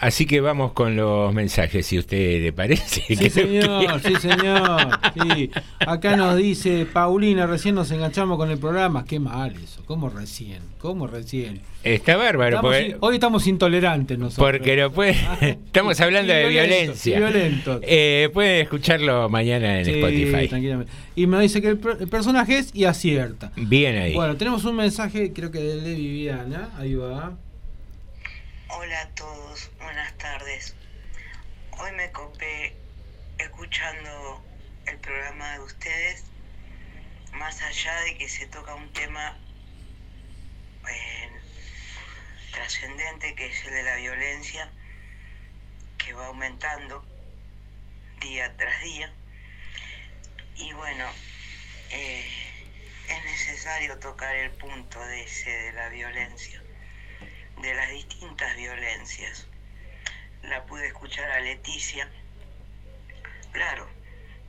Así 0.01 0.25
que 0.25 0.41
vamos 0.41 0.71
con 0.73 0.95
los 0.95 1.31
mensajes, 1.33 1.85
si 1.85 1.97
a 1.97 1.99
usted 1.99 2.41
le 2.41 2.51
parece. 2.51 3.01
Sí, 3.07 3.29
señor, 3.29 4.01
sí, 4.01 4.15
señor. 4.15 4.89
Sí. 5.13 5.51
Acá 5.79 6.15
nos 6.17 6.35
dice 6.37 6.87
Paulina, 6.91 7.45
recién 7.45 7.75
nos 7.75 7.91
enganchamos 7.91 8.37
con 8.37 8.49
el 8.49 8.57
programa. 8.57 9.05
Qué 9.05 9.19
mal 9.19 9.53
eso. 9.63 9.83
¿Cómo 9.85 10.09
recién? 10.09 10.59
¿Cómo 10.79 11.05
recién? 11.05 11.61
Está 11.83 12.15
bárbaro. 12.17 12.55
Estamos 12.57 12.75
porque- 12.75 12.87
in- 12.89 12.95
hoy 12.99 13.13
estamos 13.15 13.45
intolerantes 13.45 14.17
nosotros. 14.17 14.51
Porque 14.51 14.75
lo 14.75 14.91
puede, 14.91 15.15
estamos 15.41 16.01
hablando 16.01 16.33
de 16.33 16.47
violencia. 16.49 17.17
violentos. 17.19 17.79
Eh, 17.83 18.29
pueden 18.33 18.61
escucharlo 18.63 19.29
mañana 19.29 19.79
en 19.79 19.85
Sí, 19.85 19.91
Spotify. 19.91 20.47
tranquilamente. 20.47 20.91
Y 21.15 21.27
me 21.27 21.39
dice 21.41 21.61
que 21.61 21.67
el, 21.67 21.77
per- 21.77 21.97
el 21.99 22.07
personaje 22.07 22.57
es 22.57 22.71
y 22.73 22.85
acierta. 22.85 23.51
Bien 23.55 23.95
ahí. 23.97 24.13
Bueno, 24.15 24.35
tenemos 24.35 24.65
un 24.65 24.75
mensaje, 24.77 25.31
creo 25.31 25.51
que 25.51 25.59
de 25.59 25.93
Viviana. 25.93 26.69
Ahí 26.79 26.95
va. 26.95 27.33
Hola 28.73 29.01
a 29.01 29.07
todos, 29.15 29.69
buenas 29.81 30.17
tardes. 30.17 30.73
Hoy 31.77 31.91
me 31.91 32.09
copé 32.13 32.73
escuchando 33.37 34.45
el 34.85 34.97
programa 34.99 35.55
de 35.55 35.59
ustedes, 35.59 36.23
más 37.33 37.61
allá 37.61 37.99
de 38.03 38.17
que 38.17 38.29
se 38.29 38.47
toca 38.47 38.73
un 38.75 38.93
tema 38.93 39.37
eh, 40.89 41.29
trascendente 42.53 43.35
que 43.35 43.47
es 43.47 43.65
el 43.65 43.73
de 43.73 43.83
la 43.83 43.97
violencia, 43.97 44.71
que 45.97 46.13
va 46.13 46.27
aumentando 46.27 47.03
día 48.21 48.55
tras 48.55 48.81
día. 48.83 49.13
Y 50.55 50.71
bueno, 50.71 51.09
eh, 51.89 52.25
es 53.09 53.23
necesario 53.25 53.99
tocar 53.99 54.33
el 54.33 54.51
punto 54.51 54.97
de 55.07 55.23
ese 55.23 55.49
de 55.49 55.73
la 55.73 55.89
violencia 55.89 56.60
de 57.61 57.73
las 57.73 57.89
distintas 57.89 58.55
violencias. 58.55 59.47
La 60.43 60.65
pude 60.65 60.87
escuchar 60.87 61.29
a 61.31 61.39
Leticia. 61.39 62.09
Claro, 63.51 63.87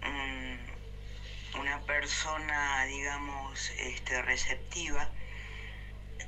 mm, 0.02 1.60
una 1.60 1.80
persona, 1.82 2.84
digamos, 2.86 3.70
este, 3.78 4.22
receptiva, 4.22 5.10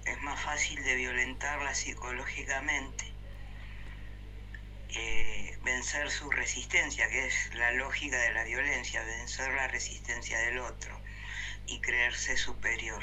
es 0.05 0.21
más 0.23 0.41
fácil 0.41 0.83
de 0.85 0.97
violentarla 0.97 1.75
psicológicamente, 1.75 3.15
vencer 5.65 6.11
su 6.11 6.31
resistencia, 6.31 7.09
que 7.09 7.27
es 7.27 7.55
la 7.55 7.73
lógica 7.73 8.19
de 8.19 8.33
la 8.33 8.45
violencia, 8.45 9.03
vencer 9.03 9.53
la 9.55 9.67
resistencia 9.67 10.39
del 10.39 10.59
otro 10.59 11.01
y 11.67 11.81
creerse 11.81 12.37
superior. 12.37 13.03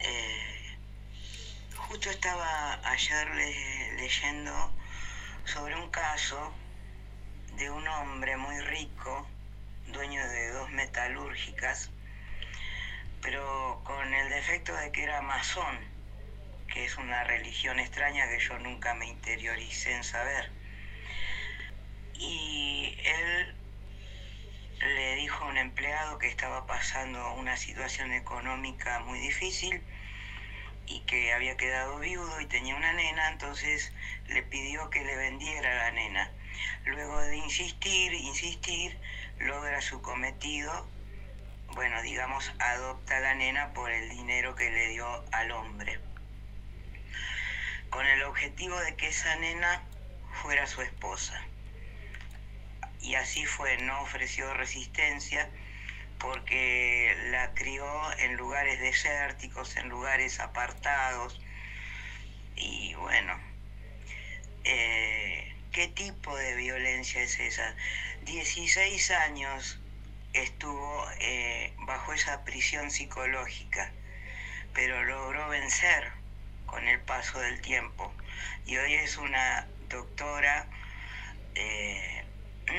Eh, 0.00 0.57
Justo 1.88 2.10
estaba 2.10 2.74
ayer 2.90 3.34
le- 3.34 3.92
leyendo 3.96 4.52
sobre 5.46 5.74
un 5.74 5.88
caso 5.90 6.52
de 7.54 7.70
un 7.70 7.88
hombre 7.88 8.36
muy 8.36 8.60
rico, 8.60 9.26
dueño 9.86 10.22
de 10.28 10.50
dos 10.50 10.70
metalúrgicas, 10.70 11.88
pero 13.22 13.80
con 13.84 14.12
el 14.12 14.28
defecto 14.28 14.76
de 14.76 14.92
que 14.92 15.04
era 15.04 15.22
masón, 15.22 15.78
que 16.70 16.84
es 16.84 16.94
una 16.98 17.24
religión 17.24 17.78
extraña 17.80 18.28
que 18.28 18.38
yo 18.38 18.58
nunca 18.58 18.92
me 18.92 19.06
interioricé 19.06 19.94
en 19.94 20.04
saber. 20.04 20.52
Y 22.18 22.98
él 23.02 23.56
le 24.80 25.14
dijo 25.14 25.42
a 25.42 25.48
un 25.48 25.56
empleado 25.56 26.18
que 26.18 26.28
estaba 26.28 26.66
pasando 26.66 27.32
una 27.32 27.56
situación 27.56 28.12
económica 28.12 29.00
muy 29.00 29.20
difícil 29.20 29.82
y 30.88 31.00
que 31.00 31.32
había 31.32 31.56
quedado 31.56 31.98
viudo 31.98 32.40
y 32.40 32.46
tenía 32.46 32.74
una 32.74 32.92
nena, 32.92 33.28
entonces 33.28 33.92
le 34.28 34.42
pidió 34.42 34.88
que 34.90 35.04
le 35.04 35.16
vendiera 35.16 35.74
la 35.74 35.90
nena. 35.90 36.30
Luego 36.86 37.20
de 37.20 37.36
insistir, 37.36 38.12
insistir, 38.14 38.98
logra 39.38 39.80
su 39.82 40.00
cometido, 40.00 40.88
bueno, 41.74 42.00
digamos, 42.02 42.50
adopta 42.58 43.18
a 43.18 43.20
la 43.20 43.34
nena 43.34 43.72
por 43.74 43.90
el 43.90 44.08
dinero 44.08 44.54
que 44.54 44.70
le 44.70 44.88
dio 44.88 45.24
al 45.32 45.50
hombre, 45.52 46.00
con 47.90 48.06
el 48.06 48.22
objetivo 48.24 48.78
de 48.80 48.96
que 48.96 49.08
esa 49.08 49.36
nena 49.36 49.82
fuera 50.42 50.66
su 50.66 50.80
esposa. 50.82 51.40
Y 53.00 53.14
así 53.14 53.44
fue, 53.46 53.76
no 53.78 54.00
ofreció 54.00 54.52
resistencia 54.54 55.48
porque 56.18 57.16
la 57.30 57.54
crió 57.54 57.86
en 58.18 58.36
lugares 58.36 58.80
desérticos, 58.80 59.76
en 59.76 59.88
lugares 59.88 60.40
apartados. 60.40 61.40
Y 62.56 62.94
bueno, 62.94 63.38
eh, 64.64 65.54
¿qué 65.72 65.88
tipo 65.88 66.36
de 66.36 66.56
violencia 66.56 67.22
es 67.22 67.38
esa? 67.38 67.74
16 68.22 69.10
años 69.12 69.80
estuvo 70.32 71.06
eh, 71.20 71.72
bajo 71.86 72.12
esa 72.12 72.44
prisión 72.44 72.90
psicológica, 72.90 73.92
pero 74.74 75.04
logró 75.04 75.48
vencer 75.48 76.10
con 76.66 76.86
el 76.88 77.00
paso 77.00 77.38
del 77.40 77.60
tiempo. 77.60 78.12
Y 78.66 78.76
hoy 78.76 78.94
es 78.94 79.16
una 79.16 79.66
doctora, 79.88 80.66
eh, 81.54 82.24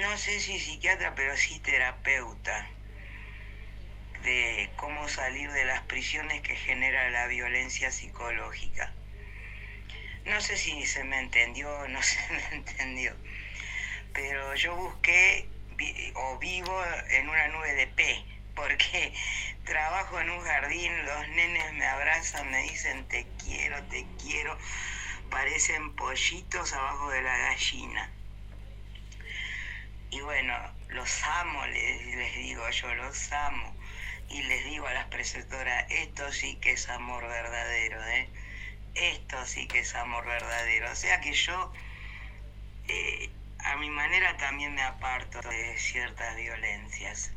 no 0.01 0.17
sé 0.17 0.39
si 0.39 0.59
psiquiatra, 0.59 1.15
pero 1.15 1.35
sí 1.37 1.59
terapeuta 1.59 2.67
de 4.23 4.69
cómo 4.75 5.07
salir 5.07 5.51
de 5.51 5.65
las 5.65 5.81
prisiones 5.81 6.41
que 6.41 6.55
genera 6.55 7.09
la 7.09 7.27
violencia 7.27 7.91
psicológica. 7.91 8.93
No 10.25 10.41
sé 10.41 10.57
si 10.57 10.85
se 10.85 11.03
me 11.03 11.19
entendió 11.19 11.71
o 11.71 11.87
no 11.87 12.01
se 12.03 12.19
me 12.33 12.55
entendió, 12.55 13.15
pero 14.13 14.53
yo 14.55 14.75
busqué 14.75 15.47
o 16.15 16.37
vivo 16.39 16.83
en 17.09 17.29
una 17.29 17.47
nube 17.47 17.73
de 17.73 17.87
P, 17.87 18.25
porque 18.55 19.13
trabajo 19.65 20.19
en 20.19 20.29
un 20.29 20.41
jardín, 20.41 21.05
los 21.05 21.27
nenes 21.29 21.73
me 21.73 21.85
abrazan, 21.85 22.49
me 22.51 22.63
dicen 22.63 23.07
te 23.07 23.25
quiero, 23.43 23.81
te 23.85 24.05
quiero, 24.21 24.57
parecen 25.29 25.95
pollitos 25.95 26.73
abajo 26.73 27.09
de 27.11 27.21
la 27.21 27.37
gallina. 27.37 28.11
Y 30.11 30.21
bueno, 30.21 30.57
los 30.89 31.23
amo, 31.23 31.65
les, 31.67 32.05
les 32.15 32.35
digo 32.35 32.67
yo, 32.69 32.95
los 32.95 33.31
amo. 33.31 33.78
Y 34.31 34.43
les 34.43 34.65
digo 34.65 34.85
a 34.87 34.93
las 34.93 35.05
preceptoras, 35.07 35.85
esto 35.89 36.31
sí 36.31 36.57
que 36.61 36.71
es 36.73 36.87
amor 36.89 37.23
verdadero, 37.27 37.97
¿eh? 38.07 38.27
Esto 38.95 39.37
sí 39.45 39.67
que 39.67 39.79
es 39.79 39.95
amor 39.95 40.25
verdadero. 40.25 40.91
O 40.91 40.95
sea 40.95 41.19
que 41.21 41.33
yo, 41.33 41.71
eh, 42.87 43.29
a 43.59 43.77
mi 43.77 43.89
manera, 43.89 44.37
también 44.37 44.73
me 44.75 44.81
aparto 44.81 45.39
de 45.41 45.77
ciertas 45.77 46.35
violencias. 46.35 47.31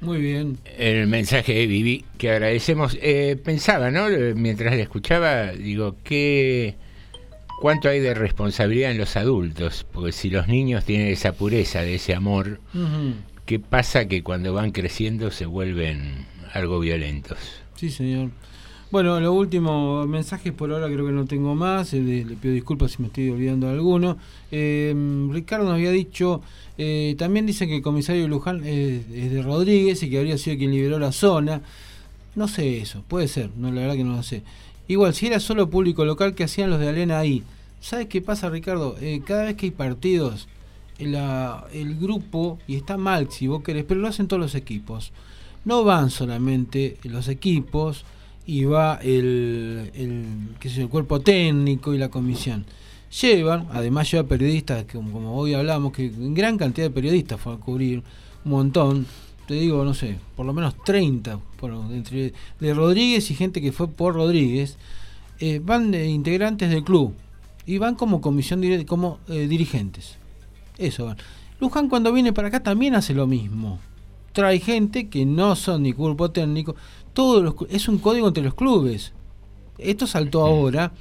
Muy 0.00 0.20
bien. 0.20 0.58
El 0.76 1.06
mensaje 1.06 1.54
de 1.54 1.66
Vivi, 1.66 2.04
que 2.18 2.30
agradecemos. 2.30 2.98
Eh, 3.00 3.36
pensaba, 3.42 3.90
¿no? 3.90 4.08
Eh, 4.08 4.34
Mientras 4.34 4.74
le 4.74 4.82
escuchaba, 4.82 5.52
digo, 5.52 5.96
¿qué, 6.04 6.74
¿cuánto 7.60 7.88
hay 7.88 8.00
de 8.00 8.12
responsabilidad 8.12 8.90
en 8.90 8.98
los 8.98 9.16
adultos? 9.16 9.86
Porque 9.92 10.12
si 10.12 10.28
los 10.28 10.48
niños 10.48 10.84
tienen 10.84 11.08
esa 11.08 11.32
pureza 11.32 11.80
de 11.80 11.94
ese 11.94 12.14
amor, 12.14 12.60
Ujú. 12.74 13.14
¿Qué 13.46 13.58
pasa 13.58 14.06
que 14.06 14.22
cuando 14.22 14.52
van 14.52 14.70
creciendo 14.72 15.30
se 15.30 15.46
vuelven 15.46 16.26
algo 16.52 16.80
violentos? 16.80 17.38
Sí, 17.76 17.90
señor. 17.90 18.30
Bueno, 18.90 19.18
lo 19.18 19.32
último, 19.32 20.06
mensajes 20.06 20.52
por 20.52 20.70
ahora 20.70 20.86
creo 20.86 21.06
que 21.06 21.12
no 21.12 21.24
tengo 21.24 21.54
más. 21.54 21.92
eh, 21.94 22.00
le, 22.00 22.36
pido 22.36 22.54
disculpas 22.54 22.92
si 22.92 23.02
me 23.02 23.08
estoy 23.08 23.30
olvidando 23.30 23.66
de 23.66 23.72
alguno. 23.72 24.18
Eh, 24.52 24.94
Ricardo 25.30 25.64
nos 25.64 25.74
había 25.74 25.90
dicho, 25.90 26.42
eh, 26.78 27.14
también 27.18 27.46
dice 27.46 27.66
que 27.66 27.76
el 27.76 27.82
comisario 27.82 28.28
Luján 28.28 28.62
eh, 28.64 29.02
es 29.12 29.32
de 29.32 29.42
Rodríguez 29.42 30.02
y 30.02 30.10
que 30.10 30.18
habría 30.18 30.38
sido 30.38 30.56
quien 30.58 30.70
liberó 30.70 30.98
la 30.98 31.12
zona. 31.12 31.62
No 32.34 32.48
sé 32.48 32.78
eso, 32.78 33.02
puede 33.06 33.28
ser, 33.28 33.50
no 33.56 33.70
la 33.72 33.82
verdad 33.82 33.96
que 33.96 34.04
no 34.04 34.16
lo 34.16 34.22
sé. 34.22 34.42
Igual, 34.88 35.14
si 35.14 35.26
era 35.26 35.40
solo 35.40 35.70
público 35.70 36.04
local, 36.04 36.34
¿qué 36.34 36.44
hacían 36.44 36.70
los 36.70 36.80
de 36.80 36.88
Alena 36.88 37.18
ahí? 37.18 37.42
¿Sabes 37.80 38.06
qué 38.06 38.20
pasa, 38.20 38.50
Ricardo? 38.50 38.96
Eh, 39.00 39.22
cada 39.24 39.44
vez 39.44 39.56
que 39.56 39.66
hay 39.66 39.72
partidos, 39.72 40.48
el 40.98 41.96
grupo, 41.98 42.58
y 42.66 42.76
está 42.76 42.96
mal 42.96 43.30
si 43.30 43.46
vos 43.46 43.62
querés, 43.62 43.84
pero 43.84 44.00
lo 44.00 44.08
hacen 44.08 44.28
todos 44.28 44.40
los 44.40 44.54
equipos. 44.54 45.12
No 45.64 45.82
van 45.84 46.10
solamente 46.10 46.98
los 47.04 47.28
equipos 47.28 48.04
y 48.46 48.64
va 48.64 48.96
el, 49.02 49.90
el, 49.94 50.26
qué 50.60 50.68
sé 50.68 50.82
el 50.82 50.88
cuerpo 50.88 51.20
técnico 51.20 51.94
y 51.94 51.98
la 51.98 52.10
comisión. 52.10 52.64
Llevan, 53.22 53.68
además 53.72 54.10
lleva 54.10 54.28
periodistas, 54.28 54.84
que 54.84 54.94
como, 54.98 55.36
hoy 55.36 55.54
hablamos, 55.54 55.92
que 55.92 56.12
gran 56.16 56.58
cantidad 56.58 56.88
de 56.88 56.94
periodistas 56.94 57.40
fueron 57.40 57.62
a 57.62 57.64
cubrir, 57.64 58.02
un 58.44 58.50
montón, 58.50 59.06
te 59.46 59.54
digo, 59.54 59.84
no 59.84 59.94
sé, 59.94 60.16
por 60.36 60.44
lo 60.46 60.52
menos 60.52 60.74
30, 60.84 61.38
por- 61.58 61.72
de 61.88 62.74
Rodríguez 62.74 63.30
y 63.30 63.34
gente 63.34 63.60
que 63.60 63.72
fue 63.72 63.88
por 63.88 64.14
Rodríguez, 64.14 64.76
eh, 65.38 65.60
van 65.64 65.90
de 65.90 66.08
integrantes 66.08 66.70
del 66.70 66.84
club 66.84 67.14
y 67.66 67.78
van 67.78 67.94
como 67.94 68.20
comisión 68.20 68.62
como 68.84 69.18
eh, 69.28 69.46
dirigentes. 69.48 70.16
Eso 70.78 71.06
van. 71.06 71.16
Luján 71.60 71.88
cuando 71.88 72.12
viene 72.12 72.32
para 72.32 72.48
acá 72.48 72.62
también 72.62 72.94
hace 72.94 73.14
lo 73.14 73.26
mismo. 73.26 73.78
Trae 74.32 74.58
gente 74.58 75.08
que 75.08 75.24
no 75.24 75.54
son 75.56 75.82
ni 75.84 75.92
cuerpo 75.92 76.30
técnico. 76.30 76.74
Todos 77.12 77.42
los, 77.42 77.54
es 77.70 77.88
un 77.88 77.98
código 77.98 78.26
entre 78.28 78.42
los 78.42 78.54
clubes. 78.54 79.12
Esto 79.78 80.06
saltó 80.06 80.42
ahora. 80.44 80.92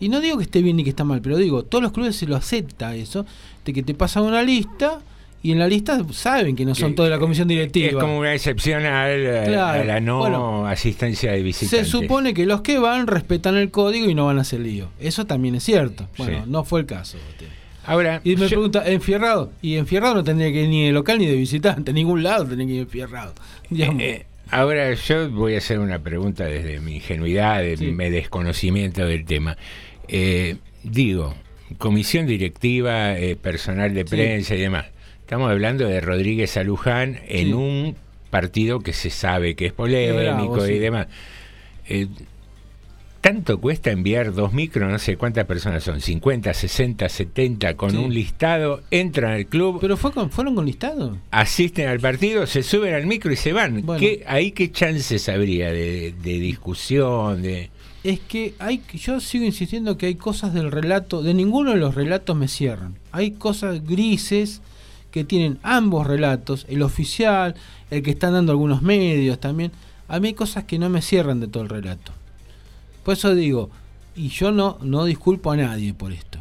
Y 0.00 0.08
no 0.08 0.20
digo 0.20 0.36
que 0.38 0.42
esté 0.44 0.62
bien 0.62 0.76
ni 0.76 0.82
que 0.84 0.90
está 0.90 1.04
mal, 1.04 1.22
pero 1.22 1.36
digo, 1.36 1.62
todos 1.62 1.80
los 1.82 1.92
clubes 1.92 2.16
se 2.16 2.26
lo 2.26 2.34
acepta 2.34 2.96
eso, 2.96 3.24
de 3.64 3.72
que 3.72 3.84
te 3.84 3.94
pasan 3.94 4.24
una 4.24 4.42
lista 4.42 5.00
y 5.44 5.52
en 5.52 5.60
la 5.60 5.68
lista 5.68 6.04
saben 6.10 6.56
que 6.56 6.64
no 6.64 6.74
son 6.74 6.96
todos 6.96 7.08
de 7.08 7.14
la 7.14 7.20
comisión 7.20 7.46
directiva. 7.46 7.86
Es 7.90 7.94
como 7.96 8.18
una 8.18 8.34
excepción 8.34 8.84
a, 8.84 9.06
Claro. 9.46 9.84
la 9.84 10.00
no 10.00 10.18
Bueno, 10.18 10.66
asistencia 10.66 11.30
de 11.30 11.38
Se 11.38 11.42
visitantes. 11.44 11.88
supone 11.88 12.34
que 12.34 12.46
los 12.46 12.62
que 12.62 12.80
van 12.80 13.06
respetan 13.06 13.56
el 13.56 13.70
código 13.70 14.10
y 14.10 14.14
no 14.16 14.26
van 14.26 14.38
a 14.38 14.40
hacer 14.40 14.58
lío. 14.58 14.88
Eso 14.98 15.24
también 15.24 15.54
es 15.54 15.62
cierto. 15.62 16.08
Bueno, 16.18 16.44
Sí. 16.44 16.50
no 16.50 16.64
fue 16.64 16.80
el 16.80 16.86
caso. 16.86 17.16
Ahora, 17.84 18.20
y 18.24 18.30
me 18.36 18.42
yo- 18.42 18.48
pregunta, 18.48 18.82
¿enfierrado? 18.88 19.52
Y 19.62 19.76
enfierrado 19.76 20.14
no 20.14 20.24
tendría 20.24 20.52
que 20.52 20.62
ir 20.62 20.68
ni 20.68 20.86
de 20.86 20.92
local 20.92 21.18
ni 21.18 21.26
de 21.26 21.34
visitante. 21.36 21.92
Ningún 21.92 22.22
lado 22.22 22.46
tendría 22.46 22.66
que 22.66 22.72
ir 22.74 22.80
enfierrado. 22.82 23.34
Digamos. 23.70 24.02
Eh, 24.02 24.24
ahora 24.50 24.92
yo 24.94 25.30
voy 25.30 25.54
a 25.54 25.58
hacer 25.58 25.78
una 25.80 25.98
pregunta 25.98 26.44
desde 26.44 26.78
mi 26.80 26.96
ingenuidad, 26.96 27.60
de 27.60 27.76
Sí. 27.76 27.86
mi 27.86 28.10
desconocimiento 28.10 29.04
del 29.06 29.24
tema. 29.24 29.56
Eh, 30.08 30.56
digo, 30.84 31.34
comisión 31.78 32.26
directiva, 32.26 33.18
eh, 33.18 33.36
personal 33.36 33.94
de 33.94 34.02
Sí. 34.02 34.06
prensa 34.10 34.54
y 34.54 34.60
demás. 34.60 34.86
Estamos 35.20 35.50
hablando 35.50 35.86
de 35.88 36.00
Rodríguez 36.00 36.56
a 36.58 36.62
Luján 36.64 37.18
en 37.28 37.46
Sí. 37.48 37.52
un 37.54 37.96
partido 38.30 38.80
que 38.80 38.92
se 38.92 39.10
sabe 39.10 39.54
que 39.54 39.66
es 39.66 39.72
polémico 39.72 40.52
bravo, 40.54 40.66
y 40.68 40.78
demás. 40.78 41.06
Eh, 41.88 42.06
¿Tanto 43.22 43.60
cuesta 43.60 43.90
enviar 43.92 44.34
dos 44.34 44.52
micros? 44.52 44.90
No 44.90 44.98
sé 44.98 45.16
cuántas 45.16 45.46
personas 45.46 45.84
son, 45.84 46.00
50, 46.00 46.52
60, 46.52 47.08
70, 47.08 47.74
con 47.76 47.92
Sí. 47.92 47.96
un 47.96 48.12
listado, 48.12 48.82
entran 48.90 49.32
al 49.32 49.46
club. 49.46 49.78
¿Pero 49.80 49.96
fue 49.96 50.10
con, 50.12 50.28
fueron 50.30 50.56
con 50.56 50.66
listado? 50.66 51.16
asisten 51.30 51.88
al 51.88 52.00
partido, 52.00 52.46
se 52.48 52.64
suben 52.64 52.92
al 52.94 53.06
micro 53.06 53.32
y 53.32 53.36
se 53.36 53.52
van. 53.52 53.82
Bueno. 53.86 54.00
¿Qué, 54.00 54.24
¿Ahí 54.26 54.50
qué 54.50 54.72
chances 54.72 55.28
habría 55.28 55.70
de, 55.72 56.12
de 56.20 56.38
discusión? 56.40 57.42
de 57.42 57.70
Es 58.02 58.18
que 58.18 58.54
hay, 58.58 58.82
yo 58.94 59.20
sigo 59.20 59.44
insistiendo 59.44 59.96
que 59.96 60.06
hay 60.06 60.16
cosas 60.16 60.52
del 60.52 60.72
relato, 60.72 61.22
de 61.22 61.32
ninguno 61.32 61.70
de 61.70 61.76
los 61.76 61.94
relatos 61.94 62.36
me 62.36 62.48
cierran. 62.48 62.96
Hay 63.12 63.30
cosas 63.30 63.86
grises 63.86 64.62
que 65.12 65.22
tienen 65.22 65.58
ambos 65.62 66.08
relatos, 66.08 66.66
el 66.68 66.82
oficial, 66.82 67.54
el 67.92 68.02
que 68.02 68.10
están 68.10 68.32
dando 68.32 68.50
algunos 68.50 68.82
medios 68.82 69.38
también. 69.38 69.70
A 70.08 70.18
mí 70.18 70.28
hay 70.28 70.34
cosas 70.34 70.64
que 70.64 70.80
no 70.80 70.88
me 70.90 71.02
cierran 71.02 71.38
de 71.38 71.46
todo 71.46 71.62
el 71.62 71.68
relato. 71.68 72.12
Por 73.04 73.14
eso 73.14 73.34
digo, 73.34 73.70
y 74.14 74.28
yo 74.28 74.52
no, 74.52 74.78
no 74.82 75.04
disculpo 75.04 75.50
a 75.50 75.56
nadie 75.56 75.94
por 75.94 76.12
esto. 76.12 76.38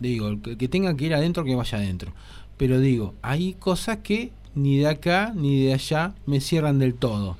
Digo, 0.00 0.28
el 0.28 0.40
que, 0.40 0.68
tenga 0.68 0.96
que 0.96 1.06
ir 1.06 1.14
adentro, 1.14 1.44
que 1.44 1.54
vaya 1.54 1.78
adentro. 1.78 2.12
Pero 2.56 2.80
digo, 2.80 3.14
hay 3.22 3.54
cosas 3.54 3.98
que 3.98 4.30
ni 4.54 4.78
de 4.78 4.88
acá 4.88 5.32
ni 5.34 5.64
de 5.64 5.74
allá 5.74 6.14
me 6.26 6.40
cierran 6.40 6.78
del 6.78 6.94
todo 6.94 7.36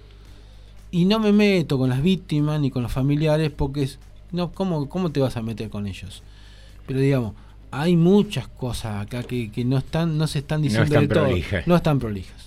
y 0.91 1.07
no 1.07 1.19
me 1.19 1.33
meto 1.33 1.79
con 1.79 1.89
las 1.89 2.03
víctimas 2.03 2.61
ni 2.61 2.71
con 2.71 2.83
los 2.83 2.93
familiares 2.93 3.51
porque 3.51 3.85
es 3.85 3.99
no 4.33 4.53
cómo 4.53 4.89
cómo 4.89 5.11
te 5.11 5.21
vas 5.21 5.37
a 5.37 5.43
meter 5.43 5.71
con 5.71 5.87
ellos 5.87 6.23
pero 6.87 7.01
digamos 7.01 7.33
hay 7.71 7.97
muchas 7.97 8.49
cosas 8.49 9.03
acá 9.03 9.23
que, 9.23 9.51
que 9.51 9.65
no 9.65 9.79
están 9.79 10.19
no 10.19 10.27
se 10.27 10.41
están 10.41 10.61
diciendo 10.61 10.85
están 10.85 11.01
del 11.01 11.09
todo 11.09 11.25
prolijas. 11.25 11.67
no 11.67 11.77
están 11.77 11.99
prolijas 11.99 12.46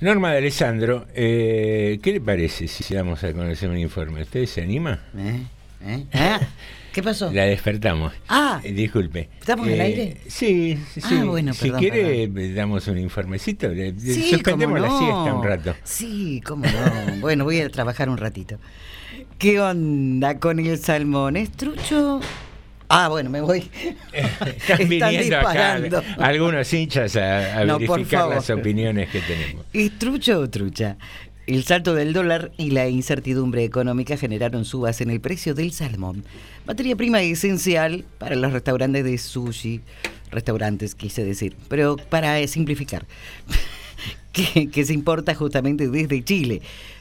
Norma 0.00 0.32
de 0.32 0.38
Alessandro, 0.38 1.06
eh, 1.14 1.98
¿qué 2.02 2.12
le 2.12 2.20
parece 2.20 2.66
si 2.68 2.94
damos 2.94 3.22
a 3.22 3.32
conocer 3.32 3.68
un 3.68 3.76
informe? 3.78 4.22
¿Usted 4.22 4.46
se 4.46 4.62
anima? 4.62 4.98
¿Eh? 5.16 5.42
¿Eh? 5.84 6.04
Ah, 6.14 6.40
¿Qué 6.92 7.02
pasó? 7.02 7.30
La 7.32 7.44
despertamos. 7.44 8.12
Ah. 8.28 8.60
Eh, 8.64 8.72
disculpe. 8.72 9.28
¿Estamos 9.38 9.66
en 9.68 9.74
el 9.74 9.80
Eh, 9.80 9.84
aire? 9.84 10.16
Sí, 10.26 10.78
sí. 10.94 11.00
Ah, 11.04 11.24
bueno, 11.24 11.52
si 11.52 11.64
perdón, 11.70 11.80
quiere, 11.80 12.28
damos 12.54 12.88
un 12.88 12.98
informecito. 12.98 13.68
Sí, 13.98 14.30
Suspendemos 14.30 14.78
cómo 14.80 14.86
la 14.86 14.88
no. 14.88 14.98
siesta 14.98 15.34
un 15.34 15.44
rato. 15.44 15.74
Sí, 15.84 16.40
cómo 16.46 16.64
no. 16.64 17.16
Bueno, 17.20 17.44
voy 17.44 17.60
a 17.60 17.68
trabajar 17.70 18.08
un 18.08 18.16
ratito. 18.16 18.58
¿Qué 19.38 19.60
onda 19.60 20.38
con 20.38 20.58
el 20.60 20.78
salmón? 20.78 21.36
¿Es 21.36 21.50
trucho 21.52 22.20
Ah, 22.92 23.08
bueno, 23.08 23.30
me 23.30 23.40
voy. 23.40 23.70
Están 24.12 24.88
viniendo 24.88 25.38
acá 25.38 25.78
disparando. 25.78 26.02
algunos 26.18 26.72
hinchas 26.72 27.14
a, 27.14 27.60
a 27.60 27.64
No, 27.64 27.78
por 27.78 27.98
verificar 27.98 28.28
las 28.28 28.50
opiniones 28.50 29.08
que 29.10 29.20
tenemos. 29.20 29.64
¿Es 29.72 29.96
trucho 29.96 30.40
o 30.40 30.50
trucha? 30.50 30.96
El 31.46 31.62
salto 31.62 31.94
del 31.94 32.12
dólar 32.12 32.50
y 32.58 32.70
la 32.70 32.88
incertidumbre 32.88 33.62
económica 33.62 34.16
generaron 34.16 34.64
subas 34.64 35.00
en 35.00 35.10
el 35.10 35.20
precio 35.20 35.54
del 35.54 35.70
salmón, 35.70 36.24
materia 36.66 36.96
prima 36.96 37.22
esencial 37.22 38.04
para 38.18 38.34
los 38.34 38.52
restaurantes 38.52 39.04
de 39.04 39.18
sushi, 39.18 39.80
restaurantes 40.32 40.96
quise 40.96 41.24
decir, 41.24 41.56
pero 41.68 41.96
para 41.96 42.44
simplificar, 42.48 43.06
que, 44.32 44.68
que 44.68 44.84
se 44.84 44.92
importa 44.92 45.34
justamente 45.36 45.88
desde 45.88 46.24
Chile. 46.24 46.60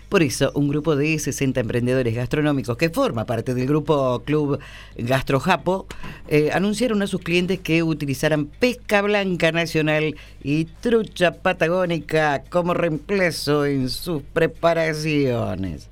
Por 0.09 0.23
eso, 0.23 0.51
un 0.55 0.67
grupo 0.67 0.95
de 0.95 1.19
60 1.19 1.59
emprendedores 1.59 2.15
gastronómicos 2.15 2.75
que 2.77 2.89
forma 2.89 3.25
parte 3.25 3.53
del 3.53 3.67
grupo 3.67 4.23
Club 4.25 4.59
Gastrojapo 4.97 5.85
eh, 6.27 6.49
anunciaron 6.51 7.03
a 7.03 7.07
sus 7.07 7.21
clientes 7.21 7.59
que 7.59 7.83
utilizaran 7.83 8.47
pesca 8.47 9.03
blanca 9.03 9.51
nacional 9.51 10.15
y 10.43 10.65
trucha 10.65 11.33
patagónica 11.33 12.43
como 12.49 12.73
reemplazo 12.73 13.67
en 13.67 13.87
sus 13.87 14.23
preparaciones. 14.23 15.89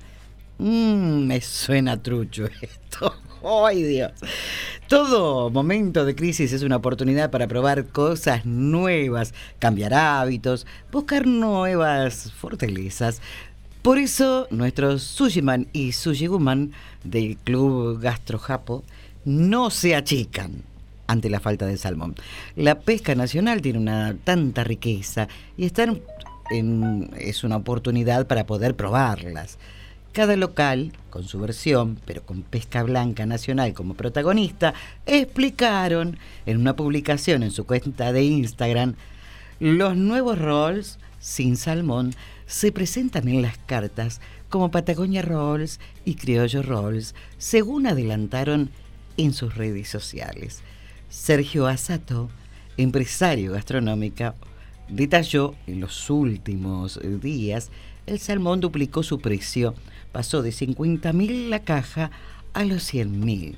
Mmm, 0.58 1.26
me 1.26 1.40
suena 1.40 2.02
trucho 2.02 2.46
esto. 2.60 3.14
¡Ay, 3.44 3.84
Dios! 3.84 4.10
Todo 4.88 5.50
momento 5.50 6.04
de 6.04 6.16
crisis 6.16 6.52
es 6.52 6.62
una 6.62 6.76
oportunidad 6.76 7.30
para 7.30 7.46
probar 7.46 7.86
cosas 7.86 8.46
nuevas, 8.46 9.34
cambiar 9.58 9.94
hábitos, 9.94 10.66
buscar 10.90 11.26
nuevas 11.26 12.32
fortalezas. 12.32 13.20
Por 13.82 13.98
eso, 13.98 14.48
nuestros 14.50 15.02
sushiman 15.02 15.68
y 15.72 15.92
sushiguman 15.92 16.72
del 17.04 17.36
Club 17.36 18.00
Gastrojapo 18.00 18.82
no 19.24 19.70
se 19.70 19.94
achican 19.94 20.62
ante 21.06 21.30
la 21.30 21.40
falta 21.40 21.66
de 21.66 21.76
salmón. 21.76 22.14
La 22.56 22.80
pesca 22.80 23.14
nacional 23.14 23.62
tiene 23.62 23.78
una 23.78 24.16
tanta 24.24 24.64
riqueza 24.64 25.28
y 25.56 25.70
es 27.18 27.44
una 27.44 27.56
oportunidad 27.56 28.26
para 28.26 28.46
poder 28.46 28.74
probarlas. 28.74 29.58
Cada 30.12 30.36
local, 30.36 30.92
con 31.10 31.24
su 31.24 31.38
versión, 31.38 31.98
pero 32.04 32.22
con 32.22 32.42
pesca 32.42 32.82
blanca 32.82 33.26
nacional 33.26 33.74
como 33.74 33.94
protagonista, 33.94 34.74
explicaron 35.06 36.18
en 36.46 36.58
una 36.58 36.74
publicación 36.74 37.42
en 37.42 37.52
su 37.52 37.64
cuenta 37.64 38.12
de 38.12 38.24
Instagram 38.24 38.94
los 39.60 39.96
nuevos 39.96 40.38
rolls 40.38 40.98
sin 41.20 41.56
salmón 41.56 42.14
se 42.46 42.72
presentan 42.72 43.28
en 43.28 43.42
las 43.42 43.58
cartas 43.58 44.20
como 44.48 44.70
Patagonia 44.70 45.22
Rolls 45.22 45.80
y 46.04 46.14
Criollo 46.14 46.62
Rolls, 46.62 47.14
según 47.36 47.86
adelantaron 47.86 48.70
en 49.16 49.32
sus 49.34 49.54
redes 49.54 49.88
sociales. 49.88 50.60
Sergio 51.10 51.66
Asato, 51.66 52.30
empresario 52.76 53.52
gastronómico, 53.52 54.34
detalló 54.88 55.54
en 55.66 55.80
los 55.80 56.08
últimos 56.08 56.98
días 57.20 57.70
el 58.08 58.18
salmón 58.20 58.60
duplicó 58.60 59.02
su 59.02 59.20
precio, 59.20 59.74
pasó 60.12 60.40
de 60.40 60.48
50.000 60.48 61.50
la 61.50 61.58
caja 61.60 62.10
a 62.54 62.64
los 62.64 62.94
100.000. 62.94 63.56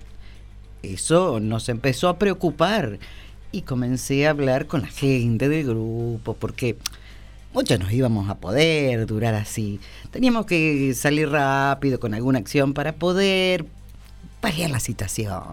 Eso 0.83 1.39
nos 1.39 1.69
empezó 1.69 2.09
a 2.09 2.19
preocupar 2.19 2.99
y 3.53 3.63
comencé 3.63 4.27
a 4.27 4.31
hablar 4.31 4.67
con 4.67 4.83
la 4.83 4.89
gente 4.89 5.49
del 5.49 5.67
grupo 5.69 6.35
porque 6.35 6.77
muchos 7.53 7.79
nos 7.79 7.93
íbamos 7.93 8.29
a 8.29 8.37
poder 8.37 9.07
durar 9.07 9.35
así. 9.35 9.81
Teníamos 10.11 10.47
que 10.47 10.95
salir 10.95 11.29
rápido 11.29 12.01
con 12.01 12.15
alguna 12.15 12.39
acción 12.39 12.75
para 12.75 12.93
poder 12.93 13.67
paliar 14.41 14.71
la 14.71 14.81
situación. 14.81 15.45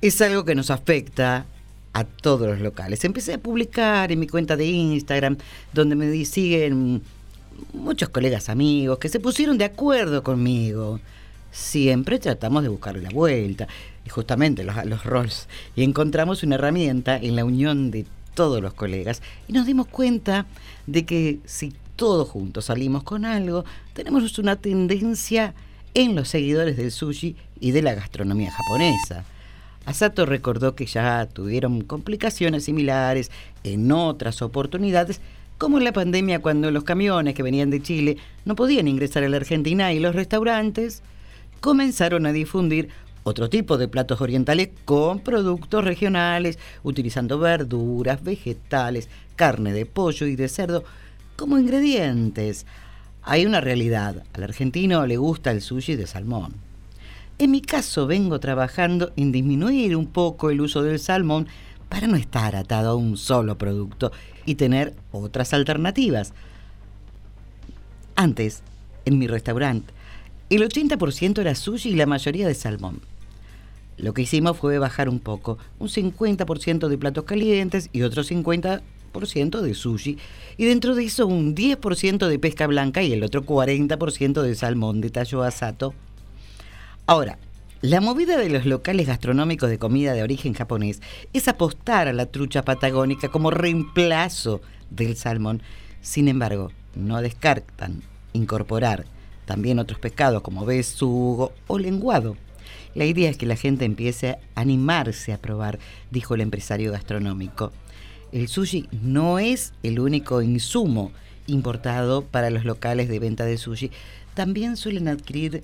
Es 0.00 0.20
algo 0.20 0.44
que 0.44 0.54
nos 0.54 0.70
afecta 0.70 1.46
a 1.92 2.04
todos 2.04 2.48
los 2.48 2.60
locales. 2.60 3.04
Empecé 3.04 3.34
a 3.34 3.38
publicar 3.38 4.12
en 4.12 4.20
mi 4.20 4.26
cuenta 4.26 4.56
de 4.56 4.66
Instagram, 4.66 5.38
donde 5.72 5.96
me 5.96 6.24
siguen 6.24 7.02
muchos 7.72 8.08
colegas 8.08 8.48
amigos 8.48 8.98
que 8.98 9.08
se 9.08 9.20
pusieron 9.20 9.58
de 9.58 9.64
acuerdo 9.64 10.22
conmigo. 10.22 11.00
Siempre 11.52 12.18
tratamos 12.18 12.64
de 12.64 12.68
buscar 12.68 12.96
la 12.96 13.10
vuelta, 13.10 13.68
y 14.04 14.10
justamente 14.10 14.64
los, 14.64 14.84
los 14.84 15.04
roles, 15.04 15.48
y 15.76 15.84
encontramos 15.84 16.42
una 16.42 16.56
herramienta 16.56 17.16
en 17.16 17.36
la 17.36 17.44
unión 17.44 17.92
de 17.92 18.04
todos 18.34 18.60
los 18.60 18.74
colegas, 18.74 19.22
y 19.48 19.52
nos 19.52 19.66
dimos 19.66 19.86
cuenta 19.86 20.46
de 20.86 21.04
que 21.04 21.38
si 21.44 21.72
todos 21.96 22.28
juntos 22.28 22.66
salimos 22.66 23.02
con 23.02 23.24
algo, 23.24 23.64
tenemos 23.92 24.38
una 24.38 24.56
tendencia 24.56 25.54
en 25.94 26.14
los 26.16 26.28
seguidores 26.28 26.76
del 26.76 26.90
sushi 26.90 27.36
y 27.60 27.70
de 27.70 27.82
la 27.82 27.94
gastronomía 27.94 28.50
japonesa. 28.50 29.24
Asato 29.86 30.26
recordó 30.26 30.74
que 30.74 30.86
ya 30.86 31.26
tuvieron 31.26 31.82
complicaciones 31.82 32.64
similares 32.64 33.30
en 33.62 33.92
otras 33.92 34.42
oportunidades, 34.42 35.20
como 35.58 35.78
en 35.78 35.84
la 35.84 35.92
pandemia 35.92 36.42
cuando 36.42 36.70
los 36.70 36.84
camiones 36.84 37.34
que 37.34 37.42
venían 37.42 37.70
de 37.70 37.82
Chile 37.82 38.16
no 38.44 38.56
podían 38.56 38.88
ingresar 38.88 39.22
a 39.24 39.28
la 39.28 39.36
Argentina 39.36 39.92
y 39.92 40.00
los 40.00 40.14
restaurantes 40.14 41.02
comenzaron 41.60 42.26
a 42.26 42.32
difundir 42.32 42.88
otro 43.24 43.48
tipo 43.48 43.78
de 43.78 43.88
platos 43.88 44.20
orientales 44.20 44.68
con 44.84 45.20
productos 45.20 45.82
regionales, 45.82 46.58
utilizando 46.82 47.38
verduras, 47.38 48.22
vegetales, 48.22 49.08
carne 49.34 49.72
de 49.72 49.86
pollo 49.86 50.26
y 50.26 50.36
de 50.36 50.48
cerdo 50.48 50.84
como 51.36 51.58
ingredientes. 51.58 52.66
Hay 53.22 53.46
una 53.46 53.62
realidad, 53.62 54.22
al 54.34 54.42
argentino 54.42 55.06
le 55.06 55.16
gusta 55.16 55.50
el 55.50 55.62
sushi 55.62 55.96
de 55.96 56.06
salmón. 56.06 56.52
En 57.38 57.50
mi 57.50 57.62
caso 57.62 58.06
vengo 58.06 58.38
trabajando 58.38 59.12
en 59.16 59.32
disminuir 59.32 59.96
un 59.96 60.06
poco 60.06 60.50
el 60.50 60.60
uso 60.60 60.82
del 60.82 61.00
salmón 61.00 61.48
para 61.88 62.06
no 62.06 62.16
estar 62.16 62.54
atado 62.54 62.90
a 62.90 62.94
un 62.94 63.16
solo 63.16 63.56
producto 63.56 64.12
y 64.44 64.56
tener 64.56 64.94
otras 65.12 65.54
alternativas. 65.54 66.34
Antes, 68.16 68.62
en 69.06 69.18
mi 69.18 69.26
restaurante, 69.26 69.92
el 70.50 70.62
80% 70.62 71.40
era 71.40 71.54
sushi 71.54 71.90
y 71.90 71.94
la 71.94 72.06
mayoría 72.06 72.46
de 72.46 72.54
salmón. 72.54 73.00
Lo 73.96 74.12
que 74.12 74.22
hicimos 74.22 74.56
fue 74.56 74.78
bajar 74.78 75.08
un 75.08 75.20
poco, 75.20 75.58
un 75.78 75.88
50% 75.88 76.88
de 76.88 76.98
platos 76.98 77.24
calientes 77.24 77.90
y 77.92 78.02
otro 78.02 78.22
50% 78.22 79.60
de 79.60 79.74
sushi, 79.74 80.18
y 80.56 80.64
dentro 80.64 80.94
de 80.94 81.04
eso 81.04 81.26
un 81.26 81.54
10% 81.54 82.26
de 82.26 82.38
pesca 82.38 82.66
blanca 82.66 83.02
y 83.02 83.12
el 83.12 83.22
otro 83.22 83.44
40% 83.44 84.42
de 84.42 84.54
salmón, 84.54 85.00
detalló 85.00 85.42
Asato. 85.42 85.94
Ahora, 87.06 87.38
la 87.82 88.00
movida 88.00 88.38
de 88.38 88.48
los 88.48 88.64
locales 88.64 89.06
gastronómicos 89.06 89.68
de 89.68 89.78
comida 89.78 90.14
de 90.14 90.22
origen 90.22 90.54
japonés 90.54 91.02
es 91.34 91.48
apostar 91.48 92.08
a 92.08 92.14
la 92.14 92.26
trucha 92.26 92.62
patagónica 92.62 93.28
como 93.28 93.50
reemplazo 93.50 94.62
del 94.88 95.16
salmón. 95.16 95.62
Sin 96.00 96.28
embargo, 96.28 96.72
no 96.94 97.20
descartan 97.20 98.00
incorporar 98.32 99.04
también 99.44 99.78
otros 99.78 99.98
pescados 99.98 100.40
como 100.40 100.64
besugo 100.64 101.52
o 101.66 101.78
lenguado. 101.78 102.36
La 102.94 103.04
idea 103.04 103.28
es 103.28 103.36
que 103.36 103.46
la 103.46 103.56
gente 103.56 103.84
empiece 103.84 104.30
a 104.30 104.38
animarse 104.54 105.32
a 105.32 105.38
probar, 105.38 105.78
dijo 106.10 106.34
el 106.34 106.40
empresario 106.40 106.92
gastronómico. 106.92 107.72
El 108.32 108.48
sushi 108.48 108.88
no 109.02 109.38
es 109.38 109.72
el 109.82 110.00
único 110.00 110.42
insumo 110.42 111.12
importado 111.46 112.22
para 112.22 112.50
los 112.50 112.64
locales 112.64 113.08
de 113.08 113.18
venta 113.18 113.44
de 113.44 113.58
sushi. 113.58 113.90
También 114.34 114.76
suelen 114.76 115.08
adquirir 115.08 115.62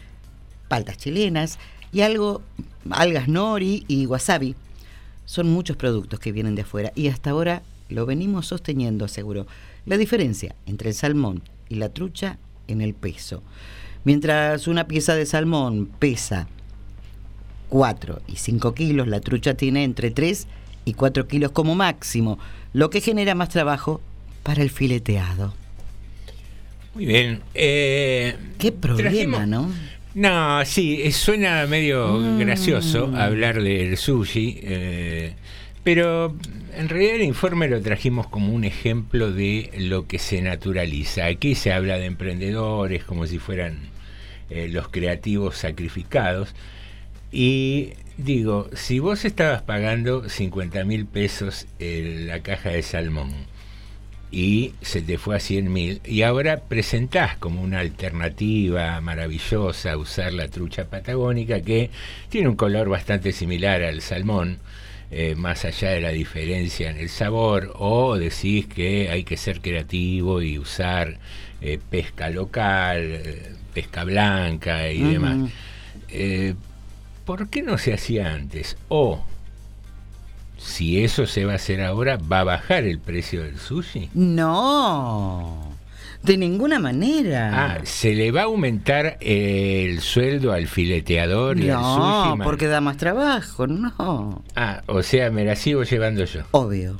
paltas 0.68 0.98
chilenas 0.98 1.58
y 1.92 2.02
algo, 2.02 2.42
algas 2.90 3.28
nori 3.28 3.84
y 3.88 4.06
wasabi. 4.06 4.54
Son 5.24 5.48
muchos 5.48 5.76
productos 5.76 6.20
que 6.20 6.32
vienen 6.32 6.54
de 6.54 6.62
afuera 6.62 6.92
y 6.94 7.08
hasta 7.08 7.30
ahora 7.30 7.62
lo 7.88 8.06
venimos 8.06 8.46
sosteniendo, 8.46 9.04
aseguró. 9.04 9.46
La 9.86 9.96
diferencia 9.96 10.54
entre 10.66 10.90
el 10.90 10.94
salmón 10.94 11.42
y 11.68 11.76
la 11.76 11.88
trucha 11.88 12.38
en 12.68 12.80
el 12.80 12.94
peso. 12.94 13.42
Mientras 14.04 14.66
una 14.66 14.86
pieza 14.86 15.14
de 15.14 15.26
salmón 15.26 15.86
pesa 15.98 16.48
4 17.70 18.20
y 18.28 18.36
5 18.36 18.74
kilos, 18.74 19.08
la 19.08 19.20
trucha 19.20 19.54
tiene 19.54 19.84
entre 19.84 20.10
3 20.10 20.46
y 20.84 20.92
4 20.94 21.26
kilos 21.26 21.52
como 21.52 21.74
máximo, 21.74 22.38
lo 22.74 22.90
que 22.90 23.00
genera 23.00 23.34
más 23.34 23.48
trabajo 23.48 24.02
para 24.42 24.62
el 24.62 24.68
fileteado. 24.70 25.54
Muy 26.94 27.06
bien. 27.06 27.40
eh, 27.54 28.36
Qué 28.58 28.72
problema, 28.72 29.38
trajimos- 29.38 29.46
¿no? 29.46 29.70
No, 30.12 30.64
sí, 30.64 31.00
eh, 31.04 31.12
suena 31.12 31.64
medio 31.68 32.18
Mm. 32.18 32.38
gracioso 32.40 33.12
hablar 33.16 33.62
del 33.62 33.96
sushi, 33.96 34.58
eh, 34.62 35.34
pero 35.84 36.34
en 36.76 36.88
realidad 36.88 37.14
el 37.14 37.22
informe 37.22 37.68
lo 37.68 37.80
trajimos 37.80 38.26
como 38.26 38.52
un 38.52 38.64
ejemplo 38.64 39.30
de 39.30 39.70
lo 39.78 40.08
que 40.08 40.18
se 40.18 40.42
naturaliza. 40.42 41.26
Aquí 41.26 41.54
se 41.54 41.72
habla 41.72 41.96
de 41.98 42.06
emprendedores 42.06 43.04
como 43.04 43.26
si 43.26 43.38
fueran 43.38 43.78
eh, 44.50 44.66
los 44.68 44.88
creativos 44.88 45.56
sacrificados. 45.58 46.56
Y 47.32 47.92
digo, 48.16 48.68
si 48.74 48.98
vos 48.98 49.24
estabas 49.24 49.62
pagando 49.62 50.28
50 50.28 50.84
mil 50.84 51.06
pesos 51.06 51.66
en 51.78 52.26
la 52.26 52.40
caja 52.40 52.70
de 52.70 52.82
salmón 52.82 53.30
y 54.32 54.74
se 54.80 55.02
te 55.02 55.18
fue 55.18 55.36
a 55.36 55.38
100.000 55.38 56.00
y 56.04 56.22
ahora 56.22 56.60
presentás 56.60 57.36
como 57.36 57.62
una 57.62 57.80
alternativa 57.80 59.00
maravillosa 59.00 59.96
usar 59.96 60.32
la 60.32 60.48
trucha 60.48 60.84
patagónica 60.84 61.60
que 61.62 61.90
tiene 62.28 62.48
un 62.48 62.56
color 62.56 62.88
bastante 62.88 63.32
similar 63.32 63.82
al 63.82 64.02
salmón, 64.02 64.58
eh, 65.10 65.34
más 65.36 65.64
allá 65.64 65.90
de 65.90 66.00
la 66.00 66.10
diferencia 66.10 66.90
en 66.90 66.98
el 66.98 67.08
sabor, 67.08 67.72
o 67.76 68.16
decís 68.16 68.66
que 68.66 69.10
hay 69.10 69.24
que 69.24 69.36
ser 69.36 69.60
creativo 69.60 70.42
y 70.42 70.58
usar 70.58 71.18
eh, 71.60 71.80
pesca 71.90 72.30
local, 72.30 72.98
eh, 73.02 73.52
pesca 73.74 74.04
blanca 74.04 74.90
y 74.92 75.00
demás. 75.00 75.50
Eh, 76.08 76.54
¿Por 77.30 77.48
qué 77.48 77.62
no 77.62 77.78
se 77.78 77.94
hacía 77.94 78.34
antes? 78.34 78.76
O 78.88 79.22
si 80.58 81.04
eso 81.04 81.26
se 81.26 81.44
va 81.44 81.52
a 81.52 81.54
hacer 81.54 81.80
ahora, 81.80 82.16
¿va 82.16 82.40
a 82.40 82.44
bajar 82.44 82.82
el 82.82 82.98
precio 82.98 83.44
del 83.44 83.56
sushi? 83.56 84.10
No, 84.14 85.76
de 86.24 86.36
ninguna 86.36 86.80
manera. 86.80 87.76
Ah, 87.76 87.78
¿se 87.84 88.16
le 88.16 88.32
va 88.32 88.40
a 88.40 88.44
aumentar 88.46 89.16
eh, 89.20 89.86
el 89.88 90.00
sueldo 90.00 90.52
al 90.52 90.66
fileteador 90.66 91.60
y 91.60 91.70
al 91.70 91.80
no, 91.80 91.94
sushi? 91.94 92.36
man? 92.38 92.40
porque 92.42 92.66
da 92.66 92.80
más 92.80 92.96
trabajo, 92.96 93.68
no. 93.68 94.42
Ah, 94.56 94.82
o 94.86 95.04
sea, 95.04 95.30
me 95.30 95.44
la 95.44 95.54
sigo 95.54 95.84
llevando 95.84 96.24
yo. 96.24 96.40
Obvio. 96.50 96.98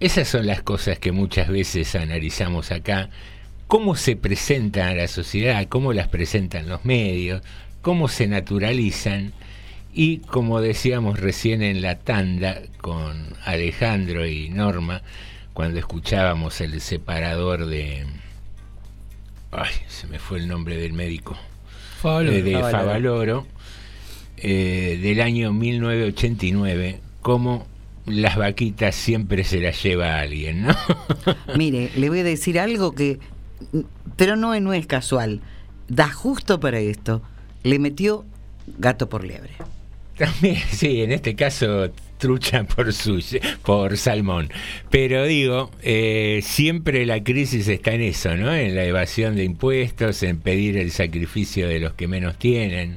Esas 0.00 0.26
son 0.26 0.44
las 0.44 0.62
cosas 0.62 0.98
que 0.98 1.12
muchas 1.12 1.46
veces 1.46 1.94
analizamos 1.94 2.72
acá. 2.72 3.10
Cómo 3.68 3.94
se 3.94 4.16
presentan 4.16 4.88
a 4.88 4.94
la 4.94 5.06
sociedad, 5.06 5.66
cómo 5.68 5.92
las 5.92 6.08
presentan 6.08 6.68
los 6.68 6.84
medios, 6.84 7.42
cómo 7.88 8.08
se 8.08 8.26
naturalizan. 8.26 9.32
Y 9.94 10.18
como 10.18 10.60
decíamos 10.60 11.18
recién 11.18 11.62
en 11.62 11.80
la 11.80 11.98
tanda 11.98 12.60
con 12.82 13.32
Alejandro 13.46 14.26
y 14.26 14.50
Norma, 14.50 15.00
cuando 15.54 15.78
escuchábamos 15.78 16.60
el 16.60 16.82
separador 16.82 17.64
de... 17.64 18.04
Ay, 19.52 19.72
se 19.86 20.06
me 20.06 20.18
fue 20.18 20.38
el 20.38 20.48
nombre 20.48 20.76
del 20.76 20.92
médico. 20.92 21.38
Favaloro. 22.02 22.36
Eh, 22.36 22.42
de 22.42 22.52
Favaloro. 22.52 22.78
Favaloro, 22.78 23.46
eh, 24.36 24.98
del 25.00 25.22
año 25.22 25.54
1989, 25.54 27.00
cómo 27.22 27.66
las 28.04 28.36
vaquitas 28.36 28.96
siempre 28.96 29.44
se 29.44 29.62
las 29.62 29.82
lleva 29.82 30.20
alguien, 30.20 30.64
¿no? 30.64 30.76
Mire, 31.56 31.90
le 31.96 32.10
voy 32.10 32.18
a 32.18 32.24
decir 32.24 32.60
algo 32.60 32.92
que, 32.92 33.18
pero 34.16 34.36
no, 34.36 34.60
no 34.60 34.74
es 34.74 34.86
casual. 34.86 35.40
Da 35.88 36.10
justo 36.10 36.60
para 36.60 36.80
esto. 36.80 37.22
Le 37.62 37.78
metió 37.78 38.24
gato 38.78 39.08
por 39.08 39.24
liebre. 39.24 39.50
También, 40.16 40.56
sí, 40.70 41.02
en 41.02 41.12
este 41.12 41.34
caso 41.34 41.90
trucha 42.18 42.64
por 42.64 42.92
sushi, 42.92 43.38
por 43.62 43.96
salmón. 43.96 44.50
Pero 44.90 45.24
digo, 45.24 45.70
eh, 45.82 46.40
siempre 46.42 47.06
la 47.06 47.22
crisis 47.22 47.68
está 47.68 47.92
en 47.92 48.02
eso, 48.02 48.36
¿no? 48.36 48.52
En 48.52 48.74
la 48.74 48.84
evasión 48.84 49.36
de 49.36 49.44
impuestos, 49.44 50.22
en 50.22 50.40
pedir 50.40 50.76
el 50.76 50.90
sacrificio 50.90 51.68
de 51.68 51.78
los 51.78 51.94
que 51.94 52.08
menos 52.08 52.36
tienen, 52.36 52.96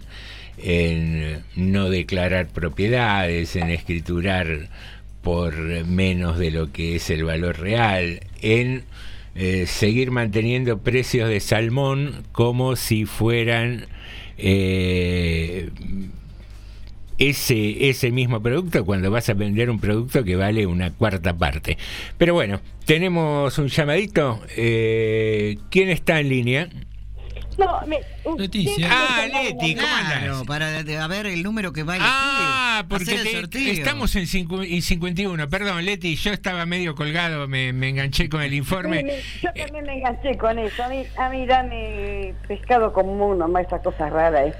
en 0.57 1.43
no 1.55 1.89
declarar 1.89 2.47
propiedades, 2.47 3.55
en 3.55 3.69
escriturar 3.69 4.69
por 5.21 5.55
menos 5.85 6.39
de 6.39 6.51
lo 6.51 6.71
que 6.71 6.95
es 6.95 7.09
el 7.11 7.23
valor 7.23 7.59
real, 7.59 8.21
en 8.41 8.83
eh, 9.35 9.65
seguir 9.67 10.11
manteniendo 10.11 10.79
precios 10.79 11.29
de 11.29 11.39
salmón 11.39 12.23
como 12.31 12.75
si 12.75 13.05
fueran 13.05 13.85
eh, 14.41 15.69
ese, 17.17 17.89
ese 17.89 18.11
mismo 18.11 18.41
producto 18.41 18.83
cuando 18.83 19.11
vas 19.11 19.29
a 19.29 19.33
vender 19.33 19.69
un 19.69 19.79
producto 19.79 20.23
que 20.23 20.35
vale 20.35 20.65
una 20.65 20.91
cuarta 20.91 21.37
parte. 21.37 21.77
Pero 22.17 22.33
bueno, 22.33 22.59
tenemos 22.85 23.57
un 23.59 23.67
llamadito. 23.67 24.41
Eh, 24.57 25.57
¿Quién 25.69 25.89
está 25.89 26.19
en 26.19 26.29
línea? 26.29 26.69
No, 27.65 27.81
me, 27.87 27.99
Leticia. 28.37 28.87
Ah, 28.91 29.25
Leti, 29.27 29.75
¿cómo 29.75 29.87
Claro, 29.87 30.45
para 30.45 30.83
de- 30.83 30.97
a 30.97 31.07
ver 31.07 31.25
el 31.27 31.43
número 31.43 31.71
que 31.73 31.83
va. 31.83 31.95
Ah, 31.99 32.85
porque 32.89 33.15
te- 33.49 33.71
estamos 33.71 34.15
en 34.15 34.23
cincu- 34.25 34.67
y 34.67 34.81
51. 34.81 35.49
Perdón, 35.49 35.85
Leti, 35.85 36.15
yo 36.15 36.31
estaba 36.33 36.65
medio 36.65 36.95
colgado, 36.95 37.47
me, 37.47 37.73
me 37.73 37.89
enganché 37.89 38.29
con 38.29 38.41
el 38.41 38.53
informe. 38.53 38.99
Sí, 38.99 39.03
me- 39.05 39.41
yo 39.41 39.53
también 39.65 39.85
me 39.85 39.93
enganché 39.97 40.37
con 40.37 40.57
eso. 40.59 40.83
A 40.83 40.89
mí, 40.89 41.03
a 41.17 41.29
mí 41.29 41.45
dame 41.45 42.33
pescado 42.47 42.91
común, 42.93 43.37
nomás 43.37 43.65
esas 43.67 43.81
cosas 43.81 44.11
raras. 44.11 44.47
¿eh? 44.47 44.53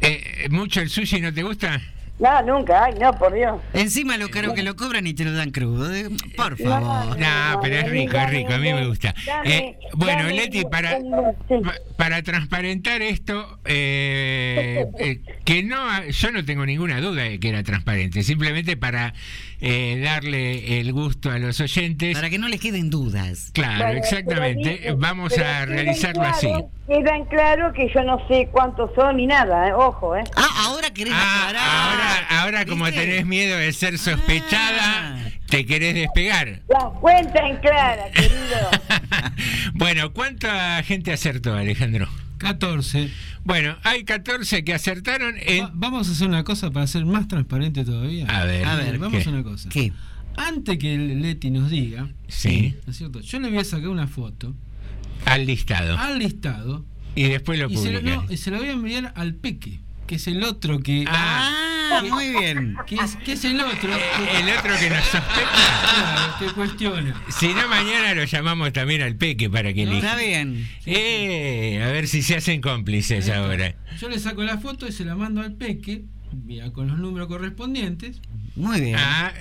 Eh, 0.00 0.48
¿Mucho 0.50 0.80
el 0.80 0.88
sushi 0.90 1.20
no 1.20 1.32
te 1.32 1.42
gusta? 1.42 1.80
No, 2.18 2.40
nunca, 2.42 2.84
ay, 2.84 2.94
no, 2.98 3.12
por 3.12 3.34
Dios. 3.34 3.60
Encima 3.74 4.16
lo 4.16 4.30
caro 4.30 4.54
que 4.54 4.62
lo 4.62 4.74
cobran 4.74 5.06
y 5.06 5.12
te 5.12 5.22
lo 5.24 5.32
dan 5.32 5.50
crudo. 5.50 5.94
eh, 5.94 6.08
Por 6.34 6.56
favor. 6.56 7.18
No, 7.18 7.60
pero 7.60 7.76
es 7.76 7.90
rico, 7.90 8.16
es 8.16 8.30
rico, 8.30 8.54
a 8.54 8.58
mí 8.58 8.72
me 8.72 8.86
gusta. 8.86 9.14
Eh, 9.44 9.76
bueno, 9.92 10.22
Leti, 10.28 10.64
para, 10.64 10.98
pa- 10.98 11.74
para 11.98 12.22
transparentar 12.22 13.02
esto, 13.02 13.58
eh, 13.66 14.86
eh, 14.98 15.20
que 15.44 15.62
no, 15.62 16.04
yo 16.06 16.30
no 16.32 16.42
tengo 16.44 16.64
ninguna 16.64 17.00
duda 17.02 17.24
de 17.24 17.38
que 17.38 17.50
era 17.50 17.62
transparente, 17.62 18.22
simplemente 18.22 18.78
para 18.78 19.12
eh, 19.60 20.00
darle 20.02 20.80
el 20.80 20.92
gusto 20.94 21.30
a 21.30 21.38
los 21.38 21.60
oyentes. 21.60 22.14
Para 22.14 22.30
que 22.30 22.38
no 22.38 22.48
les 22.48 22.60
queden 22.60 22.88
dudas. 22.88 23.50
Claro, 23.52 23.84
Bueno, 23.84 23.98
exactamente. 23.98 24.70
di- 24.70 24.94
Vamos 24.96 25.34
pero 25.36 25.46
a 25.48 25.66
realizarlo 25.66 26.22
claro- 26.22 26.70
así. 26.88 27.02
Quedan 27.02 27.24
claro 27.26 27.72
que 27.72 27.90
yo 27.94 28.02
no 28.04 28.18
sé 28.28 28.48
cuántos 28.52 28.90
son 28.94 29.16
ni 29.16 29.26
nada, 29.26 29.68
¿eh? 29.68 29.72
ojo, 29.72 30.16
¿eh? 30.16 30.24
Ah, 30.36 30.64
ahora 30.66 30.90
querés 30.90 31.12
aclarar. 31.14 31.56
Ahora, 31.56 32.26
ahora 32.42 32.66
como 32.66 32.84
¿Viste? 32.86 33.00
tenés 33.00 33.26
miedo 33.26 33.56
de 33.58 33.72
ser 33.72 33.98
sospechada, 33.98 35.16
Ah. 35.16 35.28
te 35.48 35.64
querés 35.66 35.94
despegar. 35.94 36.62
Las 36.68 36.84
cuentas 37.00 37.42
en 37.44 37.56
clara, 37.58 38.10
querido. 38.12 38.70
Bueno, 39.74 40.12
¿cuánta 40.12 40.82
gente 40.84 41.12
acertó, 41.12 41.54
Alejandro? 41.54 42.08
14. 42.38 43.10
Bueno, 43.44 43.76
hay 43.82 44.04
14 44.04 44.64
que 44.64 44.72
acertaron 44.74 45.34
en... 45.38 45.64
Va- 45.64 45.70
vamos 45.74 46.08
a 46.08 46.12
hacer 46.12 46.26
una 46.28 46.44
cosa 46.44 46.70
para 46.70 46.86
ser 46.86 47.04
más 47.04 47.28
transparente 47.28 47.84
todavía. 47.84 48.26
A 48.26 48.44
ver, 48.44 48.64
a 48.66 48.76
ver, 48.76 48.98
vamos 48.98 49.22
¿qué? 49.22 49.28
a 49.28 49.32
una 49.32 49.42
cosa. 49.42 49.68
¿Qué? 49.68 49.92
Antes 50.36 50.78
que 50.78 50.94
el 50.94 51.22
Leti 51.22 51.50
nos 51.50 51.70
diga, 51.70 52.08
Sí, 52.28 52.74
¿no 52.86 52.90
es 52.90 52.98
cierto? 52.98 53.20
Yo 53.20 53.38
le 53.40 53.48
voy 53.48 53.58
a 53.58 53.64
sacar 53.64 53.88
una 53.88 54.06
foto 54.06 54.54
al 55.24 55.46
listado. 55.46 55.98
al 55.98 56.18
listado 56.18 56.84
Y 57.14 57.24
después 57.24 57.58
lo 57.58 57.68
y 57.70 57.76
se, 57.76 57.92
lo, 57.92 58.00
publican. 58.00 58.26
no, 58.26 58.32
y 58.32 58.36
se 58.36 58.50
lo 58.50 58.58
voy 58.58 58.68
a 58.68 58.72
enviar 58.72 59.12
al 59.16 59.34
Peque, 59.34 59.80
que 60.06 60.16
es 60.16 60.26
el 60.26 60.42
otro 60.44 60.80
que. 60.80 61.04
Ah, 61.08 62.02
muy 62.10 62.30
bien. 62.30 62.76
Que 62.86 62.96
es, 62.96 63.16
que 63.16 63.32
es 63.32 63.44
el 63.44 63.60
otro. 63.60 63.90
El 63.92 64.48
otro 64.58 64.76
que 64.78 64.90
nos 64.90 65.04
sospecha. 65.04 65.82
Claro, 65.94 66.34
que 66.38 66.46
cuestiona. 66.54 67.22
Si 67.28 67.48
no, 67.54 67.68
mañana 67.68 68.14
lo 68.14 68.24
llamamos 68.24 68.72
también 68.72 69.02
al 69.02 69.16
Peque 69.16 69.48
para 69.48 69.72
que 69.72 69.84
elija. 69.84 69.98
Está 69.98 70.16
bien. 70.16 70.68
Eh, 70.84 71.82
a 71.82 71.86
ver 71.88 72.08
si 72.08 72.22
se 72.22 72.36
hacen 72.36 72.60
cómplices 72.60 73.28
ahora. 73.30 73.74
Yo 74.00 74.08
le 74.08 74.18
saco 74.18 74.42
la 74.42 74.58
foto 74.58 74.86
y 74.86 74.92
se 74.92 75.04
la 75.04 75.14
mando 75.16 75.40
al 75.40 75.52
Peque, 75.54 76.04
mira, 76.44 76.72
con 76.72 76.88
los 76.88 76.98
números 76.98 77.28
correspondientes. 77.28 78.20
Muy 78.56 78.80
bien. 78.80 78.96
Ah, 78.98 79.32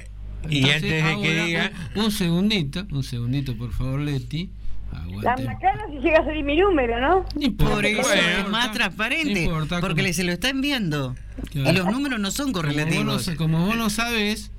y 0.50 0.58
Entonces, 0.70 1.04
antes 1.04 1.18
de 1.18 1.22
que 1.22 1.46
diga... 1.46 1.72
Un, 1.96 2.06
un 2.06 2.12
segundito, 2.12 2.88
un 2.92 3.04
segundito, 3.04 3.58
por 3.58 3.74
favor, 3.74 4.00
Leti. 4.00 4.52
La 4.92 5.00
Aguante. 5.34 5.44
macana 5.46 5.84
si 5.90 5.98
llega 6.00 6.20
a 6.20 6.26
salir 6.26 6.44
mi 6.44 6.56
número, 6.58 7.00
¿no? 7.00 7.26
Importa, 7.40 7.74
Por 7.76 7.86
eso 7.86 8.02
Bueno, 8.02 8.22
es 8.40 8.50
más 8.50 8.72
transparente. 8.74 9.34
no 9.34 9.40
importa, 9.40 9.80
porque 9.80 9.96
como- 9.96 10.04
le 10.08 10.14
se 10.14 10.24
lo 10.24 10.32
está 10.32 10.50
enviando. 10.50 11.16
Claro. 11.52 11.70
Y 11.70 11.74
los 11.74 11.86
números 11.92 12.20
no 12.20 12.32
son 12.32 12.52
Como 12.52 12.64
vos, 12.68 12.76
no, 12.76 12.84
correlativos. 12.84 13.32
como 13.38 13.66
vos 13.66 13.76
no 13.76 13.90
sabes. 13.90 14.52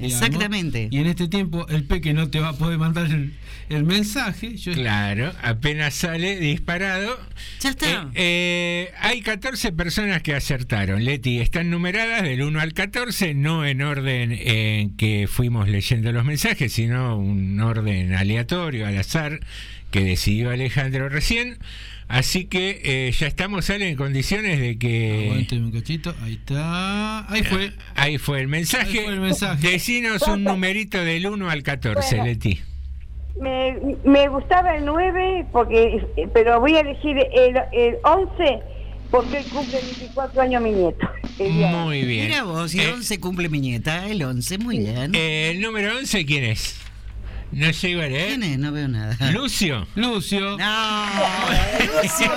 Digamos, 0.00 0.22
Exactamente. 0.22 0.88
y 0.90 0.98
en 0.98 1.06
este 1.06 1.28
tiempo 1.28 1.66
el 1.68 1.84
Peque 1.84 2.12
no 2.14 2.28
te 2.30 2.40
va 2.40 2.50
a 2.50 2.52
poder 2.54 2.78
mandar 2.78 3.06
el, 3.06 3.34
el 3.68 3.84
mensaje. 3.84 4.56
Yo 4.56 4.72
Claro, 4.72 5.32
apenas 5.42 5.94
sale 5.94 6.38
disparado. 6.38 7.18
Ya 7.60 7.70
está. 7.70 7.86
Eh, 7.90 8.10
eh, 8.14 8.92
hay 9.00 9.22
14 9.22 9.72
personas 9.72 10.22
que 10.22 10.34
acertaron. 10.34 11.04
Leti, 11.04 11.38
están 11.40 11.70
numeradas 11.70 12.22
del 12.22 12.42
1 12.42 12.60
al 12.60 12.72
14, 12.72 13.34
no 13.34 13.64
en 13.64 13.82
orden 13.82 14.32
en 14.32 14.96
que 14.96 15.28
fuimos 15.30 15.68
leyendo 15.68 16.12
los 16.12 16.24
mensajes, 16.24 16.72
sino 16.72 17.16
un 17.16 17.60
orden 17.60 18.14
aleatorio, 18.14 18.86
al 18.86 18.98
azar, 18.98 19.40
que 19.90 20.00
decidió 20.00 20.50
Alejandro 20.50 21.08
recién. 21.08 21.58
Así 22.10 22.46
que 22.46 22.80
eh, 22.82 23.12
ya 23.12 23.28
estamos, 23.28 23.64
sale 23.66 23.88
en 23.88 23.96
condiciones 23.96 24.58
de 24.58 24.78
que... 24.78 25.26
Aguánteme 25.30 25.66
un 25.66 25.72
cachito, 25.72 26.12
ahí 26.22 26.34
está. 26.34 27.32
Ahí 27.32 27.44
fue. 27.44 27.72
Ahí 27.94 28.18
fue 28.18 28.40
el 28.40 28.48
mensaje. 28.48 28.98
Ahí 28.98 29.04
fue 29.04 29.14
el 29.14 29.20
mensaje. 29.20 29.68
Decinos 29.70 30.22
un 30.22 30.42
numerito 30.42 30.98
del 31.04 31.26
1 31.28 31.48
al 31.48 31.62
14, 31.62 32.16
Bueno. 32.16 32.24
Leti. 32.24 32.60
Me, 33.40 33.76
me 34.04 34.28
gustaba 34.28 34.76
el 34.76 34.84
9, 34.84 35.46
porque, 35.52 36.04
pero 36.34 36.58
voy 36.60 36.74
a 36.76 36.80
elegir 36.80 37.16
el, 37.32 37.56
el 37.72 37.94
11 38.02 38.58
porque 39.10 39.38
hoy 39.38 39.44
cumple 39.44 39.80
24 39.80 40.42
años 40.42 40.62
mi 40.62 40.70
nieto. 40.72 41.08
el 41.38 41.52
Muy 41.52 42.02
bien. 42.02 42.26
Mira 42.26 42.42
vos, 42.42 42.70
si 42.72 42.80
Eh, 42.80 42.84
el 42.84 42.94
11 42.94 43.20
cumple 43.20 43.48
mi 43.48 43.60
nieta, 43.60 44.08
el 44.08 44.22
11, 44.22 44.58
muy 44.58 44.78
bien. 44.78 45.14
eh, 45.14 45.50
el 45.50 45.60
número 45.60 45.96
11, 45.96 46.26
¿quién 46.26 46.44
es? 46.44 46.76
No 47.52 47.70
llego 47.70 48.02
a 48.02 48.06
leer. 48.06 48.28
¿Quién 48.28 48.42
es? 48.44 48.58
No 48.58 48.72
veo 48.72 48.88
nada. 48.88 49.30
Lucio. 49.32 49.86
Lucio. 49.96 50.56
No, 50.58 51.06
Lucio. 52.02 52.30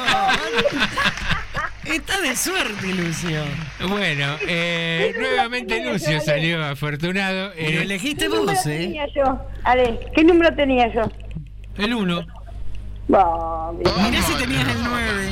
Está 1.85 2.21
de 2.21 2.35
suerte, 2.35 2.87
Lucio. 2.93 3.43
Bueno, 3.87 4.37
eh, 4.47 5.13
nuevamente 5.19 5.83
Lucio 5.85 6.19
salió 6.21 6.63
afortunado. 6.65 7.49
Lo 7.49 7.53
Eh, 7.55 7.81
elegiste 7.83 8.25
¿Qué 8.25 8.29
número 8.29 8.53
vos, 8.53 8.65
¿eh? 8.65 8.77
tenía 8.79 9.05
yo? 9.15 9.39
Ale, 9.63 9.99
¿qué 10.15 10.23
número 10.23 10.55
tenía 10.55 10.93
yo? 10.93 11.11
El 11.77 11.93
1. 11.93 12.25
Mirá 13.07 14.21
si 14.21 14.33
tenías 14.43 14.67
el 14.69 14.83
9. 14.83 15.31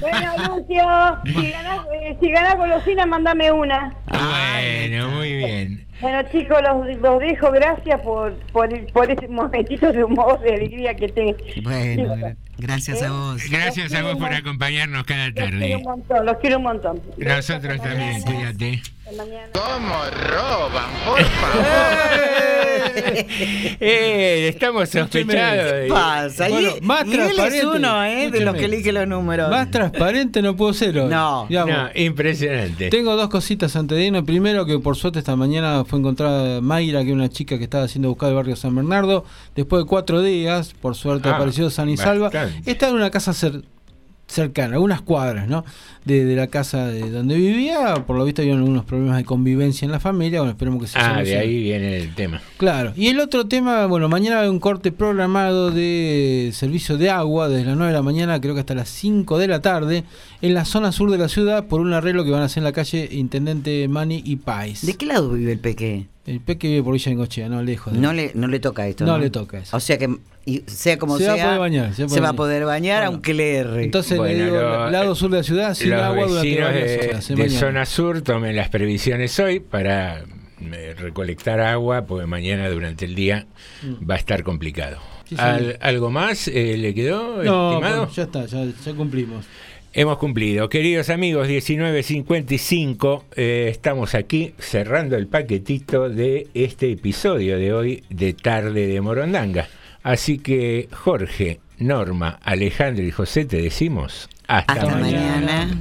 Bueno, 0.00 0.32
Lucio, 0.56 0.84
si 1.24 1.50
ganás, 1.50 1.80
eh, 2.00 2.16
si 2.20 2.30
ganás 2.30 2.56
golosina, 2.56 3.06
mándame 3.06 3.50
una. 3.52 3.92
bueno, 4.06 5.08
muy 5.10 5.32
bien. 5.34 5.86
Bueno, 6.00 6.22
chicos, 6.30 6.58
los, 6.62 6.96
los 6.98 7.20
dejo. 7.20 7.50
Gracias 7.50 8.00
por, 8.00 8.32
por, 8.52 8.68
por 8.92 9.10
ese 9.10 9.28
momentito 9.28 9.92
de 9.92 10.04
humor, 10.04 10.40
de 10.40 10.54
alegría 10.54 10.94
que 10.94 11.08
te. 11.08 11.36
Bueno, 11.62 12.14
gra- 12.16 12.36
gracias 12.56 13.02
a 13.02 13.10
vos. 13.10 13.42
Gracias 13.50 13.92
a 13.94 14.02
vos 14.02 14.16
por 14.16 14.32
acompañarnos 14.32 15.04
cada 15.04 15.26
Los 15.26 15.34
quiero 15.34 15.50
tarde. 15.58 15.76
un 15.76 15.82
montón, 15.82 16.26
los 16.26 16.36
quiero 16.38 16.56
un 16.58 16.62
montón. 16.62 17.02
Nosotros 17.18 17.82
también, 17.82 18.22
cuídate. 18.22 18.82
¿Cómo 19.10 19.94
roban? 20.28 20.90
Por 21.04 21.22
favor. 21.24 21.64
Eh, 23.80 24.48
estamos 24.48 24.88
sospechados. 24.88 25.72
de- 25.72 25.82
¿Qué 25.84 25.88
pasa? 25.90 26.48
Y- 26.48 26.52
Bueno, 26.52 26.70
más 26.82 27.06
y, 27.06 27.12
él 27.14 27.20
es 27.20 27.26
transparente. 27.34 27.66
uno, 27.66 28.04
¿eh? 28.04 28.30
De 28.30 28.40
los 28.40 28.54
que 28.56 28.64
elige 28.64 28.92
los 28.92 29.06
números. 29.06 29.50
Más 29.50 29.70
transparente 29.70 30.42
no 30.42 30.56
puedo 30.56 30.72
ser 30.72 30.98
hoy. 30.98 31.08
No. 31.10 31.46
Digamos, 31.48 31.74
No, 31.76 31.88
impresionante. 31.94 32.88
Tengo 32.90 33.16
dos 33.16 33.28
cositas 33.28 33.74
antes 33.76 33.96
de 33.98 34.06
irnos. 34.06 34.24
Primero, 34.24 34.66
que 34.66 34.78
por 34.78 34.96
suerte 34.96 35.18
esta 35.18 35.36
mañana 35.36 35.84
fue 35.84 35.98
encontrada 35.98 36.60
Mayra, 36.60 37.02
que 37.02 37.08
es 37.08 37.14
una 37.14 37.28
chica 37.28 37.58
que 37.58 37.64
estaba 37.64 37.86
siendo 37.88 38.08
buscada 38.08 38.30
del 38.30 38.36
barrio 38.36 38.56
San 38.56 38.74
Bernardo. 38.74 39.24
Después 39.54 39.82
de 39.84 39.88
cuatro 39.88 40.22
días, 40.22 40.74
por 40.80 40.94
suerte 40.94 41.28
Ah, 41.28 41.36
apareció 41.36 41.70
San 41.70 41.88
y 41.88 41.96
salva. 41.96 42.30
Está 42.66 42.88
en 42.88 42.94
una 42.94 43.10
casa 43.10 43.32
cer- 43.32 43.64
cercana, 44.30 44.74
algunas 44.74 45.02
cuadras, 45.02 45.48
¿no? 45.48 45.64
De, 46.04 46.24
de 46.24 46.36
la 46.36 46.46
casa 46.46 46.86
de 46.86 47.10
donde 47.10 47.36
vivía. 47.36 47.94
Por 48.06 48.16
lo 48.16 48.24
visto, 48.24 48.42
había 48.42 48.54
algunos 48.54 48.84
problemas 48.84 49.16
de 49.18 49.24
convivencia 49.24 49.84
en 49.84 49.92
la 49.92 50.00
familia. 50.00 50.40
Bueno, 50.40 50.52
esperemos 50.52 50.80
que 50.80 50.88
se 50.88 50.98
Ah, 50.98 51.22
de 51.22 51.36
ahí 51.36 51.62
viene 51.62 51.96
el 51.98 52.14
tema. 52.14 52.40
Claro. 52.56 52.92
Y 52.96 53.08
el 53.08 53.20
otro 53.20 53.46
tema, 53.46 53.86
bueno, 53.86 54.08
mañana 54.08 54.40
hay 54.40 54.48
un 54.48 54.60
corte 54.60 54.92
programado 54.92 55.70
de 55.70 56.50
servicio 56.52 56.96
de 56.96 57.10
agua 57.10 57.48
desde 57.48 57.64
las 57.66 57.76
9 57.76 57.92
de 57.92 57.98
la 57.98 58.02
mañana, 58.02 58.40
creo 58.40 58.54
que 58.54 58.60
hasta 58.60 58.74
las 58.74 58.88
5 58.88 59.38
de 59.38 59.48
la 59.48 59.60
tarde, 59.60 60.04
en 60.42 60.54
la 60.54 60.64
zona 60.64 60.92
sur 60.92 61.10
de 61.10 61.18
la 61.18 61.28
ciudad 61.28 61.66
por 61.66 61.80
un 61.80 61.92
arreglo 61.92 62.24
que 62.24 62.30
van 62.30 62.42
a 62.42 62.46
hacer 62.46 62.60
en 62.60 62.64
la 62.64 62.72
calle 62.72 63.08
Intendente 63.10 63.86
Mani 63.88 64.22
y 64.24 64.36
Pais. 64.36 64.86
¿De 64.86 64.94
qué 64.94 65.06
lado 65.06 65.30
vive 65.30 65.52
el 65.52 65.58
peque? 65.58 66.06
El 66.26 66.40
peque 66.40 66.68
vive 66.68 66.82
por 66.82 66.92
Villa 66.92 67.12
Engochea, 67.12 67.48
no 67.48 67.62
lejos. 67.62 67.92
de- 67.92 67.98
No 67.98 68.12
le, 68.12 68.32
no 68.34 68.46
le 68.46 68.60
toca 68.60 68.86
esto. 68.86 69.04
No 69.06 69.18
le 69.18 69.30
toca 69.30 69.58
eso. 69.58 69.76
O 69.76 69.80
sea 69.80 69.96
que, 69.98 70.08
y 70.44 70.62
sea 70.66 70.98
como 70.98 71.16
Se 71.18 71.26
va 71.26 71.34
sea, 71.34 71.42
a 71.44 71.46
poder 71.46 71.60
bañar, 71.60 71.94
se, 71.94 72.08
se 72.08 72.20
va 72.20 72.28
a 72.28 72.30
va 72.30 72.34
a 72.34 72.36
poder 72.36 72.64
bañar, 72.66 72.98
Bueno. 73.02 73.12
aunque 73.14 73.34
le 73.34 73.56
erre. 73.56 73.84
Entonces 73.84 74.18
Bueno, 74.18 74.38
le 74.38 74.44
digo, 74.44 74.56
lo- 74.60 74.90
lado 74.90 75.14
sur 75.14 75.30
de 75.30 75.38
la 75.38 75.42
ciudad, 75.42 75.74
sin 75.74 75.90
Los 75.90 76.02
agua 76.02 76.26
durante 76.26 76.60
varias 76.60 76.84
de, 77.00 77.08
horas. 77.08 77.30
eh, 77.30 77.34
de 77.34 77.42
mañana. 77.42 77.58
zona 77.60 77.86
sur 77.86 78.22
tomen 78.22 78.54
las 78.54 78.68
previsiones 78.68 79.38
hoy 79.40 79.60
para 79.60 80.20
eh, 80.60 80.94
recolectar 80.98 81.58
agua, 81.60 82.04
porque 82.04 82.26
mañana 82.26 82.68
durante 82.68 83.06
el 83.06 83.14
día 83.14 83.46
va 84.08 84.14
a 84.14 84.18
estar 84.18 84.42
complicado. 84.44 84.98
Sí, 85.26 85.36
señor. 85.36 85.50
Al- 85.54 85.78
¿Algo 85.80 86.10
más 86.10 86.48
eh, 86.48 86.76
le 86.76 86.92
quedó, 86.92 87.42
No, 87.42 87.72
estimado? 87.72 87.78
bueno, 87.78 88.10
ya 88.12 88.22
está, 88.24 88.44
ya, 88.46 88.64
ya 88.84 88.92
cumplimos. 88.94 89.46
Hemos 89.92 90.18
cumplido. 90.18 90.68
Queridos 90.68 91.10
amigos, 91.10 91.48
19.55, 91.48 93.24
eh, 93.34 93.66
estamos 93.70 94.14
aquí 94.14 94.54
cerrando 94.58 95.16
el 95.16 95.26
paquetito 95.26 96.08
de 96.08 96.46
este 96.54 96.92
episodio 96.92 97.58
de 97.58 97.72
hoy 97.72 98.04
de 98.08 98.32
Tarde 98.32 98.86
de 98.86 99.00
Morondanga. 99.00 99.68
Así 100.04 100.38
que 100.38 100.88
Jorge, 100.92 101.58
Norma, 101.78 102.38
Alejandro 102.44 103.04
y 103.04 103.10
José 103.10 103.44
te 103.46 103.60
decimos 103.60 104.28
hasta, 104.46 104.74
Hasta 104.74 104.86
mañana. 104.96 105.66
mañana. 105.66 105.80